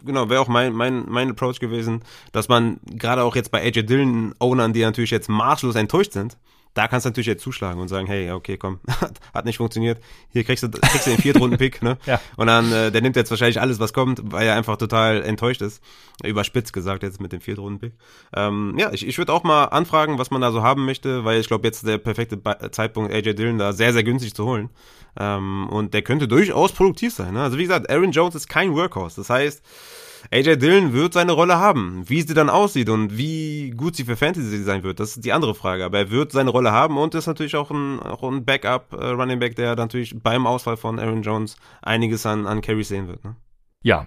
genau, 0.04 0.28
wäre 0.28 0.40
auch 0.40 0.48
mein, 0.48 0.72
mein, 0.72 1.04
mein 1.08 1.30
Approach 1.30 1.60
gewesen, 1.60 2.02
dass 2.32 2.48
man 2.48 2.80
gerade 2.86 3.22
auch 3.22 3.36
jetzt 3.36 3.52
bei 3.52 3.62
AJ 3.62 3.84
Dillon 3.84 4.34
Ownern, 4.40 4.72
die 4.72 4.82
natürlich 4.82 5.12
jetzt 5.12 5.28
maßlos 5.28 5.76
enttäuscht 5.76 6.12
sind, 6.12 6.36
da 6.74 6.88
kannst 6.88 7.04
du 7.04 7.10
natürlich 7.10 7.26
jetzt 7.26 7.42
zuschlagen 7.42 7.80
und 7.80 7.88
sagen, 7.88 8.06
hey, 8.06 8.30
okay, 8.30 8.56
komm, 8.56 8.80
hat, 9.34 9.44
nicht 9.44 9.58
funktioniert. 9.58 10.02
Hier 10.30 10.44
kriegst 10.44 10.62
du, 10.62 10.70
kriegst 10.70 11.06
du 11.06 11.10
den 11.10 11.20
Viertrunden-Pick, 11.20 11.82
ne? 11.82 11.98
Ja. 12.06 12.20
Und 12.36 12.46
dann, 12.48 12.72
äh, 12.72 12.90
der 12.90 13.00
nimmt 13.00 13.16
jetzt 13.16 13.30
wahrscheinlich 13.30 13.60
alles, 13.60 13.78
was 13.78 13.92
kommt, 13.92 14.20
weil 14.24 14.46
er 14.46 14.56
einfach 14.56 14.76
total 14.76 15.22
enttäuscht 15.22 15.62
ist. 15.62 15.82
Überspitzt 16.24 16.72
gesagt 16.72 17.02
jetzt 17.02 17.20
mit 17.20 17.32
dem 17.32 17.40
Viertrunden-Pick. 17.40 17.92
Ähm, 18.34 18.74
ja, 18.78 18.92
ich, 18.92 19.06
ich 19.06 19.18
würde 19.18 19.32
auch 19.32 19.44
mal 19.44 19.66
anfragen, 19.66 20.18
was 20.18 20.30
man 20.30 20.40
da 20.40 20.50
so 20.50 20.62
haben 20.62 20.84
möchte, 20.84 21.24
weil 21.24 21.40
ich 21.40 21.46
glaube, 21.46 21.66
jetzt 21.66 21.78
ist 21.78 21.86
der 21.86 21.98
perfekte 21.98 22.40
Zeitpunkt, 22.70 23.12
AJ 23.12 23.34
Dillon 23.34 23.58
da 23.58 23.72
sehr, 23.72 23.92
sehr 23.92 24.02
günstig 24.02 24.34
zu 24.34 24.44
holen. 24.46 24.70
Ähm, 25.18 25.68
und 25.68 25.94
der 25.94 26.02
könnte 26.02 26.26
durchaus 26.26 26.72
produktiv 26.72 27.12
sein. 27.12 27.34
Ne? 27.34 27.42
Also 27.42 27.58
wie 27.58 27.62
gesagt, 27.62 27.90
Aaron 27.90 28.12
Jones 28.12 28.34
ist 28.34 28.48
kein 28.48 28.74
Workhorse. 28.74 29.20
Das 29.20 29.30
heißt, 29.30 29.62
AJ 30.30 30.56
Dillon 30.56 30.92
wird 30.92 31.14
seine 31.14 31.32
Rolle 31.32 31.58
haben. 31.58 32.04
Wie 32.06 32.22
sie 32.22 32.34
dann 32.34 32.50
aussieht 32.50 32.88
und 32.88 33.16
wie 33.16 33.70
gut 33.70 33.96
sie 33.96 34.04
für 34.04 34.16
Fantasy 34.16 34.62
sein 34.62 34.82
wird, 34.82 35.00
das 35.00 35.16
ist 35.16 35.24
die 35.24 35.32
andere 35.32 35.54
Frage. 35.54 35.84
Aber 35.84 35.98
er 35.98 36.10
wird 36.10 36.32
seine 36.32 36.50
Rolle 36.50 36.72
haben 36.72 36.96
und 36.98 37.14
ist 37.14 37.26
natürlich 37.26 37.56
auch 37.56 37.70
ein, 37.70 38.00
auch 38.00 38.22
ein 38.22 38.44
Backup 38.44 38.92
äh, 38.92 39.06
Running 39.06 39.38
Back, 39.38 39.56
der 39.56 39.76
natürlich 39.76 40.14
beim 40.22 40.46
Ausfall 40.46 40.76
von 40.76 40.98
Aaron 40.98 41.22
Jones 41.22 41.56
einiges 41.82 42.26
an, 42.26 42.46
an 42.46 42.60
Carries 42.60 42.88
sehen 42.88 43.08
wird. 43.08 43.24
Ne? 43.24 43.36
Ja. 43.82 44.06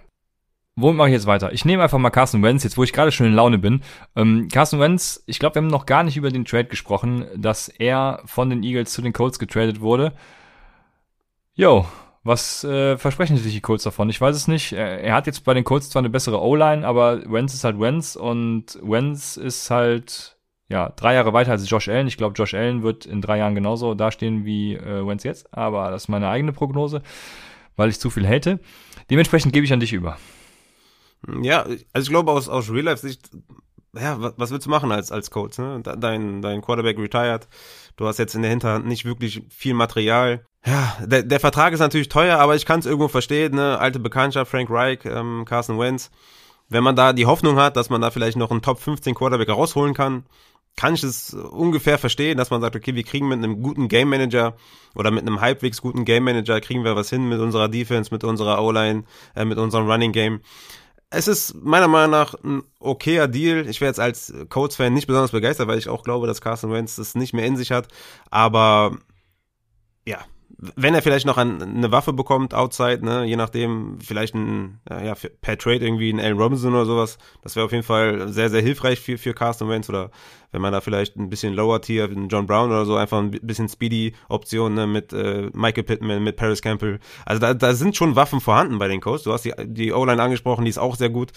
womit 0.76 0.97
mache 0.97 1.09
ich 1.09 1.13
jetzt 1.13 1.28
weiter? 1.28 1.51
Ich 1.51 1.66
nehme 1.66 1.84
einfach 1.84 1.97
mal 1.97 2.09
Carson 2.09 2.43
Wentz, 2.43 2.63
jetzt 2.63 2.78
wo 2.78 2.84
ich 2.84 2.93
gerade 2.93 3.11
schon 3.11 3.28
in 3.28 3.34
Laune 3.34 3.57
bin. 3.57 3.82
Ähm, 4.16 4.47
Carson 4.51 4.80
Wentz, 4.80 5.24
ich 5.26 5.39
glaube, 5.39 5.55
wir 5.55 5.61
haben 5.61 5.68
noch 5.68 5.86
gar 5.86 6.03
nicht 6.03 6.18
über 6.18 6.30
den 6.30 6.45
Trade 6.45 6.66
gesprochen, 6.66 7.26
dass 7.36 7.68
er 7.68 8.22
von 8.26 8.49
den 8.49 8.63
Eagles 8.63 8.93
zu 8.93 9.01
den 9.01 9.13
Colts 9.13 9.39
getradet 9.39 9.82
wurde. 9.82 10.13
Yo, 11.57 11.86
was 12.26 12.64
äh, 12.64 12.98
versprechen 12.98 13.38
sich 13.38 13.54
die 13.54 13.62
Colts 13.62 13.84
davon? 13.84 14.10
Ich 14.10 14.20
weiß 14.20 14.36
es 14.36 14.48
nicht. 14.48 14.74
Er, 14.74 15.00
er 15.00 15.14
hat 15.14 15.28
jetzt 15.28 15.44
bei 15.44 15.54
den 15.54 15.64
Colts 15.64 15.92
zwar 15.92 16.02
eine 16.02 16.10
bessere 16.10 16.42
O-Line, 16.42 16.86
aber 16.86 17.22
Wentz 17.32 17.54
ist 17.54 17.64
halt 17.64 17.80
Wentz 17.80 18.16
und 18.16 18.80
Wentz 18.82 19.38
ist 19.38 19.70
halt 19.70 20.36
ja 20.68 20.90
drei 20.90 21.14
Jahre 21.14 21.34
weiter 21.34 21.52
als 21.52 21.70
Josh 21.70 21.88
Allen. 21.88 22.08
Ich 22.08 22.18
glaube, 22.18 22.34
Josh 22.34 22.56
Allen 22.56 22.82
wird 22.82 23.06
in 23.06 23.22
drei 23.22 23.38
Jahren 23.38 23.54
genauso 23.54 23.94
dastehen 23.94 24.44
wie 24.44 24.74
äh, 24.74 25.06
Wentz 25.06 25.24
jetzt, 25.24 25.54
aber 25.54 25.92
das 25.92 26.04
ist 26.04 26.08
meine 26.08 26.28
eigene 26.28 26.52
Prognose, 26.52 27.04
weil 27.76 27.90
ich 27.90 28.00
zu 28.00 28.10
viel 28.10 28.28
hate. 28.28 28.60
Dementsprechend 29.12 29.54
gebe 29.54 29.64
ich 29.64 29.72
an 29.72 29.80
dich 29.80 29.94
über. 29.94 30.18
Ja, 31.44 31.62
also 31.62 32.06
ich 32.06 32.10
glaube 32.10 32.32
aus, 32.32 32.50
aus 32.50 32.72
Real-Life-Sicht, 32.72 33.30
ja, 33.94 34.20
was, 34.20 34.34
was 34.38 34.50
willst 34.50 34.66
du 34.66 34.72
machen 34.72 34.92
als, 34.92 35.12
als 35.12 35.30
Coach? 35.30 35.60
Ne? 35.60 35.82
Dein, 35.84 36.42
dein 36.42 36.62
Quarterback 36.62 36.98
retired, 36.98 37.48
du 37.98 38.08
hast 38.08 38.20
jetzt 38.20 38.36
in 38.36 38.41
der 38.41 38.52
Hinterhand 38.52 38.86
nicht 38.86 39.06
wirklich 39.06 39.43
viel 39.50 39.74
Material. 39.74 40.46
Ja, 40.66 40.98
der, 41.06 41.24
der 41.24 41.39
Vertrag 41.39 41.74
ist 41.74 41.80
natürlich 41.80 42.10
teuer, 42.10 42.39
aber 42.39 42.56
ich 42.56 42.66
kann 42.66 42.80
es 42.80 42.86
irgendwo 42.86 43.08
verstehen, 43.08 43.56
ne? 43.56 43.78
Alte 43.78 44.00
Bekanntschaft, 44.00 44.50
Frank 44.50 44.70
Reich, 44.70 45.00
ähm, 45.06 45.46
Carson 45.46 45.80
Wentz. 45.80 46.10
Wenn 46.70 46.84
man 46.84 46.96
da 46.96 47.14
die 47.14 47.28
Hoffnung 47.28 47.58
hat, 47.58 47.78
dass 47.78 47.91
man 47.91 48.02
da 48.02 48.10
vielleicht 48.10 48.38
noch 48.38 48.50
einen 48.50 48.64
Top 48.64 48.80
15 48.80 49.14
Quarterback 49.14 49.50
rausholen 49.50 49.93
kann, 49.93 50.26
kann 50.76 50.93
ich 50.93 51.04
es 51.04 51.34
ungefähr 51.34 51.98
verstehen, 51.98 52.38
dass 52.38 52.50
man 52.50 52.62
sagt, 52.62 52.76
okay, 52.76 52.96
wir 52.96 53.04
kriegen 53.04 53.28
mit 53.28 53.38
einem 53.38 53.62
guten 53.62 53.88
Game 53.88 54.10
Manager 54.10 54.56
oder 54.93 55.12
mit 55.12 55.22
einem 55.22 55.39
halbwegs 55.39 55.82
guten 55.82 56.04
Game 56.04 56.24
Manager 56.24 56.60
kriegen 56.60 56.84
wir 56.84 56.96
was 56.96 57.10
hin 57.10 57.30
mit 57.30 57.39
unserer 57.39 57.70
Defense, 57.70 58.14
mit 58.14 58.24
unserer 58.24 58.62
O-Line, 58.62 59.04
äh, 59.36 59.46
mit 59.46 59.58
unserem 59.58 59.89
Running 59.89 60.12
Game 60.12 60.41
es 61.10 61.28
ist 61.28 61.53
meiner 61.56 61.88
Meinung 61.88 62.12
nach 62.12 62.34
ein 62.43 62.64
okayer 62.80 63.28
Deal. 63.28 63.68
Ich 63.70 63.82
wäre 63.82 63.89
jetzt 63.89 63.99
als 63.99 64.34
Colts-Fan 64.49 64.93
nicht 64.93 65.08
besonders 65.08 65.32
begeistert, 65.32 65.68
weil 65.68 65.78
ich 65.78 65.89
auch 65.89 66.03
glaube, 66.03 66.28
dass 66.28 66.41
Carson 66.41 66.72
Wentz 66.72 66.95
das 66.95 67.16
nicht 67.16 67.34
mehr 67.34 67.45
in 67.45 67.58
sich 67.58 67.72
hat. 67.72 67.88
Aber 68.30 68.97
ja, 70.06 70.20
wenn 70.58 70.93
er 70.93 71.01
vielleicht 71.01 71.26
noch 71.26 71.38
an, 71.38 71.62
eine 71.62 71.91
Waffe 71.91 72.14
bekommt, 72.14 72.53
outside, 72.53 73.03
ne, 73.03 73.26
je 73.26 73.36
nachdem, 73.36 73.99
vielleicht 73.99 74.36
ein, 74.36 74.80
ja, 74.89 75.14
per 75.41 75.58
Trade 75.58 75.86
irgendwie 75.86 76.12
ein 76.12 76.20
Allen 76.20 76.38
Robinson 76.38 76.74
oder 76.74 76.86
sowas, 76.86 77.18
das 77.43 77.56
wäre 77.56 77.66
auf 77.66 77.72
jeden 77.72 77.84
Fall 77.84 78.30
sehr, 78.30 78.49
sehr 78.49 78.62
hilfreich 78.62 78.99
für, 78.99 79.18
für 79.18 79.34
Carsten 79.34 79.68
Wentz 79.68 79.89
oder 79.89 80.12
wenn 80.51 80.62
man 80.62 80.72
da 80.72 80.80
vielleicht 80.80 81.18
ein 81.18 81.30
bisschen 81.30 81.53
Lower 81.53 81.82
Tier, 81.82 82.06
einen 82.06 82.30
John 82.30 82.45
Brown 82.45 82.70
oder 82.70 82.86
so, 82.86 82.95
einfach 82.95 83.20
ein 83.20 83.32
bisschen 83.32 83.68
Speedy 83.68 84.14
Option 84.30 84.74
ne, 84.74 84.88
mit 84.88 85.12
äh, 85.12 85.49
Michael 85.53 85.84
Pittman, 85.84 86.24
mit 86.24 86.38
Paris 86.38 86.62
Campbell. 86.62 86.99
Also 87.26 87.41
da, 87.41 87.53
da 87.53 87.74
sind 87.74 87.97
schon 87.97 88.16
Waffen 88.16 88.39
vorhanden 88.39 88.80
bei 88.80 88.88
den 88.88 89.01
Coast. 89.01 89.26
Du 89.26 89.34
hast 89.34 89.43
die, 89.43 89.53
die 89.66 89.91
O-Line 89.91 90.22
angesprochen, 90.22 90.64
die 90.64 90.70
ist 90.70 90.78
auch 90.78 90.95
sehr 90.95 91.10
gut. 91.10 91.32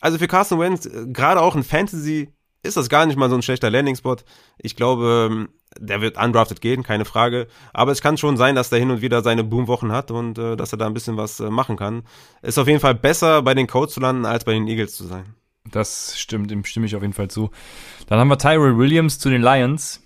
Also 0.00 0.18
für 0.18 0.26
Carsten 0.26 0.58
Wentz, 0.58 0.86
äh, 0.86 1.06
gerade 1.06 1.40
auch 1.40 1.54
in 1.54 1.62
Fantasy, 1.62 2.34
ist 2.64 2.76
das 2.76 2.88
gar 2.88 3.06
nicht 3.06 3.16
mal 3.16 3.30
so 3.30 3.36
ein 3.36 3.42
schlechter 3.42 3.70
Landing-Spot. 3.70 4.16
Ich 4.58 4.74
glaube, 4.74 5.48
der 5.78 6.00
wird 6.00 6.22
undrafted 6.22 6.60
gehen, 6.60 6.82
keine 6.82 7.04
Frage. 7.04 7.46
Aber 7.72 7.92
es 7.92 8.02
kann 8.02 8.16
schon 8.16 8.36
sein, 8.36 8.54
dass 8.54 8.70
der 8.70 8.78
hin 8.78 8.90
und 8.90 9.02
wieder 9.02 9.22
seine 9.22 9.44
Boomwochen 9.44 9.92
hat 9.92 10.10
und 10.10 10.38
äh, 10.38 10.56
dass 10.56 10.72
er 10.72 10.78
da 10.78 10.86
ein 10.86 10.94
bisschen 10.94 11.16
was 11.16 11.40
äh, 11.40 11.50
machen 11.50 11.76
kann. 11.76 12.02
Ist 12.42 12.58
auf 12.58 12.68
jeden 12.68 12.80
Fall 12.80 12.94
besser, 12.94 13.42
bei 13.42 13.54
den 13.54 13.66
Colts 13.66 13.94
zu 13.94 14.00
landen, 14.00 14.26
als 14.26 14.44
bei 14.44 14.52
den 14.52 14.68
Eagles 14.68 14.96
zu 14.96 15.04
sein. 15.04 15.34
Das 15.70 16.18
stimmt, 16.18 16.50
dem 16.50 16.64
stimme 16.64 16.86
ich 16.86 16.94
auf 16.94 17.02
jeden 17.02 17.14
Fall 17.14 17.28
zu. 17.28 17.50
Dann 18.06 18.18
haben 18.18 18.28
wir 18.28 18.38
Tyrell 18.38 18.76
Williams 18.76 19.18
zu 19.18 19.30
den 19.30 19.42
Lions. 19.42 20.00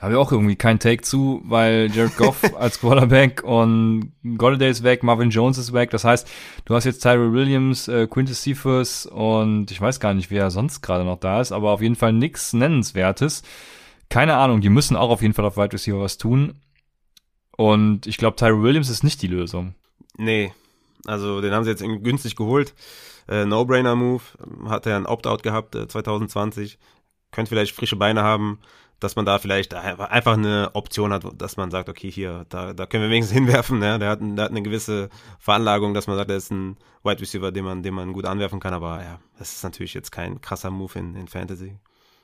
Habe 0.00 0.14
ich 0.14 0.18
auch 0.18 0.32
irgendwie 0.32 0.56
keinen 0.56 0.78
Take 0.78 1.02
zu, 1.02 1.42
weil 1.44 1.90
Jared 1.94 2.16
Goff 2.16 2.42
als 2.58 2.80
Quarterback 2.80 3.42
und 3.44 4.12
Golladay 4.38 4.70
ist 4.70 4.82
weg, 4.82 5.02
Marvin 5.02 5.28
Jones 5.28 5.58
ist 5.58 5.74
weg. 5.74 5.90
Das 5.90 6.04
heißt, 6.04 6.26
du 6.64 6.74
hast 6.74 6.84
jetzt 6.84 7.02
Tyrell 7.02 7.34
Williams, 7.34 7.86
äh, 7.86 8.06
Quintus 8.06 8.42
Cephas 8.42 9.04
und 9.04 9.70
ich 9.70 9.78
weiß 9.78 10.00
gar 10.00 10.14
nicht, 10.14 10.30
wer 10.30 10.50
sonst 10.50 10.80
gerade 10.80 11.04
noch 11.04 11.20
da 11.20 11.42
ist, 11.42 11.52
aber 11.52 11.72
auf 11.72 11.82
jeden 11.82 11.96
Fall 11.96 12.14
nichts 12.14 12.54
Nennenswertes. 12.54 13.42
Keine 14.10 14.36
Ahnung, 14.36 14.60
die 14.60 14.68
müssen 14.68 14.96
auch 14.96 15.08
auf 15.08 15.22
jeden 15.22 15.32
Fall 15.32 15.46
auf 15.46 15.56
Wide 15.56 15.72
Receiver 15.72 16.00
was 16.00 16.18
tun. 16.18 16.60
Und 17.56 18.06
ich 18.06 18.18
glaube, 18.18 18.36
Tyrell 18.36 18.62
Williams 18.62 18.90
ist 18.90 19.04
nicht 19.04 19.22
die 19.22 19.26
Lösung. 19.26 19.74
Nee, 20.18 20.52
also 21.06 21.40
den 21.40 21.52
haben 21.52 21.64
sie 21.64 21.70
jetzt 21.70 21.82
günstig 21.82 22.36
geholt. 22.36 22.74
Äh, 23.28 23.46
No-Brainer-Move. 23.46 24.22
Hat 24.68 24.86
er 24.86 24.96
ein 24.96 25.06
Opt-out 25.06 25.42
gehabt 25.42 25.74
äh, 25.74 25.88
2020. 25.88 26.78
Könnte 27.30 27.48
vielleicht 27.48 27.74
frische 27.74 27.96
Beine 27.96 28.22
haben 28.22 28.58
dass 29.00 29.16
man 29.16 29.24
da 29.24 29.38
vielleicht 29.38 29.74
einfach 29.74 30.34
eine 30.34 30.70
Option 30.74 31.12
hat, 31.12 31.24
dass 31.40 31.56
man 31.56 31.70
sagt, 31.70 31.88
okay, 31.88 32.10
hier, 32.10 32.44
da, 32.50 32.74
da 32.74 32.86
können 32.86 33.04
wir 33.04 33.10
wenigstens 33.10 33.34
hinwerfen. 33.38 33.78
Ne? 33.78 33.98
Der, 33.98 34.10
hat, 34.10 34.20
der 34.20 34.44
hat 34.44 34.50
eine 34.50 34.62
gewisse 34.62 35.08
Veranlagung, 35.38 35.94
dass 35.94 36.06
man 36.06 36.16
sagt, 36.16 36.30
er 36.30 36.36
ist 36.36 36.52
ein 36.52 36.76
Wide 37.02 37.20
Receiver, 37.20 37.50
den 37.50 37.64
man, 37.64 37.82
den 37.82 37.94
man 37.94 38.12
gut 38.12 38.26
anwerfen 38.26 38.60
kann. 38.60 38.74
Aber 38.74 39.02
ja, 39.02 39.18
das 39.38 39.52
ist 39.52 39.64
natürlich 39.64 39.94
jetzt 39.94 40.12
kein 40.12 40.40
krasser 40.40 40.70
Move 40.70 40.98
in, 40.98 41.16
in 41.16 41.28
Fantasy. 41.28 41.78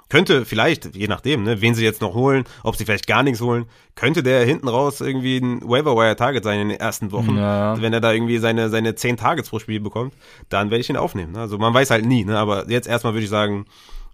Könnte 0.09 0.45
vielleicht, 0.45 0.95
je 0.95 1.09
nachdem, 1.09 1.43
ne, 1.43 1.61
wen 1.61 1.75
sie 1.75 1.85
jetzt 1.85 2.01
noch 2.01 2.15
holen, 2.15 2.45
ob 2.63 2.77
sie 2.77 2.85
vielleicht 2.85 3.09
gar 3.09 3.25
nichts 3.25 3.41
holen, 3.41 3.67
könnte 3.97 4.23
der 4.23 4.45
hinten 4.45 4.69
raus 4.69 5.01
irgendwie 5.01 5.39
ein 5.39 5.61
Waiver-Wire-Target 5.63 6.45
sein 6.45 6.61
in 6.61 6.69
den 6.69 6.79
ersten 6.79 7.11
Wochen. 7.11 7.37
Ja. 7.37 7.81
Wenn 7.81 7.93
er 7.93 8.01
da 8.01 8.13
irgendwie 8.13 8.39
seine, 8.39 8.69
seine 8.69 8.95
zehn 8.95 9.17
Targets 9.17 9.51
pro 9.51 9.59
Spiel 9.59 9.81
bekommt, 9.81 10.15
dann 10.49 10.71
werde 10.71 10.81
ich 10.81 10.91
ihn 10.91 10.97
aufnehmen. 10.97 11.33
Ne? 11.33 11.41
Also 11.41 11.59
man 11.59 11.75
weiß 11.75 11.91
halt 11.91 12.07
nie, 12.07 12.25
ne? 12.25 12.39
aber 12.39 12.71
jetzt 12.71 12.87
erstmal 12.87 13.15
würde 13.15 13.25
ich 13.25 13.31
sagen, 13.31 13.67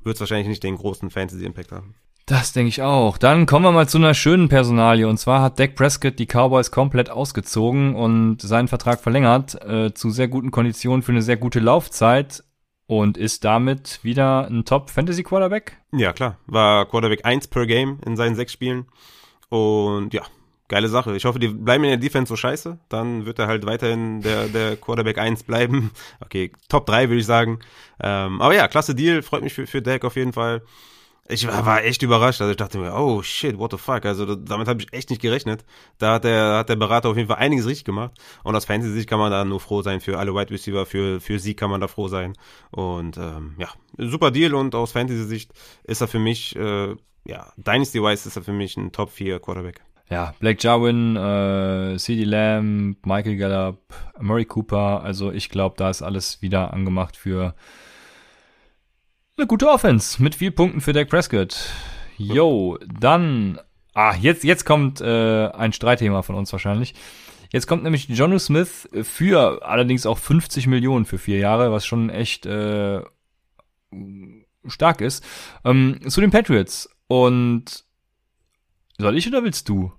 wird 0.03 0.17
es 0.17 0.21
wahrscheinlich 0.21 0.49
nicht 0.49 0.63
den 0.63 0.77
großen 0.77 1.11
Fantasy-Impact 1.11 1.73
haben. 1.73 1.95
Das 2.27 2.53
denke 2.53 2.69
ich 2.69 2.83
auch. 2.83 3.19
Dann 3.19 3.47
kommen 3.47 3.65
wir 3.65 3.73
mal 3.73 3.89
zu 3.89 3.99
einer 3.99 4.15
schönen 4.15 4.49
Personalie. 4.49 5.09
Und 5.09 5.19
zwar 5.19 5.43
hat 5.43 5.59
Dak 5.59 5.75
Prescott 5.75 6.19
die 6.19 6.27
Cowboys 6.27 6.71
komplett 6.71 7.11
ausgezogen 7.11 7.95
und 7.97 8.41
seinen 8.41 8.69
Vertrag 8.69 9.01
verlängert 9.01 9.61
äh, 9.67 9.93
zu 9.93 10.11
sehr 10.11 10.29
guten 10.29 10.51
Konditionen 10.51 11.03
für 11.03 11.13
eine 11.13 11.23
sehr 11.23 11.37
gute 11.37 11.61
Laufzeit 11.61 12.45
und 12.87 13.17
ist 13.17 13.45
damit 13.45 14.01
wieder 14.03 14.47
ein 14.47 14.65
Top-Fantasy-Quarterback? 14.65 15.79
Ja, 15.93 16.13
klar. 16.13 16.39
War 16.47 16.87
Quarterback 16.87 17.25
1 17.25 17.49
per 17.49 17.67
Game 17.67 17.99
in 18.05 18.17
seinen 18.17 18.35
sechs 18.35 18.53
Spielen. 18.53 18.87
Und 19.49 20.15
ja, 20.15 20.23
geile 20.69 20.89
Sache. 20.89 21.15
Ich 21.17 21.25
hoffe, 21.25 21.39
die 21.39 21.49
bleiben 21.49 21.85
in 21.85 21.91
der 21.91 21.99
Defense 21.99 22.29
so 22.29 22.37
scheiße. 22.37 22.79
Dann 22.89 23.27
wird 23.27 23.39
er 23.39 23.47
halt 23.47 23.67
weiterhin 23.67 24.23
der, 24.23 24.49
der 24.49 24.77
Quarterback 24.77 25.19
1 25.19 25.45
bleiben. 25.45 25.91
Okay, 26.21 26.51
Top 26.69 26.87
3 26.87 27.11
würde 27.11 27.21
ich 27.21 27.27
sagen. 27.27 27.59
Ähm, 28.03 28.41
aber 28.41 28.55
ja, 28.55 28.69
klasse 28.69 28.95
Deal. 28.95 29.23
Freut 29.23 29.43
mich 29.43 29.53
für, 29.53 29.67
für 29.67 29.83
Dak 29.83 30.05
auf 30.05 30.17
jeden 30.17 30.33
Fall. 30.33 30.63
Ich 31.29 31.47
war, 31.47 31.65
war 31.65 31.85
echt 31.85 32.03
überrascht. 32.03 32.41
Also 32.41 32.51
ich 32.51 32.57
dachte 32.57 32.79
mir, 32.79 32.95
oh 32.95 33.23
shit, 33.23 33.57
what 33.57 33.71
the 33.71 33.79
fuck. 33.79 34.05
Also 34.05 34.35
damit 34.35 34.67
habe 34.67 34.83
ich 34.83 34.93
echt 34.93 35.11
nicht 35.11 35.23
gerechnet. 35.23 35.65
Da 35.99 36.15
hat 36.15 36.25
der, 36.25 36.59
hat 36.59 36.69
der 36.69 36.77
Berater 36.77 37.09
auf 37.09 37.17
jeden 37.17 37.29
Fall 37.29 37.39
einiges 37.39 37.67
richtig 37.67 37.85
gemacht. 37.85 38.13
Und 38.43 38.57
aus 38.57 38.65
Fantasy-Sicht 38.65 39.09
kann 39.09 39.21
man 39.21 39.31
da 39.31 39.45
nur 39.45 39.61
froh 39.61 39.83
sein. 39.83 40.01
Für 40.01 40.19
alle 40.19 40.35
Wide 40.35 40.51
Receiver, 40.51 40.85
für, 40.85 41.21
für 41.21 41.39
sie 41.39 41.55
kann 41.55 41.71
man 41.71 41.81
da 41.81 41.87
froh 41.87 42.09
sein. 42.09 42.35
Und 42.71 43.17
ähm, 43.19 43.55
ja, 43.59 43.69
super 43.97 44.31
Deal. 44.33 44.55
Und 44.55 44.75
aus 44.75 44.93
Fantasy-Sicht 44.93 45.53
ist 45.85 46.01
er 46.01 46.09
für 46.09 46.19
mich, 46.19 46.57
äh, 46.57 46.97
ja, 47.25 47.53
Dynasty-wise 47.57 48.29
ist 48.29 48.37
er 48.37 48.43
für 48.43 48.53
mich 48.53 48.77
ein 48.77 48.91
Top 48.91 49.11
4 49.11 49.39
Quarterback. 49.39 49.81
Ja, 50.11 50.35
Blake 50.41 50.59
Jarwin, 50.61 51.17
äh, 51.17 51.97
CD 51.99 52.25
Lamb, 52.25 52.99
Michael 53.07 53.37
Gallup, 53.37 53.79
Murray 54.21 54.45
Cooper. 54.45 55.03
Also 55.03 55.31
ich 55.31 55.49
glaube, 55.49 55.77
da 55.79 55.89
ist 55.89 56.03
alles 56.03 56.43
wieder 56.43 56.75
angemacht 56.75 57.17
für 57.17 57.55
eine 59.37 59.47
gute 59.47 59.69
Offense 59.69 60.23
mit 60.23 60.35
viel 60.35 60.51
Punkten 60.51 60.81
für 60.81 60.93
Dak 60.93 61.09
Prescott. 61.09 61.57
Yo, 62.19 62.79
dann. 62.87 63.59
Ah, 63.95 64.15
jetzt, 64.15 64.45
jetzt 64.45 64.65
kommt 64.65 65.01
äh, 65.01 65.49
ein 65.49 65.73
Streitthema 65.73 66.23
von 66.23 66.35
uns 66.35 66.53
wahrscheinlich. 66.53 66.95
Jetzt 67.51 67.67
kommt 67.67 67.83
nämlich 67.83 68.09
Jonu 68.09 68.39
Smith 68.39 68.89
für 69.03 69.67
allerdings 69.67 70.07
auch 70.07 70.19
50 70.19 70.67
Millionen 70.67 71.05
für 71.05 71.19
vier 71.19 71.39
Jahre, 71.39 71.71
was 71.71 71.85
schon 71.85 72.09
echt 72.09 72.47
äh, 72.47 73.03
stark 74.67 75.01
ist. 75.03 75.25
Ähm, 75.65 76.01
zu 76.09 76.21
den 76.23 76.31
Patriots. 76.31 76.89
Und 77.09 77.85
soll 78.99 79.19
ich 79.19 79.29
oder 79.29 79.45
willst 79.45 79.69
du? 79.69 79.93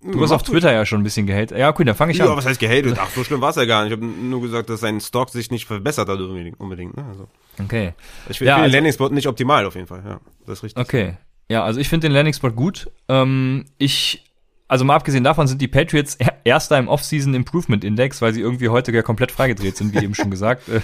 Du 0.00 0.22
hast 0.22 0.30
auf 0.30 0.44
Twitter 0.44 0.72
ja 0.72 0.86
schon 0.86 1.00
ein 1.00 1.04
bisschen 1.04 1.26
gehatet. 1.26 1.58
Ja, 1.58 1.68
okay, 1.70 1.84
dann 1.84 1.96
fange 1.96 2.12
ich 2.12 2.18
ja, 2.18 2.24
an. 2.24 2.30
Ja, 2.30 2.36
was 2.36 2.46
heißt 2.46 2.60
gehatet? 2.60 2.96
Ach, 2.98 3.10
so 3.10 3.24
schlimm 3.24 3.40
war 3.40 3.50
es 3.50 3.56
ja 3.56 3.64
gar 3.64 3.82
nicht. 3.82 3.92
Ich 3.92 3.98
habe 3.98 4.06
nur 4.06 4.40
gesagt, 4.40 4.70
dass 4.70 4.80
sein 4.80 5.00
Stock 5.00 5.28
sich 5.30 5.50
nicht 5.50 5.66
verbessert 5.66 6.08
hat 6.08 6.20
unbedingt. 6.20 6.60
unbedingt 6.60 6.96
ne? 6.96 7.04
also. 7.04 7.28
Okay. 7.60 7.94
Ich 8.28 8.38
finde 8.38 8.50
ja, 8.50 8.56
den 8.56 8.64
also, 8.64 8.76
Landing-Spot 8.76 9.08
nicht 9.10 9.26
optimal 9.26 9.66
auf 9.66 9.74
jeden 9.74 9.86
Fall. 9.86 10.02
Ja, 10.04 10.20
das 10.46 10.58
ist 10.58 10.64
richtig. 10.64 10.82
Okay. 10.82 11.16
Ja, 11.48 11.64
also 11.64 11.80
ich 11.80 11.88
finde 11.88 12.08
den 12.08 12.14
Landing-Spot 12.14 12.50
gut. 12.50 12.90
Ähm, 13.08 13.64
ich, 13.78 14.24
also 14.68 14.84
mal 14.84 14.96
abgesehen 14.96 15.24
davon 15.24 15.46
sind 15.46 15.60
die 15.60 15.68
Patriots 15.68 16.18
erster 16.44 16.78
im 16.78 16.88
Off-Season 16.88 17.34
Improvement 17.34 17.84
Index, 17.84 18.20
weil 18.20 18.32
sie 18.34 18.40
irgendwie 18.40 18.68
heute 18.68 18.92
ja 18.92 19.02
komplett 19.02 19.32
freigedreht 19.32 19.76
sind, 19.76 19.94
wie 19.94 20.04
eben 20.04 20.14
schon 20.14 20.30
gesagt. 20.30 20.68
Äh, 20.68 20.80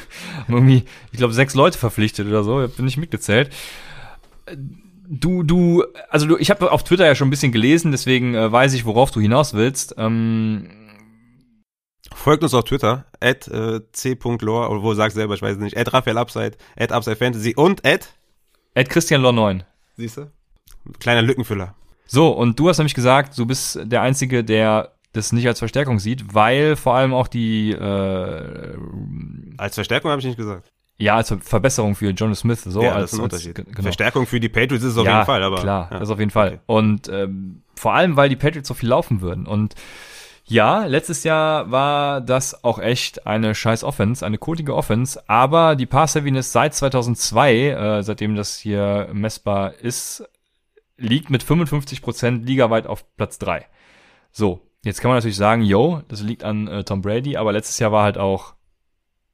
irgendwie, 0.48 0.84
ich 1.12 1.18
glaube, 1.18 1.34
sechs 1.34 1.54
Leute 1.54 1.78
verpflichtet 1.78 2.26
oder 2.26 2.44
so, 2.44 2.66
bin 2.68 2.88
ich 2.88 2.96
mitgezählt 2.96 3.50
du, 5.08 5.42
du, 5.42 5.84
also 6.08 6.26
du, 6.26 6.36
ich 6.38 6.50
habe 6.50 6.70
auf 6.70 6.84
Twitter 6.84 7.06
ja 7.06 7.14
schon 7.14 7.28
ein 7.28 7.30
bisschen 7.30 7.52
gelesen, 7.52 7.92
deswegen 7.92 8.34
äh, 8.34 8.50
weiß 8.50 8.74
ich, 8.74 8.84
worauf 8.84 9.10
du 9.10 9.20
hinaus 9.20 9.54
willst. 9.54 9.94
Ähm, 9.98 10.68
Folgt 12.24 12.42
uns 12.42 12.54
auf 12.54 12.64
Twitter, 12.64 13.04
at 13.20 13.48
äh, 13.48 13.82
c.lore, 13.92 14.70
oder 14.70 14.82
wo 14.82 14.94
sagst 14.94 15.14
du 15.14 15.20
selber, 15.20 15.34
ich 15.34 15.42
weiß 15.42 15.56
es 15.56 15.62
nicht, 15.62 15.76
at 15.76 15.92
Raphael 15.92 16.16
Upside, 16.16 16.52
at 16.74 16.90
Upside 16.90 17.16
Fantasy 17.16 17.52
und 17.54 17.84
at 17.84 18.14
at 18.74 18.88
Christian 18.88 19.20
Lore 19.20 19.34
9. 19.34 19.62
Siehst 19.98 20.16
du? 20.16 20.30
Kleiner 21.00 21.20
Lückenfüller. 21.20 21.74
So, 22.06 22.30
und 22.30 22.58
du 22.58 22.70
hast 22.70 22.78
nämlich 22.78 22.94
gesagt, 22.94 23.36
du 23.36 23.44
bist 23.44 23.78
der 23.82 24.00
Einzige, 24.00 24.42
der 24.42 24.92
das 25.12 25.32
nicht 25.32 25.46
als 25.46 25.58
Verstärkung 25.58 25.98
sieht, 25.98 26.32
weil 26.32 26.76
vor 26.76 26.94
allem 26.94 27.12
auch 27.12 27.28
die 27.28 27.72
äh, 27.72 28.78
als 29.58 29.74
Verstärkung 29.74 30.10
habe 30.10 30.20
ich 30.20 30.26
nicht 30.26 30.38
gesagt. 30.38 30.72
Ja, 30.96 31.16
als 31.16 31.34
Verbesserung 31.42 31.94
für 31.94 32.08
John 32.08 32.34
Smith, 32.34 32.62
so 32.62 32.82
ja, 32.82 32.92
als, 32.92 33.10
das 33.10 33.12
ist 33.12 33.18
ein 33.18 33.24
als 33.24 33.32
Unterschied. 33.34 33.54
genau. 33.66 33.82
Verstärkung 33.82 34.26
für 34.26 34.40
die 34.40 34.48
Patriots 34.48 34.82
ist 34.82 34.92
es 34.92 34.96
auf 34.96 35.04
ja, 35.04 35.16
jeden 35.16 35.26
Fall, 35.26 35.42
aber 35.42 35.60
klar, 35.60 35.90
ja. 35.92 35.98
das 35.98 36.08
auf 36.08 36.18
jeden 36.18 36.30
Fall. 36.30 36.48
Okay. 36.48 36.60
Und 36.64 37.06
ähm, 37.08 37.60
vor 37.74 37.92
allem, 37.92 38.16
weil 38.16 38.30
die 38.30 38.36
Patriots 38.36 38.68
so 38.68 38.72
viel 38.72 38.88
laufen 38.88 39.20
würden. 39.20 39.46
Und 39.46 39.74
ja, 40.46 40.84
letztes 40.84 41.24
Jahr 41.24 41.70
war 41.70 42.20
das 42.20 42.64
auch 42.64 42.78
echt 42.78 43.26
eine 43.26 43.54
scheiß 43.54 43.82
Offense, 43.82 44.24
eine 44.24 44.36
kotige 44.36 44.74
Offense, 44.74 45.22
aber 45.26 45.74
die 45.74 45.86
Pass-Heaviness 45.86 46.52
seit 46.52 46.74
2002, 46.74 47.70
äh, 47.70 48.02
seitdem 48.02 48.34
das 48.34 48.58
hier 48.58 49.08
messbar 49.12 49.74
ist, 49.74 50.28
liegt 50.98 51.30
mit 51.30 51.42
55% 51.42 52.44
ligaweit 52.44 52.86
auf 52.86 53.04
Platz 53.16 53.38
3. 53.38 53.66
So, 54.32 54.60
jetzt 54.84 55.00
kann 55.00 55.08
man 55.08 55.16
natürlich 55.16 55.36
sagen, 55.36 55.62
yo, 55.62 56.02
das 56.08 56.20
liegt 56.20 56.44
an 56.44 56.68
äh, 56.68 56.84
Tom 56.84 57.00
Brady, 57.00 57.38
aber 57.38 57.52
letztes 57.52 57.78
Jahr 57.78 57.92
war 57.92 58.04
halt 58.04 58.18
auch 58.18 58.54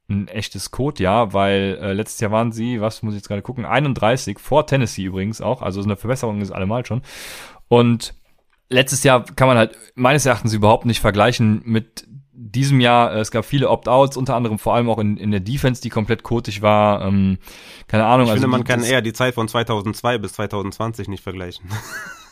ein 0.09 0.29
echtes 0.29 0.71
Code-Jahr, 0.71 1.33
weil 1.33 1.77
äh, 1.81 1.93
letztes 1.93 2.21
Jahr 2.21 2.31
waren 2.31 2.53
sie, 2.53 2.79
was 2.79 3.03
muss 3.03 3.13
ich 3.13 3.19
jetzt 3.19 3.27
gerade 3.27 3.41
gucken, 3.41 3.65
31, 3.65 4.39
vor 4.39 4.65
Tennessee 4.65 5.03
übrigens 5.03 5.41
auch, 5.41 5.61
also 5.61 5.81
so 5.81 5.87
eine 5.87 5.97
Verbesserung 5.97 6.39
ist 6.41 6.51
allemal 6.51 6.85
schon. 6.85 7.01
Und 7.67 8.13
letztes 8.71 9.03
Jahr 9.03 9.23
kann 9.35 9.47
man 9.47 9.57
halt 9.57 9.77
meines 9.95 10.25
Erachtens 10.25 10.53
überhaupt 10.53 10.85
nicht 10.85 11.01
vergleichen 11.01 11.61
mit 11.65 12.05
diesem 12.33 12.79
Jahr. 12.79 13.13
Es 13.15 13.31
gab 13.31 13.45
viele 13.45 13.69
Opt-outs, 13.69 14.17
unter 14.17 14.35
anderem 14.35 14.59
vor 14.59 14.73
allem 14.73 14.89
auch 14.89 14.99
in, 14.99 15.17
in 15.17 15.31
der 15.31 15.39
Defense, 15.39 15.81
die 15.81 15.89
komplett 15.89 16.23
kotig 16.23 16.61
war. 16.61 17.05
Ähm, 17.05 17.37
keine 17.87 18.05
Ahnung. 18.05 18.25
Ich 18.25 18.31
also 18.31 18.41
finde, 18.41 18.57
man 18.57 18.63
kann 18.63 18.83
eher 18.83 19.01
die 19.01 19.13
Zeit 19.13 19.35
von 19.35 19.47
2002 19.47 20.17
bis 20.17 20.33
2020 20.33 21.07
nicht 21.07 21.23
vergleichen. 21.23 21.69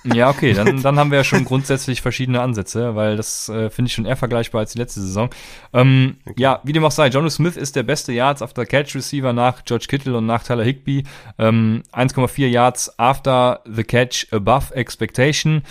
Ja, 0.06 0.30
okay, 0.30 0.54
dann, 0.54 0.82
dann 0.82 0.98
haben 0.98 1.12
wir 1.12 1.18
ja 1.18 1.24
schon 1.26 1.44
grundsätzlich 1.44 2.02
verschiedene 2.02 2.40
Ansätze, 2.42 2.96
weil 2.96 3.18
das 3.18 3.50
äh, 3.50 3.70
finde 3.70 3.90
ich 3.90 3.94
schon 3.94 4.06
eher 4.06 4.16
vergleichbar 4.16 4.60
als 4.60 4.72
die 4.72 4.78
letzte 4.78 5.02
Saison. 5.02 5.30
Ähm, 5.74 6.16
Ja, 6.38 6.62
wie 6.64 6.72
dem 6.72 6.86
auch 6.86 6.92
sei, 6.92 7.08
Jono 7.08 7.30
Smith 7.30 7.58
ist 7.58 7.76
der 7.76 7.84
beste 7.84 8.14
Yards 8.14 8.42
after 8.42 8.66
Catch 8.66 8.96
Receiver 8.96 9.34
nach 9.34 9.66
George 9.66 9.88
Kittle 9.90 10.18
und 10.18 10.26
nach 10.26 10.44
Tyler 10.44 10.64
Higby. 10.64 11.04
Ähm, 11.38 11.84
1,4 11.92 12.48
Yards 12.48 12.98
after 12.98 13.60
the 13.66 13.84
Catch 13.84 14.28
above 14.32 14.74
expectation. 14.74 15.64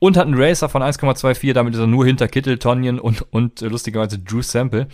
Und 0.00 0.16
hat 0.16 0.26
einen 0.26 0.40
Racer 0.40 0.68
von 0.68 0.82
1,24, 0.82 1.52
damit 1.52 1.74
ist 1.74 1.80
er 1.80 1.86
nur 1.86 2.04
hinter 2.06 2.26
Kittle, 2.26 2.58
Tonyan 2.58 2.98
und, 2.98 3.22
und 3.32 3.62
äh, 3.62 3.68
lustigerweise 3.68 4.18
Drew 4.18 4.42
Sample. 4.42 4.88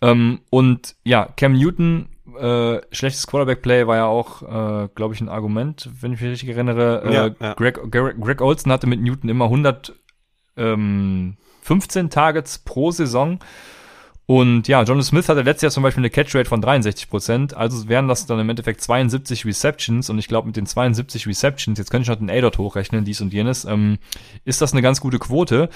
Ähm, 0.00 0.40
und 0.48 0.94
ja, 1.04 1.26
Cam 1.36 1.52
Newton, 1.54 2.08
äh, 2.38 2.80
schlechtes 2.92 3.26
Quarterback-Play 3.26 3.86
war 3.86 3.96
ja 3.96 4.06
auch, 4.06 4.42
äh, 4.42 4.88
glaube 4.94 5.14
ich, 5.14 5.20
ein 5.20 5.28
Argument, 5.28 5.90
wenn 6.00 6.12
ich 6.12 6.20
mich 6.20 6.30
richtig 6.30 6.50
erinnere. 6.50 7.02
Äh, 7.04 7.14
Ja, 7.14 7.30
ja. 7.40 7.54
Greg, 7.54 7.80
Greg, 7.90 8.20
Greg 8.20 8.40
Olson 8.40 8.70
hatte 8.72 8.86
mit 8.86 9.00
Newton 9.02 9.28
immer 9.28 9.46
115 9.46 12.10
Targets 12.10 12.58
pro 12.60 12.90
Saison. 12.92 13.40
Und 14.26 14.68
ja, 14.68 14.82
John 14.82 15.02
Smith 15.02 15.28
hatte 15.28 15.42
letztes 15.42 15.62
Jahr 15.62 15.70
zum 15.70 15.82
Beispiel 15.82 16.00
eine 16.00 16.10
Catch-Rate 16.10 16.48
von 16.48 16.62
63 16.62 17.10
Prozent, 17.10 17.54
also 17.54 17.88
wären 17.88 18.08
das 18.08 18.24
dann 18.24 18.40
im 18.40 18.48
Endeffekt 18.48 18.80
72 18.80 19.44
Receptions 19.44 20.08
und 20.08 20.18
ich 20.18 20.28
glaube 20.28 20.46
mit 20.46 20.56
den 20.56 20.66
72 20.66 21.26
Receptions, 21.26 21.78
jetzt 21.78 21.90
könnte 21.90 22.04
ich 22.04 22.08
noch 22.08 22.16
den 22.16 22.30
A-Dot 22.30 22.56
hochrechnen, 22.56 23.04
dies 23.04 23.20
und 23.20 23.34
jenes, 23.34 23.66
ähm, 23.66 23.98
ist 24.46 24.62
das 24.62 24.72
eine 24.72 24.80
ganz 24.80 25.00
gute 25.00 25.18
Quote. 25.18 25.68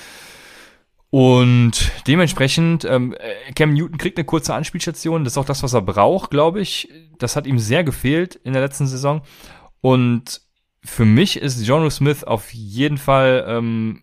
Und 1.10 1.90
dementsprechend, 2.06 2.84
ähm, 2.84 3.14
äh, 3.14 3.52
Cam 3.54 3.72
Newton 3.72 3.98
kriegt 3.98 4.18
eine 4.18 4.26
kurze 4.26 4.54
Anspielstation, 4.54 5.24
das 5.24 5.34
ist 5.34 5.38
auch 5.38 5.44
das, 5.44 5.62
was 5.62 5.72
er 5.72 5.82
braucht, 5.82 6.30
glaube 6.30 6.60
ich. 6.60 6.90
Das 7.18 7.34
hat 7.34 7.46
ihm 7.46 7.58
sehr 7.58 7.82
gefehlt 7.82 8.34
in 8.36 8.52
der 8.52 8.62
letzten 8.62 8.86
Saison. 8.86 9.22
Und 9.80 10.42
für 10.84 11.04
mich 11.04 11.36
ist 11.36 11.66
Jono 11.66 11.88
Smith 11.90 12.24
auf 12.24 12.52
jeden 12.52 12.98
Fall, 12.98 13.44
ähm, 13.48 14.02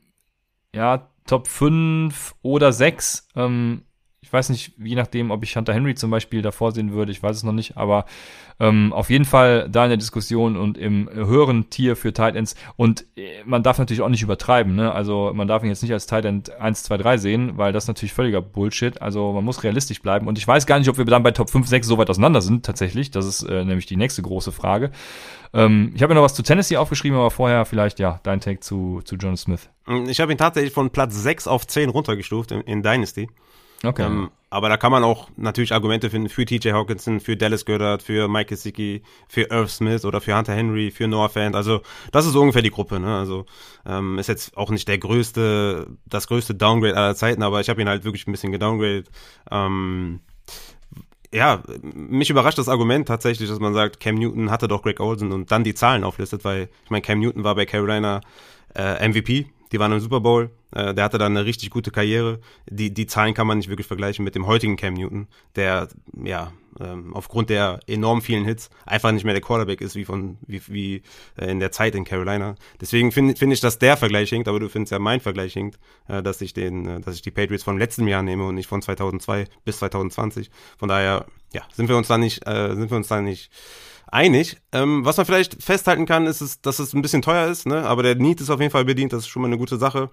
ja, 0.73 1.09
Top 1.27 1.47
5 1.47 2.35
oder 2.41 2.71
6. 2.71 3.27
Ähm, 3.35 3.83
ich 4.25 4.33
weiß 4.33 4.49
nicht, 4.49 4.71
je 4.83 4.95
nachdem, 4.95 5.29
ob 5.29 5.43
ich 5.43 5.55
Hunter 5.55 5.71
Henry 5.71 5.93
zum 5.93 6.09
Beispiel 6.09 6.41
davor 6.41 6.71
sehen 6.71 6.93
würde, 6.93 7.11
ich 7.11 7.21
weiß 7.21 7.37
es 7.37 7.43
noch 7.43 7.53
nicht, 7.53 7.77
aber 7.77 8.05
ähm, 8.59 8.91
auf 8.91 9.11
jeden 9.11 9.25
Fall 9.25 9.69
da 9.69 9.83
in 9.83 9.91
der 9.91 9.97
Diskussion 9.97 10.57
und 10.57 10.79
im 10.79 11.07
höheren 11.13 11.69
Tier 11.69 11.95
für 11.95 12.11
Tight 12.11 12.35
Ends. 12.35 12.55
Und 12.75 13.05
äh, 13.15 13.43
man 13.45 13.61
darf 13.61 13.77
natürlich 13.77 14.01
auch 14.01 14.09
nicht 14.09 14.23
übertreiben, 14.23 14.75
ne? 14.75 14.91
Also 14.91 15.31
man 15.35 15.47
darf 15.47 15.61
ihn 15.61 15.69
jetzt 15.69 15.83
nicht 15.83 15.93
als 15.93 16.07
Tight 16.07 16.25
End 16.25 16.51
1, 16.51 16.81
2, 16.81 16.97
3 16.97 17.17
sehen, 17.19 17.57
weil 17.57 17.71
das 17.71 17.83
ist 17.83 17.87
natürlich 17.87 18.13
völliger 18.13 18.41
Bullshit. 18.41 18.99
Also 18.99 19.31
man 19.31 19.43
muss 19.43 19.63
realistisch 19.63 20.01
bleiben. 20.01 20.27
Und 20.27 20.39
ich 20.39 20.47
weiß 20.47 20.65
gar 20.65 20.79
nicht, 20.79 20.89
ob 20.89 20.97
wir 20.97 21.05
dann 21.05 21.21
bei 21.21 21.29
Top 21.29 21.51
5, 21.51 21.67
6 21.67 21.85
so 21.85 21.99
weit 21.99 22.09
auseinander 22.09 22.41
sind, 22.41 22.65
tatsächlich. 22.65 23.11
Das 23.11 23.27
ist 23.27 23.43
äh, 23.43 23.63
nämlich 23.63 23.85
die 23.85 23.97
nächste 23.97 24.23
große 24.23 24.51
Frage. 24.51 24.89
Ähm, 25.53 25.91
ich 25.93 26.01
habe 26.01 26.15
mir 26.15 26.19
noch 26.19 26.25
was 26.25 26.33
zu 26.33 26.41
Tennessee 26.41 26.77
aufgeschrieben, 26.77 27.15
aber 27.15 27.29
vorher 27.29 27.65
vielleicht, 27.65 27.99
ja, 27.99 28.19
dein 28.23 28.39
Take 28.39 28.61
zu, 28.61 29.01
zu 29.05 29.17
John 29.17 29.37
Smith. 29.37 29.69
Ich 30.07 30.19
habe 30.19 30.31
ihn 30.31 30.39
tatsächlich 30.39 30.73
von 30.73 30.89
Platz 30.89 31.13
6 31.13 31.45
auf 31.47 31.67
10 31.67 31.89
runtergestuft 31.89 32.51
in, 32.51 32.61
in 32.61 32.81
Dynasty. 32.81 33.29
Okay. 33.83 34.03
Ähm, 34.03 34.29
aber 34.49 34.69
da 34.69 34.77
kann 34.77 34.91
man 34.91 35.03
auch 35.03 35.27
natürlich 35.35 35.73
Argumente 35.73 36.09
finden 36.09 36.29
für 36.29 36.45
TJ 36.45 36.69
Hawkinson, 36.69 37.19
für 37.19 37.35
Dallas 37.35 37.65
Goddard, 37.65 38.01
für 38.01 38.29
Mike 38.29 38.49
Gesicki, 38.49 39.03
für 39.27 39.41
Irv 39.51 39.69
Smith 39.69 40.05
oder 40.05 40.21
für 40.21 40.37
Hunter 40.37 40.53
Henry, 40.53 40.91
für 40.91 41.07
Noah 41.07 41.27
Fant. 41.27 41.55
Also 41.55 41.81
das 42.13 42.25
ist 42.25 42.35
ungefähr 42.35 42.61
die 42.61 42.71
Gruppe. 42.71 42.99
Ne? 43.01 43.17
Also 43.17 43.45
ähm, 43.85 44.17
ist 44.17 44.27
jetzt 44.27 44.55
auch 44.55 44.69
nicht 44.69 44.87
der 44.87 44.97
größte, 44.97 45.87
das 46.05 46.27
größte 46.27 46.55
Downgrade 46.55 46.95
aller 46.95 47.15
Zeiten, 47.15 47.43
aber 47.43 47.59
ich 47.59 47.69
habe 47.69 47.81
ihn 47.81 47.89
halt 47.89 48.05
wirklich 48.05 48.27
ein 48.27 48.31
bisschen 48.31 48.53
gedowngradet. 48.53 49.09
Ähm, 49.51 50.21
ja, 51.33 51.61
mich 51.81 52.29
überrascht 52.29 52.57
das 52.57 52.69
Argument 52.69 53.09
tatsächlich, 53.09 53.49
dass 53.49 53.59
man 53.59 53.73
sagt, 53.73 53.99
Cam 53.99 54.15
Newton 54.15 54.51
hatte 54.51 54.69
doch 54.69 54.83
Greg 54.83 55.01
Olsen 55.01 55.33
und 55.33 55.51
dann 55.51 55.65
die 55.65 55.73
Zahlen 55.73 56.05
auflistet, 56.05 56.45
weil 56.45 56.69
ich 56.85 56.89
meine, 56.91 57.01
Cam 57.01 57.19
Newton 57.19 57.43
war 57.43 57.55
bei 57.55 57.65
Carolina 57.65 58.21
äh, 58.73 59.05
MVP, 59.05 59.47
die 59.71 59.79
waren 59.79 59.91
im 59.91 59.99
Super 59.99 60.21
Bowl, 60.21 60.51
äh, 60.71 60.93
der 60.93 61.03
hatte 61.03 61.17
dann 61.17 61.35
eine 61.35 61.45
richtig 61.45 61.69
gute 61.69 61.91
Karriere. 61.91 62.39
Die, 62.69 62.93
die 62.93 63.07
Zahlen 63.07 63.33
kann 63.33 63.47
man 63.47 63.57
nicht 63.57 63.69
wirklich 63.69 63.87
vergleichen 63.87 64.23
mit 64.23 64.35
dem 64.35 64.45
heutigen 64.45 64.77
Cam 64.77 64.93
Newton, 64.93 65.27
der 65.55 65.87
ja 66.23 66.51
ähm, 66.79 67.13
aufgrund 67.13 67.49
der 67.49 67.79
enorm 67.87 68.21
vielen 68.21 68.45
Hits 68.45 68.69
einfach 68.85 69.11
nicht 69.11 69.23
mehr 69.23 69.33
der 69.33 69.41
Quarterback 69.41 69.81
ist 69.81 69.95
wie 69.95 70.05
von 70.05 70.37
wie, 70.45 70.61
wie 70.67 71.01
äh, 71.37 71.49
in 71.49 71.59
der 71.59 71.71
Zeit 71.71 71.95
in 71.95 72.03
Carolina. 72.03 72.55
Deswegen 72.81 73.11
finde 73.11 73.35
finde 73.35 73.53
ich, 73.53 73.61
dass 73.61 73.79
der 73.79 73.97
Vergleich 73.97 74.29
hinkt, 74.29 74.47
aber 74.47 74.59
du 74.59 74.69
findest 74.69 74.91
ja 74.91 74.99
mein 74.99 75.21
Vergleich 75.21 75.53
hinkt, 75.53 75.79
äh, 76.07 76.21
dass 76.21 76.41
ich 76.41 76.53
den, 76.53 76.85
äh, 76.85 76.99
dass 76.99 77.15
ich 77.15 77.21
die 77.21 77.31
Patriots 77.31 77.63
von 77.63 77.77
letztem 77.77 78.07
Jahr 78.07 78.23
nehme 78.23 78.45
und 78.45 78.55
nicht 78.55 78.67
von 78.67 78.81
2002 78.81 79.45
bis 79.63 79.79
2020. 79.79 80.49
Von 80.77 80.89
daher, 80.89 81.25
ja, 81.53 81.61
sind 81.73 81.89
wir 81.89 81.97
uns 81.97 82.07
da 82.07 82.17
nicht, 82.17 82.45
äh, 82.45 82.75
sind 82.75 82.89
wir 82.89 82.97
uns 82.97 83.07
da 83.07 83.21
nicht 83.21 83.51
einig. 84.07 84.57
Ähm, 84.71 85.05
was 85.05 85.17
man 85.17 85.25
vielleicht 85.25 85.61
festhalten 85.61 86.05
kann, 86.05 86.27
ist, 86.27 86.41
es, 86.41 86.61
dass 86.61 86.79
es 86.79 86.93
ein 86.93 87.01
bisschen 87.01 87.21
teuer 87.21 87.47
ist, 87.47 87.65
ne? 87.65 87.83
aber 87.85 88.03
der 88.03 88.15
Need 88.15 88.41
ist 88.41 88.49
auf 88.49 88.59
jeden 88.59 88.71
Fall 88.71 88.85
bedient, 88.85 89.13
das 89.13 89.21
ist 89.21 89.27
schon 89.27 89.41
mal 89.41 89.47
eine 89.47 89.57
gute 89.57 89.77
Sache. 89.77 90.09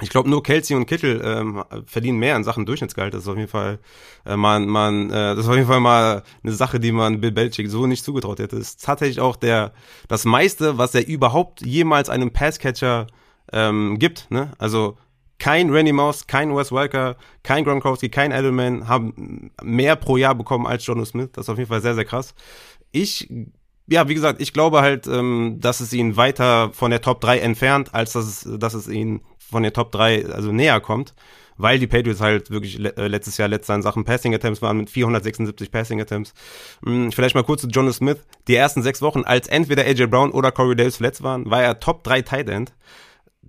Ich 0.00 0.10
glaube, 0.10 0.30
nur 0.30 0.44
Kelsey 0.44 0.76
und 0.76 0.86
Kittel 0.86 1.20
ähm, 1.24 1.64
verdienen 1.86 2.18
mehr 2.18 2.36
in 2.36 2.44
Sachen 2.44 2.64
Durchschnittsgehalt. 2.64 3.14
Das 3.14 3.22
ist 3.22 3.28
auf 3.28 3.36
jeden 3.36 3.48
Fall, 3.48 3.80
äh, 4.24 4.36
man, 4.36 4.68
man, 4.68 5.10
äh, 5.10 5.34
das 5.34 5.40
ist 5.40 5.48
auf 5.48 5.56
jeden 5.56 5.66
Fall 5.66 5.80
mal 5.80 6.22
eine 6.44 6.52
Sache, 6.52 6.78
die 6.78 6.92
man 6.92 7.20
Bill 7.20 7.32
Belichick 7.32 7.68
so 7.68 7.86
nicht 7.86 8.04
zugetraut 8.04 8.38
hätte. 8.38 8.56
Das 8.56 8.68
ist 8.68 8.84
tatsächlich 8.84 9.20
auch 9.20 9.34
der 9.34 9.72
das 10.06 10.24
meiste, 10.24 10.78
was 10.78 10.94
er 10.94 11.06
überhaupt 11.08 11.66
jemals 11.66 12.10
einem 12.10 12.30
Passcatcher 12.30 13.08
ähm, 13.52 13.98
gibt. 13.98 14.30
Ne? 14.30 14.52
Also 14.58 14.96
kein 15.38 15.70
Randy 15.70 15.92
Moss, 15.92 16.26
kein 16.26 16.54
Wes 16.54 16.72
Welker, 16.72 17.16
kein 17.42 17.64
Gronkowski, 17.64 18.08
kein 18.08 18.32
Edelman 18.32 18.88
haben 18.88 19.50
mehr 19.62 19.96
pro 19.96 20.16
Jahr 20.16 20.34
bekommen 20.34 20.66
als 20.66 20.84
Jono 20.86 21.04
Smith. 21.04 21.30
Das 21.32 21.46
ist 21.46 21.48
auf 21.48 21.58
jeden 21.58 21.68
Fall 21.68 21.80
sehr, 21.80 21.94
sehr 21.94 22.04
krass. 22.04 22.34
Ich 22.92 23.28
ja, 23.90 24.06
wie 24.08 24.14
gesagt, 24.14 24.40
ich 24.40 24.52
glaube 24.52 24.82
halt, 24.82 25.06
ähm, 25.06 25.56
dass 25.60 25.80
es 25.80 25.92
ihn 25.92 26.16
weiter 26.16 26.70
von 26.72 26.90
der 26.90 27.00
Top 27.00 27.20
3 27.20 27.38
entfernt, 27.38 27.94
als 27.94 28.12
dass 28.12 28.26
es, 28.26 28.58
dass 28.58 28.74
es 28.74 28.86
ihn 28.86 29.22
von 29.38 29.62
der 29.62 29.72
Top 29.72 29.92
3 29.92 30.26
also 30.26 30.52
näher 30.52 30.80
kommt, 30.80 31.14
weil 31.56 31.78
die 31.78 31.86
Patriots 31.86 32.20
halt 32.20 32.50
wirklich 32.50 32.76
le 32.78 32.94
äh, 32.98 33.08
letztes 33.08 33.38
Jahr 33.38 33.48
letzter 33.48 33.74
in 33.74 33.82
Sachen 33.82 34.04
Passing 34.04 34.34
Attempts 34.34 34.60
waren 34.60 34.76
mit 34.76 34.90
476 34.90 35.70
Passing 35.70 36.00
Attempts. 36.02 36.34
Hm, 36.84 37.12
vielleicht 37.12 37.34
mal 37.34 37.44
kurz 37.44 37.62
zu 37.62 37.68
Jonas 37.68 37.96
Smith. 37.96 38.18
Die 38.46 38.54
ersten 38.54 38.82
sechs 38.82 39.00
Wochen, 39.00 39.22
als 39.24 39.48
entweder 39.48 39.84
AJ 39.84 40.06
Brown 40.06 40.32
oder 40.32 40.52
Corey 40.52 40.76
Davis 40.76 40.96
verletzt 40.96 41.22
waren, 41.22 41.50
war 41.50 41.62
er 41.62 41.80
Top 41.80 42.04
3 42.04 42.22
Tight 42.22 42.48
End. 42.50 42.74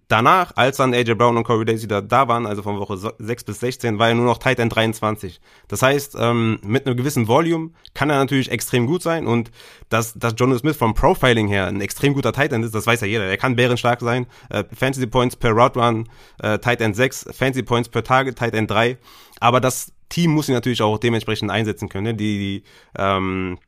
Danach, 0.08 0.54
als 0.56 0.78
dann 0.78 0.94
AJ 0.94 1.16
Brown 1.16 1.38
und 1.38 1.44
Corey 1.44 1.66
Davis 1.66 1.84
wieder 1.84 2.02
da 2.02 2.28
waren, 2.28 2.46
also 2.46 2.64
von 2.64 2.80
Woche 2.80 2.98
6 3.18 3.44
bis 3.44 3.60
16, 3.60 4.00
war 4.00 4.10
er 4.10 4.16
nur 4.16 4.26
noch 4.26 4.40
Tight 4.40 4.60
End 4.60 4.74
23. 4.74 5.40
Das 5.68 5.82
heißt, 5.82 6.16
ähm, 6.20 6.60
mit 6.64 6.86
einem 6.86 6.98
gewissen 6.98 7.28
Volume 7.28 7.72
kann 7.94 8.10
er 8.10 8.18
natürlich 8.18 8.50
extrem 8.50 8.88
gut 8.88 9.04
sein 9.04 9.28
und 9.28 9.52
dass, 9.90 10.14
dass 10.14 10.34
Jonas 10.38 10.60
Smith 10.60 10.78
vom 10.78 10.94
Profiling 10.94 11.48
her 11.48 11.68
ein 11.68 11.82
extrem 11.82 12.14
guter 12.14 12.34
Tight 12.34 12.54
End 12.54 12.66
ist, 12.66 12.74
das 12.74 12.88
weiß 12.88 13.02
ja 13.02 13.08
jeder. 13.08 13.26
Er 13.26 13.38
kann 13.38 13.56
bärenstark 13.56 14.02
sein. 14.02 14.26
Äh, 14.50 14.64
Fantasy 14.74 15.06
Points 15.08 15.36
per 15.36 15.52
Route 15.52 15.80
Run, 15.80 16.10
äh, 16.42 16.58
Tight 16.60 16.82
End 16.82 16.96
6, 16.96 17.28
Fantasy 17.32 17.64
Points 17.64 17.90
per 17.90 18.04
Target, 18.04 18.38
Tight 18.38 18.54
End 18.54 18.72
3. 18.72 18.98
Aber 19.40 19.60
das 19.60 19.92
Team 20.10 20.32
muss 20.32 20.50
ihn 20.50 20.56
natürlich 20.56 20.82
auch 20.82 20.98
dementsprechend 20.98 21.52
einsetzen 21.52 21.88
können. 21.88 22.04
Ne? 22.06 22.14
Die, 22.16 22.40
die 22.40 22.64
ähm, 22.98 23.60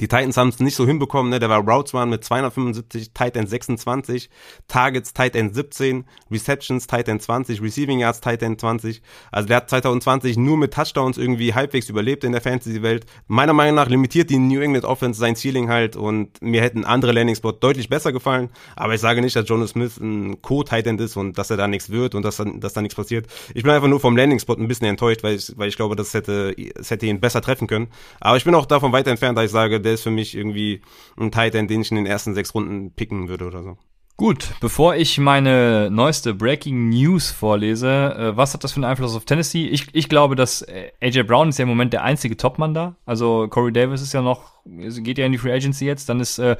Die 0.00 0.08
Titans 0.08 0.36
haben 0.36 0.48
es 0.48 0.58
nicht 0.58 0.74
so 0.74 0.84
hinbekommen, 0.84 1.30
ne? 1.30 1.38
Der 1.38 1.48
war 1.48 1.60
Routes 1.60 1.94
waren 1.94 2.10
mit 2.10 2.22
275, 2.24 3.12
Tight 3.14 3.36
End 3.36 3.48
26, 3.48 4.28
Targets 4.66 5.14
Tight 5.14 5.36
End 5.36 5.54
17, 5.54 6.04
Receptions 6.30 6.86
Tight 6.86 7.08
End 7.08 7.22
20, 7.22 7.62
Receiving 7.62 8.00
Yards 8.00 8.20
Tight 8.20 8.42
End 8.42 8.60
20. 8.60 9.00
Also 9.30 9.46
der 9.46 9.58
hat 9.58 9.70
2020 9.70 10.36
nur 10.36 10.58
mit 10.58 10.74
Touchdowns 10.74 11.16
irgendwie 11.16 11.54
halbwegs 11.54 11.88
überlebt 11.88 12.24
in 12.24 12.32
der 12.32 12.42
Fantasy-Welt. 12.42 13.06
Meiner 13.28 13.52
Meinung 13.52 13.76
nach 13.76 13.88
limitiert 13.88 14.28
die 14.28 14.38
New 14.38 14.60
England 14.60 14.84
Offense 14.84 15.20
sein 15.20 15.36
Ceiling 15.36 15.70
halt 15.70 15.96
und 15.96 16.42
mir 16.42 16.62
hätten 16.62 16.84
andere 16.84 17.12
Landing 17.12 17.36
Spot 17.36 17.52
deutlich 17.52 17.88
besser 17.88 18.12
gefallen. 18.12 18.50
Aber 18.74 18.94
ich 18.94 19.00
sage 19.00 19.22
nicht, 19.22 19.36
dass 19.36 19.48
Jonas 19.48 19.70
Smith 19.70 19.98
ein 19.98 20.42
Co-Tight 20.42 20.88
End 20.88 21.00
ist 21.00 21.16
und 21.16 21.38
dass 21.38 21.48
er 21.48 21.56
da 21.56 21.68
nichts 21.68 21.90
wird 21.90 22.16
und 22.16 22.24
dass, 22.24 22.42
dass 22.56 22.72
da 22.74 22.82
nichts 22.82 22.96
passiert. 22.96 23.28
Ich 23.54 23.62
bin 23.62 23.72
einfach 23.72 23.88
nur 23.88 24.00
vom 24.00 24.16
Landing 24.16 24.40
Spot 24.40 24.54
ein 24.54 24.68
bisschen 24.68 24.88
enttäuscht, 24.88 25.22
weil 25.22 25.36
ich, 25.36 25.52
weil 25.56 25.68
ich 25.68 25.76
glaube, 25.76 25.94
das 25.96 26.12
hätte, 26.12 26.54
es 26.74 26.90
hätte 26.90 27.06
ihn 27.06 27.20
besser 27.20 27.40
treffen 27.40 27.66
können. 27.66 27.86
Aber 28.20 28.36
ich 28.36 28.44
bin 28.44 28.54
auch 28.54 28.66
davon 28.66 28.92
weit 28.92 29.06
entfernt, 29.06 29.38
da 29.38 29.44
ich 29.44 29.50
sage, 29.52 29.75
der 29.80 29.94
ist 29.94 30.02
für 30.02 30.10
mich 30.10 30.36
irgendwie 30.36 30.82
ein 31.18 31.30
Tight 31.30 31.54
End, 31.54 31.70
den 31.70 31.80
ich 31.80 31.90
in 31.90 31.96
den 31.96 32.06
ersten 32.06 32.34
sechs 32.34 32.54
Runden 32.54 32.92
picken 32.92 33.28
würde 33.28 33.46
oder 33.46 33.62
so. 33.62 33.78
Gut, 34.18 34.54
bevor 34.62 34.96
ich 34.96 35.18
meine 35.18 35.90
neueste 35.90 36.32
Breaking 36.32 36.88
News 36.88 37.30
vorlese, 37.30 38.14
äh, 38.16 38.36
was 38.36 38.54
hat 38.54 38.64
das 38.64 38.72
für 38.72 38.78
einen 38.78 38.86
Einfluss 38.86 39.14
auf 39.14 39.26
Tennessee? 39.26 39.66
Ich, 39.66 39.88
ich 39.92 40.08
glaube, 40.08 40.36
dass 40.36 40.62
äh, 40.62 40.90
AJ 41.02 41.24
Brown 41.24 41.50
ist 41.50 41.58
ja 41.58 41.64
im 41.64 41.68
Moment 41.68 41.92
der 41.92 42.02
einzige 42.02 42.38
Topmann 42.38 42.72
da. 42.72 42.96
Also 43.04 43.46
Corey 43.48 43.72
Davis 43.72 44.00
ist 44.00 44.14
ja 44.14 44.22
noch, 44.22 44.52
geht 44.64 45.18
ja 45.18 45.26
in 45.26 45.32
die 45.32 45.38
Free 45.38 45.52
Agency 45.52 45.84
jetzt. 45.84 46.08
Dann 46.08 46.20
ist 46.20 46.38
äh, 46.38 46.56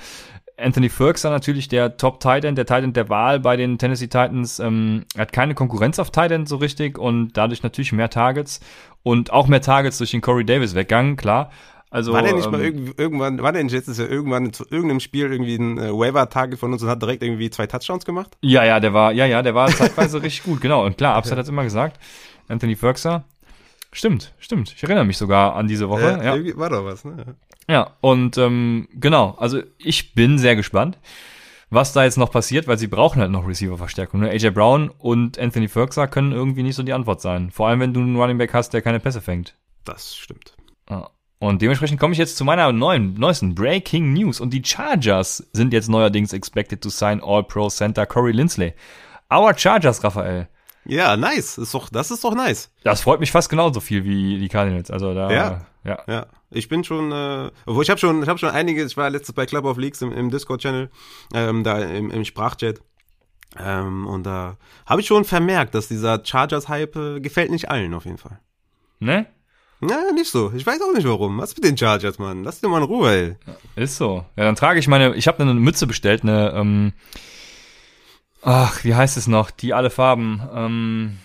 Anthony 0.58 0.90
Ferguson 0.90 1.32
natürlich 1.32 1.68
der 1.68 1.96
Top 1.96 2.20
Tight 2.20 2.44
End, 2.44 2.58
der 2.58 2.66
Tight 2.66 2.84
End 2.84 2.94
der 2.94 3.08
Wahl 3.08 3.40
bei 3.40 3.56
den 3.56 3.78
Tennessee 3.78 4.08
Titans. 4.08 4.58
Ähm, 4.58 5.06
hat 5.16 5.32
keine 5.32 5.54
Konkurrenz 5.54 5.98
auf 5.98 6.10
Tight 6.10 6.32
End 6.32 6.50
so 6.50 6.56
richtig 6.56 6.98
und 6.98 7.38
dadurch 7.38 7.62
natürlich 7.62 7.92
mehr 7.92 8.10
Targets 8.10 8.60
und 9.02 9.32
auch 9.32 9.48
mehr 9.48 9.62
Targets 9.62 9.96
durch 9.96 10.10
den 10.10 10.20
Corey 10.20 10.44
Davis 10.44 10.74
Weggang, 10.74 11.16
klar. 11.16 11.50
Also, 11.90 12.12
war 12.12 12.22
der 12.22 12.34
nicht 12.34 12.46
ähm, 12.46 12.52
mal 12.52 12.60
irg 12.60 12.98
irgendwann, 12.98 13.42
war 13.42 13.52
der 13.52 13.62
nicht 13.62 13.72
letztes 13.72 13.98
Jahr 13.98 14.08
irgendwann 14.08 14.52
zu 14.52 14.64
irgendeinem 14.68 15.00
Spiel 15.00 15.30
irgendwie 15.30 15.56
ein 15.56 15.78
äh, 15.78 15.92
Waiver-Target 15.92 16.58
von 16.58 16.72
uns 16.72 16.82
und 16.82 16.88
hat 16.88 17.00
direkt 17.00 17.22
irgendwie 17.22 17.48
zwei 17.48 17.66
Touchdowns 17.66 18.04
gemacht? 18.04 18.36
Ja, 18.42 18.64
ja, 18.64 18.80
der 18.80 18.92
war, 18.92 19.12
ja, 19.12 19.24
ja, 19.24 19.42
der 19.42 19.54
war 19.54 19.68
zeitweise 19.68 20.20
richtig 20.22 20.42
gut, 20.42 20.60
genau. 20.60 20.84
Und 20.84 20.98
klar, 20.98 21.14
Upside 21.14 21.36
hat 21.36 21.48
immer 21.48 21.62
gesagt. 21.62 22.00
Anthony 22.48 22.74
Ferguson. 22.74 23.22
Stimmt, 23.92 24.34
stimmt. 24.38 24.74
Ich 24.76 24.82
erinnere 24.82 25.04
mich 25.04 25.16
sogar 25.16 25.54
an 25.54 25.68
diese 25.68 25.88
Woche. 25.88 26.20
Ja, 26.22 26.36
ja. 26.36 26.56
war 26.56 26.70
doch 26.70 26.84
was, 26.84 27.04
ne? 27.04 27.36
Ja, 27.68 27.92
und 28.00 28.36
ähm, 28.36 28.88
genau, 28.92 29.34
also 29.38 29.62
ich 29.78 30.14
bin 30.14 30.38
sehr 30.38 30.54
gespannt, 30.54 30.98
was 31.70 31.92
da 31.92 32.04
jetzt 32.04 32.18
noch 32.18 32.30
passiert, 32.30 32.68
weil 32.68 32.78
sie 32.78 32.86
brauchen 32.86 33.20
halt 33.20 33.30
noch 33.30 33.46
Receiver-Verstärkung. 33.46 34.20
Ne? 34.20 34.30
AJ 34.30 34.50
Brown 34.50 34.90
und 34.90 35.38
Anthony 35.38 35.68
Ferguson 35.68 36.10
können 36.10 36.32
irgendwie 36.32 36.62
nicht 36.62 36.76
so 36.76 36.82
die 36.82 36.92
Antwort 36.92 37.20
sein. 37.20 37.50
Vor 37.50 37.68
allem, 37.68 37.80
wenn 37.80 37.94
du 37.94 38.00
einen 38.00 38.16
Running 38.16 38.38
Back 38.38 38.54
hast, 38.54 38.72
der 38.74 38.82
keine 38.82 39.00
Pässe 39.00 39.20
fängt. 39.20 39.54
Das 39.84 40.16
stimmt. 40.16 40.56
Ja. 40.88 41.10
Und 41.38 41.60
dementsprechend 41.60 42.00
komme 42.00 42.12
ich 42.12 42.18
jetzt 42.18 42.36
zu 42.36 42.44
meiner 42.44 42.72
neuen, 42.72 43.14
neuesten 43.14 43.54
Breaking 43.54 44.14
News. 44.14 44.40
Und 44.40 44.50
die 44.50 44.64
Chargers 44.64 45.46
sind 45.52 45.72
jetzt 45.72 45.88
neuerdings 45.88 46.32
expected 46.32 46.80
to 46.80 46.88
sign 46.88 47.20
All-Pro 47.22 47.68
Center 47.68 48.06
Corey 48.06 48.32
Lindsley. 48.32 48.72
Our 49.32 49.56
Chargers, 49.56 50.02
Raphael. 50.02 50.48
Ja, 50.86 51.16
nice. 51.16 51.58
Ist 51.58 51.74
doch, 51.74 51.88
das 51.90 52.10
ist 52.10 52.24
doch 52.24 52.34
nice. 52.34 52.70
Das 52.84 53.02
freut 53.02 53.20
mich 53.20 53.32
fast 53.32 53.50
genauso 53.50 53.80
viel 53.80 54.04
wie 54.04 54.38
die 54.38 54.48
Cardinals. 54.48 54.90
Also 54.90 55.14
da, 55.14 55.30
ja, 55.30 55.66
ja. 55.84 56.02
ja. 56.06 56.26
Ich 56.50 56.68
bin 56.68 56.84
schon, 56.84 57.12
äh, 57.12 57.50
obwohl 57.66 57.82
ich 57.82 57.90
habe 57.90 57.98
schon, 57.98 58.22
ich 58.22 58.28
habe 58.28 58.38
schon 58.38 58.50
einige. 58.50 58.84
Ich 58.84 58.96
war 58.96 59.10
letztes 59.10 59.34
bei 59.34 59.46
Club 59.46 59.64
of 59.64 59.78
Leagues 59.78 60.00
im, 60.00 60.12
im 60.12 60.30
Discord-Channel, 60.30 60.90
ähm, 61.34 61.64
da 61.64 61.80
im, 61.80 62.10
im 62.10 62.24
Sprachchat. 62.24 62.80
Ähm, 63.58 64.06
und 64.06 64.24
da 64.24 64.56
habe 64.86 65.00
ich 65.00 65.06
schon 65.06 65.24
vermerkt, 65.24 65.74
dass 65.74 65.88
dieser 65.88 66.24
Chargers-Hype 66.24 66.96
äh, 66.96 67.20
gefällt 67.20 67.50
nicht 67.50 67.68
allen 67.68 67.92
auf 67.92 68.04
jeden 68.04 68.18
Fall. 68.18 68.38
Ne? 69.00 69.26
Na, 69.80 70.10
nicht 70.12 70.30
so. 70.30 70.52
Ich 70.54 70.66
weiß 70.66 70.80
auch 70.80 70.94
nicht 70.94 71.06
warum. 71.06 71.38
Was 71.38 71.54
mit 71.54 71.64
den 71.64 71.76
Chargers, 71.76 72.18
Mann? 72.18 72.44
Lass 72.44 72.60
dir 72.60 72.68
mal 72.68 72.78
in 72.78 72.84
Ruhe, 72.84 73.10
ey. 73.10 73.36
Ist 73.82 73.96
so. 73.96 74.24
Ja, 74.36 74.44
dann 74.44 74.56
trage 74.56 74.78
ich 74.78 74.88
meine, 74.88 75.14
ich 75.14 75.28
habe 75.28 75.42
eine 75.42 75.54
Mütze 75.54 75.86
bestellt, 75.86 76.22
eine, 76.22 76.52
ähm, 76.54 76.92
ach, 78.42 78.84
wie 78.84 78.94
heißt 78.94 79.16
es 79.16 79.26
noch? 79.26 79.50
Die 79.50 79.74
alle 79.74 79.90
Farben, 79.90 80.40
ähm, 80.54 81.18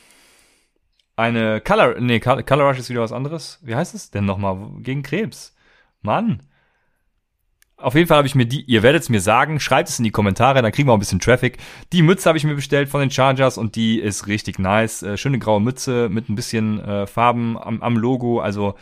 eine 1.16 1.62
Color, 1.62 2.00
nee, 2.00 2.20
Color 2.20 2.68
Rush 2.70 2.80
ist 2.80 2.90
wieder 2.90 3.02
was 3.02 3.12
anderes. 3.12 3.60
Wie 3.62 3.76
heißt 3.76 3.94
es 3.94 4.12
denn 4.12 4.26
nochmal? 4.26 4.58
Gegen 4.80 5.04
Krebs. 5.04 5.56
Mann. 6.02 6.42
Auf 7.82 7.96
jeden 7.96 8.08
Fall 8.08 8.18
habe 8.18 8.28
ich 8.28 8.36
mir 8.36 8.46
die, 8.46 8.62
ihr 8.62 8.84
werdet 8.84 9.04
es 9.04 9.10
mir 9.10 9.22
sagen, 9.22 9.60
schreibt 9.60 9.90
es 9.90 10.00
in 10.00 10.04
die 10.04 10.12
Kommentare, 10.12 10.62
dann 10.62 10.72
kriegen 10.72 10.88
wir 10.88 10.94
auch 10.94 10.98
ein 10.98 11.00
bisschen 11.00 11.20
Traffic. 11.20 11.58
Die 11.94 12.02
Mütze 12.02 12.30
habe 12.30 12.38
ich 12.38 12.44
mir 12.44 12.56
bestellt 12.56 12.90
von 12.90 13.02
den 13.02 13.12
Chargers 13.12 13.58
und 13.58 13.76
die 13.76 14.00
ist 14.00 14.28
richtig 14.28 14.60
nice. 14.60 15.04
Äh, 15.04 15.18
schöne 15.18 15.40
graue 15.40 15.62
Mütze 15.62 16.10
mit 16.10 16.30
ein 16.30 16.36
bisschen 16.36 16.80
äh, 16.80 17.08
Farben 17.08 17.58
am, 17.58 17.82
am 17.82 17.98
Logo. 17.98 18.40
Also 18.40 18.76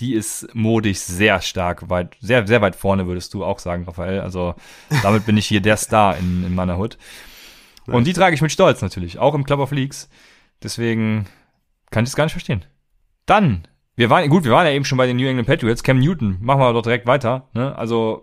die 0.00 0.14
ist 0.14 0.54
modisch 0.54 0.98
sehr 0.98 1.40
stark, 1.40 1.88
weit, 1.88 2.16
sehr, 2.20 2.46
sehr 2.46 2.60
weit 2.60 2.76
vorne, 2.76 3.06
würdest 3.06 3.32
du 3.34 3.44
auch 3.44 3.58
sagen, 3.58 3.84
Raphael. 3.84 4.20
Also 4.20 4.54
damit 5.02 5.24
bin 5.24 5.36
ich 5.36 5.46
hier 5.46 5.60
der 5.60 5.76
Star 5.76 6.16
in, 6.18 6.44
in 6.44 6.54
meiner 6.54 6.76
Hut. 6.76 6.98
Und 7.86 8.06
die 8.06 8.12
trage 8.12 8.34
ich 8.34 8.42
mit 8.42 8.52
Stolz 8.52 8.82
natürlich, 8.82 9.18
auch 9.18 9.34
im 9.34 9.44
Club 9.44 9.60
of 9.60 9.70
Leagues. 9.70 10.08
Deswegen 10.62 11.26
kann 11.90 12.04
ich 12.04 12.10
es 12.10 12.16
gar 12.16 12.24
nicht 12.24 12.32
verstehen. 12.32 12.64
Dann 13.26 13.66
wir 13.96 14.10
waren, 14.10 14.28
gut, 14.28 14.44
wir 14.44 14.52
waren 14.52 14.66
ja 14.66 14.72
eben 14.72 14.84
schon 14.84 14.98
bei 14.98 15.06
den 15.06 15.16
New 15.16 15.26
England 15.26 15.48
Patriots. 15.48 15.82
Cam 15.82 15.98
Newton, 15.98 16.36
machen 16.40 16.60
wir 16.60 16.72
doch 16.72 16.82
direkt 16.82 17.06
weiter. 17.06 17.48
Ne? 17.54 17.76
Also, 17.76 18.22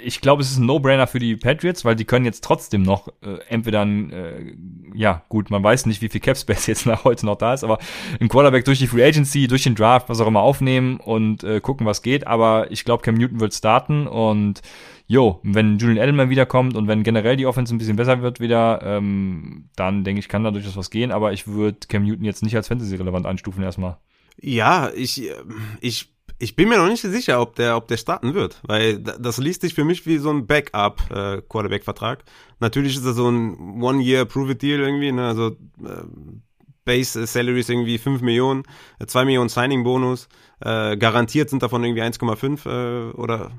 ich 0.00 0.20
glaube, 0.20 0.42
es 0.42 0.50
ist 0.50 0.58
ein 0.58 0.66
No-Brainer 0.66 1.06
für 1.06 1.18
die 1.18 1.36
Patriots, 1.36 1.84
weil 1.84 1.96
die 1.96 2.04
können 2.04 2.24
jetzt 2.24 2.44
trotzdem 2.44 2.82
noch 2.82 3.08
äh, 3.22 3.38
entweder 3.48 3.82
ein, 3.82 4.10
äh, 4.10 4.54
ja, 4.94 5.22
gut, 5.28 5.50
man 5.50 5.62
weiß 5.62 5.86
nicht, 5.86 6.00
wie 6.02 6.08
viel 6.08 6.20
Cap 6.20 6.36
Space 6.36 6.66
jetzt 6.68 6.86
nach 6.86 7.04
heute 7.04 7.26
noch 7.26 7.36
da 7.36 7.52
ist, 7.52 7.64
aber 7.64 7.78
ein 8.20 8.28
Quarterback 8.28 8.64
durch 8.64 8.78
die 8.78 8.86
Free 8.86 9.04
Agency, 9.04 9.48
durch 9.48 9.64
den 9.64 9.74
Draft, 9.74 10.08
was 10.08 10.20
auch 10.20 10.26
immer 10.26 10.40
aufnehmen 10.40 10.98
und 10.98 11.44
äh, 11.44 11.60
gucken, 11.60 11.86
was 11.86 12.02
geht. 12.02 12.26
Aber 12.26 12.70
ich 12.70 12.84
glaube, 12.84 13.02
Cam 13.02 13.16
Newton 13.16 13.40
wird 13.40 13.54
starten 13.54 14.06
und 14.06 14.62
jo, 15.08 15.40
wenn 15.42 15.78
Julian 15.78 16.02
Edelman 16.02 16.30
wiederkommt 16.30 16.76
und 16.76 16.88
wenn 16.88 17.02
generell 17.02 17.36
die 17.36 17.46
Offense 17.46 17.74
ein 17.74 17.78
bisschen 17.78 17.96
besser 17.96 18.22
wird 18.22 18.40
wieder, 18.40 18.80
ähm, 18.82 19.68
dann 19.76 20.04
denke 20.04 20.20
ich, 20.20 20.28
kann 20.28 20.44
da 20.44 20.50
durchaus 20.50 20.76
was 20.76 20.90
gehen, 20.90 21.10
aber 21.10 21.32
ich 21.32 21.46
würde 21.46 21.86
Cam 21.88 22.04
Newton 22.04 22.24
jetzt 22.24 22.42
nicht 22.42 22.56
als 22.56 22.68
Fantasy-relevant 22.68 23.26
einstufen 23.26 23.62
erstmal. 23.62 23.98
Ja, 24.40 24.90
ich, 24.94 25.30
ich, 25.80 26.12
ich 26.38 26.56
bin 26.56 26.68
mir 26.68 26.78
noch 26.78 26.88
nicht 26.88 27.02
sicher, 27.02 27.40
ob 27.40 27.56
der, 27.56 27.76
ob 27.76 27.88
der 27.88 27.96
starten 27.96 28.34
wird, 28.34 28.60
weil 28.66 28.98
das 28.98 29.38
liest 29.38 29.62
sich 29.62 29.74
für 29.74 29.84
mich 29.84 30.06
wie 30.06 30.18
so 30.18 30.30
ein 30.30 30.46
Backup-Quarterback-Vertrag. 30.46 32.24
Natürlich 32.58 32.96
ist 32.96 33.06
das 33.06 33.16
so 33.16 33.28
ein 33.28 33.80
One-Year-Prove-It-Deal 33.82 34.80
irgendwie, 34.80 35.12
ne? 35.12 35.28
also 35.28 35.48
äh, 35.84 36.04
Base 36.84 37.26
Salary 37.26 37.60
ist 37.60 37.70
irgendwie 37.70 37.98
5 37.98 38.22
Millionen, 38.22 38.64
2 39.04 39.24
Millionen 39.24 39.48
Signing-Bonus, 39.48 40.28
äh, 40.60 40.96
garantiert 40.96 41.50
sind 41.50 41.62
davon 41.62 41.84
irgendwie 41.84 42.02
1,5 42.02 42.66
äh, 42.66 43.12
oder 43.12 43.50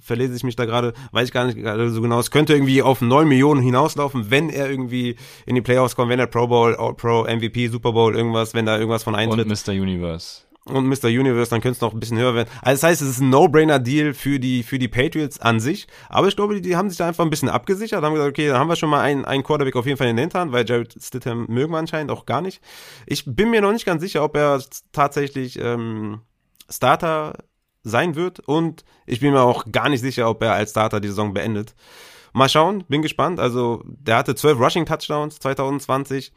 verlese 0.00 0.34
ich 0.36 0.44
mich 0.44 0.56
da 0.56 0.64
gerade, 0.64 0.92
weiß 1.12 1.28
ich 1.28 1.32
gar 1.32 1.46
nicht 1.46 1.58
gerade 1.58 1.90
so 1.90 2.02
genau. 2.02 2.18
Es 2.18 2.30
könnte 2.30 2.52
irgendwie 2.52 2.82
auf 2.82 3.00
9 3.00 3.26
Millionen 3.26 3.62
hinauslaufen, 3.62 4.30
wenn 4.30 4.50
er 4.50 4.70
irgendwie 4.70 5.16
in 5.46 5.54
die 5.54 5.62
Playoffs 5.62 5.96
kommt, 5.96 6.10
wenn 6.10 6.18
er 6.18 6.26
Pro 6.26 6.46
Bowl, 6.46 6.76
Pro, 6.96 7.24
MVP, 7.24 7.68
Super 7.68 7.92
Bowl, 7.92 8.14
irgendwas, 8.14 8.54
wenn 8.54 8.66
da 8.66 8.76
irgendwas 8.76 9.02
von 9.02 9.14
eintritt. 9.14 9.46
Und 9.46 9.66
Mr. 9.66 9.72
Universe 9.72 10.47
und 10.70 10.86
Mr. 10.86 11.06
Universe, 11.06 11.50
dann 11.50 11.60
könnte 11.60 11.76
es 11.76 11.80
noch 11.80 11.92
ein 11.92 12.00
bisschen 12.00 12.18
höher 12.18 12.34
werden. 12.34 12.48
Also 12.62 12.80
das 12.80 12.90
heißt, 12.90 13.02
es 13.02 13.08
ist 13.08 13.20
ein 13.20 13.30
No-Brainer-Deal 13.30 14.14
für 14.14 14.38
die, 14.38 14.62
für 14.62 14.78
die 14.78 14.88
Patriots 14.88 15.38
an 15.40 15.60
sich. 15.60 15.86
Aber 16.08 16.28
ich 16.28 16.36
glaube, 16.36 16.54
die, 16.54 16.62
die 16.62 16.76
haben 16.76 16.88
sich 16.88 16.98
da 16.98 17.08
einfach 17.08 17.24
ein 17.24 17.30
bisschen 17.30 17.48
abgesichert, 17.48 18.02
haben 18.02 18.14
gesagt, 18.14 18.30
okay, 18.30 18.48
dann 18.48 18.58
haben 18.58 18.68
wir 18.68 18.76
schon 18.76 18.90
mal 18.90 19.00
einen, 19.00 19.24
einen 19.24 19.42
Quarterback 19.42 19.76
auf 19.76 19.86
jeden 19.86 19.98
Fall 19.98 20.08
in 20.08 20.16
den 20.16 20.24
Hintern, 20.24 20.52
weil 20.52 20.68
Jared 20.68 20.94
Stidham 21.00 21.46
mögen 21.48 21.72
wir 21.72 21.78
anscheinend 21.78 22.10
auch 22.10 22.26
gar 22.26 22.40
nicht. 22.40 22.60
Ich 23.06 23.24
bin 23.26 23.50
mir 23.50 23.60
noch 23.60 23.72
nicht 23.72 23.86
ganz 23.86 24.02
sicher, 24.02 24.24
ob 24.24 24.36
er 24.36 24.62
tatsächlich 24.92 25.58
ähm, 25.60 26.20
Starter 26.70 27.34
sein 27.82 28.16
wird 28.16 28.40
und 28.40 28.84
ich 29.06 29.20
bin 29.20 29.32
mir 29.32 29.42
auch 29.42 29.64
gar 29.70 29.88
nicht 29.88 30.00
sicher, 30.00 30.28
ob 30.28 30.42
er 30.42 30.52
als 30.52 30.70
Starter 30.70 31.00
die 31.00 31.08
Saison 31.08 31.32
beendet. 31.32 31.74
Mal 32.32 32.48
schauen, 32.48 32.84
bin 32.88 33.02
gespannt. 33.02 33.40
Also, 33.40 33.82
der 33.84 34.16
hatte 34.16 34.34
12 34.34 34.60
Rushing 34.60 34.86
Touchdowns 34.86 35.38
2020. 35.38 36.32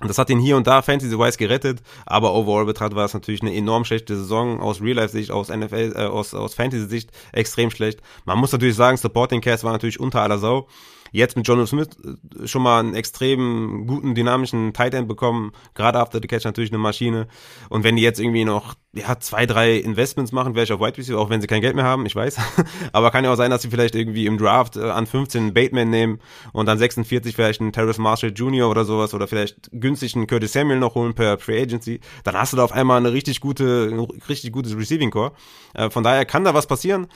Das 0.00 0.18
hat 0.18 0.30
ihn 0.30 0.38
hier 0.38 0.56
und 0.56 0.66
da 0.66 0.80
Fantasy-wise 0.80 1.36
gerettet, 1.36 1.82
aber 2.06 2.34
overall 2.34 2.64
betrachtet 2.64 2.96
war 2.96 3.04
es 3.04 3.14
natürlich 3.14 3.42
eine 3.42 3.54
enorm 3.54 3.84
schlechte 3.84 4.16
Saison 4.16 4.60
aus 4.60 4.80
Real-Life-Sicht, 4.80 5.30
aus 5.30 5.48
NFL, 5.48 5.92
äh, 5.94 6.06
aus, 6.06 6.32
aus 6.34 6.54
Fantasy-Sicht 6.54 7.10
extrem 7.32 7.70
schlecht. 7.70 8.00
Man 8.24 8.38
muss 8.38 8.52
natürlich 8.52 8.74
sagen, 8.74 8.96
Supporting 8.96 9.42
Cast 9.42 9.64
war 9.64 9.72
natürlich 9.72 10.00
unter 10.00 10.22
aller 10.22 10.38
Sau. 10.38 10.66
Jetzt 11.12 11.36
mit 11.36 11.46
Jonathan 11.46 11.66
Smith 11.66 11.88
äh, 12.04 12.46
schon 12.48 12.62
mal 12.62 12.80
einen 12.80 12.94
extrem 12.94 13.86
guten, 13.86 14.14
dynamischen 14.14 14.72
Tight 14.72 14.94
End 14.94 15.06
bekommen. 15.06 15.52
Gerade 15.74 15.98
after 15.98 16.18
the 16.20 16.26
catch 16.26 16.44
natürlich 16.44 16.70
eine 16.70 16.78
Maschine. 16.78 17.28
Und 17.68 17.84
wenn 17.84 17.96
die 17.96 18.02
jetzt 18.02 18.18
irgendwie 18.18 18.44
noch 18.44 18.74
ja, 18.94 19.18
zwei, 19.20 19.46
drei 19.46 19.76
Investments 19.76 20.32
machen, 20.32 20.54
wäre 20.54 20.64
ich 20.64 20.72
auf 20.72 20.80
Wide 20.80 20.98
Receiver, 20.98 21.18
auch 21.18 21.30
wenn 21.30 21.40
sie 21.40 21.46
kein 21.46 21.60
Geld 21.60 21.76
mehr 21.76 21.84
haben, 21.84 22.04
ich 22.04 22.14
weiß. 22.14 22.36
Aber 22.92 23.10
kann 23.10 23.24
ja 23.24 23.32
auch 23.32 23.36
sein, 23.36 23.50
dass 23.50 23.62
sie 23.62 23.70
vielleicht 23.70 23.94
irgendwie 23.94 24.26
im 24.26 24.38
Draft 24.38 24.76
äh, 24.76 24.90
an 24.90 25.06
15 25.06 25.42
einen 25.42 25.54
Bateman 25.54 25.90
nehmen 25.90 26.18
und 26.52 26.66
dann 26.66 26.78
46 26.78 27.34
vielleicht 27.34 27.60
einen 27.60 27.72
Terrace 27.72 27.98
Marshall 27.98 28.32
Jr. 28.34 28.68
oder 28.68 28.84
sowas 28.84 29.14
oder 29.14 29.28
vielleicht 29.28 29.70
günstig 29.72 30.14
einen 30.14 30.26
Curtis 30.26 30.52
Samuel 30.52 30.78
noch 30.78 30.94
holen 30.94 31.14
per 31.14 31.38
Free 31.38 31.62
Agency. 31.62 32.00
Dann 32.24 32.34
hast 32.34 32.52
du 32.52 32.56
da 32.56 32.64
auf 32.64 32.72
einmal 32.72 32.98
eine 32.98 33.12
richtig 33.12 33.40
gute, 33.40 34.06
richtig 34.28 34.52
gutes 34.52 34.76
Receiving 34.76 35.10
Core. 35.10 35.32
Äh, 35.74 35.90
von 35.90 36.04
daher 36.04 36.24
kann 36.24 36.44
da 36.44 36.54
was 36.54 36.66
passieren. 36.66 37.06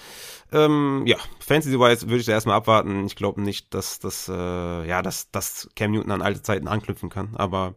Ähm, 0.52 1.02
ja, 1.06 1.16
Fantasy-wise 1.40 2.08
würde 2.08 2.20
ich 2.20 2.26
da 2.26 2.32
erstmal 2.32 2.56
abwarten. 2.56 3.06
Ich 3.06 3.16
glaube 3.16 3.40
nicht, 3.40 3.74
dass 3.74 3.98
das, 3.98 4.28
äh, 4.28 4.86
ja, 4.86 5.02
dass, 5.02 5.30
dass 5.30 5.68
Cam 5.74 5.92
Newton 5.92 6.12
an 6.12 6.22
alte 6.22 6.42
Zeiten 6.42 6.68
anknüpfen 6.68 7.10
kann. 7.10 7.34
Aber 7.36 7.74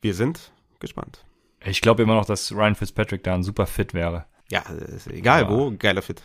wir 0.00 0.14
sind 0.14 0.52
gespannt. 0.78 1.24
Ich 1.64 1.80
glaube 1.80 2.02
immer 2.02 2.14
noch, 2.14 2.24
dass 2.24 2.52
Ryan 2.52 2.76
Fitzpatrick 2.76 3.24
da 3.24 3.34
ein 3.34 3.42
super 3.42 3.66
Fit 3.66 3.94
wäre. 3.94 4.26
Ja, 4.50 4.62
egal 5.10 5.44
Aber, 5.44 5.56
wo, 5.56 5.72
geiler 5.76 6.02
Fit. 6.02 6.22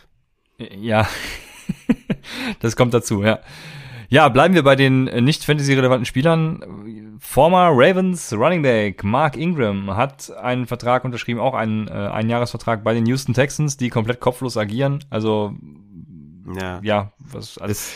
Ja, 0.58 1.08
das 2.60 2.76
kommt 2.76 2.94
dazu, 2.94 3.24
ja. 3.24 3.40
Ja, 4.14 4.30
bleiben 4.30 4.54
wir 4.54 4.62
bei 4.62 4.76
den 4.76 5.06
nicht 5.06 5.44
Fantasy-relevanten 5.44 6.06
Spielern. 6.06 7.18
Former 7.18 7.72
Ravens 7.74 8.32
Running 8.32 8.62
Back 8.62 9.04
Mark 9.04 9.36
Ingram 9.36 9.98
hat 9.98 10.30
einen 10.38 10.68
Vertrag 10.68 11.04
unterschrieben, 11.04 11.40
auch 11.40 11.56
einen 11.56 11.88
äh, 11.88 11.94
Einjahresvertrag 11.94 12.84
bei 12.84 12.94
den 12.94 13.08
Houston 13.08 13.34
Texans, 13.34 13.76
die 13.76 13.90
komplett 13.90 14.20
kopflos 14.20 14.56
agieren. 14.56 15.04
Also 15.10 15.56
ja, 16.62 16.80
ja 16.84 17.12
was 17.18 17.58
alles. 17.58 17.92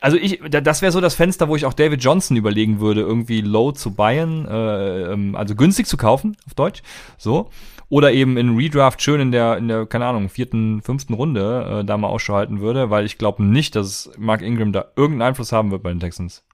Also 0.00 0.18
ich, 0.18 0.40
das 0.40 0.82
wäre 0.82 0.92
so 0.92 1.00
das 1.00 1.16
Fenster, 1.16 1.48
wo 1.48 1.56
ich 1.56 1.66
auch 1.66 1.74
David 1.74 2.04
Johnson 2.04 2.36
überlegen 2.36 2.78
würde, 2.78 3.00
irgendwie 3.00 3.40
low 3.40 3.72
zu 3.72 3.92
buyen, 3.92 4.46
äh, 4.46 5.12
ähm, 5.12 5.34
also 5.34 5.56
günstig 5.56 5.88
zu 5.88 5.96
kaufen, 5.96 6.36
auf 6.46 6.54
Deutsch. 6.54 6.82
So. 7.18 7.50
Oder 7.90 8.12
eben 8.12 8.36
in 8.36 8.56
Redraft 8.56 9.02
schön 9.02 9.20
in 9.20 9.32
der, 9.32 9.58
in 9.58 9.66
der, 9.66 9.84
keine 9.84 10.06
Ahnung, 10.06 10.28
vierten, 10.28 10.80
fünften 10.80 11.12
Runde 11.12 11.80
äh, 11.80 11.84
da 11.84 11.98
mal 11.98 12.06
Ausschau 12.06 12.34
halten 12.34 12.60
würde, 12.60 12.88
weil 12.88 13.04
ich 13.04 13.18
glaube 13.18 13.42
nicht, 13.44 13.74
dass 13.74 14.12
Mark 14.16 14.42
Ingram 14.42 14.72
da 14.72 14.92
irgendeinen 14.94 15.30
Einfluss 15.30 15.50
haben 15.50 15.72
wird 15.72 15.82
bei 15.82 15.90
den 15.90 15.98
Texans. 15.98 16.44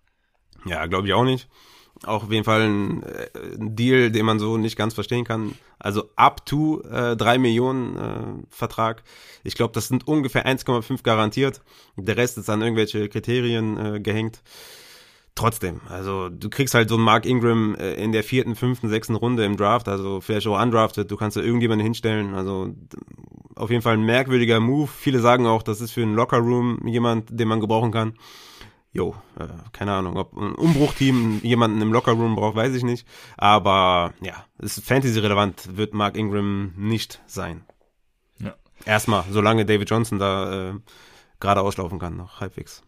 Ja, 0.64 0.86
glaube 0.86 1.06
ich 1.06 1.12
auch 1.12 1.24
nicht. 1.24 1.46
Auch 2.04 2.24
auf 2.24 2.32
jeden 2.32 2.44
Fall 2.44 2.62
ein, 2.62 3.02
äh, 3.02 3.28
ein, 3.60 3.76
Deal, 3.76 4.10
den 4.10 4.24
man 4.24 4.38
so 4.38 4.56
nicht 4.56 4.76
ganz 4.76 4.94
verstehen 4.94 5.24
kann. 5.24 5.52
Also 5.78 6.08
up 6.16 6.46
to 6.46 6.80
äh, 6.90 7.16
3 7.16 7.36
Millionen 7.36 7.96
äh, 7.96 8.46
Vertrag. 8.48 9.02
Ich 9.44 9.56
glaube, 9.56 9.74
das 9.74 9.88
sind 9.88 10.08
ungefähr 10.08 10.46
1,5 10.46 11.02
garantiert. 11.02 11.60
Der 11.96 12.16
Rest 12.16 12.38
ist 12.38 12.48
an 12.48 12.62
irgendwelche 12.62 13.10
Kriterien 13.10 13.96
äh, 13.96 14.00
gehängt 14.00 14.42
trotzdem, 15.36 15.80
also 15.88 16.28
du 16.28 16.50
kriegst 16.50 16.74
halt 16.74 16.88
so 16.88 16.96
einen 16.96 17.04
Mark 17.04 17.26
Ingram 17.26 17.76
äh, 17.76 17.94
in 17.94 18.10
der 18.10 18.24
vierten, 18.24 18.56
fünften, 18.56 18.88
sechsten 18.88 19.14
Runde 19.14 19.44
im 19.44 19.56
Draft, 19.56 19.86
also 19.86 20.20
vielleicht 20.20 20.46
auch 20.48 20.60
undrafted, 20.60 21.08
du 21.08 21.16
kannst 21.16 21.36
da 21.36 21.42
irgendjemanden 21.42 21.84
hinstellen, 21.84 22.34
also 22.34 22.74
auf 23.54 23.70
jeden 23.70 23.82
Fall 23.82 23.94
ein 23.94 24.04
merkwürdiger 24.04 24.60
Move. 24.60 24.88
Viele 24.88 25.20
sagen 25.20 25.46
auch, 25.46 25.62
das 25.62 25.80
ist 25.80 25.92
für 25.92 26.02
einen 26.02 26.14
Lockerroom 26.14 26.86
jemand, 26.86 27.28
den 27.38 27.48
man 27.48 27.60
gebrauchen 27.60 27.92
kann. 27.92 28.14
Jo, 28.92 29.14
äh, 29.38 29.46
keine 29.72 29.92
Ahnung, 29.92 30.16
ob 30.16 30.34
ein 30.36 30.54
Umbruchteam 30.54 31.40
jemanden 31.42 31.82
im 31.82 31.92
Lockerroom 31.92 32.34
braucht, 32.34 32.56
weiß 32.56 32.74
ich 32.74 32.82
nicht. 32.82 33.06
Aber 33.36 34.14
ja, 34.22 34.44
ist 34.58 34.82
Fantasy-relevant, 34.84 35.76
wird 35.76 35.92
Mark 35.92 36.16
Ingram 36.16 36.72
nicht 36.76 37.20
sein. 37.26 37.64
Ja. 38.38 38.54
Erstmal, 38.86 39.24
solange 39.30 39.66
David 39.66 39.90
Johnson 39.90 40.18
da 40.18 40.70
äh, 40.70 40.74
gerade 41.40 41.60
auslaufen 41.60 41.98
kann, 41.98 42.16
noch 42.16 42.40
halbwegs. 42.40 42.82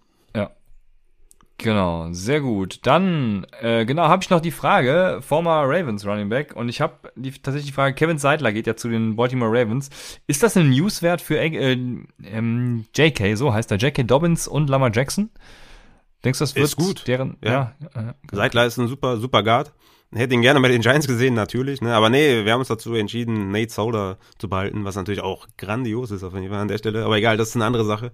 Genau, 1.59 2.13
sehr 2.13 2.41
gut. 2.41 2.79
Dann, 2.85 3.45
äh, 3.61 3.85
genau, 3.85 4.05
habe 4.05 4.23
ich 4.23 4.31
noch 4.31 4.41
die 4.41 4.53
Frage, 4.53 5.19
former 5.23 5.65
Ravens 5.65 6.07
Running 6.07 6.29
Back, 6.29 6.55
und 6.55 6.69
ich 6.69 6.81
habe 6.81 7.11
die, 7.17 7.33
tatsächlich 7.33 7.67
die 7.67 7.75
Frage, 7.75 7.97
Kevin 7.97 8.19
Seidler 8.19 8.53
geht 8.53 8.69
ja 8.69 8.77
zu 8.77 8.89
den 8.89 9.17
Baltimore 9.17 9.51
Ravens. 9.51 9.91
Ist 10.29 10.45
das 10.45 10.57
ein 10.57 10.71
Newswert 10.71 11.21
für 11.21 11.37
äh, 11.37 11.73
ähm, 11.73 12.87
JK, 12.95 13.37
so 13.37 13.53
heißt 13.53 13.73
er, 13.73 13.79
JK 13.79 14.07
Dobbins 14.07 14.47
und 14.47 14.71
Lamar 14.71 14.93
Jackson? 14.95 15.31
Denkst 16.25 16.39
du, 16.39 16.45
das 16.45 16.55
wird 16.55 16.65
ist 16.65 16.77
gut. 16.77 17.09
deren, 17.09 17.39
ja. 17.43 17.75
ja, 17.81 17.91
ja 17.95 18.15
Seidler 18.31 18.65
ist 18.67 18.79
ein 18.79 18.87
super, 18.87 19.17
super 19.17 19.43
Guard. 19.43 19.73
Hätte 20.15 20.35
ihn 20.35 20.41
gerne 20.41 20.61
bei 20.61 20.69
den 20.69 20.81
Giants 20.81 21.07
gesehen, 21.07 21.35
natürlich, 21.35 21.83
ne? 21.83 21.95
Aber 21.95 22.09
nee, 22.09 22.47
wir 22.47 22.53
haben 22.53 22.61
uns 22.61 22.69
dazu 22.69 22.95
entschieden, 22.95 23.51
Nate 23.51 23.71
Solder 23.71 24.17
zu 24.39 24.49
behalten, 24.49 24.87
was 24.87 24.97
natürlich 24.97 25.21
auch 25.21 25.47
grandios 25.59 26.11
ist 26.11 26.25
auf 26.25 26.33
jeden 26.33 26.49
Fall 26.49 26.61
an 26.61 26.69
der 26.69 26.79
Stelle. 26.79 27.05
Aber 27.05 27.19
egal, 27.19 27.37
das 27.37 27.51
ist 27.51 27.57
eine 27.57 27.67
andere 27.67 27.85
Sache. 27.85 28.13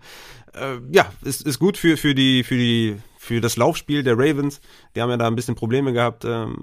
Äh, 0.55 0.79
ja, 0.91 1.13
ist, 1.23 1.47
ist 1.47 1.61
gut 1.61 1.77
für, 1.77 1.97
für 1.97 2.17
die, 2.17 2.43
für 2.43 2.57
die, 2.57 2.97
für 3.17 3.41
das 3.41 3.57
Laufspiel 3.57 4.03
der 4.03 4.19
Ravens. 4.19 4.61
Die 4.97 5.03
haben 5.03 5.11
ja 5.11 5.17
da 5.17 5.29
ein 5.29 5.37
bisschen 5.37 5.55
Probleme 5.55 5.93
gehabt 5.93 6.25
ähm, 6.25 6.57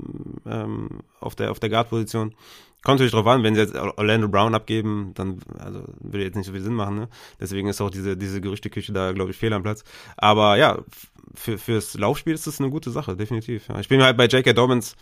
ähm, 0.46 0.90
auf 1.22 1.36
der, 1.36 1.52
auf 1.52 1.62
der 1.62 1.70
Guard-Position. 1.70 2.36
Kommt 2.84 3.00
natürlich 3.00 3.14
drauf 3.14 3.28
an, 3.28 3.44
wenn 3.44 3.54
sie 3.54 3.62
jetzt 3.62 3.76
Orlando 3.76 4.28
Brown 4.28 4.56
abgeben, 4.56 5.12
dann 5.14 5.40
also 5.60 5.84
würde 6.00 6.26
jetzt 6.26 6.36
nicht 6.36 6.48
so 6.48 6.52
viel 6.52 6.62
Sinn 6.62 6.74
machen. 6.74 6.96
Ne? 6.96 7.10
Deswegen 7.40 7.68
ist 7.68 7.80
auch 7.80 7.92
diese 7.92 8.18
diese 8.18 8.42
Gerüchteküche 8.42 8.92
da, 8.92 9.12
glaube 9.12 9.32
ich, 9.32 9.38
fehl 9.38 9.54
am 9.54 9.62
Platz. 9.62 9.84
Aber 10.18 10.58
ja, 10.58 10.80
für 11.36 11.60
fürs 11.60 11.94
Laufspiel 11.94 12.34
ist 12.34 12.48
das 12.48 12.60
eine 12.60 12.72
gute 12.72 12.90
Sache, 12.90 13.16
definitiv. 13.16 13.68
Ja. 13.68 13.80
Ich 13.80 13.88
bin 13.88 14.02
halt 14.02 14.18
bei 14.18 14.26
J.K. 14.26 14.54
Dobbins 14.54 14.96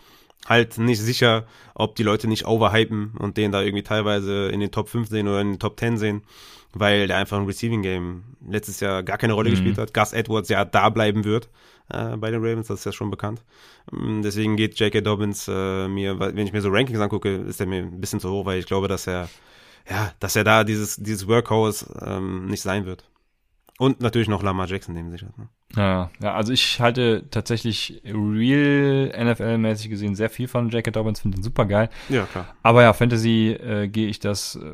halt 0.48 0.78
nicht 0.78 1.02
sicher, 1.02 1.46
ob 1.76 1.96
die 1.96 2.04
Leute 2.04 2.28
nicht 2.28 2.46
overhypen 2.48 3.14
und 3.20 3.38
den 3.38 3.52
da 3.52 3.62
irgendwie 3.62 3.84
teilweise 3.84 4.50
in 4.50 4.60
den 4.60 4.72
Top 4.72 4.90
5 4.90 5.10
sehen 5.10 5.28
oder 5.28 5.42
in 5.42 5.54
den 5.54 5.60
Top 5.60 5.80
10 5.80 5.98
sehen, 5.98 6.24
weil 6.74 7.08
der 7.08 7.18
einfach 7.18 7.38
im 7.38 7.46
Receiving 7.46 7.82
Game 7.82 8.24
letztes 8.48 8.80
Jahr 8.80 9.04
gar 9.04 9.18
keine 9.18 9.34
Rolle 9.34 9.50
mhm. 9.50 9.54
gespielt 9.54 9.78
hat. 9.78 9.94
Gus 9.94 10.14
Edwards 10.14 10.50
ja 10.50 10.66
da 10.66 10.90
bleiben 10.90 11.24
wird 11.24 11.50
äh, 11.90 12.18
bei 12.18 12.32
den 12.32 12.44
Ravens, 12.44 12.68
das 12.68 12.80
ist 12.80 12.86
ja 12.86 12.92
schon 12.92 13.12
bekannt. 13.12 13.44
Mm, 13.92 14.22
deswegen 14.22 14.56
geht 14.56 14.80
J.K. 14.80 15.02
Dobbins 15.02 15.48
äh, 15.48 15.88
mir, 15.88 16.20
wenn 16.20 16.46
ich 16.46 16.54
mir 16.54 16.62
so 16.62 16.70
Rankings 16.70 17.00
angucke, 17.00 17.36
ist 17.36 17.60
er 17.60 17.68
mir 17.68 17.84
ein 17.84 18.00
bisschen 18.00 18.20
zu 18.20 18.32
hoch, 18.32 18.46
weil 18.46 18.60
ich 18.60 18.66
glaube, 18.66 18.88
dass 18.88 19.08
er 19.08 19.30
ja, 19.90 20.12
dass 20.20 20.36
er 20.36 20.44
da 20.44 20.64
dieses, 20.64 20.98
dieses 20.98 21.28
Workhouse 21.28 21.86
ähm, 22.02 22.46
nicht 22.46 22.62
sein 22.62 22.86
wird. 22.86 23.04
Und 23.80 24.02
natürlich 24.02 24.28
noch 24.28 24.44
Lamar 24.44 24.68
Jackson 24.68 24.94
neben 24.94 25.10
sich 25.10 25.24
hat. 25.24 25.38
Ne? 25.38 25.48
Ja, 25.78 26.12
ja, 26.22 26.34
also 26.34 26.52
ich 26.52 26.82
halte 26.82 27.30
tatsächlich 27.32 28.02
real 28.04 29.10
NFL-mäßig 29.18 29.88
gesehen 29.88 30.16
sehr 30.16 30.30
viel 30.30 30.50
von 30.50 30.68
J.K. 30.68 30.92
Dobbins, 30.92 31.22
finde 31.22 31.38
ihn 31.38 31.44
super 31.44 31.66
geil. 31.66 31.90
Ja, 32.10 32.26
klar. 32.26 32.54
Aber 32.62 32.82
ja, 32.82 32.92
Fantasy 32.92 33.52
äh, 33.52 33.88
gehe 33.88 34.08
ich 34.08 34.20
das 34.20 34.58
äh, 34.58 34.74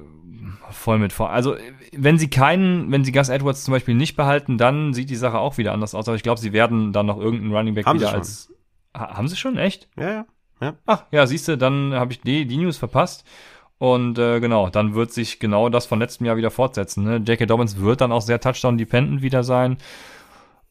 voll 0.71 0.97
mit 0.97 1.13
vor. 1.13 1.29
Also, 1.29 1.55
wenn 1.95 2.17
sie 2.17 2.31
keinen, 2.31 2.91
wenn 2.91 3.03
sie 3.03 3.11
Gus 3.11 3.29
Edwards 3.29 3.63
zum 3.63 3.73
Beispiel 3.73 3.93
nicht 3.93 4.15
behalten, 4.15 4.57
dann 4.57 4.95
sieht 4.95 5.11
die 5.11 5.15
Sache 5.15 5.37
auch 5.37 5.59
wieder 5.59 5.73
anders 5.73 5.93
aus. 5.93 6.07
Aber 6.07 6.15
ich 6.15 6.23
glaube, 6.23 6.41
sie 6.41 6.51
werden 6.51 6.91
dann 6.91 7.05
noch 7.05 7.19
irgendeinen 7.19 7.53
Running 7.53 7.75
Back 7.75 7.85
haben 7.85 7.99
wieder 7.99 8.11
als. 8.11 8.51
Ha, 8.97 9.17
haben 9.17 9.27
sie 9.27 9.35
schon? 9.35 9.57
Echt? 9.57 9.87
Ja, 9.97 10.09
ja. 10.09 10.25
ja. 10.61 10.73
Ach, 10.87 11.03
ja, 11.11 11.27
siehst 11.27 11.47
du, 11.47 11.59
dann 11.59 11.93
habe 11.93 12.11
ich 12.11 12.21
die, 12.21 12.47
die 12.47 12.57
News 12.57 12.77
verpasst. 12.77 13.23
Und 13.77 14.17
äh, 14.17 14.39
genau, 14.39 14.69
dann 14.69 14.95
wird 14.95 15.11
sich 15.11 15.39
genau 15.39 15.69
das 15.69 15.85
von 15.85 15.99
letztem 15.99 16.25
Jahr 16.25 16.37
wieder 16.37 16.51
fortsetzen. 16.51 17.03
Ne? 17.03 17.17
J.K. 17.17 17.45
Dobbins 17.45 17.79
wird 17.79 18.01
dann 18.01 18.11
auch 18.11 18.21
sehr 18.21 18.39
Touchdown-dependent 18.39 19.21
wieder 19.21 19.43
sein. 19.43 19.77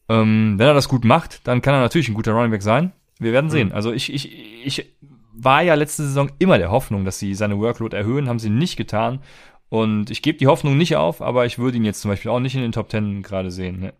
Ähm, 0.09 0.55
wenn 0.57 0.67
er 0.67 0.73
das 0.73 0.89
gut 0.89 1.05
macht, 1.05 1.47
dann 1.47 1.61
kann 1.61 1.75
er 1.75 1.81
natürlich 1.81 2.09
ein 2.09 2.15
guter 2.15 2.33
Running 2.33 2.51
Back 2.51 2.63
sein. 2.63 2.91
Wir 3.19 3.31
werden 3.31 3.49
sehen. 3.49 3.69
Mhm. 3.69 3.75
Also 3.75 3.91
ich, 3.91 4.11
ich, 4.13 4.65
ich 4.65 4.95
war 5.33 5.61
ja 5.61 5.75
letzte 5.75 6.03
Saison 6.03 6.31
immer 6.39 6.57
der 6.57 6.71
Hoffnung, 6.71 7.05
dass 7.05 7.19
sie 7.19 7.33
seine 7.35 7.59
Workload 7.59 7.95
erhöhen, 7.95 8.27
haben 8.27 8.39
sie 8.39 8.49
nicht 8.49 8.77
getan. 8.77 9.19
Und 9.69 10.09
ich 10.09 10.21
gebe 10.21 10.37
die 10.37 10.47
Hoffnung 10.47 10.77
nicht 10.77 10.95
auf, 10.95 11.21
aber 11.21 11.45
ich 11.45 11.59
würde 11.59 11.77
ihn 11.77 11.85
jetzt 11.85 12.01
zum 12.01 12.09
Beispiel 12.09 12.31
auch 12.31 12.39
nicht 12.39 12.55
in 12.55 12.61
den 12.61 12.71
Top 12.71 12.89
Ten 12.89 13.23
gerade 13.23 13.51
sehen. 13.51 13.79
Ne? 13.79 13.93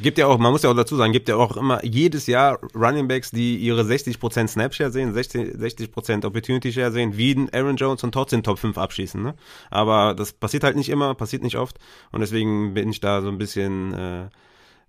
Gibt 0.00 0.18
ja 0.18 0.26
auch, 0.26 0.36
man 0.38 0.52
muss 0.52 0.62
ja 0.62 0.70
auch 0.70 0.76
dazu 0.76 0.96
sagen, 0.96 1.12
gibt 1.12 1.28
ja 1.28 1.36
auch 1.36 1.56
immer 1.56 1.82
jedes 1.84 2.26
Jahr 2.26 2.58
Running 2.74 3.08
Backs, 3.08 3.30
die 3.30 3.56
ihre 3.56 3.82
60% 3.82 4.48
Snapshare 4.48 4.90
sehen, 4.90 5.14
60%, 5.14 5.58
60 5.58 6.24
Opportunity 6.24 6.72
Share 6.72 6.92
sehen, 6.92 7.16
wie 7.16 7.48
Aaron 7.52 7.76
Jones 7.76 8.04
und 8.04 8.12
trotzdem 8.12 8.42
Top 8.42 8.58
5 8.58 8.76
abschießen. 8.76 9.22
Ne? 9.22 9.34
Aber 9.70 10.14
das 10.14 10.32
passiert 10.32 10.64
halt 10.64 10.76
nicht 10.76 10.90
immer, 10.90 11.14
passiert 11.14 11.42
nicht 11.42 11.56
oft. 11.56 11.78
Und 12.12 12.20
deswegen 12.20 12.74
bin 12.74 12.90
ich 12.90 13.00
da 13.00 13.22
so 13.22 13.28
ein 13.28 13.38
bisschen, 13.38 13.94
äh, 13.94 14.28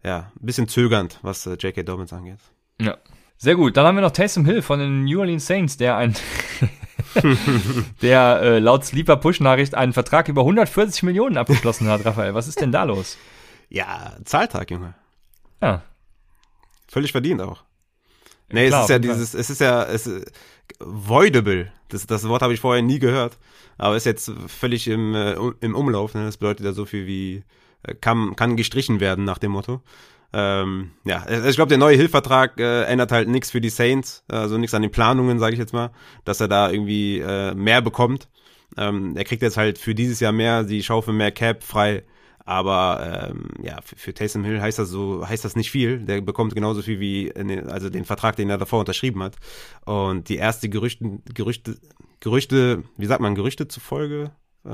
ja, 0.04 0.32
ein 0.36 0.46
bisschen 0.46 0.68
zögernd, 0.68 1.20
was 1.22 1.46
äh, 1.46 1.54
J.K. 1.54 1.84
Dobbins 1.84 2.12
angeht. 2.12 2.40
Ja. 2.82 2.98
Sehr 3.38 3.56
gut. 3.56 3.78
Dann 3.78 3.86
haben 3.86 3.96
wir 3.96 4.02
noch 4.02 4.12
Taysom 4.12 4.46
Hill 4.46 4.62
von 4.62 4.80
den 4.80 5.06
New 5.06 5.20
Orleans 5.20 5.46
Saints, 5.46 5.78
der 5.78 5.96
ein 5.96 6.16
der 8.02 8.40
äh, 8.42 8.60
laut 8.60 8.84
Sleeper 8.84 9.18
Push 9.18 9.40
Nachricht 9.40 9.76
einen 9.76 9.94
Vertrag 9.94 10.28
über 10.28 10.42
140 10.42 11.04
Millionen 11.04 11.38
abgeschlossen 11.38 11.88
hat, 11.88 12.04
Raphael. 12.04 12.34
Was 12.34 12.48
ist 12.48 12.60
denn 12.60 12.72
da 12.72 12.84
los? 12.84 13.18
Ja, 13.70 14.16
Zahltag, 14.24 14.72
Junge. 14.72 14.94
Ja. 15.62 15.84
Völlig 16.88 17.12
verdient 17.12 17.42
auch. 17.42 17.64
Nee, 18.50 18.68
Klar, 18.68 18.80
es 18.82 18.86
ist 18.86 18.90
ja 18.90 19.00
dieses, 19.00 19.34
es 19.34 19.50
ist 19.50 19.62
ja, 19.62 19.84
es 19.84 20.08
ist, 20.08 20.32
voidable. 20.80 21.72
Das, 21.90 22.06
das 22.08 22.28
Wort 22.28 22.42
habe 22.42 22.54
ich 22.54 22.60
vorher 22.60 22.82
nie 22.82 23.00
gehört. 23.00 23.38
Aber 23.78 23.96
ist 23.96 24.06
jetzt 24.06 24.32
völlig 24.48 24.88
im, 24.88 25.14
äh, 25.14 25.36
im 25.62 25.76
Umlauf. 25.76 26.14
Ne? 26.14 26.26
Das 26.26 26.38
bedeutet 26.38 26.66
ja 26.66 26.72
so 26.72 26.86
viel 26.86 27.06
wie, 27.08 27.44
äh, 27.84 27.94
kann, 27.94 28.36
kann 28.36 28.58
gestrichen 28.58 29.00
werden 29.00 29.26
nach 29.26 29.38
dem 29.38 29.52
Motto. 29.52 29.82
Ähm, 30.34 30.92
ja, 31.06 31.26
ich 31.46 31.56
glaube, 31.56 31.70
der 31.70 31.78
neue 31.78 31.96
Hilfvertrag 31.96 32.60
äh, 32.60 32.84
ändert 32.84 33.12
halt 33.12 33.30
nichts 33.30 33.52
für 33.52 33.62
die 33.62 33.70
Saints, 33.70 34.26
also 34.28 34.58
nichts 34.58 34.74
an 34.74 34.82
den 34.82 34.92
Planungen, 34.92 35.40
sage 35.40 35.54
ich 35.54 35.60
jetzt 35.60 35.74
mal, 35.74 35.92
dass 36.26 36.42
er 36.42 36.50
da 36.50 36.70
irgendwie 36.70 37.20
äh, 37.20 37.54
mehr 37.56 37.82
bekommt. 37.82 38.28
Ähm, 38.78 39.16
er 39.16 39.24
kriegt 39.24 39.42
jetzt 39.42 39.56
halt 39.56 39.78
für 39.78 39.96
dieses 39.96 40.20
Jahr 40.20 40.34
mehr, 40.34 40.64
die 40.64 40.84
Schaufel 40.84 41.14
mehr 41.14 41.32
Cap 41.32 41.64
frei 41.64 42.04
aber 42.48 43.30
ähm, 43.30 43.50
ja, 43.62 43.82
für, 43.82 43.98
für 43.98 44.14
Taysom 44.14 44.46
Hill 44.46 44.62
heißt 44.62 44.80
das 44.80 44.88
so, 44.88 45.28
heißt 45.28 45.44
das 45.44 45.58
nicht 45.58 45.70
viel. 45.70 46.00
Der 46.00 46.22
bekommt 46.22 46.56
genauso 46.56 46.82
viel 46.82 46.98
wie 47.02 47.26
den, 47.36 47.70
also 47.70 47.90
den 47.90 48.06
Vertrag, 48.06 48.38
den 48.38 48.50
er 48.50 48.58
davor 48.58 48.80
unterschrieben 48.80 49.22
hat. 49.22 49.36
Und 49.84 50.30
die 50.30 50.38
erste 50.38 50.70
Gerüchten, 50.70 51.24
Gerüchte, 51.34 51.76
Gerüchte, 52.22 52.84
wie 52.96 53.06
sagt 53.06 53.20
man, 53.20 53.36
Gerüchte 53.36 53.68
zufolge? 53.68 54.32
Äh, 54.64 54.70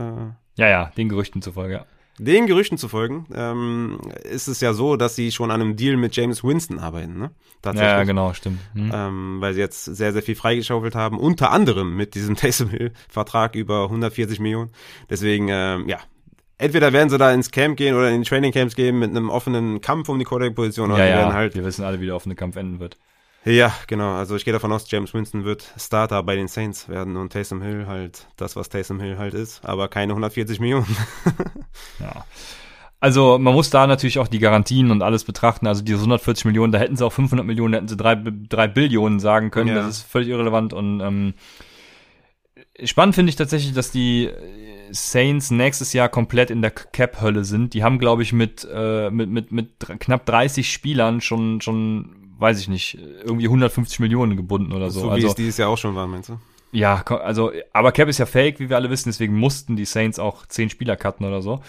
ja, 0.55 0.67
ja, 0.67 0.91
den 0.95 1.09
Gerüchten 1.09 1.41
zufolge, 1.41 1.73
ja. 1.73 1.85
Den 2.19 2.45
Gerüchten 2.45 2.77
zufolge 2.77 3.23
ähm, 3.33 3.99
ist 4.23 4.47
es 4.47 4.61
ja 4.61 4.73
so, 4.73 4.95
dass 4.95 5.15
sie 5.15 5.31
schon 5.31 5.49
an 5.49 5.59
einem 5.59 5.75
Deal 5.75 5.97
mit 5.97 6.15
James 6.15 6.43
Winston 6.43 6.77
arbeiten, 6.77 7.17
ne? 7.17 7.31
Tatsächlich. 7.63 7.91
Ja, 7.91 8.03
genau, 8.03 8.33
stimmt. 8.33 8.59
Hm. 8.75 8.91
Ähm, 8.93 9.37
weil 9.39 9.55
sie 9.55 9.61
jetzt 9.61 9.85
sehr, 9.85 10.13
sehr 10.13 10.21
viel 10.21 10.35
freigeschaufelt 10.35 10.93
haben, 10.93 11.17
unter 11.17 11.49
anderem 11.49 11.95
mit 11.95 12.13
diesem 12.13 12.35
Taysom 12.37 12.69
Hill-Vertrag 12.69 13.55
über 13.55 13.85
140 13.85 14.39
Millionen. 14.39 14.69
Deswegen, 15.09 15.47
ähm, 15.49 15.89
ja, 15.89 15.97
entweder 16.57 16.93
werden 16.93 17.09
sie 17.09 17.17
da 17.17 17.31
ins 17.31 17.51
Camp 17.51 17.77
gehen 17.77 17.95
oder 17.95 18.09
in 18.09 18.21
die 18.21 18.27
Training 18.27 18.51
Camps 18.51 18.75
gehen 18.75 18.99
mit 18.99 19.09
einem 19.09 19.29
offenen 19.29 19.81
Kampf 19.81 20.09
um 20.09 20.19
die 20.19 20.25
Quarterback-Position. 20.25 20.91
Ja, 20.91 21.05
ja, 21.05 21.33
halt 21.33 21.55
wir 21.55 21.63
wissen 21.63 21.83
alle, 21.83 21.99
wie 21.99 22.05
der 22.05 22.15
offene 22.15 22.35
Kampf 22.35 22.55
enden 22.55 22.79
wird. 22.79 22.97
Ja, 23.45 23.73
genau. 23.87 24.15
Also 24.15 24.35
ich 24.35 24.45
gehe 24.45 24.53
davon 24.53 24.71
aus, 24.71 24.89
James 24.89 25.13
Winston 25.13 25.43
wird 25.43 25.73
Starter 25.77 26.23
bei 26.23 26.35
den 26.35 26.47
Saints 26.47 26.87
werden 26.87 27.17
und 27.17 27.33
Taysom 27.33 27.61
Hill 27.61 27.87
halt 27.87 28.27
das, 28.37 28.55
was 28.55 28.69
Taysom 28.69 28.99
Hill 28.99 29.17
halt 29.17 29.33
ist, 29.33 29.65
aber 29.65 29.89
keine 29.89 30.13
140 30.13 30.59
Millionen. 30.59 30.95
ja. 31.99 32.25
Also 33.01 33.37
man 33.37 33.53
muss 33.53 33.69
da 33.69 33.85
natürlich 33.85 34.17
auch 34.17 34.29
die 34.29 34.39
Garantien 34.39 34.89
und 34.91 35.01
alles 35.01 35.25
betrachten. 35.25 35.67
Also 35.67 35.83
diese 35.83 35.97
140 35.97 36.45
Millionen, 36.45 36.71
da 36.71 36.79
hätten 36.79 36.95
sie 36.95 37.05
auch 37.05 37.11
500 37.11 37.45
Millionen, 37.45 37.73
da 37.73 37.77
hätten 37.79 37.89
sie 37.89 37.97
drei, 37.97 38.15
drei 38.15 38.69
Billionen 38.69 39.19
sagen 39.19 39.51
können. 39.51 39.67
Ja. 39.67 39.75
Das 39.75 39.87
ist 39.87 40.03
völlig 40.03 40.29
irrelevant 40.29 40.71
und 40.71 41.01
ähm, 41.01 41.33
spannend 42.83 43.15
finde 43.15 43.29
ich 43.29 43.35
tatsächlich, 43.35 43.73
dass 43.73 43.91
die 43.91 44.29
Saints 44.91 45.51
nächstes 45.51 45.93
Jahr 45.93 46.09
komplett 46.09 46.51
in 46.51 46.61
der 46.61 46.71
Cap-Hölle 46.71 47.45
sind. 47.45 47.73
Die 47.73 47.83
haben, 47.83 47.99
glaube 47.99 48.23
ich, 48.23 48.33
mit, 48.33 48.67
äh, 48.71 49.09
mit, 49.09 49.29
mit, 49.29 49.51
mit 49.51 49.69
knapp 49.99 50.25
30 50.25 50.71
Spielern 50.71 51.21
schon, 51.21 51.61
schon 51.61 52.23
weiß 52.37 52.59
ich 52.59 52.67
nicht, 52.67 52.97
irgendwie 53.23 53.45
150 53.45 53.99
Millionen 53.99 54.37
gebunden 54.37 54.73
oder 54.73 54.89
so. 54.89 55.01
So 55.01 55.07
wie 55.07 55.11
also, 55.11 55.27
es 55.27 55.35
dieses 55.35 55.57
Jahr 55.57 55.69
auch 55.69 55.77
schon 55.77 55.95
war, 55.95 56.07
meinst 56.07 56.29
du? 56.29 56.39
Ja, 56.71 57.03
also, 57.03 57.51
aber 57.71 57.91
Cap 57.91 58.09
ist 58.09 58.17
ja 58.17 58.25
fake, 58.25 58.59
wie 58.59 58.69
wir 58.69 58.75
alle 58.75 58.89
wissen, 58.89 59.09
deswegen 59.09 59.35
mussten 59.35 59.75
die 59.75 59.85
Saints 59.85 60.17
auch 60.17 60.45
10 60.45 60.69
Spieler 60.69 60.95
cutten 60.95 61.25
oder 61.25 61.41
so. 61.41 61.61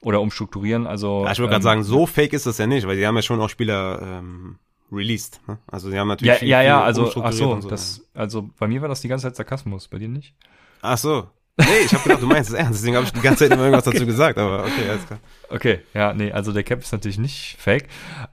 Oder 0.00 0.20
umstrukturieren, 0.20 0.86
also. 0.86 1.24
Ja, 1.24 1.32
ich 1.32 1.38
würde 1.38 1.46
ähm, 1.46 1.50
gerade 1.50 1.62
sagen, 1.62 1.82
so 1.82 2.06
fake 2.06 2.32
ist 2.32 2.46
das 2.46 2.58
ja 2.58 2.66
nicht, 2.66 2.86
weil 2.86 2.96
die 2.96 3.06
haben 3.06 3.16
ja 3.16 3.22
schon 3.22 3.40
auch 3.40 3.48
Spieler 3.48 4.00
ähm, 4.02 4.58
released. 4.90 5.40
Ne? 5.46 5.58
Also 5.66 5.90
sie 5.90 5.98
haben 5.98 6.08
natürlich 6.08 6.34
ja, 6.34 6.38
viel, 6.38 6.48
ja, 6.48 6.62
ja, 6.62 6.82
also, 6.82 7.06
ach 7.22 7.32
so, 7.32 7.60
so, 7.60 7.68
das, 7.68 8.02
also 8.14 8.50
bei 8.58 8.66
mir 8.66 8.80
war 8.80 8.88
das 8.88 9.00
die 9.00 9.08
ganze 9.08 9.26
Zeit 9.26 9.36
Sarkasmus, 9.36 9.88
bei 9.88 9.98
dir 9.98 10.08
nicht? 10.08 10.34
Ach 10.82 10.98
so. 10.98 11.28
Nee, 11.56 11.66
ich 11.84 11.92
habe 11.92 12.04
gedacht, 12.04 12.22
du 12.22 12.26
meinst 12.26 12.50
es 12.50 12.56
ernst, 12.56 12.80
deswegen 12.80 12.96
habe 12.96 13.04
ich 13.04 13.12
die 13.12 13.20
ganze 13.20 13.44
Zeit 13.44 13.52
immer 13.52 13.64
irgendwas 13.64 13.86
okay. 13.86 13.96
dazu 13.96 14.06
gesagt, 14.06 14.38
aber 14.38 14.60
okay, 14.60 14.88
alles 14.88 15.06
klar. 15.06 15.18
Okay, 15.50 15.80
ja, 15.92 16.14
nee, 16.14 16.30
also 16.30 16.52
der 16.52 16.62
Cap 16.62 16.80
ist 16.80 16.92
natürlich 16.92 17.18
nicht 17.18 17.56
fake. 17.58 17.88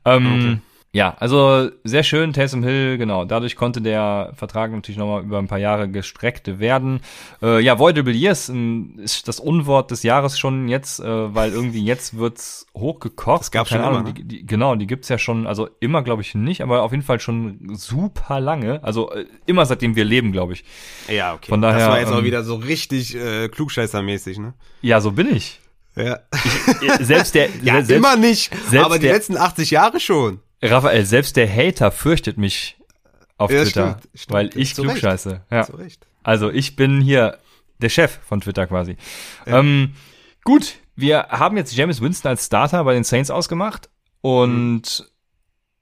Ähm, 0.06 0.26
okay. 0.28 0.58
Ja, 0.96 1.14
also 1.20 1.72
sehr 1.84 2.04
schön, 2.04 2.32
Taysom 2.32 2.64
Hill, 2.64 2.98
genau. 2.98 3.26
Dadurch 3.26 3.58
konnte 3.58 3.82
der 3.82 4.32
Vertrag 4.34 4.72
natürlich 4.72 4.98
nochmal 4.98 5.24
über 5.24 5.39
ein 5.39 5.50
paar 5.50 5.58
Jahre 5.58 5.89
gestreckt 5.89 6.58
werden. 6.62 7.02
Äh, 7.41 7.60
ja, 7.60 7.78
Voidable 7.80 8.14
Years 8.14 8.48
ähm, 8.48 8.93
ist 9.00 9.28
das 9.28 9.41
Unwort 9.41 9.91
des 9.91 10.04
Jahres 10.04 10.39
schon 10.39 10.70
jetzt, 10.70 11.02
äh, 11.02 11.36
weil 11.36 11.52
irgendwie 11.52 11.84
jetzt 11.84 12.18
wird's 12.18 12.66
hochgekocht. 12.74 13.41
Es 13.41 13.52
gab 13.52 13.68
schon 13.68 13.82
Ahnung, 13.82 14.00
immer, 14.00 14.08
ne? 14.08 14.14
die, 14.14 14.24
die, 14.24 14.46
Genau, 14.46 14.74
die 14.76 14.88
gibt's 14.88 15.10
ja 15.10 15.18
schon, 15.18 15.48
also 15.48 15.68
immer 15.82 16.02
glaube 16.02 16.22
ich 16.22 16.34
nicht, 16.34 16.62
aber 16.62 16.82
auf 16.82 16.91
jeden 16.91 17.04
Fall 17.04 17.20
schon 17.20 17.60
super 17.74 18.39
lange. 18.39 18.82
Also 18.82 19.12
äh, 19.12 19.26
immer 19.46 19.66
seitdem 19.66 19.98
wir 19.98 20.06
leben, 20.06 20.32
glaube 20.32 20.54
ich. 20.54 20.64
Ja, 21.10 21.34
okay. 21.34 21.50
Von 21.50 21.62
daher, 21.62 21.80
das 21.80 21.89
war 21.89 22.00
jetzt 22.00 22.12
ähm, 22.12 22.20
auch 22.20 22.24
wieder 22.24 22.46
so 22.46 22.56
richtig 22.56 23.18
äh, 23.18 23.50
klugscheißermäßig, 23.50 24.39
ne? 24.39 24.54
Ja, 24.82 25.02
so 25.02 25.12
bin 25.12 25.36
ich. 25.36 25.60
Ja. 25.98 26.20
Ich, 26.82 27.06
selbst 27.06 27.36
der, 27.36 27.50
ja, 27.64 27.74
selbst, 27.84 27.91
immer 27.91 28.16
nicht, 28.16 28.54
selbst 28.70 28.86
aber 28.86 28.98
die 28.98 29.08
der, 29.08 29.16
letzten 29.16 29.36
80 29.36 29.72
Jahre 29.72 30.00
schon. 30.00 30.39
Raphael, 30.62 31.06
selbst 31.06 31.36
der 31.36 31.49
Hater 31.53 31.91
fürchtet 31.91 32.38
mich 32.38 32.78
auf 33.38 33.51
Ja, 33.51 33.64
Twitter, 33.64 33.99
stimmt, 33.99 34.20
stimmt. 34.20 34.34
weil 34.34 34.58
ich 34.58 34.74
klugscheiße. 34.74 35.41
Ja. 35.51 35.68
Also 36.24 36.49
ich 36.49 36.76
bin 36.76 37.01
hier 37.01 37.38
der 37.80 37.89
Chef 37.89 38.20
von 38.26 38.41
Twitter 38.41 38.66
quasi. 38.68 38.95
Ja. 39.45 39.60
Ähm, 39.60 39.93
gut, 40.43 40.76
wir 40.95 41.28
haben 41.30 41.58
jetzt 41.58 41.76
James 41.76 42.01
Winston 42.01 42.30
als 42.30 42.45
Starter 42.45 42.84
bei 42.84 42.93
den 42.93 43.03
Saints 43.03 43.30
ausgemacht 43.30 43.89
und 44.22 45.12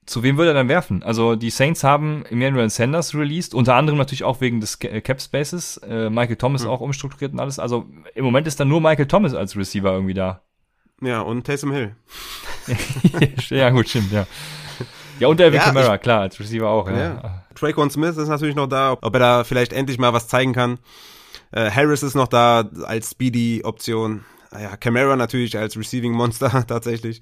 zu 0.05 0.21
wem 0.21 0.35
würde 0.37 0.51
er 0.51 0.53
dann 0.55 0.67
werfen? 0.67 1.01
Also 1.01 1.35
die 1.37 1.49
Saints 1.49 1.83
haben 1.85 2.25
Emmanuel 2.25 2.69
Sanders 2.69 3.15
released, 3.15 3.53
unter 3.53 3.75
anderem 3.75 3.97
natürlich 3.97 4.25
auch 4.25 4.41
wegen 4.41 4.59
des 4.59 4.79
Ca- 4.79 4.99
Cap 4.99 5.21
Spaces, 5.21 5.77
äh, 5.77 6.09
Michael 6.09 6.35
Thomas 6.35 6.63
Mhm. 6.63 6.69
auch 6.71 6.81
umstrukturiert 6.81 7.31
und 7.31 7.39
alles. 7.39 7.57
Also 7.57 7.85
im 8.13 8.25
Moment 8.25 8.45
ist 8.47 8.59
dann 8.59 8.67
nur 8.67 8.81
Michael 8.81 9.05
Thomas 9.07 9.33
als 9.33 9.55
Receiver 9.55 9.93
irgendwie 9.93 10.13
da. 10.13 10.41
Ja, 11.01 11.21
und 11.21 11.45
Taysom 11.45 11.71
Hill. 11.71 11.95
ja 13.49 13.69
gut, 13.69 13.87
stimmt, 13.87 14.11
ja. 14.11 14.25
Ja, 15.19 15.27
und 15.27 15.39
Alvin 15.39 15.59
Ja, 15.59 15.65
Kamara, 15.65 15.97
klar, 15.97 16.21
als 16.21 16.39
Receiver 16.39 16.69
auch. 16.69 16.89
Ja. 16.89 16.97
Ja. 16.97 17.43
Traquan 17.55 17.89
Smith 17.89 18.17
ist 18.17 18.27
natürlich 18.27 18.55
noch 18.55 18.67
da, 18.67 18.97
ob 18.99 19.13
er 19.13 19.19
da 19.19 19.43
vielleicht 19.43 19.73
endlich 19.73 19.97
mal 19.99 20.13
was 20.13 20.27
zeigen 20.27 20.53
kann. 20.53 20.79
Äh, 21.51 21.69
Harris 21.69 22.03
ist 22.03 22.15
noch 22.15 22.27
da 22.27 22.67
als 22.83 23.11
Speedy-Option. 23.11 24.25
Ah 24.51 24.61
Ja, 24.61 24.77
Camara 24.77 25.15
natürlich 25.15 25.57
als 25.57 25.77
Receiving-Monster 25.77 26.65
tatsächlich. 26.67 27.21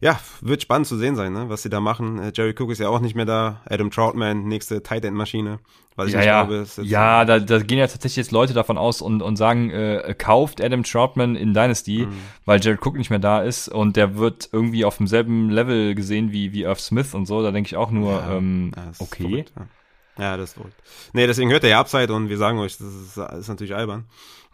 Ja, 0.00 0.20
wird 0.42 0.60
spannend 0.62 0.86
zu 0.86 0.96
sehen 0.98 1.16
sein, 1.16 1.32
ne, 1.32 1.48
was 1.48 1.62
sie 1.62 1.70
da 1.70 1.80
machen. 1.80 2.18
Äh, 2.18 2.32
Jerry 2.34 2.54
Cook 2.58 2.70
ist 2.70 2.78
ja 2.78 2.88
auch 2.88 3.00
nicht 3.00 3.14
mehr 3.14 3.24
da. 3.24 3.62
Adam 3.64 3.90
Troutman, 3.90 4.44
nächste 4.44 4.82
Tight 4.82 5.04
End 5.04 5.16
Maschine. 5.16 5.58
Was 5.94 6.08
ich 6.08 6.12
ja, 6.12 6.18
nicht 6.18 6.26
ja. 6.26 6.42
glaube, 6.44 6.56
ist 6.62 6.76
jetzt, 6.76 6.86
ja, 6.88 7.24
da, 7.24 7.38
da 7.38 7.58
gehen 7.60 7.78
ja 7.78 7.86
tatsächlich 7.86 8.16
jetzt 8.16 8.30
Leute 8.30 8.52
davon 8.52 8.76
aus 8.76 9.00
und, 9.00 9.22
und 9.22 9.36
sagen, 9.36 9.70
äh, 9.70 10.14
kauft 10.18 10.60
Adam 10.62 10.82
Troutman 10.82 11.34
in 11.36 11.54
Dynasty, 11.54 12.06
Mhm. 12.06 12.18
weil 12.44 12.60
Jared 12.60 12.84
Cook 12.84 12.98
nicht 12.98 13.08
mehr 13.08 13.18
da 13.18 13.40
ist 13.40 13.68
und 13.68 13.96
der 13.96 14.16
wird 14.18 14.50
irgendwie 14.52 14.84
auf 14.84 14.98
demselben 14.98 15.48
Level 15.48 15.94
gesehen 15.94 16.32
wie, 16.32 16.52
wie 16.52 16.62
Irv 16.64 16.80
Smith 16.80 17.14
und 17.14 17.24
so. 17.24 17.42
Da 17.42 17.50
denke 17.50 17.68
ich 17.68 17.76
auch 17.76 17.90
nur, 17.90 18.12
Ja, 18.12 18.36
ähm, 18.36 18.72
okay. 18.98 19.22
verrückt, 19.22 19.52
ja. 19.56 20.22
ja, 20.22 20.36
das 20.36 20.50
ist 20.50 20.54
verrückt. 20.56 20.76
Nee, 21.14 21.26
deswegen 21.26 21.50
hört 21.50 21.64
er 21.64 21.70
ja 21.70 21.80
Upside 21.80 22.12
und 22.12 22.28
wir 22.28 22.36
sagen 22.36 22.58
euch, 22.58 22.76
das 22.76 22.88
ist, 22.88 23.16
das 23.16 23.38
ist 23.38 23.48
natürlich 23.48 23.74
albern. 23.74 24.04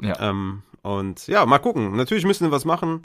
Ja. 0.01 0.31
Ähm, 0.31 0.63
und 0.83 1.27
ja, 1.27 1.45
mal 1.47 1.59
gucken. 1.59 1.97
Natürlich 1.97 2.25
müssen 2.25 2.47
wir 2.47 2.53
was 2.53 2.65
machen. 2.65 3.03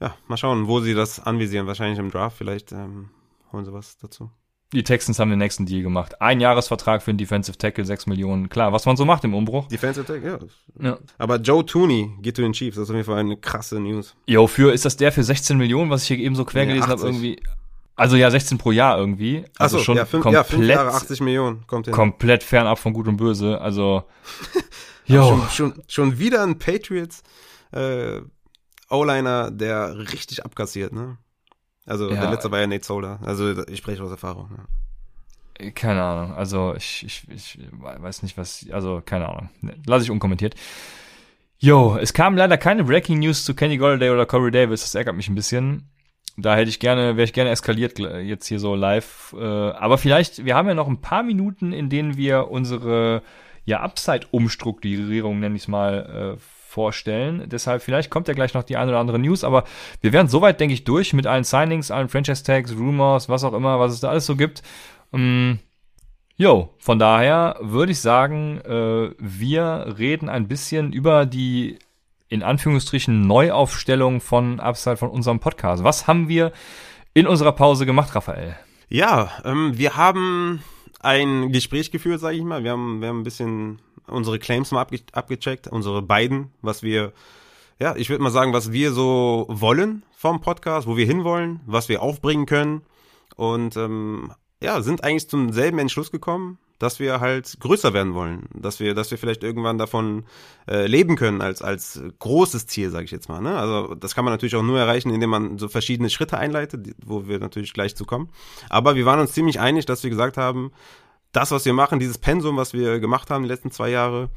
Ja, 0.00 0.14
mal 0.26 0.36
schauen, 0.36 0.68
wo 0.68 0.80
sie 0.80 0.94
das 0.94 1.20
anvisieren. 1.20 1.66
Wahrscheinlich 1.66 1.98
im 1.98 2.10
Draft. 2.10 2.36
Vielleicht 2.38 2.72
ähm, 2.72 3.10
holen 3.52 3.64
sie 3.64 3.72
was 3.72 3.96
dazu. 3.98 4.30
Die 4.74 4.82
Texans 4.82 5.18
haben 5.18 5.30
den 5.30 5.38
nächsten 5.38 5.64
Deal 5.64 5.82
gemacht. 5.82 6.20
Ein 6.20 6.40
Jahresvertrag 6.40 7.02
für 7.02 7.10
einen 7.10 7.16
Defensive 7.16 7.56
Tackle, 7.56 7.86
6 7.86 8.06
Millionen. 8.06 8.50
Klar, 8.50 8.70
was 8.70 8.84
man 8.84 8.98
so 8.98 9.06
macht 9.06 9.24
im 9.24 9.32
Umbruch. 9.34 9.66
Defensive 9.68 10.04
Tech, 10.04 10.22
ja. 10.22 10.38
Ja. 10.78 10.98
Aber 11.16 11.36
Joe 11.36 11.64
Tooney 11.64 12.10
geht 12.20 12.36
zu 12.36 12.42
den 12.42 12.52
Chiefs. 12.52 12.76
Das 12.76 12.84
ist 12.84 12.90
auf 12.90 12.96
jeden 12.96 13.06
Fall 13.06 13.18
eine 13.18 13.38
krasse 13.38 13.80
News. 13.80 14.14
Jo, 14.26 14.46
für, 14.46 14.72
ist 14.72 14.84
das 14.84 14.96
der 14.98 15.10
für 15.10 15.24
16 15.24 15.56
Millionen, 15.56 15.90
was 15.90 16.02
ich 16.02 16.08
hier 16.08 16.18
eben 16.18 16.34
so 16.34 16.44
quer 16.44 16.66
Nee, 16.66 16.72
gelesen 16.74 16.88
habe 16.90 17.00
80. 17.02 17.08
irgendwie? 17.08 17.42
Also 17.96 18.16
ja, 18.16 18.30
16 18.30 18.58
pro 18.58 18.70
Jahr 18.70 18.98
irgendwie. 18.98 19.44
Also 19.56 19.78
Achso, 19.78 19.84
schon 19.86 19.96
ja, 19.96 20.04
fünf, 20.04 20.22
komplett, 20.22 20.46
ja, 20.46 20.56
fünf 20.56 20.68
Jahre, 20.68 20.90
80 20.92 21.20
Millionen 21.22 21.66
kommt 21.66 21.86
hin. 21.86 21.94
komplett 21.94 22.42
fernab 22.44 22.78
von 22.78 22.92
Gut 22.92 23.08
und 23.08 23.16
Böse. 23.16 23.58
Also, 23.60 24.04
jo. 25.06 25.26
Schon, 25.26 25.48
schon, 25.48 25.82
schon 25.88 26.18
wieder 26.18 26.42
ein 26.42 26.58
Patriots 26.58 27.22
äh, 27.72 28.20
O-Liner, 28.90 29.50
der 29.50 29.96
richtig 30.12 30.44
abkassiert, 30.44 30.92
ne? 30.92 31.18
Also 31.86 32.10
Ja. 32.10 32.20
der 32.20 32.30
letzte 32.30 32.50
war 32.50 32.60
ja 32.60 32.66
Nate 32.66 32.84
Solder. 32.84 33.18
Also 33.24 33.66
ich 33.66 33.78
spreche 33.78 34.02
aus 34.02 34.10
Erfahrung. 34.10 34.50
Ja. 35.60 35.70
Keine 35.72 36.02
Ahnung. 36.02 36.34
Also 36.34 36.74
ich, 36.76 37.04
ich, 37.04 37.26
ich 37.28 37.58
weiß 37.72 38.22
nicht, 38.22 38.36
was. 38.36 38.66
Also, 38.70 39.02
keine 39.04 39.28
Ahnung. 39.28 39.50
Ne, 39.60 39.74
Lass 39.86 40.02
ich 40.04 40.10
unkommentiert. 40.10 40.54
Jo, 41.58 41.96
es 42.00 42.12
kam 42.12 42.36
leider 42.36 42.56
keine 42.56 42.84
Breaking 42.84 43.18
News 43.18 43.44
zu 43.44 43.54
Kenny 43.54 43.76
Golladay 43.78 44.10
oder 44.10 44.26
Corey 44.26 44.52
Davis. 44.52 44.82
Das 44.82 44.94
ärgert 44.94 45.16
mich 45.16 45.28
ein 45.28 45.34
bisschen. 45.34 45.88
Da 46.36 46.54
hätte 46.54 46.68
ich 46.68 46.78
gerne, 46.78 47.16
wäre 47.16 47.24
ich 47.24 47.32
gerne 47.32 47.50
eskaliert 47.50 47.98
jetzt 47.98 48.46
hier 48.46 48.60
so 48.60 48.76
live. 48.76 49.34
Äh, 49.36 49.42
aber 49.44 49.98
vielleicht, 49.98 50.44
wir 50.44 50.54
haben 50.54 50.68
ja 50.68 50.74
noch 50.74 50.86
ein 50.86 51.00
paar 51.00 51.24
Minuten, 51.24 51.72
in 51.72 51.90
denen 51.90 52.16
wir 52.16 52.48
unsere 52.52 53.22
ja 53.64 53.80
Upside-Umstrukturierung, 53.80 55.40
nenne 55.40 55.56
ich 55.56 55.62
es 55.62 55.68
mal, 55.68 56.36
äh, 56.36 56.40
vorstellen. 56.68 57.44
Deshalb, 57.46 57.82
vielleicht 57.82 58.10
kommt 58.10 58.28
ja 58.28 58.34
gleich 58.34 58.52
noch 58.52 58.62
die 58.62 58.76
eine 58.76 58.90
oder 58.90 59.00
andere 59.00 59.18
News, 59.18 59.42
aber 59.42 59.64
wir 60.02 60.12
wären 60.12 60.28
soweit, 60.28 60.60
denke 60.60 60.74
ich, 60.74 60.84
durch 60.84 61.14
mit 61.14 61.26
allen 61.26 61.44
Signings, 61.44 61.90
allen 61.90 62.08
Franchise-Tags, 62.08 62.76
Rumors, 62.76 63.28
was 63.28 63.42
auch 63.42 63.54
immer, 63.54 63.80
was 63.80 63.94
es 63.94 64.00
da 64.00 64.10
alles 64.10 64.26
so 64.26 64.36
gibt. 64.36 64.62
Ähm, 65.12 65.60
Jo, 66.40 66.72
von 66.78 67.00
daher 67.00 67.56
würde 67.60 67.90
ich 67.90 68.00
sagen, 68.00 68.60
äh, 68.60 69.10
wir 69.18 69.96
reden 69.98 70.28
ein 70.28 70.46
bisschen 70.46 70.92
über 70.92 71.26
die 71.26 71.80
in 72.28 72.44
Anführungsstrichen 72.44 73.26
Neuaufstellung 73.26 74.20
von 74.20 74.60
Upside 74.60 74.98
von 74.98 75.10
unserem 75.10 75.40
Podcast. 75.40 75.82
Was 75.82 76.06
haben 76.06 76.28
wir 76.28 76.52
in 77.12 77.26
unserer 77.26 77.50
Pause 77.50 77.86
gemacht, 77.86 78.14
Raphael? 78.14 78.54
Ja, 78.88 79.32
ähm, 79.44 79.76
wir 79.76 79.96
haben 79.96 80.62
ein 81.00 81.50
Gespräch 81.50 81.90
geführt, 81.90 82.20
sage 82.20 82.36
ich 82.36 82.44
mal. 82.44 82.62
Wir 82.62 82.70
haben, 82.70 83.00
wir 83.00 83.08
haben 83.08 83.20
ein 83.20 83.24
bisschen 83.24 83.80
unsere 84.08 84.38
Claims 84.38 84.70
mal 84.70 84.82
abge 84.82 85.00
abgecheckt, 85.12 85.68
unsere 85.68 86.02
beiden, 86.02 86.52
was 86.62 86.82
wir, 86.82 87.12
ja, 87.78 87.94
ich 87.96 88.10
würde 88.10 88.22
mal 88.22 88.30
sagen, 88.30 88.52
was 88.52 88.72
wir 88.72 88.92
so 88.92 89.46
wollen 89.48 90.02
vom 90.16 90.40
Podcast, 90.40 90.86
wo 90.86 90.96
wir 90.96 91.06
hinwollen, 91.06 91.60
was 91.66 91.88
wir 91.88 92.02
aufbringen 92.02 92.46
können 92.46 92.82
und 93.36 93.76
ähm, 93.76 94.32
ja, 94.60 94.82
sind 94.82 95.04
eigentlich 95.04 95.28
zum 95.28 95.52
selben 95.52 95.78
Entschluss 95.78 96.10
gekommen, 96.10 96.58
dass 96.78 97.00
wir 97.00 97.20
halt 97.20 97.58
größer 97.60 97.92
werden 97.92 98.14
wollen, 98.14 98.48
dass 98.54 98.80
wir, 98.80 98.94
dass 98.94 99.10
wir 99.10 99.18
vielleicht 99.18 99.42
irgendwann 99.42 99.78
davon 99.78 100.24
äh, 100.68 100.86
leben 100.86 101.16
können 101.16 101.40
als 101.40 101.60
als 101.60 102.00
großes 102.18 102.66
Ziel, 102.66 102.90
sage 102.90 103.04
ich 103.04 103.10
jetzt 103.10 103.28
mal. 103.28 103.40
Ne? 103.40 103.56
Also 103.56 103.94
das 103.94 104.14
kann 104.14 104.24
man 104.24 104.32
natürlich 104.32 104.54
auch 104.54 104.62
nur 104.62 104.78
erreichen, 104.78 105.10
indem 105.10 105.30
man 105.30 105.58
so 105.58 105.68
verschiedene 105.68 106.10
Schritte 106.10 106.38
einleitet, 106.38 106.94
wo 107.04 107.26
wir 107.26 107.40
natürlich 107.40 107.72
gleich 107.72 107.96
zu 107.96 108.04
kommen. 108.04 108.28
Aber 108.68 108.94
wir 108.94 109.06
waren 109.06 109.20
uns 109.20 109.32
ziemlich 109.32 109.58
einig, 109.58 109.86
dass 109.86 110.02
wir 110.02 110.10
gesagt 110.10 110.36
haben, 110.36 110.72
das, 111.32 111.50
was 111.50 111.64
wir 111.64 111.72
machen, 111.72 111.98
dieses 111.98 112.18
Pensum, 112.18 112.56
was 112.56 112.72
wir 112.72 113.00
gemacht 113.00 113.30
haben 113.30 113.42
die 113.42 113.48
letzten 113.48 113.70
zwei 113.70 113.90
Jahre, 113.90 114.30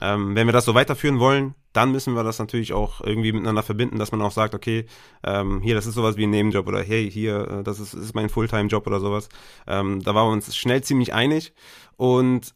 ähm, 0.00 0.34
wenn 0.34 0.46
wir 0.46 0.52
das 0.52 0.64
so 0.64 0.74
weiterführen 0.74 1.18
wollen, 1.18 1.54
dann 1.72 1.92
müssen 1.92 2.14
wir 2.14 2.24
das 2.24 2.38
natürlich 2.38 2.72
auch 2.72 3.00
irgendwie 3.00 3.32
miteinander 3.32 3.62
verbinden, 3.62 3.98
dass 3.98 4.12
man 4.12 4.22
auch 4.22 4.30
sagt, 4.30 4.54
okay, 4.54 4.86
ähm, 5.24 5.60
hier, 5.62 5.74
das 5.74 5.86
ist 5.86 5.94
sowas 5.94 6.16
wie 6.16 6.24
ein 6.24 6.30
Nebenjob 6.30 6.66
oder 6.66 6.82
hey, 6.82 7.10
hier, 7.10 7.48
äh, 7.48 7.62
das 7.62 7.80
ist, 7.80 7.94
ist 7.94 8.14
mein 8.14 8.28
Fulltime-Job 8.28 8.86
oder 8.86 9.00
sowas. 9.00 9.28
Ähm, 9.66 10.02
da 10.02 10.14
waren 10.14 10.28
wir 10.28 10.32
uns 10.32 10.56
schnell 10.56 10.82
ziemlich 10.82 11.12
einig 11.12 11.52
und 11.96 12.54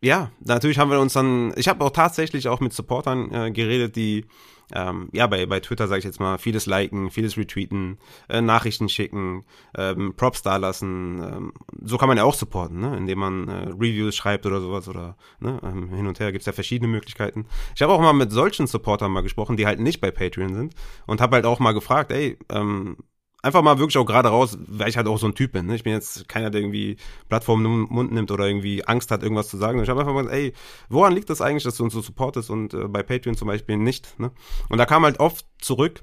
ja, 0.00 0.30
natürlich 0.40 0.78
haben 0.78 0.90
wir 0.90 1.00
uns 1.00 1.14
dann, 1.14 1.52
ich 1.56 1.66
habe 1.68 1.84
auch 1.84 1.90
tatsächlich 1.90 2.48
auch 2.48 2.60
mit 2.60 2.72
Supportern 2.72 3.32
äh, 3.32 3.50
geredet, 3.50 3.96
die 3.96 4.26
ähm, 4.72 5.08
ja, 5.12 5.26
bei, 5.26 5.46
bei 5.46 5.60
Twitter 5.60 5.88
sage 5.88 5.98
ich 5.98 6.04
jetzt 6.04 6.20
mal, 6.20 6.38
vieles 6.38 6.66
liken, 6.66 7.10
vieles 7.10 7.36
retweeten, 7.36 7.98
äh, 8.28 8.40
Nachrichten 8.40 8.88
schicken, 8.88 9.44
ähm, 9.76 10.14
Props 10.16 10.42
da 10.42 10.56
lassen. 10.56 11.22
Ähm, 11.22 11.52
so 11.82 11.98
kann 11.98 12.08
man 12.08 12.16
ja 12.16 12.24
auch 12.24 12.34
supporten, 12.34 12.80
ne? 12.80 12.96
indem 12.96 13.18
man 13.18 13.48
äh, 13.48 13.68
Reviews 13.70 14.16
schreibt 14.16 14.46
oder 14.46 14.60
sowas 14.60 14.88
oder 14.88 15.16
ne? 15.40 15.60
ähm, 15.62 15.90
hin 15.90 16.06
und 16.06 16.20
her 16.20 16.32
gibt's 16.32 16.46
ja 16.46 16.52
verschiedene 16.52 16.90
Möglichkeiten. 16.90 17.46
Ich 17.74 17.82
habe 17.82 17.92
auch 17.92 18.00
mal 18.00 18.12
mit 18.12 18.32
solchen 18.32 18.66
Supportern 18.66 19.12
mal 19.12 19.22
gesprochen, 19.22 19.56
die 19.56 19.66
halt 19.66 19.80
nicht 19.80 20.00
bei 20.00 20.10
Patreon 20.10 20.54
sind 20.54 20.74
und 21.06 21.20
habe 21.20 21.36
halt 21.36 21.46
auch 21.46 21.60
mal 21.60 21.72
gefragt, 21.72 22.12
ey, 22.12 22.38
ähm, 22.50 22.96
einfach 23.44 23.62
mal 23.62 23.78
wirklich 23.78 23.98
auch 23.98 24.06
gerade 24.06 24.28
raus, 24.28 24.58
weil 24.66 24.88
ich 24.88 24.96
halt 24.96 25.06
auch 25.06 25.18
so 25.18 25.26
ein 25.26 25.34
Typ 25.34 25.52
bin. 25.52 25.66
Ne? 25.66 25.74
Ich 25.74 25.84
bin 25.84 25.92
jetzt 25.92 26.28
keiner, 26.28 26.50
der 26.50 26.62
irgendwie 26.62 26.96
Plattformen 27.28 27.64
im 27.66 27.80
Mund 27.94 28.12
nimmt 28.12 28.30
oder 28.30 28.46
irgendwie 28.46 28.84
Angst 28.86 29.10
hat, 29.10 29.22
irgendwas 29.22 29.48
zu 29.48 29.58
sagen. 29.58 29.82
Ich 29.82 29.88
habe 29.88 30.00
einfach 30.00 30.14
mal 30.14 30.22
gesagt, 30.22 30.38
ey, 30.38 30.54
woran 30.88 31.14
liegt 31.14 31.28
das 31.30 31.42
eigentlich, 31.42 31.64
dass 31.64 31.76
du 31.76 31.84
uns 31.84 31.92
so 31.92 32.00
supportest 32.00 32.50
und 32.50 32.72
äh, 32.74 32.88
bei 32.88 33.02
Patreon 33.02 33.36
zum 33.36 33.48
Beispiel 33.48 33.76
nicht? 33.76 34.18
Ne? 34.18 34.32
Und 34.68 34.78
da 34.78 34.86
kam 34.86 35.04
halt 35.04 35.20
oft 35.20 35.44
zurück, 35.60 36.02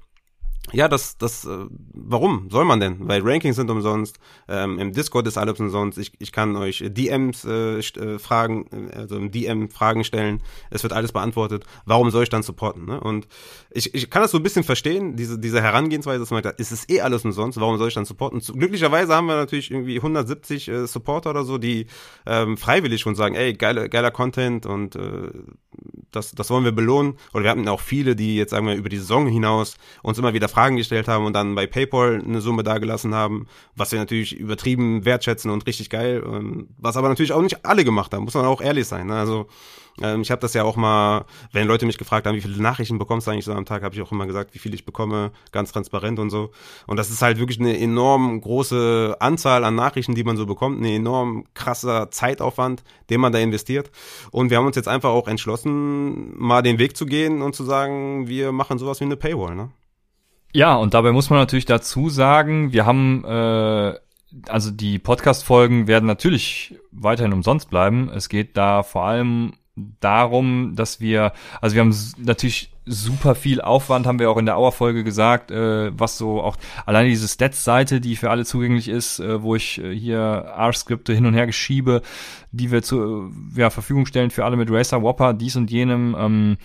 ja, 0.74 0.88
das, 0.88 1.18
das, 1.18 1.46
äh, 1.46 1.66
warum 1.94 2.50
soll 2.50 2.64
man 2.66 2.80
denn? 2.80 3.08
Weil 3.08 3.22
Rankings 3.24 3.58
sind 3.58 3.70
umsonst, 3.70 4.20
ähm, 4.48 4.80
im 4.80 4.94
Discord 4.94 5.28
ist 5.28 5.38
alles 5.38 5.60
umsonst, 5.60 5.98
ich, 5.98 6.14
ich 6.20 6.32
kann 6.32 6.56
euch 6.56 6.84
DMs 6.88 7.44
äh, 7.44 7.80
äh, 7.80 8.20
fragen, 8.20 8.68
äh, 8.72 8.96
also 8.96 9.18
im 9.18 9.32
DM 9.32 9.70
Fragen 9.70 10.04
stellen, 10.04 10.42
es 10.70 10.84
wird 10.84 10.94
alles 10.94 11.12
beantwortet. 11.12 11.66
Warum 11.86 12.10
soll 12.10 12.24
ich 12.24 12.30
dann 12.30 12.44
supporten? 12.44 12.86
Ne? 12.86 13.02
Und 13.02 13.28
ich, 13.70 13.94
ich 13.94 14.10
kann 14.10 14.22
das 14.22 14.32
so 14.32 14.38
ein 14.38 14.44
bisschen 14.44 14.64
verstehen, 14.64 15.18
diese, 15.18 15.40
diese 15.40 15.62
Herangehensweise, 15.62 16.20
dass 16.20 16.32
man 16.32 16.42
sagt, 16.42 16.60
ist 16.60 16.72
es 16.72 16.88
eh 16.88 17.02
alles 17.02 17.26
umsonst, 17.26 17.60
warum 17.60 17.78
soll 17.78 17.90
ich 17.90 17.96
dann 17.96 18.06
supporten? 18.06 18.40
Glücklicherweise 18.40 19.14
haben 19.14 19.26
wir 19.26 19.36
natürlich 19.36 19.72
irgendwie 19.72 19.98
170 19.98 20.68
äh, 20.70 20.88
Supporter 20.88 21.32
oder 21.32 21.44
so, 21.44 21.58
die 21.58 21.88
ähm, 22.26 22.56
freiwillig 22.56 23.02
schon 23.02 23.16
sagen, 23.16 23.36
ey, 23.36 23.54
geile, 23.54 23.90
geiler 23.90 24.12
Content 24.12 24.66
und 24.66 24.96
äh, 24.96 25.32
das, 26.12 26.32
das 26.32 26.50
wollen 26.50 26.64
wir 26.64 26.72
belohnen. 26.72 27.16
Oder 27.34 27.44
wir 27.44 27.52
hatten 27.52 27.68
auch 27.68 27.80
viele, 27.80 28.16
die 28.16 28.36
jetzt 28.36 28.52
sagen 28.52 28.68
wir 28.68 28.76
über 28.76 28.90
die 28.90 28.98
Saison 28.98 29.28
hinaus 29.28 29.76
uns 30.04 30.18
immer 30.18 30.34
wieder 30.34 30.50
Fragen 30.52 30.78
gestellt 30.78 31.08
haben 31.08 31.26
und 31.26 31.34
dann 31.34 31.56
bei 31.56 31.68
PayPal 31.68 32.22
eine 32.24 32.42
Summe 32.42 32.64
dagelassen 32.64 33.16
haben, 33.16 33.48
was 33.76 33.92
wir 33.92 34.00
natürlich 34.00 34.38
übertrieben 34.38 35.06
wertschätzen 35.06 35.50
und 35.50 35.66
richtig 35.66 35.90
geil. 35.90 36.24
Was 36.78 36.98
aber 36.98 37.10
natürlich 37.10 37.34
auch 37.34 37.42
nicht 37.42 37.66
alle 37.66 37.84
gemacht 37.84 38.14
haben, 38.14 38.24
muss 38.24 38.34
man 38.34 38.46
auch 38.46 38.62
ehrlich 38.62 38.88
sein. 38.88 39.08
Ne? 39.08 39.16
Also 39.16 39.48
ähm, 40.02 40.22
ich 40.22 40.32
habe 40.32 40.42
das 40.42 40.54
ja 40.54 40.64
auch 40.64 40.76
mal, 40.76 41.26
wenn 41.52 41.68
Leute 41.68 41.86
mich 41.86 41.98
gefragt 41.98 42.28
haben, 42.28 42.36
wie 42.36 42.42
viele 42.42 42.62
Nachrichten 42.62 42.98
bekommst 42.98 43.28
du 43.28 43.32
eigentlich 43.32 43.46
so 43.46 43.54
am 43.54 43.66
Tag, 43.66 43.84
habe 43.84 43.96
ich 43.96 44.02
auch 44.02 44.12
immer 44.12 44.26
gesagt, 44.26 44.54
wie 44.54 44.60
viel 44.60 44.74
ich 44.74 44.86
bekomme, 44.86 45.32
ganz 45.52 45.72
transparent 45.72 46.20
und 46.20 46.30
so. 46.30 46.52
Und 46.88 46.98
das 46.98 47.10
ist 47.10 47.22
halt 47.22 47.40
wirklich 47.40 47.60
eine 47.60 47.78
enorm 47.78 48.40
große 48.42 49.18
Anzahl 49.20 49.64
an 49.64 49.76
Nachrichten, 49.76 50.16
die 50.16 50.24
man 50.24 50.38
so 50.38 50.46
bekommt, 50.46 50.82
ein 50.82 50.86
enorm 50.86 51.46
krasser 51.54 52.12
Zeitaufwand, 52.12 52.84
den 53.10 53.22
man 53.22 53.32
da 53.32 53.40
investiert. 53.40 53.92
Und 54.32 54.50
wir 54.50 54.58
haben 54.58 54.66
uns 54.66 54.76
jetzt 54.76 54.88
einfach 54.88 55.10
auch 55.10 55.28
entschlossen, 55.28 56.38
mal 56.38 56.62
den 56.62 56.80
Weg 56.80 56.96
zu 56.96 57.06
gehen 57.06 57.42
und 57.42 57.56
zu 57.56 57.64
sagen, 57.64 58.28
wir 58.28 58.52
machen 58.52 58.78
sowas 58.78 59.00
wie 59.00 59.06
eine 59.06 59.18
Paywall. 59.18 59.56
Ne? 59.56 59.72
Ja, 60.54 60.76
und 60.76 60.94
dabei 60.94 61.12
muss 61.12 61.30
man 61.30 61.40
natürlich 61.40 61.66
dazu 61.66 62.10
sagen, 62.10 62.74
wir 62.74 62.86
haben 62.86 63.24
äh, 63.26 63.94
also 64.48 64.72
die 64.72 65.00
Podcast-Folgen 65.00 65.88
werden 65.88 66.06
natürlich 66.06 66.76
weiterhin 66.92 67.34
umsonst 67.34 67.70
bleiben. 67.70 68.10
Es 68.14 68.30
geht 68.30 68.56
da 68.56 68.84
vor 68.84 69.06
allem 69.06 69.54
darum, 70.00 70.74
dass 70.76 71.00
wir, 71.00 71.34
also 71.60 71.76
wir 71.76 71.82
haben 71.82 71.96
natürlich 72.18 72.72
super 72.86 73.36
viel 73.36 73.62
Aufwand, 73.62 74.06
haben 74.06 74.20
wir 74.20 74.30
auch 74.30 74.38
in 74.38 74.46
der 74.46 74.58
Auer-Folge 74.58 75.04
gesagt, 75.04 75.52
äh, 75.52 75.98
was 75.98 76.18
so 76.18 76.42
auch 76.42 76.58
alleine 76.86 77.10
diese 77.10 77.28
Stats-Seite, 77.28 78.02
die 78.02 78.16
für 78.16 78.30
alle 78.30 78.46
zugänglich 78.46 78.88
ist, 78.88 79.20
äh, 79.20 79.42
wo 79.42 79.56
ich 79.56 79.82
äh, 79.82 79.96
hier 79.96 80.20
R-Skripte 80.20 81.14
hin 81.14 81.26
und 81.26 81.34
her 81.34 81.46
geschiebe, 81.46 82.02
die 82.52 82.72
wir 82.72 82.84
zur 82.84 83.32
ja, 83.56 83.70
Verfügung 83.70 84.06
stellen 84.06 84.32
für 84.32 84.46
alle 84.46 84.58
mit 84.58 84.72
Racer, 84.72 85.02
Whopper, 85.02 85.34
dies 85.34 85.56
und 85.56 85.72
jenem. 85.72 86.16
Ähm, 86.18 86.58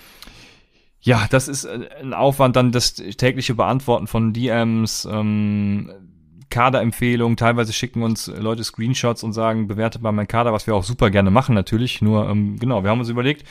ja, 1.06 1.26
das 1.30 1.46
ist 1.46 1.64
äh, 1.64 1.88
ein 2.00 2.12
Aufwand, 2.12 2.56
dann 2.56 2.72
das 2.72 2.94
tägliche 2.94 3.54
Beantworten 3.54 4.08
von 4.08 4.32
DMs, 4.32 5.06
ähm, 5.08 5.88
Kaderempfehlungen. 6.50 7.36
Teilweise 7.36 7.72
schicken 7.72 8.02
uns 8.02 8.26
Leute 8.26 8.64
Screenshots 8.64 9.22
und 9.22 9.32
sagen, 9.32 9.68
bewertet 9.68 10.02
mal 10.02 10.10
mein 10.10 10.26
Kader, 10.26 10.52
was 10.52 10.66
wir 10.66 10.74
auch 10.74 10.82
super 10.82 11.10
gerne 11.10 11.30
machen 11.30 11.54
natürlich. 11.54 12.02
Nur, 12.02 12.28
ähm, 12.28 12.58
genau, 12.58 12.82
wir 12.82 12.90
haben 12.90 12.98
uns 12.98 13.08
überlegt, 13.08 13.46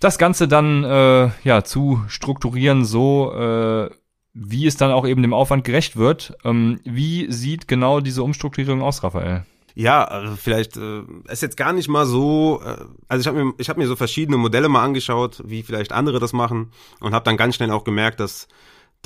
das 0.00 0.18
Ganze 0.18 0.48
dann 0.48 0.84
äh, 0.84 1.30
ja 1.44 1.64
zu 1.64 2.02
strukturieren, 2.08 2.84
so 2.84 3.32
äh, 3.32 3.88
wie 4.34 4.66
es 4.66 4.76
dann 4.76 4.92
auch 4.92 5.06
eben 5.06 5.22
dem 5.22 5.32
Aufwand 5.32 5.64
gerecht 5.64 5.96
wird. 5.96 6.36
Ähm, 6.44 6.78
wie 6.84 7.32
sieht 7.32 7.68
genau 7.68 8.00
diese 8.00 8.22
Umstrukturierung 8.22 8.82
aus, 8.82 9.02
Raphael? 9.02 9.46
Ja, 9.78 10.02
also 10.02 10.34
vielleicht 10.34 10.76
äh, 10.76 11.02
ist 11.28 11.40
jetzt 11.40 11.56
gar 11.56 11.72
nicht 11.72 11.86
mal 11.88 12.04
so. 12.04 12.60
Äh, 12.64 12.84
also 13.06 13.20
ich 13.20 13.28
habe 13.28 13.44
mir, 13.44 13.52
ich 13.58 13.68
habe 13.68 13.78
mir 13.78 13.86
so 13.86 13.94
verschiedene 13.94 14.36
Modelle 14.36 14.68
mal 14.68 14.82
angeschaut, 14.82 15.40
wie 15.44 15.62
vielleicht 15.62 15.92
andere 15.92 16.18
das 16.18 16.32
machen 16.32 16.72
und 16.98 17.14
habe 17.14 17.24
dann 17.24 17.36
ganz 17.36 17.54
schnell 17.54 17.70
auch 17.70 17.84
gemerkt, 17.84 18.18
dass 18.18 18.48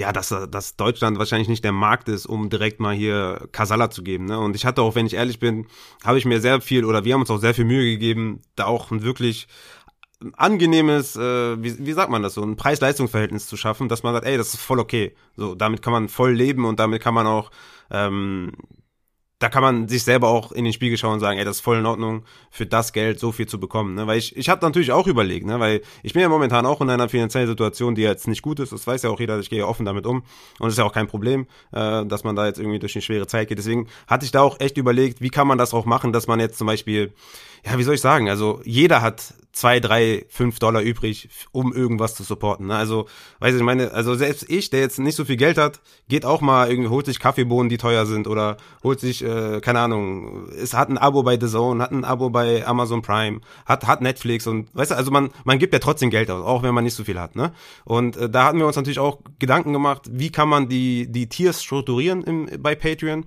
ja, 0.01 0.13
dass, 0.13 0.35
dass 0.51 0.77
Deutschland 0.77 1.19
wahrscheinlich 1.19 1.49
nicht 1.49 1.63
der 1.63 1.73
Markt 1.73 2.09
ist, 2.09 2.25
um 2.25 2.49
direkt 2.49 2.81
mal 2.81 2.95
hier 2.95 3.47
Kasala 3.53 3.91
zu 3.91 4.03
geben. 4.03 4.25
Ne? 4.25 4.39
Und 4.39 4.57
ich 4.57 4.65
hatte 4.65 4.81
auch, 4.81 4.95
wenn 4.95 5.05
ich 5.05 5.13
ehrlich 5.13 5.39
bin, 5.39 5.67
habe 6.03 6.17
ich 6.17 6.25
mir 6.25 6.41
sehr 6.41 6.63
viel 6.63 6.87
oder 6.87 7.05
wir 7.05 7.13
haben 7.13 7.21
uns 7.21 7.31
auch 7.31 7.37
sehr 7.37 7.53
viel 7.53 7.67
Mühe 7.67 7.85
gegeben, 7.85 8.41
da 8.57 8.65
auch 8.65 8.91
ein 8.91 9.03
wirklich 9.03 9.49
angenehmes, 10.39 11.17
äh, 11.17 11.63
wie, 11.63 11.85
wie 11.85 11.93
sagt 11.93 12.11
man 12.11 12.23
das 12.23 12.33
so, 12.33 12.43
ein 12.43 12.57
Preis-Leistungs-Verhältnis 12.57 13.47
zu 13.47 13.59
schaffen, 13.59 13.91
dass 13.91 14.05
man 14.05 14.15
sagt, 14.15 14.25
ey, 14.25 14.39
das 14.39 14.55
ist 14.55 14.63
voll 14.63 14.81
okay. 14.81 15.15
So, 15.37 15.55
damit 15.55 15.83
kann 15.83 15.93
man 15.93 16.09
voll 16.09 16.33
leben 16.33 16.65
und 16.65 16.81
damit 16.81 17.03
kann 17.03 17.13
man 17.13 17.27
auch 17.27 17.51
ähm, 17.91 18.53
da 19.43 19.49
kann 19.49 19.63
man 19.63 19.89
sich 19.89 20.05
selber 20.05 20.29
auch 20.29 20.53
in 20.53 20.63
den 20.63 20.73
Spiegel 20.73 20.97
schauen 20.97 21.15
und 21.15 21.21
sagen, 21.21 21.37
ey, 21.37 21.45
das 21.45 21.57
ist 21.57 21.63
voll 21.63 21.79
in 21.79 21.87
Ordnung, 21.87 22.23
für 22.51 22.65
das 22.65 22.93
Geld 22.93 23.19
so 23.19 23.33
viel 23.33 23.49
zu 23.49 23.59
bekommen. 23.59 23.97
Ne? 23.97 24.07
Weil 24.07 24.19
ich, 24.19 24.37
ich 24.37 24.49
habe 24.49 24.65
natürlich 24.65 24.93
auch 24.93 25.09
überlegt, 25.09 25.47
ne? 25.47 25.59
weil 25.59 25.83
ich 26.05 26.13
bin 26.13 26.23
ja 26.23 26.29
momentan 26.29 26.65
auch 26.65 26.81
in 26.81 26.89
einer 26.89 27.09
finanziellen 27.09 27.49
Situation, 27.49 27.97
die 27.97 28.03
jetzt 28.03 28.29
nicht 28.29 28.43
gut 28.43 28.61
ist. 28.61 28.71
Das 28.71 28.87
weiß 28.87 29.03
ja 29.03 29.11
auch 29.11 29.19
jeder, 29.19 29.41
ich 29.41 29.51
gehe 29.51 29.67
offen 29.67 29.85
damit 29.85 30.07
um. 30.07 30.23
Und 30.61 30.69
es 30.69 30.75
ist 30.75 30.79
ja 30.79 30.85
auch 30.85 30.93
kein 30.93 31.09
Problem, 31.09 31.47
äh, 31.73 32.07
dass 32.07 32.23
man 32.23 32.37
da 32.37 32.47
jetzt 32.47 32.61
irgendwie 32.61 32.79
durch 32.79 32.95
eine 32.95 33.03
schwere 33.03 33.27
Zeit 33.27 33.49
geht. 33.49 33.59
Deswegen 33.59 33.89
hatte 34.07 34.25
ich 34.25 34.31
da 34.31 34.43
auch 34.43 34.61
echt 34.61 34.77
überlegt, 34.77 35.21
wie 35.21 35.31
kann 35.31 35.49
man 35.49 35.59
das 35.59 35.75
auch 35.75 35.87
machen, 35.87 36.13
dass 36.13 36.29
man 36.29 36.39
jetzt 36.39 36.57
zum 36.57 36.69
Beispiel 36.69 37.13
ja, 37.65 37.79
wie 37.79 37.83
soll 37.85 37.95
ich 37.95 38.01
sagen, 38.01 38.29
also 38.29 38.61
jeder 38.65 39.03
hat 39.03 39.35
zwei, 39.53 39.81
drei, 39.81 40.25
fünf 40.29 40.59
Dollar 40.59 40.83
übrig, 40.83 41.29
um 41.53 41.73
irgendwas 41.73 42.15
zu 42.15 42.23
supporten. 42.23 42.69
Ne? 42.69 42.75
Also, 42.75 43.07
weiß 43.39 43.55
ich, 43.55 43.63
meine, 43.63 43.93
also 43.93 44.15
selbst 44.15 44.49
ich, 44.49 44.71
der 44.71 44.81
jetzt 44.81 44.99
nicht 44.99 45.15
so 45.15 45.25
viel 45.25 45.37
Geld 45.37 45.59
hat, 45.59 45.81
geht 46.09 46.25
auch 46.25 46.41
mal 46.41 46.69
irgendwie, 46.69 46.89
holt 46.89 47.07
sich 47.07 47.21
Kaffeebohnen, 47.21 47.69
die 47.69 47.77
teuer 47.77 48.07
sind, 48.07 48.27
oder 48.27 48.57
holt 48.83 48.99
sich, 48.99 49.23
äh, 49.23 49.61
keine 49.61 49.81
Ahnung, 49.81 50.49
es 50.51 50.75
hat 50.75 50.89
ein 50.89 50.99
Abo 50.99 51.23
bei 51.23 51.39
The 51.39 51.49
Zone, 51.49 51.83
hat 51.83 51.93
ein 51.93 52.05
Abo 52.05 52.31
bei 52.31 52.67
Amazon 52.67 53.03
Prime, 53.03 53.41
hat, 53.67 53.87
hat 53.87 54.01
Netflix 54.01 54.47
und 54.47 54.75
weißt 54.75 54.93
du, 54.93 54.97
also 54.97 55.11
man, 55.11 55.31
man 55.45 55.59
gibt 55.59 55.73
ja 55.73 55.79
trotzdem 55.79 56.11
Geld 56.11 56.31
aus, 56.31 56.45
auch 56.45 56.63
wenn 56.63 56.75
man 56.75 56.85
nicht 56.85 56.95
so 56.95 57.05
viel 57.05 57.21
hat. 57.21 57.37
Ne? 57.37 57.53
Und 57.85 58.17
äh, 58.17 58.31
da 58.31 58.45
hatten 58.45 58.59
wir 58.59 58.67
uns 58.67 58.77
natürlich 58.77 58.99
auch 58.99 59.19
Gedanken 59.39 59.73
gemacht, 59.73 60.09
wie 60.11 60.31
kann 60.31 60.49
man 60.49 60.69
die, 60.69 61.13
die 61.13 61.29
Tiers 61.29 61.63
strukturieren 61.63 62.23
im, 62.25 62.49
bei 62.59 62.75
Patreon 62.75 63.27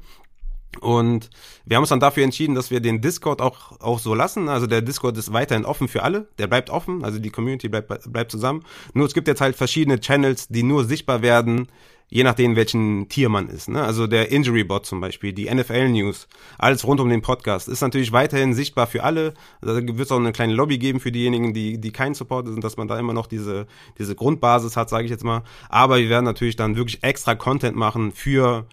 und 0.82 1.30
wir 1.66 1.78
haben 1.78 1.84
uns 1.84 1.90
dann 1.90 2.00
dafür 2.00 2.24
entschieden, 2.24 2.56
dass 2.56 2.72
wir 2.72 2.80
den 2.80 3.02
Discord 3.02 3.42
auch, 3.42 3.80
auch 3.80 4.00
so 4.00 4.14
lassen. 4.14 4.50
Also 4.50 4.68
der 4.68 4.82
Discord 4.82 5.18
ist 5.18 5.34
weiterhin 5.34 5.66
offen 5.66 5.88
für 5.88 6.04
alle. 6.04 6.28
Der 6.38 6.48
bleibt 6.48 6.70
offen. 6.70 7.04
Also 7.04 7.20
die 7.20 7.30
Community 7.30 7.70
bleibt, 7.70 8.12
bleibt 8.12 8.32
zusammen. 8.32 8.64
Nur 8.94 9.06
es 9.06 9.14
gibt 9.14 9.28
jetzt 9.28 9.42
halt 9.42 9.56
verschiedene 9.56 10.00
Channels, 10.00 10.48
die 10.48 10.64
nur 10.64 10.86
sichtbar 10.86 11.22
werden, 11.22 11.68
je 12.08 12.24
nachdem, 12.24 12.56
welchen 12.56 13.10
Tier 13.10 13.30
man 13.30 13.48
ist. 13.50 13.68
Ne? 13.68 13.84
Also 13.84 14.08
der 14.08 14.32
Injury 14.32 14.64
Bot 14.64 14.86
zum 14.86 15.02
Beispiel, 15.02 15.34
die 15.34 15.54
NFL 15.54 15.90
News, 15.90 16.28
alles 16.58 16.86
rund 16.86 17.00
um 17.00 17.10
den 17.10 17.22
Podcast, 17.22 17.68
ist 17.68 17.82
natürlich 17.82 18.12
weiterhin 18.12 18.54
sichtbar 18.54 18.88
für 18.88 19.04
alle. 19.04 19.34
Da 19.62 19.76
wird 19.76 20.00
es 20.00 20.12
auch 20.12 20.20
eine 20.20 20.32
kleine 20.32 20.54
Lobby 20.54 20.78
geben 20.78 21.00
für 21.00 21.12
diejenigen, 21.12 21.54
die, 21.54 21.80
die 21.80 21.92
kein 21.92 22.14
Support 22.14 22.48
sind, 22.48 22.64
dass 22.64 22.78
man 22.78 22.88
da 22.88 23.00
immer 23.00 23.14
noch 23.14 23.28
diese, 23.28 23.66
diese 23.98 24.16
Grundbasis 24.16 24.78
hat, 24.78 24.90
sage 24.90 25.06
ich 25.06 25.12
jetzt 25.12 25.24
mal. 25.24 25.44
Aber 25.70 25.98
wir 25.98 26.10
werden 26.10 26.26
natürlich 26.26 26.56
dann 26.56 26.76
wirklich 26.76 27.04
extra 27.04 27.36
Content 27.36 27.76
machen 27.76 28.12
für 28.12 28.68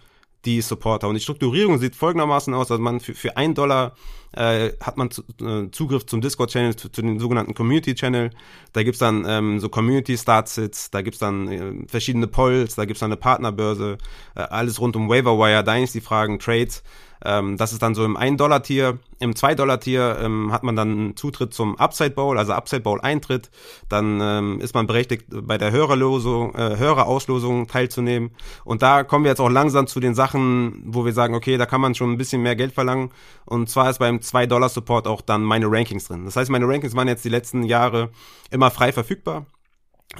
die 0.45 0.61
Supporter. 0.61 1.07
Und 1.07 1.15
die 1.15 1.21
Strukturierung 1.21 1.79
sieht 1.79 1.95
folgendermaßen 1.95 2.53
aus, 2.53 2.67
dass 2.67 2.79
man 2.79 2.99
für, 2.99 3.13
für 3.13 3.37
ein 3.37 3.53
Dollar 3.53 3.95
äh, 4.33 4.71
hat 4.81 4.97
man 4.97 5.11
zu, 5.11 5.23
äh, 5.41 5.69
Zugriff 5.71 6.05
zum 6.05 6.21
Discord-Channel, 6.21 6.75
zu, 6.75 6.89
zu 6.89 7.01
den 7.01 7.19
sogenannten 7.19 7.53
Community-Channel. 7.53 8.31
Da 8.73 8.83
gibt's 8.83 8.99
dann 8.99 9.25
ähm, 9.27 9.59
so 9.59 9.69
Community-Start-Sits, 9.69 10.89
da 10.91 11.01
gibt's 11.01 11.19
dann 11.19 11.47
äh, 11.47 11.87
verschiedene 11.87 12.27
Polls, 12.27 12.75
da 12.75 12.85
gibt's 12.85 13.01
dann 13.01 13.11
eine 13.11 13.17
Partnerbörse, 13.17 13.97
äh, 14.35 14.41
alles 14.41 14.79
rund 14.81 14.95
um 14.95 15.07
Waiver-Wire, 15.07 15.63
Dynasty-Fragen, 15.63 16.39
Trades. 16.39 16.83
Ähm, 17.23 17.57
das 17.57 17.71
ist 17.71 17.81
dann 17.81 17.95
so 17.95 18.03
im 18.03 18.17
1-Dollar-Tier. 18.17 18.99
Im 19.19 19.33
2-Dollar-Tier 19.33 20.19
ähm, 20.21 20.51
hat 20.51 20.63
man 20.63 20.75
dann 20.75 21.15
Zutritt 21.15 21.53
zum 21.53 21.77
Upside 21.77 22.11
Bowl, 22.11 22.37
also 22.37 22.53
Upside 22.53 22.81
Bowl 22.81 22.99
Eintritt. 23.01 23.49
Dann 23.89 24.19
ähm, 24.21 24.59
ist 24.59 24.75
man 24.75 24.87
berechtigt, 24.87 25.25
bei 25.29 25.57
der 25.57 25.71
Hörerlosung, 25.71 26.53
äh, 26.55 26.77
Hörerauslosung 26.77 27.67
teilzunehmen. 27.67 28.31
Und 28.65 28.81
da 28.81 29.03
kommen 29.03 29.23
wir 29.23 29.29
jetzt 29.29 29.41
auch 29.41 29.49
langsam 29.49 29.87
zu 29.87 29.99
den 29.99 30.15
Sachen, 30.15 30.83
wo 30.85 31.05
wir 31.05 31.13
sagen, 31.13 31.35
okay, 31.35 31.57
da 31.57 31.65
kann 31.65 31.81
man 31.81 31.95
schon 31.95 32.11
ein 32.11 32.17
bisschen 32.17 32.41
mehr 32.41 32.55
Geld 32.55 32.73
verlangen. 32.73 33.11
Und 33.45 33.69
zwar 33.69 33.89
ist 33.89 33.99
beim 33.99 34.17
2-Dollar-Support 34.17 35.07
auch 35.07 35.21
dann 35.21 35.43
meine 35.43 35.71
Rankings 35.71 36.07
drin. 36.07 36.25
Das 36.25 36.35
heißt, 36.35 36.51
meine 36.51 36.67
Rankings 36.67 36.95
waren 36.95 37.07
jetzt 37.07 37.23
die 37.23 37.29
letzten 37.29 37.63
Jahre 37.63 38.09
immer 38.51 38.71
frei 38.71 38.91
verfügbar 38.91 39.45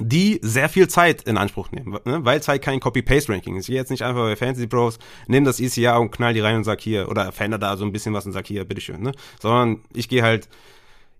die 0.00 0.40
sehr 0.42 0.68
viel 0.68 0.88
Zeit 0.88 1.22
in 1.22 1.36
Anspruch 1.36 1.70
nehmen, 1.70 1.98
ne? 2.04 2.24
weil 2.24 2.40
es 2.40 2.48
halt 2.48 2.62
kein 2.62 2.80
Copy-Paste-Ranking 2.80 3.56
ist. 3.56 3.64
Ich 3.64 3.68
gehe 3.68 3.76
jetzt 3.76 3.90
nicht 3.90 4.02
einfach 4.02 4.22
bei 4.22 4.36
Fantasy 4.36 4.66
Pros, 4.66 4.98
nehme 5.28 5.46
das 5.46 5.60
ECR 5.60 6.00
und 6.00 6.10
knall 6.10 6.34
die 6.34 6.40
rein 6.40 6.56
und 6.56 6.64
sag 6.64 6.80
hier, 6.80 7.08
oder 7.08 7.32
verändere 7.32 7.60
da 7.60 7.76
so 7.76 7.84
ein 7.84 7.92
bisschen 7.92 8.14
was 8.14 8.26
und 8.26 8.32
sag 8.32 8.46
hier, 8.46 8.64
bitteschön, 8.64 9.02
ne? 9.02 9.12
Sondern 9.40 9.82
ich 9.94 10.08
gehe 10.08 10.22
halt 10.22 10.48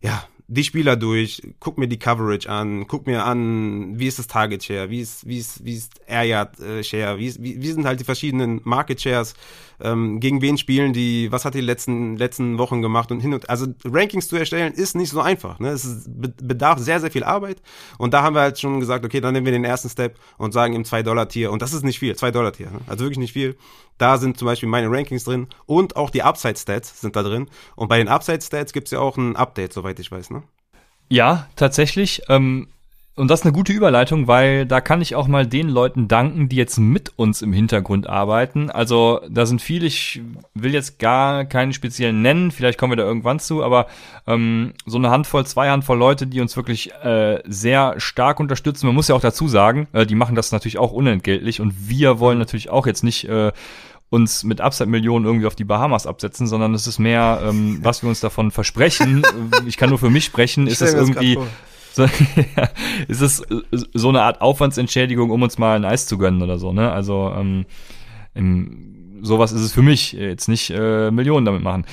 ja, 0.05 0.23
die 0.47 0.65
Spieler 0.65 0.97
durch, 0.97 1.41
guck 1.59 1.79
mir 1.79 1.89
die 1.89 1.99
Coverage 1.99 2.51
an, 2.51 2.87
guck 2.87 3.07
mir 3.07 3.25
an, 3.25 3.99
wie 3.99 4.07
ist 4.07 4.19
das 4.19 4.27
Target 4.27 4.63
Share, 4.63 4.91
wie 4.91 5.01
ist, 5.01 5.27
wie 5.27 5.39
ist, 5.39 5.65
wie 5.65 5.75
ist 5.75 5.93
Air 6.07 6.25
Yard 6.25 6.61
äh, 6.61 6.85
Share, 6.85 7.19
wie, 7.19 7.27
ist, 7.27 7.43
wie, 7.43 7.63
wie 7.63 7.73
sind 7.73 7.87
halt 7.87 8.01
die 8.01 8.05
verschiedenen 8.05 8.61
Market 8.65 9.01
Shares, 9.01 9.35
ähm, 9.81 10.21
gegen 10.21 10.43
wen 10.43 10.59
spielen 10.59 10.93
die, 10.93 11.33
was 11.33 11.47
hat 11.47 11.55
die 11.55 11.63
letzten, 11.63 12.17
letzten 12.17 12.59
Wochen 12.59 12.83
gemacht 12.83 13.11
und 13.11 13.21
hin 13.21 13.33
und, 13.33 13.49
also 13.49 13.67
Rankings 13.87 14.29
zu 14.29 14.37
erstellen 14.37 14.75
ist 14.75 14.95
nicht 14.95 15.11
so 15.11 15.23
einfach, 15.23 15.59
ne, 15.61 15.71
es 15.71 15.87
ist, 15.87 16.11
bedarf 16.13 16.79
sehr, 16.79 17.01
sehr 17.01 17.11
viel 17.11 17.25
Arbeit 17.25 17.63
und 17.97 18.13
da 18.13 18.23
haben 18.23 18.37
wir 18.37 18.43
halt 18.43 18.59
schon 18.61 18.81
gesagt, 18.81 19.05
okay, 19.07 19.23
dann 19.23 19.33
nehmen 19.33 19.47
wir 19.47 19.53
den 19.53 19.65
ersten 19.65 19.89
Step 19.89 20.19
und 20.37 20.53
sagen 20.53 20.75
im 20.75 20.83
2-Dollar-Tier 20.83 21.51
und 21.53 21.63
das 21.63 21.73
ist 21.73 21.85
nicht 21.85 21.99
viel, 21.99 22.13
2-Dollar-Tier, 22.13 22.71
ne? 22.71 22.81
also 22.87 23.05
wirklich 23.05 23.19
nicht 23.19 23.33
viel, 23.33 23.57
da 23.99 24.19
sind 24.19 24.39
zum 24.39 24.47
Beispiel 24.47 24.69
meine 24.69 24.91
Rankings 24.91 25.25
drin 25.25 25.49
und 25.67 25.97
auch 25.97 26.11
die 26.11 26.23
Upside-Stats 26.23 27.01
sind 27.01 27.17
da 27.17 27.23
drin. 27.23 27.49
Und 27.77 27.89
bei 27.89 27.99
den 27.99 28.09
Upside-Stats 28.09 28.73
gibt 28.73 28.89
es 28.89 28.93
ja 28.93 29.01
auch 29.01 29.17
ein 29.17 29.37
Update, 29.37 29.73
soweit 29.73 29.99
ich 29.99 30.11
weiß, 30.11 30.31
ne? 30.31 30.43
Ja, 31.09 31.49
tatsächlich. 31.57 32.23
Ähm, 32.29 32.69
und 33.17 33.31
das 33.31 33.41
ist 33.41 33.47
eine 33.47 33.53
gute 33.53 33.73
Überleitung, 33.73 34.27
weil 34.27 34.67
da 34.67 34.81
kann 34.81 35.01
ich 35.01 35.15
auch 35.15 35.29
mal 35.29 35.47
den 35.47 35.69
Leuten 35.69 36.09
danken, 36.09 36.49
die 36.49 36.57
jetzt 36.57 36.79
mit 36.79 37.13
uns 37.15 37.43
im 37.43 37.53
Hintergrund 37.53 38.09
arbeiten. 38.09 38.71
Also 38.71 39.21
da 39.29 39.47
sind 39.47 39.63
viele, 39.63 39.87
ich 39.87 40.21
will 40.55 40.73
jetzt 40.75 40.99
gar 40.99 41.45
keinen 41.45 41.73
speziellen 41.73 42.23
nennen, 42.23 42.51
vielleicht 42.51 42.77
kommen 42.77 42.91
wir 42.91 42.97
da 42.97 43.05
irgendwann 43.05 43.39
zu, 43.39 43.63
aber 43.63 43.87
ähm, 44.27 44.73
so 44.85 44.99
eine 44.99 45.11
Handvoll, 45.11 45.47
zwei 45.47 45.71
Handvoll 45.71 45.97
Leute, 45.97 46.27
die 46.27 46.41
uns 46.41 46.57
wirklich 46.57 46.93
äh, 47.05 47.41
sehr 47.47 47.95
stark 47.99 48.41
unterstützen. 48.41 48.87
Man 48.87 48.97
muss 48.97 49.07
ja 49.07 49.15
auch 49.15 49.21
dazu 49.21 49.47
sagen, 49.47 49.87
äh, 49.93 50.07
die 50.07 50.17
machen 50.17 50.35
das 50.35 50.51
natürlich 50.51 50.79
auch 50.79 50.91
unentgeltlich 50.91 51.61
und 51.61 51.89
wir 51.89 52.19
wollen 52.19 52.39
natürlich 52.39 52.69
auch 52.71 52.85
jetzt 52.85 53.05
nicht 53.05 53.29
äh, 53.29 53.53
uns 54.11 54.43
mit 54.43 54.61
Upside-Millionen 54.61 55.25
irgendwie 55.25 55.47
auf 55.47 55.55
die 55.55 55.65
Bahamas 55.65 56.09
absetzen, 56.09 56.49
sondern 56.49 56.75
es 56.75 56.89
ist 56.89 56.99
mehr, 56.99 57.43
ähm, 57.45 57.79
was 57.81 58.03
wir 58.03 58.09
uns 58.09 58.19
davon 58.19 58.51
versprechen. 58.51 59.23
ich 59.67 59.77
kann 59.77 59.91
nur 59.91 59.99
für 60.01 60.11
mich 60.11 60.25
sprechen, 60.25 60.67
ist 60.67 60.83
es 60.83 60.95
irgendwie 60.95 61.39
so, 61.95 62.05
ist 63.09 63.21
es 63.21 63.43
so 63.95 64.09
eine 64.09 64.23
Art 64.23 64.41
Aufwandsentschädigung, 64.41 65.31
um 65.31 65.43
uns 65.43 65.59
mal 65.59 65.77
ein 65.77 65.85
Eis 65.85 66.07
zu 66.07 66.19
gönnen 66.19 66.43
oder 66.43 66.59
so, 66.59 66.73
ne? 66.73 66.91
Also 66.91 67.33
ähm, 67.37 67.67
im, 68.35 69.21
sowas 69.23 69.53
ist 69.53 69.63
es 69.63 69.73
für 69.73 69.83
mich, 69.83 70.13
jetzt 70.13 70.49
nicht 70.49 70.71
äh, 70.71 71.11
Millionen 71.11 71.47
damit 71.47 71.63
machen. 71.63 71.87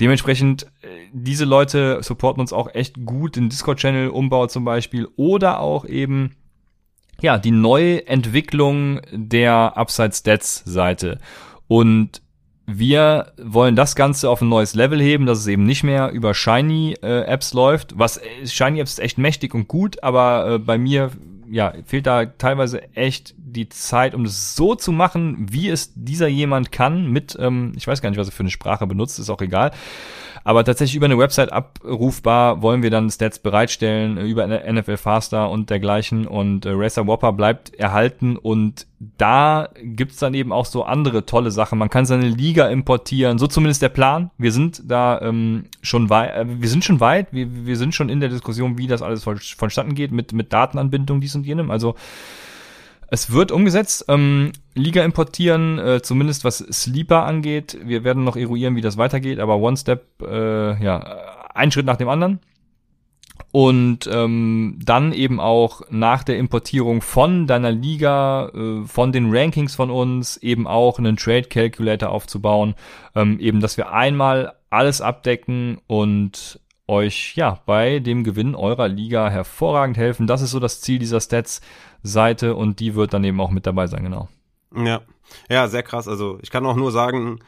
Dementsprechend, 0.00 0.64
äh, 0.80 0.88
diese 1.12 1.44
Leute 1.44 2.02
supporten 2.02 2.40
uns 2.40 2.52
auch 2.54 2.74
echt 2.74 3.04
gut, 3.04 3.36
den 3.36 3.50
Discord-Channel-Umbau 3.50 4.46
zum 4.46 4.64
Beispiel 4.64 5.06
oder 5.16 5.60
auch 5.60 5.84
eben 5.84 6.34
ja, 7.20 7.36
die 7.36 7.50
Neuentwicklung 7.50 9.00
der 9.12 9.76
Upside 9.76 10.12
Stats 10.12 10.62
Seite. 10.64 11.18
Und 11.68 12.22
wir 12.66 13.32
wollen 13.42 13.76
das 13.76 13.96
Ganze 13.96 14.30
auf 14.30 14.40
ein 14.40 14.48
neues 14.48 14.74
Level 14.74 15.00
heben, 15.00 15.26
dass 15.26 15.38
es 15.38 15.46
eben 15.46 15.64
nicht 15.64 15.82
mehr 15.82 16.10
über 16.10 16.34
Shiny 16.34 16.96
äh, 17.02 17.38
läuft. 17.52 17.98
Was 17.98 18.18
äh, 18.18 18.46
Shiny 18.46 18.80
Apps 18.80 18.92
ist 18.92 18.98
echt 19.00 19.18
mächtig 19.18 19.54
und 19.54 19.68
gut, 19.68 20.02
aber 20.02 20.54
äh, 20.54 20.58
bei 20.58 20.78
mir 20.78 21.10
ja 21.50 21.74
fehlt 21.84 22.06
da 22.06 22.24
teilweise 22.24 22.82
echt 22.94 23.34
die 23.36 23.68
Zeit, 23.68 24.14
um 24.14 24.24
das 24.24 24.56
so 24.56 24.74
zu 24.74 24.92
machen, 24.92 25.46
wie 25.50 25.68
es 25.68 25.92
dieser 25.94 26.28
jemand 26.28 26.72
kann. 26.72 27.10
Mit, 27.10 27.36
ähm, 27.38 27.72
ich 27.76 27.86
weiß 27.86 28.00
gar 28.00 28.10
nicht, 28.10 28.18
was 28.18 28.28
er 28.28 28.32
für 28.32 28.42
eine 28.42 28.50
Sprache 28.50 28.86
benutzt, 28.86 29.18
ist 29.18 29.28
auch 29.28 29.42
egal. 29.42 29.72
Aber 30.44 30.64
tatsächlich 30.64 30.96
über 30.96 31.06
eine 31.06 31.18
Website 31.18 31.52
abrufbar 31.52 32.62
wollen 32.62 32.82
wir 32.82 32.90
dann 32.90 33.10
Stats 33.10 33.38
bereitstellen 33.38 34.18
äh, 34.18 34.24
über 34.24 34.46
NFL 34.46 34.96
Faster 34.96 35.50
und 35.50 35.70
dergleichen 35.70 36.26
und 36.26 36.66
äh, 36.66 36.70
Racer 36.72 37.06
Whopper 37.06 37.32
bleibt 37.32 37.74
erhalten 37.74 38.36
und 38.36 38.86
da 39.18 39.68
gibt's 39.82 40.18
dann 40.18 40.34
eben 40.34 40.52
auch 40.52 40.66
so 40.66 40.84
andere 40.84 41.26
tolle 41.26 41.50
Sachen. 41.50 41.78
Man 41.78 41.90
kann 41.90 42.06
seine 42.06 42.28
Liga 42.28 42.68
importieren, 42.68 43.38
so 43.38 43.46
zumindest 43.46 43.82
der 43.82 43.88
Plan. 43.88 44.30
Wir 44.38 44.52
sind 44.52 44.82
da 44.86 45.20
ähm, 45.20 45.64
schon 45.82 46.10
weit, 46.10 46.34
äh, 46.34 46.44
wir 46.46 46.68
sind 46.68 46.84
schon 46.84 47.00
weit, 47.00 47.32
wir, 47.32 47.66
wir 47.66 47.76
sind 47.76 47.94
schon 47.94 48.08
in 48.08 48.20
der 48.20 48.28
Diskussion, 48.28 48.78
wie 48.78 48.86
das 48.86 49.02
alles 49.02 49.24
vonstatten 49.24 49.94
geht 49.94 50.12
mit, 50.12 50.32
mit 50.32 50.52
Datenanbindung, 50.52 51.20
dies 51.20 51.34
und 51.34 51.46
jenem. 51.46 51.70
Also 51.70 51.94
es 53.12 53.30
wird 53.30 53.52
umgesetzt. 53.52 54.06
Ähm, 54.08 54.52
Liga 54.74 55.04
importieren, 55.04 55.78
äh, 55.78 56.00
zumindest 56.00 56.44
was 56.44 56.58
Sleeper 56.58 57.26
angeht. 57.26 57.76
Wir 57.84 58.04
werden 58.04 58.24
noch 58.24 58.36
eruieren, 58.36 58.74
wie 58.74 58.80
das 58.80 58.96
weitergeht, 58.96 59.38
aber 59.38 59.58
One 59.58 59.76
Step, 59.76 60.06
äh, 60.22 60.82
ja, 60.82 61.00
ein 61.52 61.70
Schritt 61.70 61.84
nach 61.84 61.98
dem 61.98 62.08
anderen. 62.08 62.40
Und 63.50 64.08
ähm, 64.10 64.78
dann 64.82 65.12
eben 65.12 65.40
auch 65.40 65.82
nach 65.90 66.24
der 66.24 66.38
Importierung 66.38 67.02
von 67.02 67.46
deiner 67.46 67.70
Liga, 67.70 68.48
äh, 68.48 68.86
von 68.86 69.12
den 69.12 69.28
Rankings 69.30 69.74
von 69.74 69.90
uns, 69.90 70.38
eben 70.38 70.66
auch 70.66 70.98
einen 70.98 71.18
Trade 71.18 71.48
Calculator 71.48 72.08
aufzubauen. 72.08 72.74
Ähm, 73.14 73.38
eben, 73.40 73.60
dass 73.60 73.76
wir 73.76 73.92
einmal 73.92 74.54
alles 74.70 75.02
abdecken 75.02 75.82
und 75.86 76.60
euch 76.86 77.34
ja 77.36 77.60
bei 77.66 77.98
dem 77.98 78.24
Gewinn 78.24 78.54
eurer 78.54 78.88
Liga 78.88 79.28
hervorragend 79.28 79.98
helfen. 79.98 80.26
Das 80.26 80.40
ist 80.40 80.50
so 80.50 80.60
das 80.60 80.80
Ziel 80.80 80.98
dieser 80.98 81.20
Stats-Seite 82.02 82.54
und 82.54 82.80
die 82.80 82.94
wird 82.94 83.12
dann 83.12 83.24
eben 83.24 83.40
auch 83.40 83.50
mit 83.50 83.66
dabei 83.66 83.86
sein, 83.86 84.04
genau. 84.04 84.28
Ja, 84.74 85.02
ja, 85.50 85.68
sehr 85.68 85.82
krass. 85.82 86.08
Also 86.08 86.38
ich 86.42 86.50
kann 86.50 86.66
auch 86.66 86.76
nur 86.76 86.92
sagen, 86.92 87.40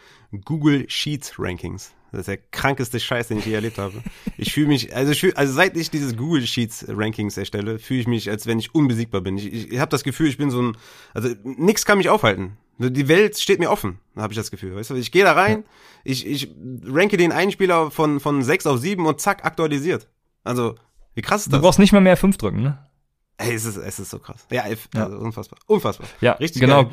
Google 0.44 0.88
Sheets 0.88 1.34
Rankings. 1.38 1.92
Das 2.12 2.20
ist 2.20 2.28
der 2.28 2.38
krankeste 2.38 3.00
Scheiß, 3.00 3.28
den 3.28 3.38
ich 3.38 3.46
je 3.46 3.54
erlebt 3.54 3.78
habe. 3.78 3.94
Ich 4.38 4.52
fühle 4.52 4.68
mich, 4.68 4.94
also, 4.94 5.10
ich 5.10 5.20
fühl, 5.20 5.34
also 5.34 5.52
seit 5.52 5.76
ich 5.76 5.90
dieses 5.90 6.16
Google 6.16 6.46
Sheets 6.46 6.86
Rankings 6.88 7.36
erstelle, 7.36 7.80
fühle 7.80 8.00
ich 8.00 8.06
mich, 8.06 8.30
als 8.30 8.46
wenn 8.46 8.60
ich 8.60 8.72
unbesiegbar 8.72 9.20
bin. 9.20 9.36
Ich, 9.36 9.52
ich, 9.52 9.72
ich 9.72 9.78
habe 9.80 9.90
das 9.90 10.04
Gefühl, 10.04 10.28
ich 10.28 10.36
bin 10.36 10.50
so 10.50 10.62
ein, 10.62 10.76
also 11.12 11.30
nix 11.42 11.84
kann 11.84 11.98
mich 11.98 12.08
aufhalten. 12.08 12.56
Die 12.78 13.08
Welt 13.08 13.38
steht 13.38 13.58
mir 13.58 13.70
offen, 13.70 13.98
habe 14.16 14.32
ich 14.32 14.36
das 14.36 14.50
Gefühl. 14.50 14.74
Weißt 14.76 14.90
du? 14.90 14.94
Ich 14.94 15.12
gehe 15.12 15.24
da 15.24 15.32
rein, 15.32 15.64
ich, 16.04 16.26
ich 16.26 16.54
ranke 16.86 17.16
den 17.16 17.32
einen 17.32 17.52
Spieler 17.52 17.90
von, 17.90 18.20
von 18.20 18.42
6 18.42 18.66
auf 18.66 18.78
7 18.78 19.04
und 19.06 19.20
zack, 19.20 19.44
aktualisiert. 19.44 20.08
Also, 20.44 20.74
wie 21.14 21.22
krass 21.22 21.42
ist 21.42 21.52
das? 21.52 21.58
Du 21.58 21.64
brauchst 21.64 21.78
nicht 21.78 21.92
mal 21.92 22.00
mehr 22.00 22.16
5 22.16 22.36
drücken, 22.36 22.62
ne? 22.62 22.78
Ey, 23.36 23.52
es 23.52 23.64
ist, 23.64 23.76
es 23.76 23.98
ist 23.98 24.10
so 24.10 24.20
krass. 24.20 24.46
Ja, 24.50 24.64
ja. 24.66 25.04
Also 25.04 25.18
unfassbar. 25.18 25.58
Unfassbar. 25.66 26.06
Ja, 26.20 26.32
Richtig 26.32 26.60
genau. 26.60 26.84
Geil. 26.84 26.92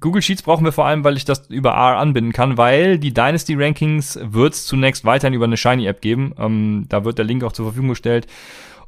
Google 0.00 0.22
Sheets 0.22 0.42
brauchen 0.42 0.64
wir 0.64 0.72
vor 0.72 0.86
allem, 0.86 1.04
weil 1.04 1.18
ich 1.18 1.26
das 1.26 1.50
über 1.50 1.70
R 1.72 1.98
anbinden 1.98 2.32
kann, 2.32 2.56
weil 2.56 2.98
die 2.98 3.12
Dynasty 3.12 3.54
Rankings 3.54 4.18
wird 4.22 4.54
es 4.54 4.64
zunächst 4.64 5.04
weiterhin 5.04 5.34
über 5.34 5.44
eine 5.44 5.58
Shiny 5.58 5.86
App 5.86 6.00
geben. 6.00 6.34
Ähm, 6.38 6.86
da 6.88 7.04
wird 7.04 7.18
der 7.18 7.26
Link 7.26 7.44
auch 7.44 7.52
zur 7.52 7.66
Verfügung 7.66 7.90
gestellt. 7.90 8.26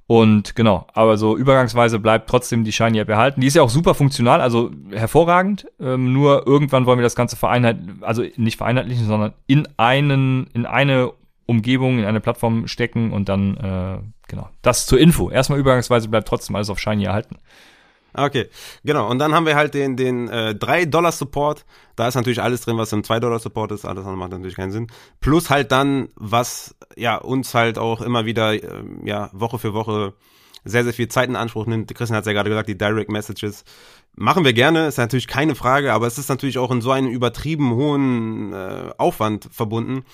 Und 0.07 0.55
genau, 0.55 0.87
aber 0.93 1.17
so 1.17 1.37
übergangsweise 1.37 1.99
bleibt 1.99 2.29
trotzdem 2.29 2.65
die 2.65 2.73
Shiny 2.73 2.99
App 2.99 3.09
erhalten. 3.09 3.41
Die 3.41 3.47
ist 3.47 3.57
ja 3.57 3.63
auch 3.63 3.71
super 3.71 3.95
funktional, 3.95 4.41
also 4.41 4.71
hervorragend. 4.91 5.67
Ähm, 5.81 6.13
nur 6.13 6.47
irgendwann 6.47 6.85
wollen 6.87 6.99
wir 6.99 7.05
das 7.05 7.17
Ganze 7.17 7.37
vereinheitlichen, 7.37 8.03
also 8.03 8.23
nicht 8.37 8.57
vereinheitlichen, 8.57 9.07
sondern 9.07 9.33
in 9.47 9.69
einen, 9.79 10.47
in 10.53 10.67
eine 10.67 11.13
Umgebung, 11.47 11.99
in 11.99 12.05
eine 12.05 12.21
Plattform 12.21 12.66
stecken 12.66 13.12
und 13.12 13.29
dann, 13.29 13.57
äh, 13.57 13.99
genau. 14.29 14.49
Das 14.62 14.87
zur 14.87 14.99
Info. 14.99 15.31
Erstmal 15.31 15.59
übergangsweise 15.59 16.09
bleibt 16.09 16.29
trotzdem 16.29 16.57
alles 16.57 16.71
auf 16.71 16.79
Shiny 16.79 17.05
erhalten. 17.05 17.37
Okay, 18.16 18.49
genau. 18.85 19.11
Und 19.11 19.19
dann 19.19 19.35
haben 19.35 19.45
wir 19.45 19.57
halt 19.57 19.75
den, 19.75 19.97
den 19.97 20.29
äh, 20.29 20.55
3-Dollar-Support. 20.57 21.66
Da 21.97 22.07
ist 22.07 22.15
natürlich 22.15 22.41
alles 22.41 22.61
drin, 22.61 22.79
was 22.79 22.93
im 22.93 23.03
2-Dollar-Support 23.03 23.73
ist. 23.73 23.85
Alles 23.85 24.05
andere 24.05 24.16
macht 24.16 24.31
natürlich 24.31 24.55
keinen 24.55 24.71
Sinn. 24.71 24.87
Plus 25.21 25.51
halt 25.51 25.73
dann, 25.73 26.09
was 26.15 26.77
ja 26.97 27.16
uns 27.16 27.55
halt 27.55 27.77
auch 27.77 28.01
immer 28.01 28.25
wieder 28.25 28.55
äh, 28.55 28.85
ja 29.05 29.31
Woche 29.33 29.59
für 29.59 29.75
Woche 29.75 30.15
sehr, 30.65 30.85
sehr 30.85 30.95
viel 30.95 31.09
Zeit 31.09 31.29
in 31.29 31.37
Anspruch 31.37 31.66
nimmt. 31.66 31.93
Christian 31.95 32.16
hat 32.16 32.23
es 32.23 32.27
ja 32.27 32.33
gerade 32.33 32.51
gesagt, 32.51 32.69
die 32.69 32.79
Direct 32.79 33.11
Messages. 33.11 33.65
Machen 34.16 34.45
wir 34.45 34.53
gerne, 34.53 34.87
ist 34.87 34.97
natürlich 34.97 35.27
keine 35.27 35.57
Frage, 35.57 35.93
aber 35.93 36.07
es 36.07 36.16
ist 36.16 36.29
natürlich 36.29 36.59
auch 36.59 36.71
in 36.71 36.81
so 36.81 36.93
einem 36.93 37.09
übertrieben 37.09 37.75
hohen 37.75 38.53
äh, 38.53 38.91
Aufwand 38.97 39.49
verbunden, 39.51 40.05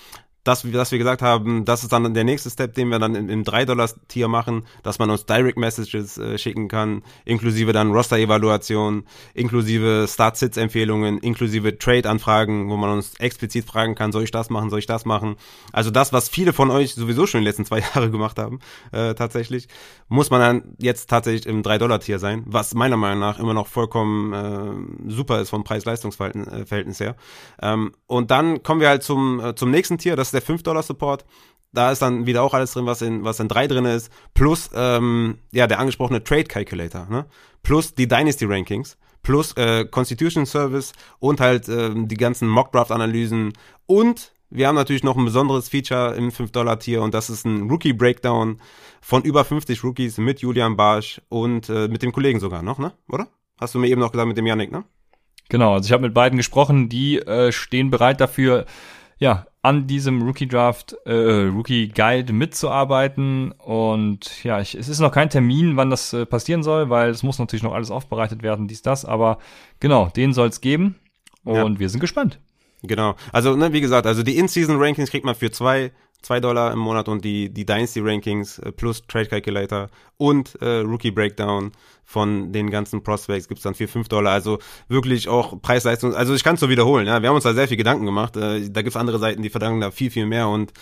dass, 0.45 0.63
dass 0.63 0.91
wir 0.91 0.99
gesagt 0.99 1.23
haben, 1.23 1.65
das 1.65 1.83
ist 1.83 1.93
dann 1.93 2.15
der 2.15 2.25
nächste 2.25 2.51
Step, 2.51 2.75
den 2.75 2.89
wir 2.89 2.99
dann 2.99 3.15
im, 3.15 3.29
im 3.29 3.45
3-Dollar-Tier 3.45 4.29
machen, 4.29 4.67
dass 4.83 4.99
man 4.99 5.11
uns 5.11 5.27
Direct 5.27 5.59
Messages 5.59 6.17
äh, 6.19 6.39
schicken 6.39 6.69
kann, 6.69 7.03
inklusive 7.25 7.73
dann 7.73 7.93
Roster-Evaluation, 7.93 9.05
inklusive 9.35 10.07
Start-Sits-Empfehlungen, 10.09 11.19
inklusive 11.19 11.79
Trade-Anfragen, 11.79 12.71
wo 12.71 12.77
man 12.77 12.91
uns 12.91 13.15
explizit 13.19 13.67
fragen 13.67 13.95
kann, 13.95 14.13
soll 14.13 14.25
ich 14.25 14.31
das 14.31 14.49
machen, 14.49 14.71
soll 14.71 14.79
ich 14.79 14.87
das 14.87 15.05
machen? 15.05 15.37
Also 15.73 15.91
das, 15.91 16.13
was 16.13 16.29
viele 16.29 16.53
von 16.53 16.71
euch 16.71 16.95
sowieso 16.95 17.27
schon 17.27 17.41
in 17.41 17.45
den 17.45 17.49
letzten 17.49 17.67
zwei 17.67 17.81
Jahre 17.95 18.11
gemacht 18.11 18.39
haben, 18.39 18.61
äh, 18.93 19.15
tatsächlich, 19.15 19.69
muss 20.09 20.31
man 20.31 20.41
dann 20.41 20.75
jetzt 20.79 21.11
tatsächlich 21.11 21.47
im 21.47 21.63
3-Dollar-Tier 21.63 22.19
sein, 22.19 22.45
was 22.47 22.75
meiner 22.75 22.97
Meinung 22.97 23.21
nach 23.21 23.39
immer 23.39 23.55
noch 23.55 23.67
vollkommen 23.67 24.33
äh, 24.33 25.11
super 25.11 25.41
ist 25.41 25.51
vom 25.51 25.65
Preis-Leistungs-Verhältnis 25.65 26.99
her. 26.99 27.17
Ähm, 27.61 27.93
und 28.07 28.31
dann 28.31 28.63
kommen 28.63 28.81
wir 28.81 28.89
halt 28.89 29.03
zum, 29.03 29.41
äh, 29.41 29.55
zum 29.55 29.71
nächsten 29.71 29.99
Tier, 29.99 30.17
das 30.17 30.30
ist 30.33 30.49
der 30.49 30.57
5-Dollar-Support. 30.57 31.25
Da 31.73 31.93
ist 31.93 32.03
dann 32.03 32.27
wieder 32.27 32.43
auch 32.43 32.55
alles 32.55 32.73
drin, 32.73 32.87
was 32.87 33.01
in, 33.03 33.25
was 33.25 33.39
in 33.39 33.49
3 33.49 33.69
drin 33.69 33.85
ist. 33.85 34.11
Plus, 34.35 34.71
ähm, 34.75 35.39
ja, 35.53 35.67
der 35.67 35.79
angesprochene 35.79 36.25
Trade 36.25 36.45
Calculator, 36.45 37.07
ne? 37.09 37.27
Plus 37.63 37.95
die 37.95 38.09
Dynasty 38.09 38.45
Rankings. 38.45 38.97
Plus 39.23 39.53
äh, 39.57 39.85
Constitution 39.85 40.47
Service 40.47 40.93
und 41.19 41.41
halt 41.41 41.69
äh, 41.69 41.91
die 41.95 42.17
ganzen 42.17 42.49
Mock-Draft-Analysen. 42.49 43.53
Und 43.87 44.33
wir 44.49 44.67
haben 44.67 44.75
natürlich 44.75 45.05
noch 45.05 45.17
ein 45.17 45.25
besonderes 45.25 45.69
Feature 45.69 46.15
im 46.17 46.31
5-Dollar-Tier 46.31 47.03
und 47.03 47.15
das 47.15 47.31
ist 47.31 47.45
ein 47.45 47.71
Rookie-Breakdown 47.71 48.61
von 49.01 49.23
über 49.23 49.45
50 49.45 49.85
Rookies 49.85 50.19
mit 50.19 50.41
Julian 50.41 50.77
Barsch 50.77 51.21
und 51.29 51.69
äh, 51.69 51.87
mit 51.87 52.03
dem 52.03 52.13
Kollegen 52.13 52.41
sogar 52.41 52.63
noch, 52.63 52.79
ne? 52.79 52.93
Oder? 53.09 53.29
Hast 53.61 53.75
du 53.75 53.79
mir 53.79 53.89
eben 53.89 54.01
noch 54.01 54.11
gesagt 54.11 54.27
mit 54.27 54.37
dem 54.37 54.47
Yannick, 54.47 54.73
ne? 54.73 54.85
Genau, 55.51 55.75
also 55.75 55.87
ich 55.87 55.93
habe 55.93 56.03
mit 56.03 56.15
beiden 56.15 56.37
gesprochen, 56.37 56.89
die 56.89 57.19
äh, 57.19 57.53
stehen 57.53 57.91
bereit 57.91 58.21
dafür, 58.21 58.67
ja, 59.19 59.47
an 59.63 59.87
diesem 59.87 60.23
Rookie 60.23 60.49
Draft, 60.49 60.97
äh, 61.05 61.13
Rookie 61.49 61.89
Guide 61.89 62.33
mitzuarbeiten. 62.33 63.53
Und 63.53 64.43
ja, 64.43 64.61
ich, 64.61 64.75
es 64.75 64.89
ist 64.89 65.01
noch 65.01 65.13
kein 65.13 65.31
Termin, 65.31 65.77
wann 65.77 65.91
das 65.91 66.13
äh, 66.13 66.25
passieren 66.25 66.63
soll, 66.63 66.89
weil 66.89 67.11
es 67.11 67.23
muss 67.23 67.39
natürlich 67.39 67.63
noch 67.63 67.75
alles 67.75 67.91
aufbereitet 67.91 68.43
werden, 68.43 68.69
dies, 68.69 68.83
das. 68.83 69.05
Aber 69.05 69.39
genau, 69.79 70.09
den 70.09 70.33
soll 70.33 70.49
es 70.49 70.61
geben. 70.61 70.97
Und 71.45 71.75
ja. 71.75 71.79
wir 71.79 71.89
sind 71.89 72.01
gespannt. 72.01 72.39
Genau. 72.83 73.15
Also, 73.33 73.57
ne, 73.57 73.73
wie 73.73 73.81
gesagt, 73.81 74.07
also 74.07 74.23
die 74.23 74.39
In-Season-Rankings 74.39 75.11
kriegt 75.11 75.25
man 75.25 75.35
für 75.35 75.51
zwei, 75.51 75.93
zwei 76.23 76.41
Dollar 76.41 76.73
im 76.73 76.79
Monat 76.79 77.09
und 77.09 77.25
die, 77.25 77.49
die 77.49 77.65
Dynasty-Rankings 77.65 78.59
äh, 78.59 78.73
plus 78.73 79.03
Trade 79.07 79.27
Calculator 79.27 79.89
und 80.17 80.61
äh, 80.61 80.81
Rookie 80.81 81.11
Breakdown 81.11 81.73
von 82.05 82.53
den 82.53 82.71
ganzen 82.71 83.03
Prospects 83.05 83.47
gibt's 83.47 83.63
dann 83.63 83.75
für 83.75 83.87
fünf 83.87 84.09
Dollar. 84.09 84.33
Also 84.33 84.59
wirklich 84.89 85.29
auch 85.29 85.61
Preis-Leistung. 85.63 86.15
Also 86.15 86.35
ich 86.35 86.43
kann 86.43 86.55
es 86.55 86.61
so 86.61 86.69
wiederholen. 86.69 87.07
Ja? 87.07 87.23
Wir 87.23 87.29
haben 87.29 87.37
uns 87.37 87.45
da 87.45 87.55
sehr 87.55 87.69
viel 87.69 87.77
Gedanken 87.77 88.05
gemacht. 88.05 88.37
Äh, 88.37 88.69
da 88.69 88.83
gibt's 88.83 88.97
andere 88.97 89.19
Seiten, 89.19 89.43
die 89.43 89.51
verdanken 89.51 89.81
da 89.81 89.91
viel, 89.91 90.11
viel 90.11 90.27
mehr 90.27 90.49
und 90.49 90.73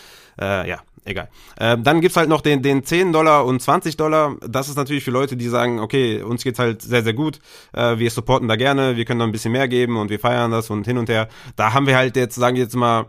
äh, 0.40 0.68
ja, 0.68 0.78
egal. 1.04 1.28
Äh, 1.56 1.76
dann 1.78 2.00
gibt's 2.00 2.16
halt 2.16 2.28
noch 2.28 2.40
den, 2.40 2.62
den 2.62 2.82
10 2.82 3.12
Dollar 3.12 3.44
und 3.44 3.60
20 3.60 3.96
Dollar. 3.96 4.36
Das 4.46 4.68
ist 4.68 4.76
natürlich 4.76 5.04
für 5.04 5.10
Leute, 5.10 5.36
die 5.36 5.48
sagen, 5.48 5.80
okay, 5.80 6.22
uns 6.22 6.44
geht's 6.44 6.58
halt 6.58 6.80
sehr, 6.82 7.02
sehr 7.02 7.14
gut. 7.14 7.40
Äh, 7.74 7.98
wir 7.98 8.10
supporten 8.10 8.48
da 8.48 8.56
gerne, 8.56 8.96
wir 8.96 9.04
können 9.04 9.20
da 9.20 9.26
ein 9.26 9.32
bisschen 9.32 9.52
mehr 9.52 9.68
geben 9.68 9.98
und 9.98 10.08
wir 10.08 10.18
feiern 10.18 10.50
das 10.50 10.70
und 10.70 10.86
hin 10.86 10.96
und 10.96 11.08
her. 11.08 11.28
Da 11.56 11.74
haben 11.74 11.86
wir 11.86 11.96
halt 11.96 12.16
jetzt, 12.16 12.36
sagen 12.36 12.56
wir 12.56 12.62
jetzt 12.62 12.76
mal, 12.76 13.06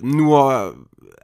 nur, 0.00 0.74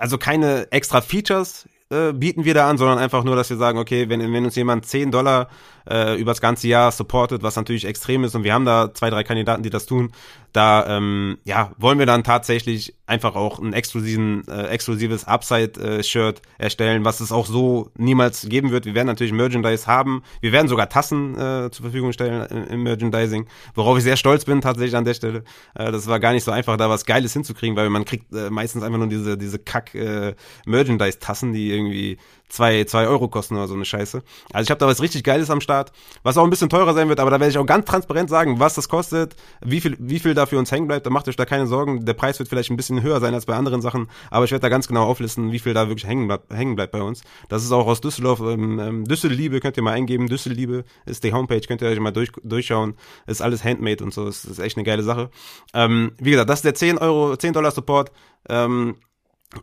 also 0.02 0.18
keine 0.18 0.66
extra 0.72 1.00
Features 1.00 1.68
äh, 1.90 2.12
bieten 2.12 2.44
wir 2.44 2.54
da 2.54 2.68
an, 2.68 2.76
sondern 2.76 2.98
einfach 2.98 3.22
nur, 3.22 3.36
dass 3.36 3.50
wir 3.50 3.56
sagen, 3.56 3.78
okay, 3.78 4.08
wenn, 4.08 4.20
wenn 4.32 4.44
uns 4.44 4.56
jemand 4.56 4.84
10 4.84 5.12
Dollar 5.12 5.48
äh, 5.88 6.20
übers 6.20 6.40
ganze 6.40 6.66
Jahr 6.66 6.90
supportet, 6.90 7.44
was 7.44 7.54
natürlich 7.54 7.84
extrem 7.84 8.24
ist 8.24 8.34
und 8.34 8.42
wir 8.42 8.52
haben 8.52 8.64
da 8.64 8.92
zwei, 8.92 9.10
drei 9.10 9.22
Kandidaten, 9.22 9.62
die 9.62 9.70
das 9.70 9.86
tun, 9.86 10.10
da 10.52 10.96
ähm, 10.96 11.38
ja, 11.44 11.72
wollen 11.78 11.98
wir 11.98 12.06
dann 12.06 12.24
tatsächlich 12.24 12.94
einfach 13.06 13.34
auch 13.34 13.58
ein 13.58 13.72
exklusiven, 13.72 14.46
äh, 14.48 14.68
exklusives 14.68 15.24
Upside-Shirt 15.24 16.42
erstellen, 16.58 17.04
was 17.04 17.20
es 17.20 17.32
auch 17.32 17.46
so 17.46 17.90
niemals 17.96 18.48
geben 18.48 18.70
wird. 18.70 18.84
Wir 18.84 18.94
werden 18.94 19.06
natürlich 19.06 19.32
Merchandise 19.32 19.86
haben. 19.86 20.22
Wir 20.40 20.52
werden 20.52 20.68
sogar 20.68 20.88
Tassen 20.88 21.34
äh, 21.34 21.70
zur 21.70 21.84
Verfügung 21.84 22.12
stellen 22.12 22.46
im, 22.46 22.66
im 22.68 22.82
Merchandising, 22.82 23.46
worauf 23.74 23.98
ich 23.98 24.04
sehr 24.04 24.16
stolz 24.16 24.44
bin 24.44 24.60
tatsächlich 24.60 24.96
an 24.96 25.04
der 25.04 25.14
Stelle. 25.14 25.44
Äh, 25.74 25.90
das 25.90 26.06
war 26.06 26.20
gar 26.20 26.32
nicht 26.32 26.44
so 26.44 26.50
einfach, 26.50 26.76
da 26.76 26.88
was 26.88 27.04
Geiles 27.04 27.32
hinzukriegen, 27.32 27.76
weil 27.76 27.90
man 27.90 28.04
kriegt 28.04 28.32
äh, 28.32 28.50
meistens 28.50 28.82
einfach 28.82 28.98
nur 28.98 29.08
diese, 29.08 29.38
diese 29.38 29.58
Kack-Merchandise-Tassen, 29.58 31.50
äh, 31.50 31.56
die 31.56 31.70
irgendwie 31.70 32.18
zwei, 32.52 32.84
zwei 32.84 33.06
Euro 33.06 33.28
kosten 33.28 33.56
oder 33.56 33.66
so 33.66 33.74
eine 33.74 33.84
Scheiße. 33.84 34.22
Also 34.52 34.64
ich 34.64 34.70
habe 34.70 34.78
da 34.78 34.86
was 34.86 35.00
richtig 35.00 35.24
Geiles 35.24 35.48
am 35.48 35.60
Start, 35.60 35.90
was 36.22 36.36
auch 36.36 36.44
ein 36.44 36.50
bisschen 36.50 36.68
teurer 36.68 36.92
sein 36.92 37.08
wird, 37.08 37.18
aber 37.18 37.30
da 37.30 37.40
werde 37.40 37.50
ich 37.50 37.58
auch 37.58 37.66
ganz 37.66 37.86
transparent 37.86 38.28
sagen, 38.28 38.60
was 38.60 38.74
das 38.74 38.88
kostet, 38.88 39.34
wie 39.64 39.80
viel, 39.80 39.96
wie 39.98 40.18
viel 40.18 40.34
da 40.34 40.44
für 40.44 40.58
uns 40.58 40.70
hängen 40.70 40.86
bleibt. 40.86 41.06
Da 41.06 41.10
macht 41.10 41.28
euch 41.28 41.36
da 41.36 41.46
keine 41.46 41.66
Sorgen. 41.66 42.04
Der 42.04 42.12
Preis 42.12 42.38
wird 42.38 42.50
vielleicht 42.50 42.70
ein 42.70 42.76
bisschen 42.76 43.02
höher 43.02 43.20
sein 43.20 43.32
als 43.34 43.46
bei 43.46 43.54
anderen 43.54 43.80
Sachen, 43.80 44.08
aber 44.30 44.44
ich 44.44 44.50
werde 44.50 44.62
da 44.62 44.68
ganz 44.68 44.86
genau 44.86 45.04
auflisten, 45.04 45.50
wie 45.50 45.58
viel 45.58 45.72
da 45.72 45.88
wirklich 45.88 46.06
hängen 46.06 46.26
bleibt, 46.26 46.52
hängen 46.52 46.76
bleibt 46.76 46.92
bei 46.92 47.02
uns. 47.02 47.22
Das 47.48 47.64
ist 47.64 47.72
auch 47.72 47.86
aus 47.86 48.02
Düsseldorf. 48.02 48.40
Ähm, 48.40 48.78
ähm 48.78 49.04
Düsselliebe 49.06 49.60
könnt 49.60 49.78
ihr 49.78 49.82
mal 49.82 49.92
eingeben. 49.92 50.28
Düsselliebe 50.28 50.84
ist 51.06 51.24
die 51.24 51.32
Homepage, 51.32 51.60
könnt 51.60 51.80
ihr 51.80 51.88
euch 51.88 52.00
mal 52.00 52.12
durch, 52.12 52.32
durchschauen. 52.44 52.94
Ist 53.26 53.40
alles 53.40 53.64
handmade 53.64 54.04
und 54.04 54.12
so. 54.12 54.26
Das 54.26 54.44
ist 54.44 54.58
echt 54.58 54.76
eine 54.76 54.84
geile 54.84 55.02
Sache. 55.02 55.30
Ähm, 55.72 56.12
wie 56.18 56.32
gesagt, 56.32 56.50
das 56.50 56.58
ist 56.58 56.64
der 56.64 56.74
10 56.74 56.98
Euro, 56.98 57.34
10 57.34 57.54
Dollar 57.54 57.70
Support. 57.70 58.12
Ähm, 58.48 58.96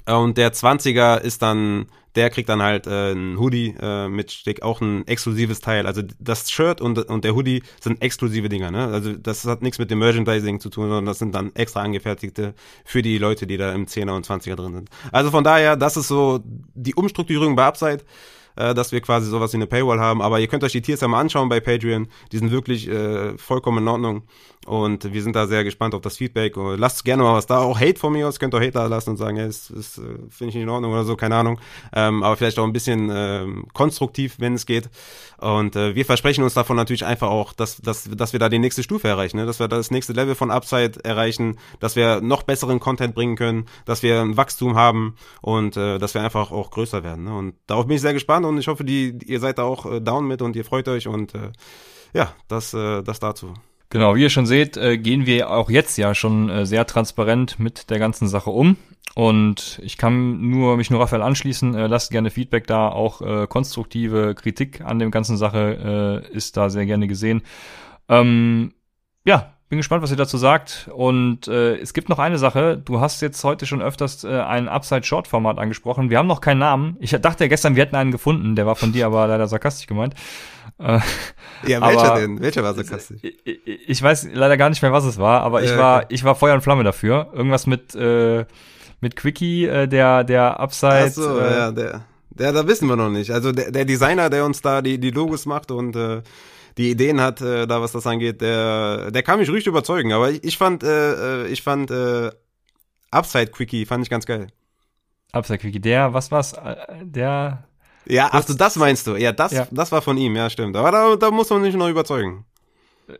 und 0.06 0.38
der 0.38 0.54
20er 0.54 1.20
ist 1.20 1.42
dann, 1.42 1.88
der 2.16 2.30
kriegt 2.30 2.50
dann 2.50 2.62
halt 2.62 2.86
äh, 2.86 3.12
ein 3.14 3.40
Hoodie 3.40 3.76
äh, 3.82 4.08
mit 4.08 4.32
Stick, 4.32 4.62
auch 4.62 4.82
ein 4.82 5.06
exklusives 5.08 5.62
Teil. 5.62 5.88
Also 5.88 6.04
das 6.20 6.52
Shirt 6.52 6.80
und, 6.82 6.98
und 6.98 7.24
der 7.24 7.36
Hoodie 7.36 7.64
sind 7.80 8.02
exklusive 8.02 8.50
Dinger, 8.50 8.72
ne? 8.72 8.88
Also 8.88 9.14
das 9.14 9.46
hat 9.46 9.62
nichts 9.62 9.80
mit 9.80 9.90
dem 9.90 10.00
Merchandising 10.00 10.60
zu 10.60 10.70
tun, 10.70 10.86
sondern 10.86 11.06
das 11.06 11.20
sind 11.20 11.34
dann 11.34 11.56
extra 11.56 11.82
angefertigte 11.82 12.54
für 12.86 13.02
die 13.02 13.18
Leute, 13.18 13.48
die 13.48 13.58
da 13.58 13.74
im 13.74 13.86
10er 13.86 14.16
und 14.16 14.28
20er 14.28 14.56
drin 14.56 14.74
sind. 14.74 14.90
Also 15.12 15.32
von 15.32 15.44
daher, 15.44 15.76
das 15.76 15.98
ist 15.98 16.08
so 16.08 16.40
die 16.46 16.94
Umstrukturierung 16.94 17.56
bei 17.56 17.66
Upside 17.66 18.04
äh, 18.60 18.76
dass 18.76 18.92
wir 18.92 19.02
quasi 19.02 19.30
sowas 19.30 19.54
wie 19.54 19.58
eine 19.58 19.68
Paywall 19.68 20.00
haben. 20.00 20.22
Aber 20.22 20.40
ihr 20.40 20.48
könnt 20.48 20.64
euch 20.64 20.74
die 20.74 20.82
Tiers 20.82 21.02
ja 21.02 21.08
mal 21.08 21.22
anschauen 21.22 21.50
bei 21.50 21.60
Patreon. 21.60 22.08
Die 22.32 22.38
sind 22.38 22.52
wirklich 22.52 22.88
äh, 22.88 23.38
vollkommen 23.38 23.80
in 23.80 23.88
Ordnung. 23.88 24.24
Und 24.66 25.12
wir 25.14 25.24
sind 25.24 25.36
da 25.36 25.48
sehr 25.48 25.64
gespannt 25.64 25.96
auf 25.96 26.02
das 26.02 26.18
Feedback. 26.18 26.58
Und 26.58 26.78
lasst 26.78 27.06
gerne 27.06 27.24
mal 27.24 27.34
was 27.34 27.48
da. 27.48 27.60
Auch 27.60 27.80
Hate 27.80 27.98
von 27.98 28.14
mir 28.14 28.28
aus. 28.28 28.40
Könnt 28.40 28.54
ihr 28.54 28.60
Hate 28.60 28.72
da 28.72 28.86
lassen 28.88 29.12
und 29.12 29.18
sagen, 29.18 29.38
hey, 29.38 29.48
das, 29.48 29.70
äh, 29.70 30.02
finde 30.30 30.50
ich 30.50 30.56
nicht 30.56 30.58
in 30.58 30.70
Ordnung 30.70 30.92
oder 30.92 31.06
so, 31.06 31.16
keine 31.16 31.36
Ahnung. 31.36 31.60
Ähm, 31.94 32.22
aber 32.22 32.36
vielleicht 32.36 32.60
auch 32.60 32.66
ein 32.66 32.74
bisschen 32.74 33.10
äh, 33.10 33.46
konstruktiv, 33.74 34.36
wenn 34.40 34.54
es 34.54 34.66
geht. 34.66 34.90
Und 35.38 35.76
äh, 35.78 35.96
wir 35.96 36.06
versprechen 36.06 36.44
uns 36.44 36.54
davon 36.54 36.76
natürlich 36.76 37.06
einfach 37.06 37.30
auch, 37.30 37.54
dass, 37.54 37.78
dass, 37.78 38.04
dass 38.04 38.34
wir 38.34 38.40
da 38.40 38.50
die 38.50 38.60
nächste 38.60 38.84
Stufe 38.84 39.08
erreichen. 39.08 39.38
Ne? 39.38 39.46
Dass 39.46 39.60
wir 39.60 39.70
das 39.70 39.90
nächste 39.90 40.14
Level 40.14 40.36
von 40.36 40.52
Upside 40.52 41.04
erreichen. 41.04 41.58
Dass 41.80 41.96
wir 41.96 42.20
noch 42.20 42.44
besseren 42.44 42.82
Content 42.82 43.16
bringen 43.16 43.38
können. 43.38 43.66
Dass 43.86 44.04
wir 44.04 44.22
ein 44.22 44.36
Wachstum 44.36 44.76
haben. 44.76 45.16
Und 45.42 45.78
äh, 45.78 45.98
dass 45.98 46.14
wir 46.14 46.22
einfach 46.22 46.52
auch 46.52 46.70
größer 46.72 47.04
werden. 47.04 47.24
Ne? 47.24 47.36
Und 47.36 47.56
darauf 47.66 47.88
bin 47.88 47.96
ich 47.96 48.02
sehr 48.02 48.14
gespannt 48.14 48.46
und 48.50 48.58
ich 48.58 48.68
hoffe, 48.68 48.84
die, 48.84 49.18
ihr 49.26 49.40
seid 49.40 49.58
da 49.58 49.64
auch 49.64 49.86
äh, 49.86 50.02
down 50.02 50.28
mit 50.28 50.42
und 50.42 50.56
ihr 50.56 50.66
freut 50.66 50.88
euch 50.88 51.08
und 51.08 51.34
äh, 51.36 51.52
ja, 52.14 52.34
das, 52.48 52.74
äh, 52.74 53.02
das 53.04 53.20
dazu. 53.20 53.54
Genau, 53.90 54.16
wie 54.16 54.22
ihr 54.22 54.30
schon 54.30 54.46
seht, 54.46 54.78
äh, 54.78 54.98
gehen 54.98 55.26
wir 55.26 55.50
auch 55.50 55.70
jetzt 55.70 55.98
ja 55.98 56.14
schon 56.14 56.50
äh, 56.50 56.66
sehr 56.66 56.86
transparent 56.86 57.60
mit 57.60 57.90
der 57.90 57.98
ganzen 57.98 58.28
Sache 58.28 58.52
um. 58.52 58.78
Und 59.16 59.80
ich 59.84 59.98
kann 59.98 60.48
nur 60.50 60.78
mich 60.78 60.92
nur 60.92 61.02
Raphael 61.02 61.24
anschließen. 61.24 61.74
Äh, 61.74 61.88
lasst 61.88 62.12
gerne 62.12 62.30
Feedback 62.30 62.68
da. 62.68 62.90
Auch 62.90 63.22
äh, 63.22 63.48
konstruktive 63.48 64.36
Kritik 64.36 64.82
an 64.82 65.00
dem 65.00 65.10
ganzen 65.10 65.38
Sache 65.38 66.24
äh, 66.32 66.36
ist 66.36 66.56
da 66.56 66.70
sehr 66.70 66.86
gerne 66.86 67.08
gesehen. 67.08 67.42
Ähm, 68.08 68.74
ja, 69.26 69.56
bin 69.70 69.78
gespannt, 69.78 70.02
was 70.02 70.10
ihr 70.10 70.18
dazu 70.18 70.38
sagt. 70.38 70.90
Und 70.94 71.48
äh, 71.48 71.76
es 71.76 71.94
gibt 71.94 72.10
noch 72.10 72.18
eine 72.18 72.40
Sache. 72.40 72.82
Du 72.84 73.00
hast 73.00 73.22
jetzt 73.22 73.44
heute 73.44 73.68
schon 73.68 73.82
öfters 73.82 74.24
äh, 74.24 74.42
ein 74.42 74.68
Upside-Short-Format 74.68 75.60
angesprochen. 75.60 76.10
Wir 76.10 76.18
haben 76.18 76.28
noch 76.28 76.42
keinen 76.42 76.58
Namen. 76.58 76.98
Ich 77.00 77.12
dachte 77.12 77.44
ja 77.44 77.48
gestern, 77.48 77.76
wir 77.76 77.84
hätten 77.84 77.96
einen 77.96 78.12
gefunden. 78.12 78.56
Der 78.56 78.66
war 78.66 78.76
von 78.76 78.92
dir 78.92 79.06
aber 79.06 79.28
leider 79.28 79.48
sarkastisch 79.48 79.86
gemeint. 79.86 80.16
Äh, 80.80 81.00
ja, 81.68 81.82
welcher 81.82 82.16
denn? 82.16 82.42
Welcher 82.42 82.64
war 82.64 82.74
sarkastisch? 82.74 83.20
Ich, 83.22 83.60
ich, 83.88 84.02
weiß 84.02 84.30
leider 84.34 84.58
gar 84.58 84.70
nicht 84.70 84.82
mehr, 84.82 84.92
was 84.92 85.06
es 85.06 85.20
war, 85.20 85.42
aber 85.42 85.62
ich 85.62 85.78
war, 85.78 86.06
ich 86.10 86.24
war 86.24 86.34
Feuer 86.34 86.56
und 86.56 86.62
Flamme 86.62 86.84
dafür. 86.84 87.30
Irgendwas 87.34 87.68
mit, 87.68 87.94
äh, 87.94 88.46
mit 89.02 89.16
Quickie, 89.16 89.66
äh, 89.66 89.88
der, 89.88 90.24
der 90.24 90.60
Upside. 90.60 91.06
Ach 91.10 91.12
so, 91.12 91.40
äh, 91.40 91.52
ja, 91.52 91.72
der. 91.72 92.06
Der, 92.32 92.54
da 92.54 92.66
wissen 92.66 92.88
wir 92.88 92.96
noch 92.96 93.10
nicht. 93.10 93.32
Also 93.32 93.52
der, 93.52 93.70
der 93.72 93.84
Designer, 93.84 94.30
der 94.30 94.46
uns 94.46 94.62
da 94.62 94.82
die, 94.82 94.98
die 94.98 95.12
Logos 95.12 95.46
macht 95.46 95.72
und 95.72 95.96
äh, 95.96 96.22
die 96.78 96.92
Ideen 96.92 97.22
hat, 97.22 97.42
äh, 97.42 97.68
da 97.68 97.82
was 97.82 97.92
das 97.92 98.08
angeht, 98.08 98.42
der, 98.42 99.12
der 99.12 99.24
kann 99.24 99.40
mich 99.40 99.50
richtig 99.50 99.68
überzeugen. 99.68 100.14
Aber 100.14 100.32
ich, 100.32 100.44
ich 100.44 100.58
fand, 100.58 100.84
äh, 100.84 101.44
äh, 101.44 101.48
ich 101.48 101.62
fand 101.62 101.92
äh, 101.92 102.32
Upside 103.12 103.48
Quickie 103.48 103.86
fand 103.86 104.04
ich 104.04 104.10
ganz 104.10 104.26
geil. 104.26 104.48
Upside 105.32 105.60
Quickie, 105.60 105.80
der, 105.80 106.14
was 106.14 106.32
war's? 106.32 106.54
Äh, 106.54 106.76
der. 107.04 107.64
Ja, 108.06 108.30
ach 108.32 108.46
du, 108.46 108.54
das 108.54 108.76
meinst 108.76 109.06
du. 109.08 109.16
Ja, 109.16 109.32
das, 109.32 109.52
ja. 109.52 109.68
das 109.72 109.92
war 109.92 110.02
von 110.02 110.18
ihm, 110.18 110.36
ja, 110.36 110.50
stimmt. 110.50 110.76
Aber 110.76 110.92
da, 110.92 111.16
da 111.16 111.32
muss 111.32 111.50
man 111.50 111.62
nicht 111.62 111.78
noch 111.78 111.90
überzeugen. 111.90 112.46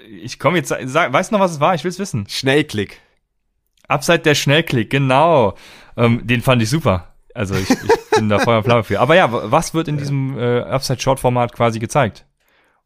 Ich 0.08 0.40
komme 0.40 0.58
jetzt, 0.58 0.74
sag, 0.86 1.14
weißt 1.14 1.32
du 1.32 1.36
noch, 1.36 1.42
was 1.42 1.52
es 1.52 1.60
war? 1.60 1.76
Ich 1.76 1.84
will's 1.84 2.00
wissen. 2.00 2.28
Schnellklick. 2.28 3.00
Upside 3.88 4.20
der 4.20 4.36
Schnellklick, 4.36 4.90
genau. 4.90 5.56
Ähm, 5.98 6.26
den 6.26 6.42
fand 6.42 6.62
ich 6.62 6.70
super. 6.70 7.14
Also 7.34 7.56
ich, 7.56 7.70
ich 7.70 7.78
bin 8.16 8.30
da 8.30 8.40
Feuer 8.40 8.58
und 8.58 8.64
Flamme 8.64 8.84
für. 8.84 9.00
Aber 9.00 9.16
ja, 9.16 9.30
was 9.32 9.74
wird 9.74 9.88
in 9.88 9.98
diesem 9.98 10.38
äh, 10.38 10.62
Upside 10.62 11.00
Short 11.00 11.20
Format 11.20 11.54
quasi 11.54 11.80
gezeigt? 11.80 12.26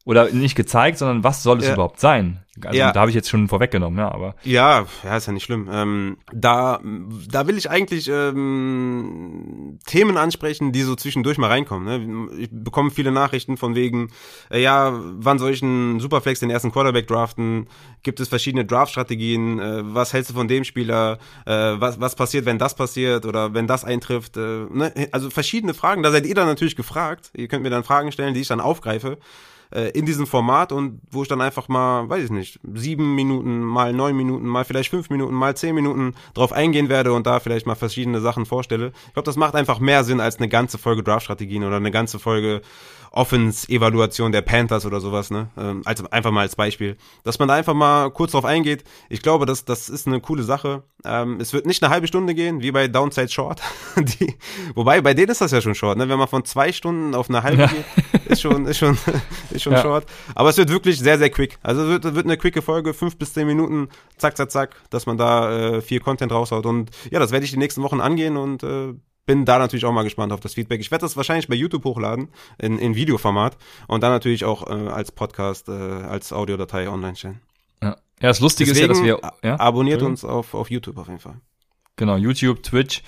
Oder 0.06 0.32
nicht 0.32 0.56
gezeigt, 0.56 0.98
sondern 0.98 1.24
was 1.24 1.44
soll 1.44 1.60
es 1.60 1.68
ja. 1.68 1.74
überhaupt 1.74 2.00
sein? 2.00 2.44
Also 2.62 2.78
ja. 2.78 2.92
da 2.92 3.00
habe 3.00 3.10
ich 3.10 3.16
jetzt 3.16 3.30
schon 3.30 3.48
vorweggenommen, 3.48 3.98
ja, 3.98 4.12
aber. 4.12 4.36
Ja, 4.44 4.86
ja, 5.04 5.18
ist 5.18 5.26
ja 5.26 5.34
nicht 5.34 5.46
schlimm. 5.46 5.68
Ähm, 5.72 6.18
da, 6.32 6.80
da 7.28 7.48
will 7.48 7.58
ich 7.58 7.70
eigentlich 7.70 8.10
ähm, 8.10 9.80
Themen 9.88 10.18
ansprechen, 10.18 10.72
die 10.72 10.84
so 10.84 10.96
zwischendurch 10.96 11.40
mal 11.40 11.48
reinkommen. 11.48 12.28
Ne? 12.28 12.30
Ich 12.38 12.50
bekomme 12.52 12.92
viele 12.92 13.12
Nachrichten 13.12 13.58
von 13.58 13.74
wegen, 13.74 14.12
äh, 14.52 14.62
ja, 14.62 14.94
wann 14.94 15.40
soll 15.40 15.52
ich 15.52 15.64
einen 15.64 16.00
Superflex 16.00 16.42
den 16.42 16.52
ersten 16.52 16.72
Quarterback 16.72 17.08
draften? 17.08 17.68
Gibt 18.04 18.20
es 18.20 18.28
verschiedene 18.28 18.66
Draftstrategien? 18.66 19.60
Äh, 19.60 19.82
was 19.96 20.14
hältst 20.14 20.30
du 20.30 20.36
von 20.36 20.48
dem 20.48 20.64
Spieler? 20.64 21.18
Äh, 21.46 21.52
was, 21.54 22.00
was 22.00 22.14
passiert, 22.14 22.46
wenn 22.46 22.60
das 22.60 22.76
passiert 22.76 23.26
oder 23.26 23.56
wenn 23.56 23.66
das 23.66 23.84
eintrifft? 23.84 24.38
Äh, 24.38 24.66
ne? 24.70 24.94
Also 25.12 25.32
verschiedene 25.32 25.74
Fragen. 25.74 26.04
Da 26.04 26.12
seid 26.12 26.28
ihr 26.28 26.36
dann 26.36 26.48
natürlich 26.48 26.76
gefragt. 26.76 27.32
Ihr 27.36 27.48
könnt 27.48 27.64
mir 27.64 27.72
dann 27.72 27.84
Fragen 27.84 28.12
stellen, 28.12 28.36
die 28.36 28.42
ich 28.42 28.48
dann 28.48 28.60
aufgreife 28.60 29.18
äh, 29.74 29.90
in 29.90 30.06
diesem 30.06 30.28
Format 30.28 30.72
und 30.72 31.02
wo 31.10 31.24
ich 31.24 31.28
dann 31.28 31.41
einfach 31.41 31.68
mal, 31.68 32.10
weiß 32.10 32.26
ich 32.26 32.32
nicht, 32.32 32.60
sieben 32.74 33.16
Minuten, 33.16 33.62
mal 33.62 33.94
neun 33.94 34.16
Minuten, 34.16 34.45
mal 34.45 34.66
vielleicht 34.66 34.90
fünf 34.90 35.10
Minuten, 35.10 35.34
mal 35.34 35.56
zehn 35.56 35.76
Minuten 35.76 36.16
drauf 36.34 36.54
eingehen 36.54 36.90
werde 36.90 37.14
und 37.14 37.26
da 37.26 37.40
vielleicht 37.40 37.66
mal 37.66 37.76
verschiedene 37.76 38.22
Sachen 38.22 38.45
vorstelle. 38.45 38.91
Ich 39.08 39.14
glaube, 39.14 39.26
das 39.26 39.36
macht 39.36 39.56
einfach 39.56 39.80
mehr 39.80 40.04
Sinn 40.04 40.20
als 40.20 40.38
eine 40.38 40.50
ganze 40.50 40.78
Folge 40.78 41.04
Draft-Strategien 41.04 41.64
oder 41.64 41.78
eine 41.78 41.91
ganze 41.91 42.20
Folge 42.20 42.62
Offense-Evaluation 43.14 44.31
der 44.31 44.41
Panthers 44.41 44.88
oder 44.88 44.99
sowas, 44.99 45.30
ne? 45.30 45.48
Ähm, 45.56 45.84
also 45.85 46.10
einfach 46.10 46.31
mal 46.31 46.41
als 46.41 46.56
Beispiel. 46.56 46.98
Dass 47.23 47.38
man 47.38 47.48
da 47.48 47.53
einfach 47.53 47.76
mal 47.76 48.10
kurz 48.10 48.31
drauf 48.31 48.44
eingeht. 48.44 48.84
Ich 49.07 49.22
glaube, 49.22 49.45
das, 49.45 49.65
das 49.65 49.88
ist 49.88 50.07
eine 50.07 50.19
coole 50.19 50.41
Sache. 50.41 50.81
Ähm, 51.06 51.38
es 51.40 51.53
wird 51.53 51.68
nicht 51.68 51.84
eine 51.84 51.94
halbe 51.94 52.07
Stunde 52.07 52.34
gehen, 52.34 52.64
wie 52.64 52.72
bei 52.72 52.88
Downside 52.88 53.30
Short. 53.30 53.61
Die, 53.98 54.35
wobei, 54.73 54.99
bei 55.02 55.14
denen 55.14 55.30
ist 55.31 55.41
das 55.41 55.52
ja 55.52 55.61
schon 55.61 55.76
short, 55.76 55.98
ne? 55.98 56.10
Wenn 56.10 56.18
man 56.18 56.27
von 56.27 56.44
zwei 56.44 56.72
Stunden 56.72 57.14
auf 57.14 57.30
eine 57.30 57.44
halbe 57.44 57.61
ja. 57.61 57.68
geht, 57.68 58.26
ist 58.26 58.41
schon, 58.41 58.65
ist 58.65 58.80
schon, 58.80 58.98
ist 59.52 59.61
schon 59.61 59.73
ja. 59.73 59.81
short. 59.84 60.07
Aber 60.34 60.49
es 60.49 60.57
wird 60.57 60.69
wirklich 60.69 60.98
sehr, 60.98 61.19
sehr 61.19 61.30
quick. 61.30 61.60
Also 61.61 61.84
es 61.84 61.90
wird, 61.90 62.15
wird 62.15 62.26
eine 62.26 62.38
quicke 62.38 62.64
Folge, 62.64 62.95
fünf 62.95 63.18
bis 63.18 63.34
zehn 63.34 63.45
Minuten, 63.45 63.90
zack, 64.18 64.35
zack, 64.38 64.49
zack, 64.49 64.76
dass 64.90 65.06
man 65.06 65.18
da 65.18 65.76
äh, 65.76 65.81
viel 65.81 65.99
Content 65.99 66.31
raushaut. 66.31 66.65
Und 66.65 66.90
ja, 67.11 67.19
das 67.19 67.31
werde 67.31 67.45
ich 67.45 67.52
die 67.52 67.57
nächsten 67.57 67.84
Wochen 67.84 68.02
angehen 68.02 68.38
und 68.38 68.64
äh, 68.64 68.95
bin 69.26 69.45
da 69.45 69.60
natürlich 69.60 69.86
auch 69.86 69.91
mal 69.91 70.04
gespannt 70.04 70.34
auf 70.34 70.40
das 70.40 70.54
Feedback. 70.54 70.82
Ich 70.82 70.91
werde 70.91 71.04
das 71.04 71.16
wahrscheinlich 71.18 71.48
bei 71.48 71.56
YouTube 71.56 71.86
hochladen, 71.86 72.30
in, 72.58 72.78
in 72.80 72.95
Videoformat 72.95 73.58
und 73.88 74.02
dann 74.04 74.12
natürlich 74.12 74.45
auch 74.45 74.68
äh, 74.68 74.90
als 74.90 75.12
Podcast, 75.12 75.70
äh, 75.70 75.72
als 75.72 76.34
Audiodatei 76.34 76.90
online 76.90 77.16
stellen. 77.16 77.41
Ja, 77.82 77.90
ja 77.90 77.95
das 78.30 78.40
Lustige 78.40 78.72
Deswegen 78.72 78.91
ist 78.91 79.06
ja, 79.06 79.18
dass 79.18 79.22
wir... 79.22 79.50
Ja? 79.50 79.60
Abonniert 79.60 80.02
uns 80.02 80.26
auf, 80.26 80.54
auf 80.54 80.70
YouTube 80.70 80.98
auf 80.98 81.08
jeden 81.08 81.20
Fall. 81.20 81.36
Genau, 81.95 82.18
YouTube, 82.18 82.64
Twitch 82.64 83.04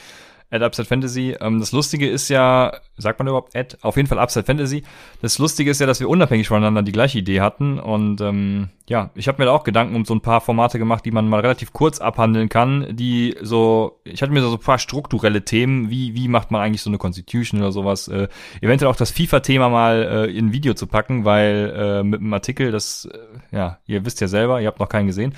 at 0.49 0.61
Upside 0.61 0.87
Fantasy. 0.87 1.35
Ähm, 1.39 1.59
das 1.59 1.71
Lustige 1.71 2.09
ist 2.09 2.29
ja, 2.29 2.73
sagt 2.97 3.19
man 3.19 3.27
überhaupt 3.27 3.55
at? 3.55 3.77
Auf 3.81 3.97
jeden 3.97 4.07
Fall 4.07 4.19
Upside 4.19 4.45
Fantasy. 4.45 4.83
Das 5.21 5.39
Lustige 5.39 5.71
ist 5.71 5.79
ja, 5.79 5.87
dass 5.87 5.99
wir 5.99 6.09
unabhängig 6.09 6.47
voneinander 6.47 6.83
die 6.83 6.91
gleiche 6.91 7.19
Idee 7.19 7.41
hatten. 7.41 7.79
Und 7.79 8.21
ähm, 8.21 8.69
ja, 8.87 9.09
ich 9.15 9.27
habe 9.27 9.41
mir 9.41 9.45
da 9.45 9.51
auch 9.51 9.63
Gedanken 9.63 9.95
um 9.95 10.05
so 10.05 10.13
ein 10.13 10.21
paar 10.21 10.41
Formate 10.41 10.77
gemacht, 10.79 11.05
die 11.05 11.11
man 11.11 11.27
mal 11.27 11.39
relativ 11.39 11.73
kurz 11.73 11.99
abhandeln 11.99 12.49
kann, 12.49 12.95
die 12.95 13.35
so, 13.41 13.99
ich 14.03 14.21
hatte 14.21 14.31
mir 14.31 14.41
so 14.41 14.51
ein 14.51 14.59
paar 14.59 14.79
strukturelle 14.79 15.43
Themen, 15.43 15.89
wie, 15.89 16.15
wie 16.15 16.27
macht 16.27 16.51
man 16.51 16.61
eigentlich 16.61 16.81
so 16.81 16.89
eine 16.89 16.97
Constitution 16.97 17.61
oder 17.61 17.71
sowas, 17.71 18.07
äh, 18.07 18.27
eventuell 18.61 18.91
auch 18.91 18.95
das 18.95 19.11
FIFA-Thema 19.11 19.69
mal 19.69 20.27
äh, 20.27 20.37
in 20.37 20.47
ein 20.47 20.53
Video 20.53 20.73
zu 20.73 20.87
packen, 20.87 21.25
weil 21.25 21.73
äh, 21.75 22.03
mit 22.03 22.21
einem 22.21 22.33
Artikel, 22.33 22.71
das, 22.71 23.05
äh, 23.05 23.55
ja, 23.55 23.79
ihr 23.87 24.05
wisst 24.05 24.21
ja 24.21 24.27
selber, 24.27 24.61
ihr 24.61 24.67
habt 24.67 24.79
noch 24.79 24.89
keinen 24.89 25.07
gesehen 25.07 25.33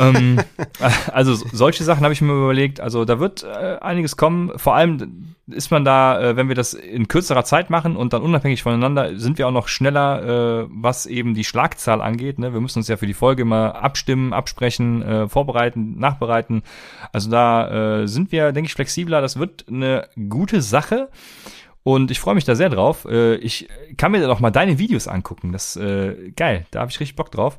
ähm, 0.00 0.40
also 1.12 1.34
solche 1.34 1.84
Sachen 1.84 2.04
habe 2.04 2.12
ich 2.12 2.20
mir 2.20 2.32
überlegt. 2.32 2.80
Also 2.80 3.04
da 3.04 3.20
wird 3.20 3.42
äh, 3.42 3.78
einiges 3.80 4.16
kommen. 4.16 4.52
Vor 4.56 4.74
allem 4.74 5.34
ist 5.46 5.70
man 5.70 5.84
da, 5.84 6.20
äh, 6.20 6.36
wenn 6.36 6.48
wir 6.48 6.54
das 6.54 6.74
in 6.74 7.08
kürzerer 7.08 7.44
Zeit 7.44 7.70
machen 7.70 7.96
und 7.96 8.12
dann 8.12 8.22
unabhängig 8.22 8.62
voneinander, 8.62 9.18
sind 9.18 9.38
wir 9.38 9.48
auch 9.48 9.52
noch 9.52 9.68
schneller, 9.68 10.62
äh, 10.62 10.66
was 10.70 11.06
eben 11.06 11.34
die 11.34 11.44
Schlagzahl 11.44 12.02
angeht. 12.02 12.38
Ne? 12.38 12.52
Wir 12.52 12.60
müssen 12.60 12.78
uns 12.78 12.88
ja 12.88 12.96
für 12.96 13.06
die 13.06 13.14
Folge 13.14 13.42
immer 13.42 13.76
abstimmen, 13.82 14.32
absprechen, 14.32 15.02
äh, 15.02 15.28
vorbereiten, 15.28 15.98
nachbereiten. 15.98 16.62
Also 17.12 17.30
da 17.30 18.02
äh, 18.02 18.08
sind 18.08 18.32
wir, 18.32 18.52
denke 18.52 18.68
ich, 18.68 18.74
flexibler. 18.74 19.20
Das 19.20 19.38
wird 19.38 19.66
eine 19.68 20.08
gute 20.28 20.60
Sache. 20.62 21.08
Und 21.82 22.10
ich 22.10 22.20
freue 22.20 22.34
mich 22.34 22.44
da 22.44 22.54
sehr 22.54 22.68
drauf. 22.68 23.06
Äh, 23.06 23.36
ich 23.36 23.68
kann 23.96 24.12
mir 24.12 24.20
dann 24.20 24.30
auch 24.30 24.40
mal 24.40 24.50
deine 24.50 24.78
Videos 24.78 25.08
angucken. 25.08 25.52
Das 25.52 25.74
äh, 25.76 26.32
geil, 26.36 26.66
da 26.70 26.80
habe 26.80 26.90
ich 26.90 27.00
richtig 27.00 27.16
Bock 27.16 27.30
drauf. 27.30 27.56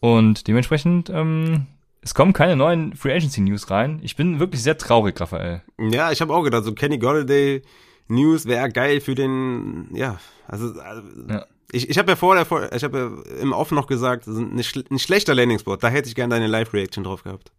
Und 0.00 0.46
dementsprechend, 0.46 1.10
ähm, 1.10 1.66
es 2.00 2.14
kommen 2.14 2.32
keine 2.32 2.56
neuen 2.56 2.94
Free 2.94 3.12
Agency 3.12 3.40
News 3.40 3.70
rein. 3.70 4.00
Ich 4.02 4.16
bin 4.16 4.38
wirklich 4.38 4.62
sehr 4.62 4.78
traurig, 4.78 5.20
Raphael. 5.20 5.62
Ja, 5.78 6.12
ich 6.12 6.20
habe 6.20 6.34
auch 6.34 6.42
gedacht, 6.42 6.64
so 6.64 6.72
Kenny 6.72 6.98
Golladay 6.98 7.62
News 8.08 8.46
wäre 8.46 8.70
geil 8.70 9.00
für 9.00 9.14
den, 9.14 9.88
ja, 9.92 10.18
also, 10.46 10.80
also 10.80 11.02
ja. 11.28 11.44
ich, 11.72 11.90
ich 11.90 11.98
habe 11.98 12.12
ja 12.12 12.16
vorher, 12.16 12.46
vor, 12.46 12.72
ich 12.72 12.84
habe 12.84 13.22
ja 13.26 13.40
im 13.40 13.52
Off 13.52 13.70
noch 13.70 13.86
gesagt, 13.86 14.26
ein, 14.26 14.58
ein 14.58 14.98
schlechter 14.98 15.34
Landing-Spot, 15.34 15.76
da 15.76 15.88
hätte 15.88 16.08
ich 16.08 16.14
gerne 16.14 16.34
deine 16.34 16.46
Live-Reaction 16.46 17.04
drauf 17.04 17.24
gehabt. 17.24 17.52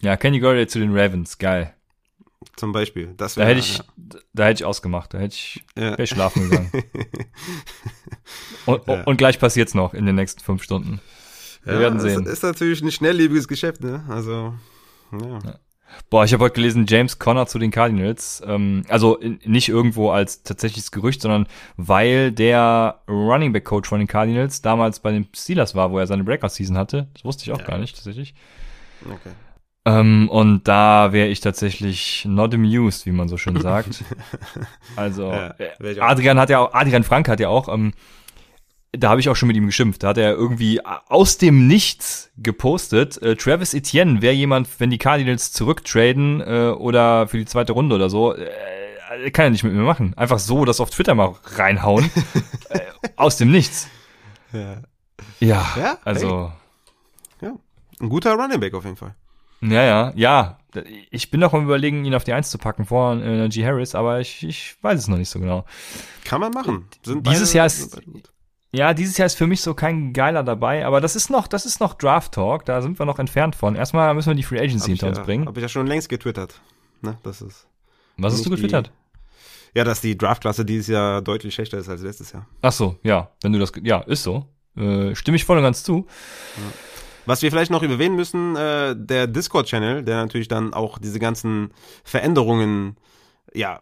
Ja, 0.00 0.16
Kenny 0.16 0.40
Golladay 0.40 0.66
zu 0.66 0.78
den 0.78 0.96
Ravens, 0.96 1.38
geil. 1.38 1.74
Zum 2.56 2.72
Beispiel. 2.72 3.14
Das 3.16 3.36
wär, 3.36 3.44
da 3.44 3.50
hätte 3.50 3.60
ich, 3.60 3.78
ja. 3.78 3.84
da 4.32 4.44
hätte 4.46 4.62
ich 4.62 4.64
ausgemacht, 4.64 5.14
da 5.14 5.18
hätte 5.18 5.34
ich, 5.34 5.64
ja. 5.76 5.98
ich 5.98 6.10
schlafen 6.10 6.48
gegangen. 6.48 6.72
und, 8.66 8.88
und 8.88 9.16
gleich 9.16 9.38
passiert's 9.38 9.74
noch 9.74 9.94
in 9.94 10.06
den 10.06 10.16
nächsten 10.16 10.40
fünf 10.40 10.62
Stunden. 10.62 11.00
Wir 11.64 11.74
ja, 11.74 11.80
werden 11.80 12.00
sehen. 12.00 12.24
Das 12.24 12.34
ist 12.34 12.42
natürlich 12.42 12.82
ein 12.82 12.90
schnelllebiges 12.90 13.48
Geschäft, 13.48 13.82
ne? 13.82 14.04
Also, 14.08 14.54
ja. 15.12 15.38
ja. 15.44 15.58
Boah, 16.10 16.24
ich 16.24 16.32
habe 16.32 16.44
heute 16.44 16.54
gelesen, 16.54 16.86
James 16.88 17.18
Conner 17.18 17.46
zu 17.46 17.58
den 17.58 17.70
Cardinals. 17.70 18.42
Ähm, 18.46 18.84
also 18.88 19.16
in, 19.16 19.40
nicht 19.44 19.68
irgendwo 19.68 20.10
als 20.10 20.42
tatsächliches 20.42 20.90
Gerücht, 20.90 21.22
sondern 21.22 21.46
weil 21.76 22.32
der 22.32 23.00
Running 23.08 23.52
Back 23.52 23.64
Coach 23.64 23.88
von 23.88 23.98
den 23.98 24.08
Cardinals 24.08 24.62
damals 24.62 25.00
bei 25.00 25.12
den 25.12 25.28
Steelers 25.34 25.74
war, 25.74 25.90
wo 25.90 25.98
er 25.98 26.06
seine 26.06 26.24
Breakout-Season 26.24 26.76
hatte. 26.76 27.08
Das 27.14 27.24
wusste 27.24 27.44
ich 27.44 27.52
auch 27.52 27.60
ja. 27.60 27.66
gar 27.66 27.78
nicht, 27.78 27.94
tatsächlich. 27.94 28.34
Okay. 29.04 29.32
Ähm, 29.84 30.28
und 30.28 30.68
da 30.68 31.12
wäre 31.12 31.28
ich 31.28 31.40
tatsächlich 31.40 32.24
not 32.24 32.54
amused, 32.54 33.04
wie 33.04 33.12
man 33.12 33.28
so 33.28 33.36
schön 33.36 33.60
sagt. 33.60 34.04
also, 34.96 35.32
ja, 35.32 35.54
Adrian 35.98 36.38
hat 36.38 36.50
ja 36.50 36.60
auch, 36.60 36.72
Adrian 36.72 37.02
Frank 37.02 37.28
hat 37.28 37.40
ja 37.40 37.48
auch 37.48 37.68
ähm, 37.68 37.92
da 38.92 39.08
habe 39.08 39.20
ich 39.20 39.28
auch 39.28 39.36
schon 39.36 39.46
mit 39.46 39.56
ihm 39.56 39.66
geschimpft. 39.66 40.02
Da 40.02 40.08
hat 40.08 40.18
er 40.18 40.32
irgendwie 40.32 40.84
aus 40.84 41.38
dem 41.38 41.66
Nichts 41.66 42.30
gepostet. 42.36 43.20
Äh, 43.22 43.36
Travis 43.36 43.72
Etienne 43.74 44.20
wäre 44.20 44.34
jemand, 44.34 44.68
wenn 44.78 44.90
die 44.90 44.98
Cardinals 44.98 45.52
zurücktraden 45.52 46.40
äh, 46.40 46.74
oder 46.76 47.26
für 47.26 47.38
die 47.38 47.46
zweite 47.46 47.72
Runde 47.72 47.94
oder 47.94 48.10
so, 48.10 48.34
äh, 48.34 49.30
kann 49.30 49.46
er 49.46 49.50
nicht 49.50 49.64
mit 49.64 49.72
mir 49.72 49.82
machen. 49.82 50.14
Einfach 50.16 50.38
so 50.38 50.64
das 50.64 50.80
auf 50.80 50.90
Twitter 50.90 51.14
mal 51.14 51.34
reinhauen. 51.56 52.10
äh, 52.68 52.80
aus 53.16 53.38
dem 53.38 53.50
Nichts. 53.50 53.88
Ja. 54.52 54.82
Ja, 55.40 55.66
ja 55.76 55.98
also. 56.04 56.52
Hey. 57.40 57.48
Ja, 57.48 57.56
ein 58.00 58.08
guter 58.10 58.34
Running 58.34 58.60
Back 58.60 58.74
auf 58.74 58.84
jeden 58.84 58.96
Fall. 58.96 59.14
Ja, 59.62 59.84
ja, 59.84 60.12
ja. 60.16 60.58
Ich 61.10 61.30
bin 61.30 61.40
noch 61.40 61.52
am 61.54 61.64
überlegen, 61.64 62.04
ihn 62.04 62.14
auf 62.14 62.24
die 62.24 62.32
Eins 62.32 62.50
zu 62.50 62.58
packen 62.58 62.86
vor 62.86 63.16
äh, 63.16 63.48
G. 63.48 63.64
Harris, 63.64 63.94
aber 63.94 64.20
ich, 64.20 64.42
ich 64.42 64.76
weiß 64.82 64.98
es 64.98 65.08
noch 65.08 65.18
nicht 65.18 65.28
so 65.28 65.38
genau. 65.38 65.64
Kann 66.24 66.40
man 66.40 66.50
machen. 66.52 66.86
Sind 67.04 67.26
Dieses 67.26 67.52
Jahr 67.52 67.66
ist 67.66 68.00
ja, 68.74 68.94
dieses 68.94 69.18
Jahr 69.18 69.26
ist 69.26 69.34
für 69.34 69.46
mich 69.46 69.60
so 69.60 69.74
kein 69.74 70.12
geiler 70.12 70.42
dabei, 70.42 70.86
aber 70.86 71.00
das 71.00 71.14
ist 71.14 71.28
noch, 71.28 71.46
das 71.46 71.66
ist 71.66 71.80
noch 71.80 71.94
Draft 71.94 72.32
Talk, 72.32 72.64
da 72.64 72.80
sind 72.80 72.98
wir 72.98 73.04
noch 73.04 73.18
entfernt 73.18 73.54
von. 73.54 73.76
Erstmal 73.76 74.14
müssen 74.14 74.28
wir 74.28 74.34
die 74.34 74.42
Free 74.42 74.58
Agency 74.58 74.90
hinter 74.90 75.08
uns 75.08 75.18
ja, 75.18 75.24
bringen. 75.24 75.46
Hab 75.46 75.56
ich 75.56 75.62
ja 75.62 75.68
schon 75.68 75.86
längst 75.86 76.08
getwittert. 76.08 76.60
Ne, 77.02 77.18
das 77.22 77.42
ist. 77.42 77.66
Was 78.16 78.32
hast 78.32 78.46
du 78.46 78.50
getwittert? 78.50 78.90
Die, 79.74 79.78
ja, 79.78 79.84
dass 79.84 80.00
die 80.00 80.16
Draftklasse 80.16 80.64
dieses 80.64 80.86
Jahr 80.86 81.20
deutlich 81.20 81.54
schlechter 81.54 81.78
ist 81.78 81.88
als 81.88 82.02
letztes 82.02 82.32
Jahr. 82.32 82.46
Ach 82.62 82.72
so, 82.72 82.98
ja, 83.02 83.30
wenn 83.42 83.52
du 83.52 83.58
das, 83.58 83.72
ja, 83.82 84.00
ist 84.00 84.22
so. 84.22 84.46
Äh, 84.76 85.14
stimme 85.14 85.36
ich 85.36 85.44
voll 85.44 85.58
und 85.58 85.64
ganz 85.64 85.82
zu. 85.82 86.06
Ja. 86.56 86.62
Was 87.26 87.42
wir 87.42 87.50
vielleicht 87.50 87.70
noch 87.70 87.82
überwähnen 87.82 88.16
müssen, 88.16 88.56
äh, 88.56 88.96
der 88.96 89.26
Discord-Channel, 89.26 90.02
der 90.02 90.16
natürlich 90.16 90.48
dann 90.48 90.72
auch 90.72 90.98
diese 90.98 91.18
ganzen 91.18 91.72
Veränderungen 92.04 92.96
ja, 93.54 93.80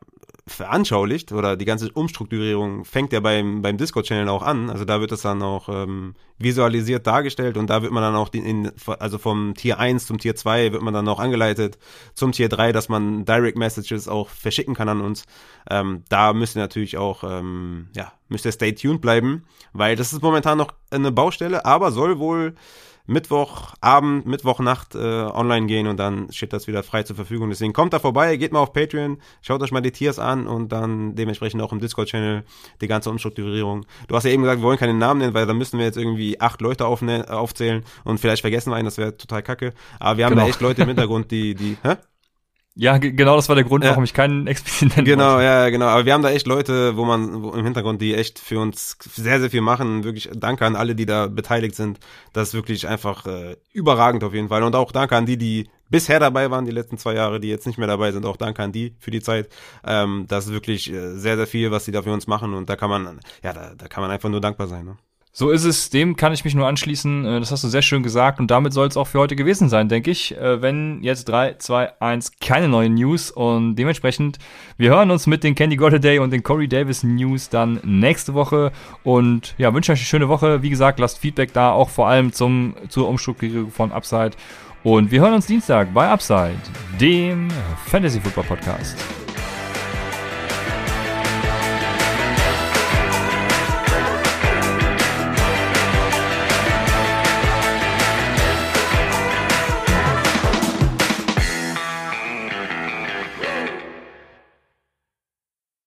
veranschaulicht 0.52 1.32
oder 1.32 1.56
die 1.56 1.64
ganze 1.64 1.90
Umstrukturierung 1.92 2.84
fängt 2.84 3.12
ja 3.12 3.20
beim, 3.20 3.62
beim 3.62 3.76
Discord-Channel 3.76 4.28
auch 4.28 4.42
an. 4.42 4.70
Also 4.70 4.84
da 4.84 5.00
wird 5.00 5.12
es 5.12 5.22
dann 5.22 5.42
auch 5.42 5.68
ähm, 5.68 6.14
visualisiert 6.38 7.06
dargestellt 7.06 7.56
und 7.56 7.68
da 7.68 7.82
wird 7.82 7.92
man 7.92 8.02
dann 8.02 8.16
auch, 8.16 8.32
in, 8.32 8.70
also 8.98 9.18
vom 9.18 9.54
Tier 9.54 9.78
1 9.78 10.06
zum 10.06 10.18
Tier 10.18 10.34
2 10.34 10.72
wird 10.72 10.82
man 10.82 10.94
dann 10.94 11.08
auch 11.08 11.18
angeleitet 11.18 11.78
zum 12.14 12.32
Tier 12.32 12.48
3, 12.48 12.72
dass 12.72 12.88
man 12.88 13.24
Direct 13.24 13.56
Messages 13.56 14.08
auch 14.08 14.28
verschicken 14.28 14.74
kann 14.74 14.88
an 14.88 15.00
uns. 15.00 15.24
Ähm, 15.70 16.04
da 16.08 16.32
müsst 16.32 16.56
ihr 16.56 16.60
natürlich 16.60 16.96
auch, 16.96 17.24
ähm, 17.24 17.88
ja, 17.94 18.12
müsst 18.28 18.44
ihr 18.44 18.52
stay 18.52 18.72
tuned 18.72 19.00
bleiben, 19.00 19.44
weil 19.72 19.96
das 19.96 20.12
ist 20.12 20.22
momentan 20.22 20.58
noch 20.58 20.72
eine 20.90 21.12
Baustelle, 21.12 21.64
aber 21.64 21.92
soll 21.92 22.18
wohl 22.18 22.54
Mittwochabend, 23.10 24.24
Mittwochnacht 24.24 24.94
äh, 24.94 24.98
online 24.98 25.66
gehen 25.66 25.88
und 25.88 25.98
dann 25.98 26.32
steht 26.32 26.52
das 26.52 26.68
wieder 26.68 26.84
frei 26.84 27.02
zur 27.02 27.16
Verfügung. 27.16 27.50
Deswegen 27.50 27.72
kommt 27.72 27.92
da 27.92 27.98
vorbei, 27.98 28.36
geht 28.36 28.52
mal 28.52 28.60
auf 28.60 28.72
Patreon, 28.72 29.18
schaut 29.42 29.62
euch 29.62 29.72
mal 29.72 29.80
die 29.80 29.90
Tiers 29.90 30.20
an 30.20 30.46
und 30.46 30.70
dann 30.70 31.16
dementsprechend 31.16 31.60
auch 31.60 31.72
im 31.72 31.80
Discord-Channel 31.80 32.44
die 32.80 32.86
ganze 32.86 33.10
Umstrukturierung. 33.10 33.84
Du 34.06 34.14
hast 34.14 34.24
ja 34.24 34.30
eben 34.30 34.44
gesagt, 34.44 34.60
wir 34.60 34.64
wollen 34.64 34.78
keinen 34.78 34.98
Namen 34.98 35.18
nennen, 35.18 35.34
weil 35.34 35.46
dann 35.46 35.58
müssten 35.58 35.78
wir 35.78 35.86
jetzt 35.86 35.98
irgendwie 35.98 36.40
acht 36.40 36.60
Leute 36.60 36.86
aufzählen 36.86 37.84
und 38.04 38.20
vielleicht 38.20 38.42
vergessen 38.42 38.70
wir 38.70 38.76
einen, 38.76 38.84
das 38.84 38.96
wäre 38.96 39.16
total 39.16 39.42
kacke. 39.42 39.74
Aber 39.98 40.16
wir 40.16 40.24
haben 40.24 40.34
genau. 40.34 40.44
da 40.44 40.48
echt 40.48 40.60
Leute 40.60 40.82
im 40.82 40.88
Hintergrund, 40.88 41.32
die, 41.32 41.56
die, 41.56 41.78
hä? 41.82 41.96
Ja, 42.76 42.98
genau, 42.98 43.34
das 43.36 43.48
war 43.48 43.56
der 43.56 43.64
Grund, 43.64 43.84
warum 43.84 44.04
ich 44.04 44.14
keinen 44.14 44.46
explizit 44.46 44.96
nennen 44.96 45.04
Genau, 45.04 45.32
wollte. 45.34 45.44
ja, 45.44 45.68
genau. 45.70 45.86
Aber 45.86 46.04
wir 46.06 46.14
haben 46.14 46.22
da 46.22 46.30
echt 46.30 46.46
Leute, 46.46 46.96
wo 46.96 47.04
man 47.04 47.42
wo 47.42 47.50
im 47.52 47.64
Hintergrund, 47.64 48.00
die 48.00 48.14
echt 48.14 48.38
für 48.38 48.60
uns 48.60 48.96
sehr, 49.12 49.40
sehr 49.40 49.50
viel 49.50 49.60
machen. 49.60 50.04
Wirklich 50.04 50.30
danke 50.34 50.64
an 50.64 50.76
alle, 50.76 50.94
die 50.94 51.04
da 51.04 51.26
beteiligt 51.26 51.74
sind. 51.74 51.98
Das 52.32 52.48
ist 52.48 52.54
wirklich 52.54 52.86
einfach 52.86 53.26
äh, 53.26 53.56
überragend 53.72 54.22
auf 54.24 54.32
jeden 54.34 54.48
Fall. 54.48 54.62
Und 54.62 54.76
auch 54.76 54.92
danke 54.92 55.16
an 55.16 55.26
die, 55.26 55.36
die 55.36 55.68
bisher 55.90 56.20
dabei 56.20 56.50
waren, 56.52 56.64
die 56.64 56.70
letzten 56.70 56.96
zwei 56.96 57.14
Jahre, 57.14 57.40
die 57.40 57.48
jetzt 57.48 57.66
nicht 57.66 57.76
mehr 57.76 57.88
dabei 57.88 58.12
sind. 58.12 58.24
Auch 58.24 58.36
danke 58.36 58.62
an 58.62 58.70
die 58.72 58.94
für 59.00 59.10
die 59.10 59.20
Zeit. 59.20 59.48
Ähm, 59.84 60.26
das 60.28 60.46
ist 60.46 60.52
wirklich 60.52 60.90
äh, 60.92 61.14
sehr, 61.16 61.36
sehr 61.36 61.48
viel, 61.48 61.72
was 61.72 61.84
die 61.84 61.92
da 61.92 62.02
für 62.02 62.12
uns 62.12 62.28
machen. 62.28 62.54
Und 62.54 62.70
da 62.70 62.76
kann 62.76 62.88
man, 62.88 63.20
ja, 63.42 63.52
da, 63.52 63.74
da 63.76 63.88
kann 63.88 64.00
man 64.02 64.12
einfach 64.12 64.28
nur 64.30 64.40
dankbar 64.40 64.68
sein. 64.68 64.84
Ne? 64.86 64.96
So 65.32 65.50
ist 65.50 65.64
es, 65.64 65.90
dem 65.90 66.16
kann 66.16 66.32
ich 66.32 66.44
mich 66.44 66.56
nur 66.56 66.66
anschließen. 66.66 67.24
Äh, 67.24 67.40
das 67.40 67.52
hast 67.52 67.62
du 67.62 67.68
sehr 67.68 67.82
schön 67.82 68.02
gesagt 68.02 68.40
und 68.40 68.50
damit 68.50 68.72
soll 68.72 68.88
es 68.88 68.96
auch 68.96 69.06
für 69.06 69.20
heute 69.20 69.36
gewesen 69.36 69.68
sein, 69.68 69.88
denke 69.88 70.10
ich. 70.10 70.36
Äh, 70.36 70.60
wenn 70.60 71.02
jetzt 71.02 71.28
3, 71.28 71.54
2, 71.54 72.00
1 72.00 72.32
keine 72.40 72.68
neuen 72.68 72.94
News 72.94 73.30
und 73.30 73.76
dementsprechend, 73.76 74.38
wir 74.76 74.90
hören 74.90 75.10
uns 75.10 75.28
mit 75.28 75.44
den 75.44 75.54
Candy 75.54 75.76
Gottaday 75.76 76.18
und 76.18 76.32
den 76.32 76.42
Corey 76.42 76.66
Davis 76.66 77.04
News 77.04 77.48
dann 77.48 77.80
nächste 77.84 78.34
Woche 78.34 78.72
und 79.04 79.54
ja, 79.56 79.72
wünsche 79.72 79.92
euch 79.92 80.00
eine 80.00 80.06
schöne 80.06 80.28
Woche. 80.28 80.62
Wie 80.62 80.70
gesagt, 80.70 80.98
lasst 80.98 81.18
Feedback 81.18 81.52
da, 81.52 81.70
auch 81.70 81.90
vor 81.90 82.08
allem 82.08 82.32
zum, 82.32 82.74
zur 82.88 83.08
Umstrukturierung 83.08 83.70
von 83.70 83.92
Upside 83.92 84.32
und 84.82 85.10
wir 85.10 85.20
hören 85.20 85.34
uns 85.34 85.46
Dienstag 85.46 85.92
bei 85.94 86.08
Upside, 86.08 86.56
dem 86.98 87.48
Fantasy 87.86 88.20
Football 88.20 88.44
Podcast. 88.44 88.96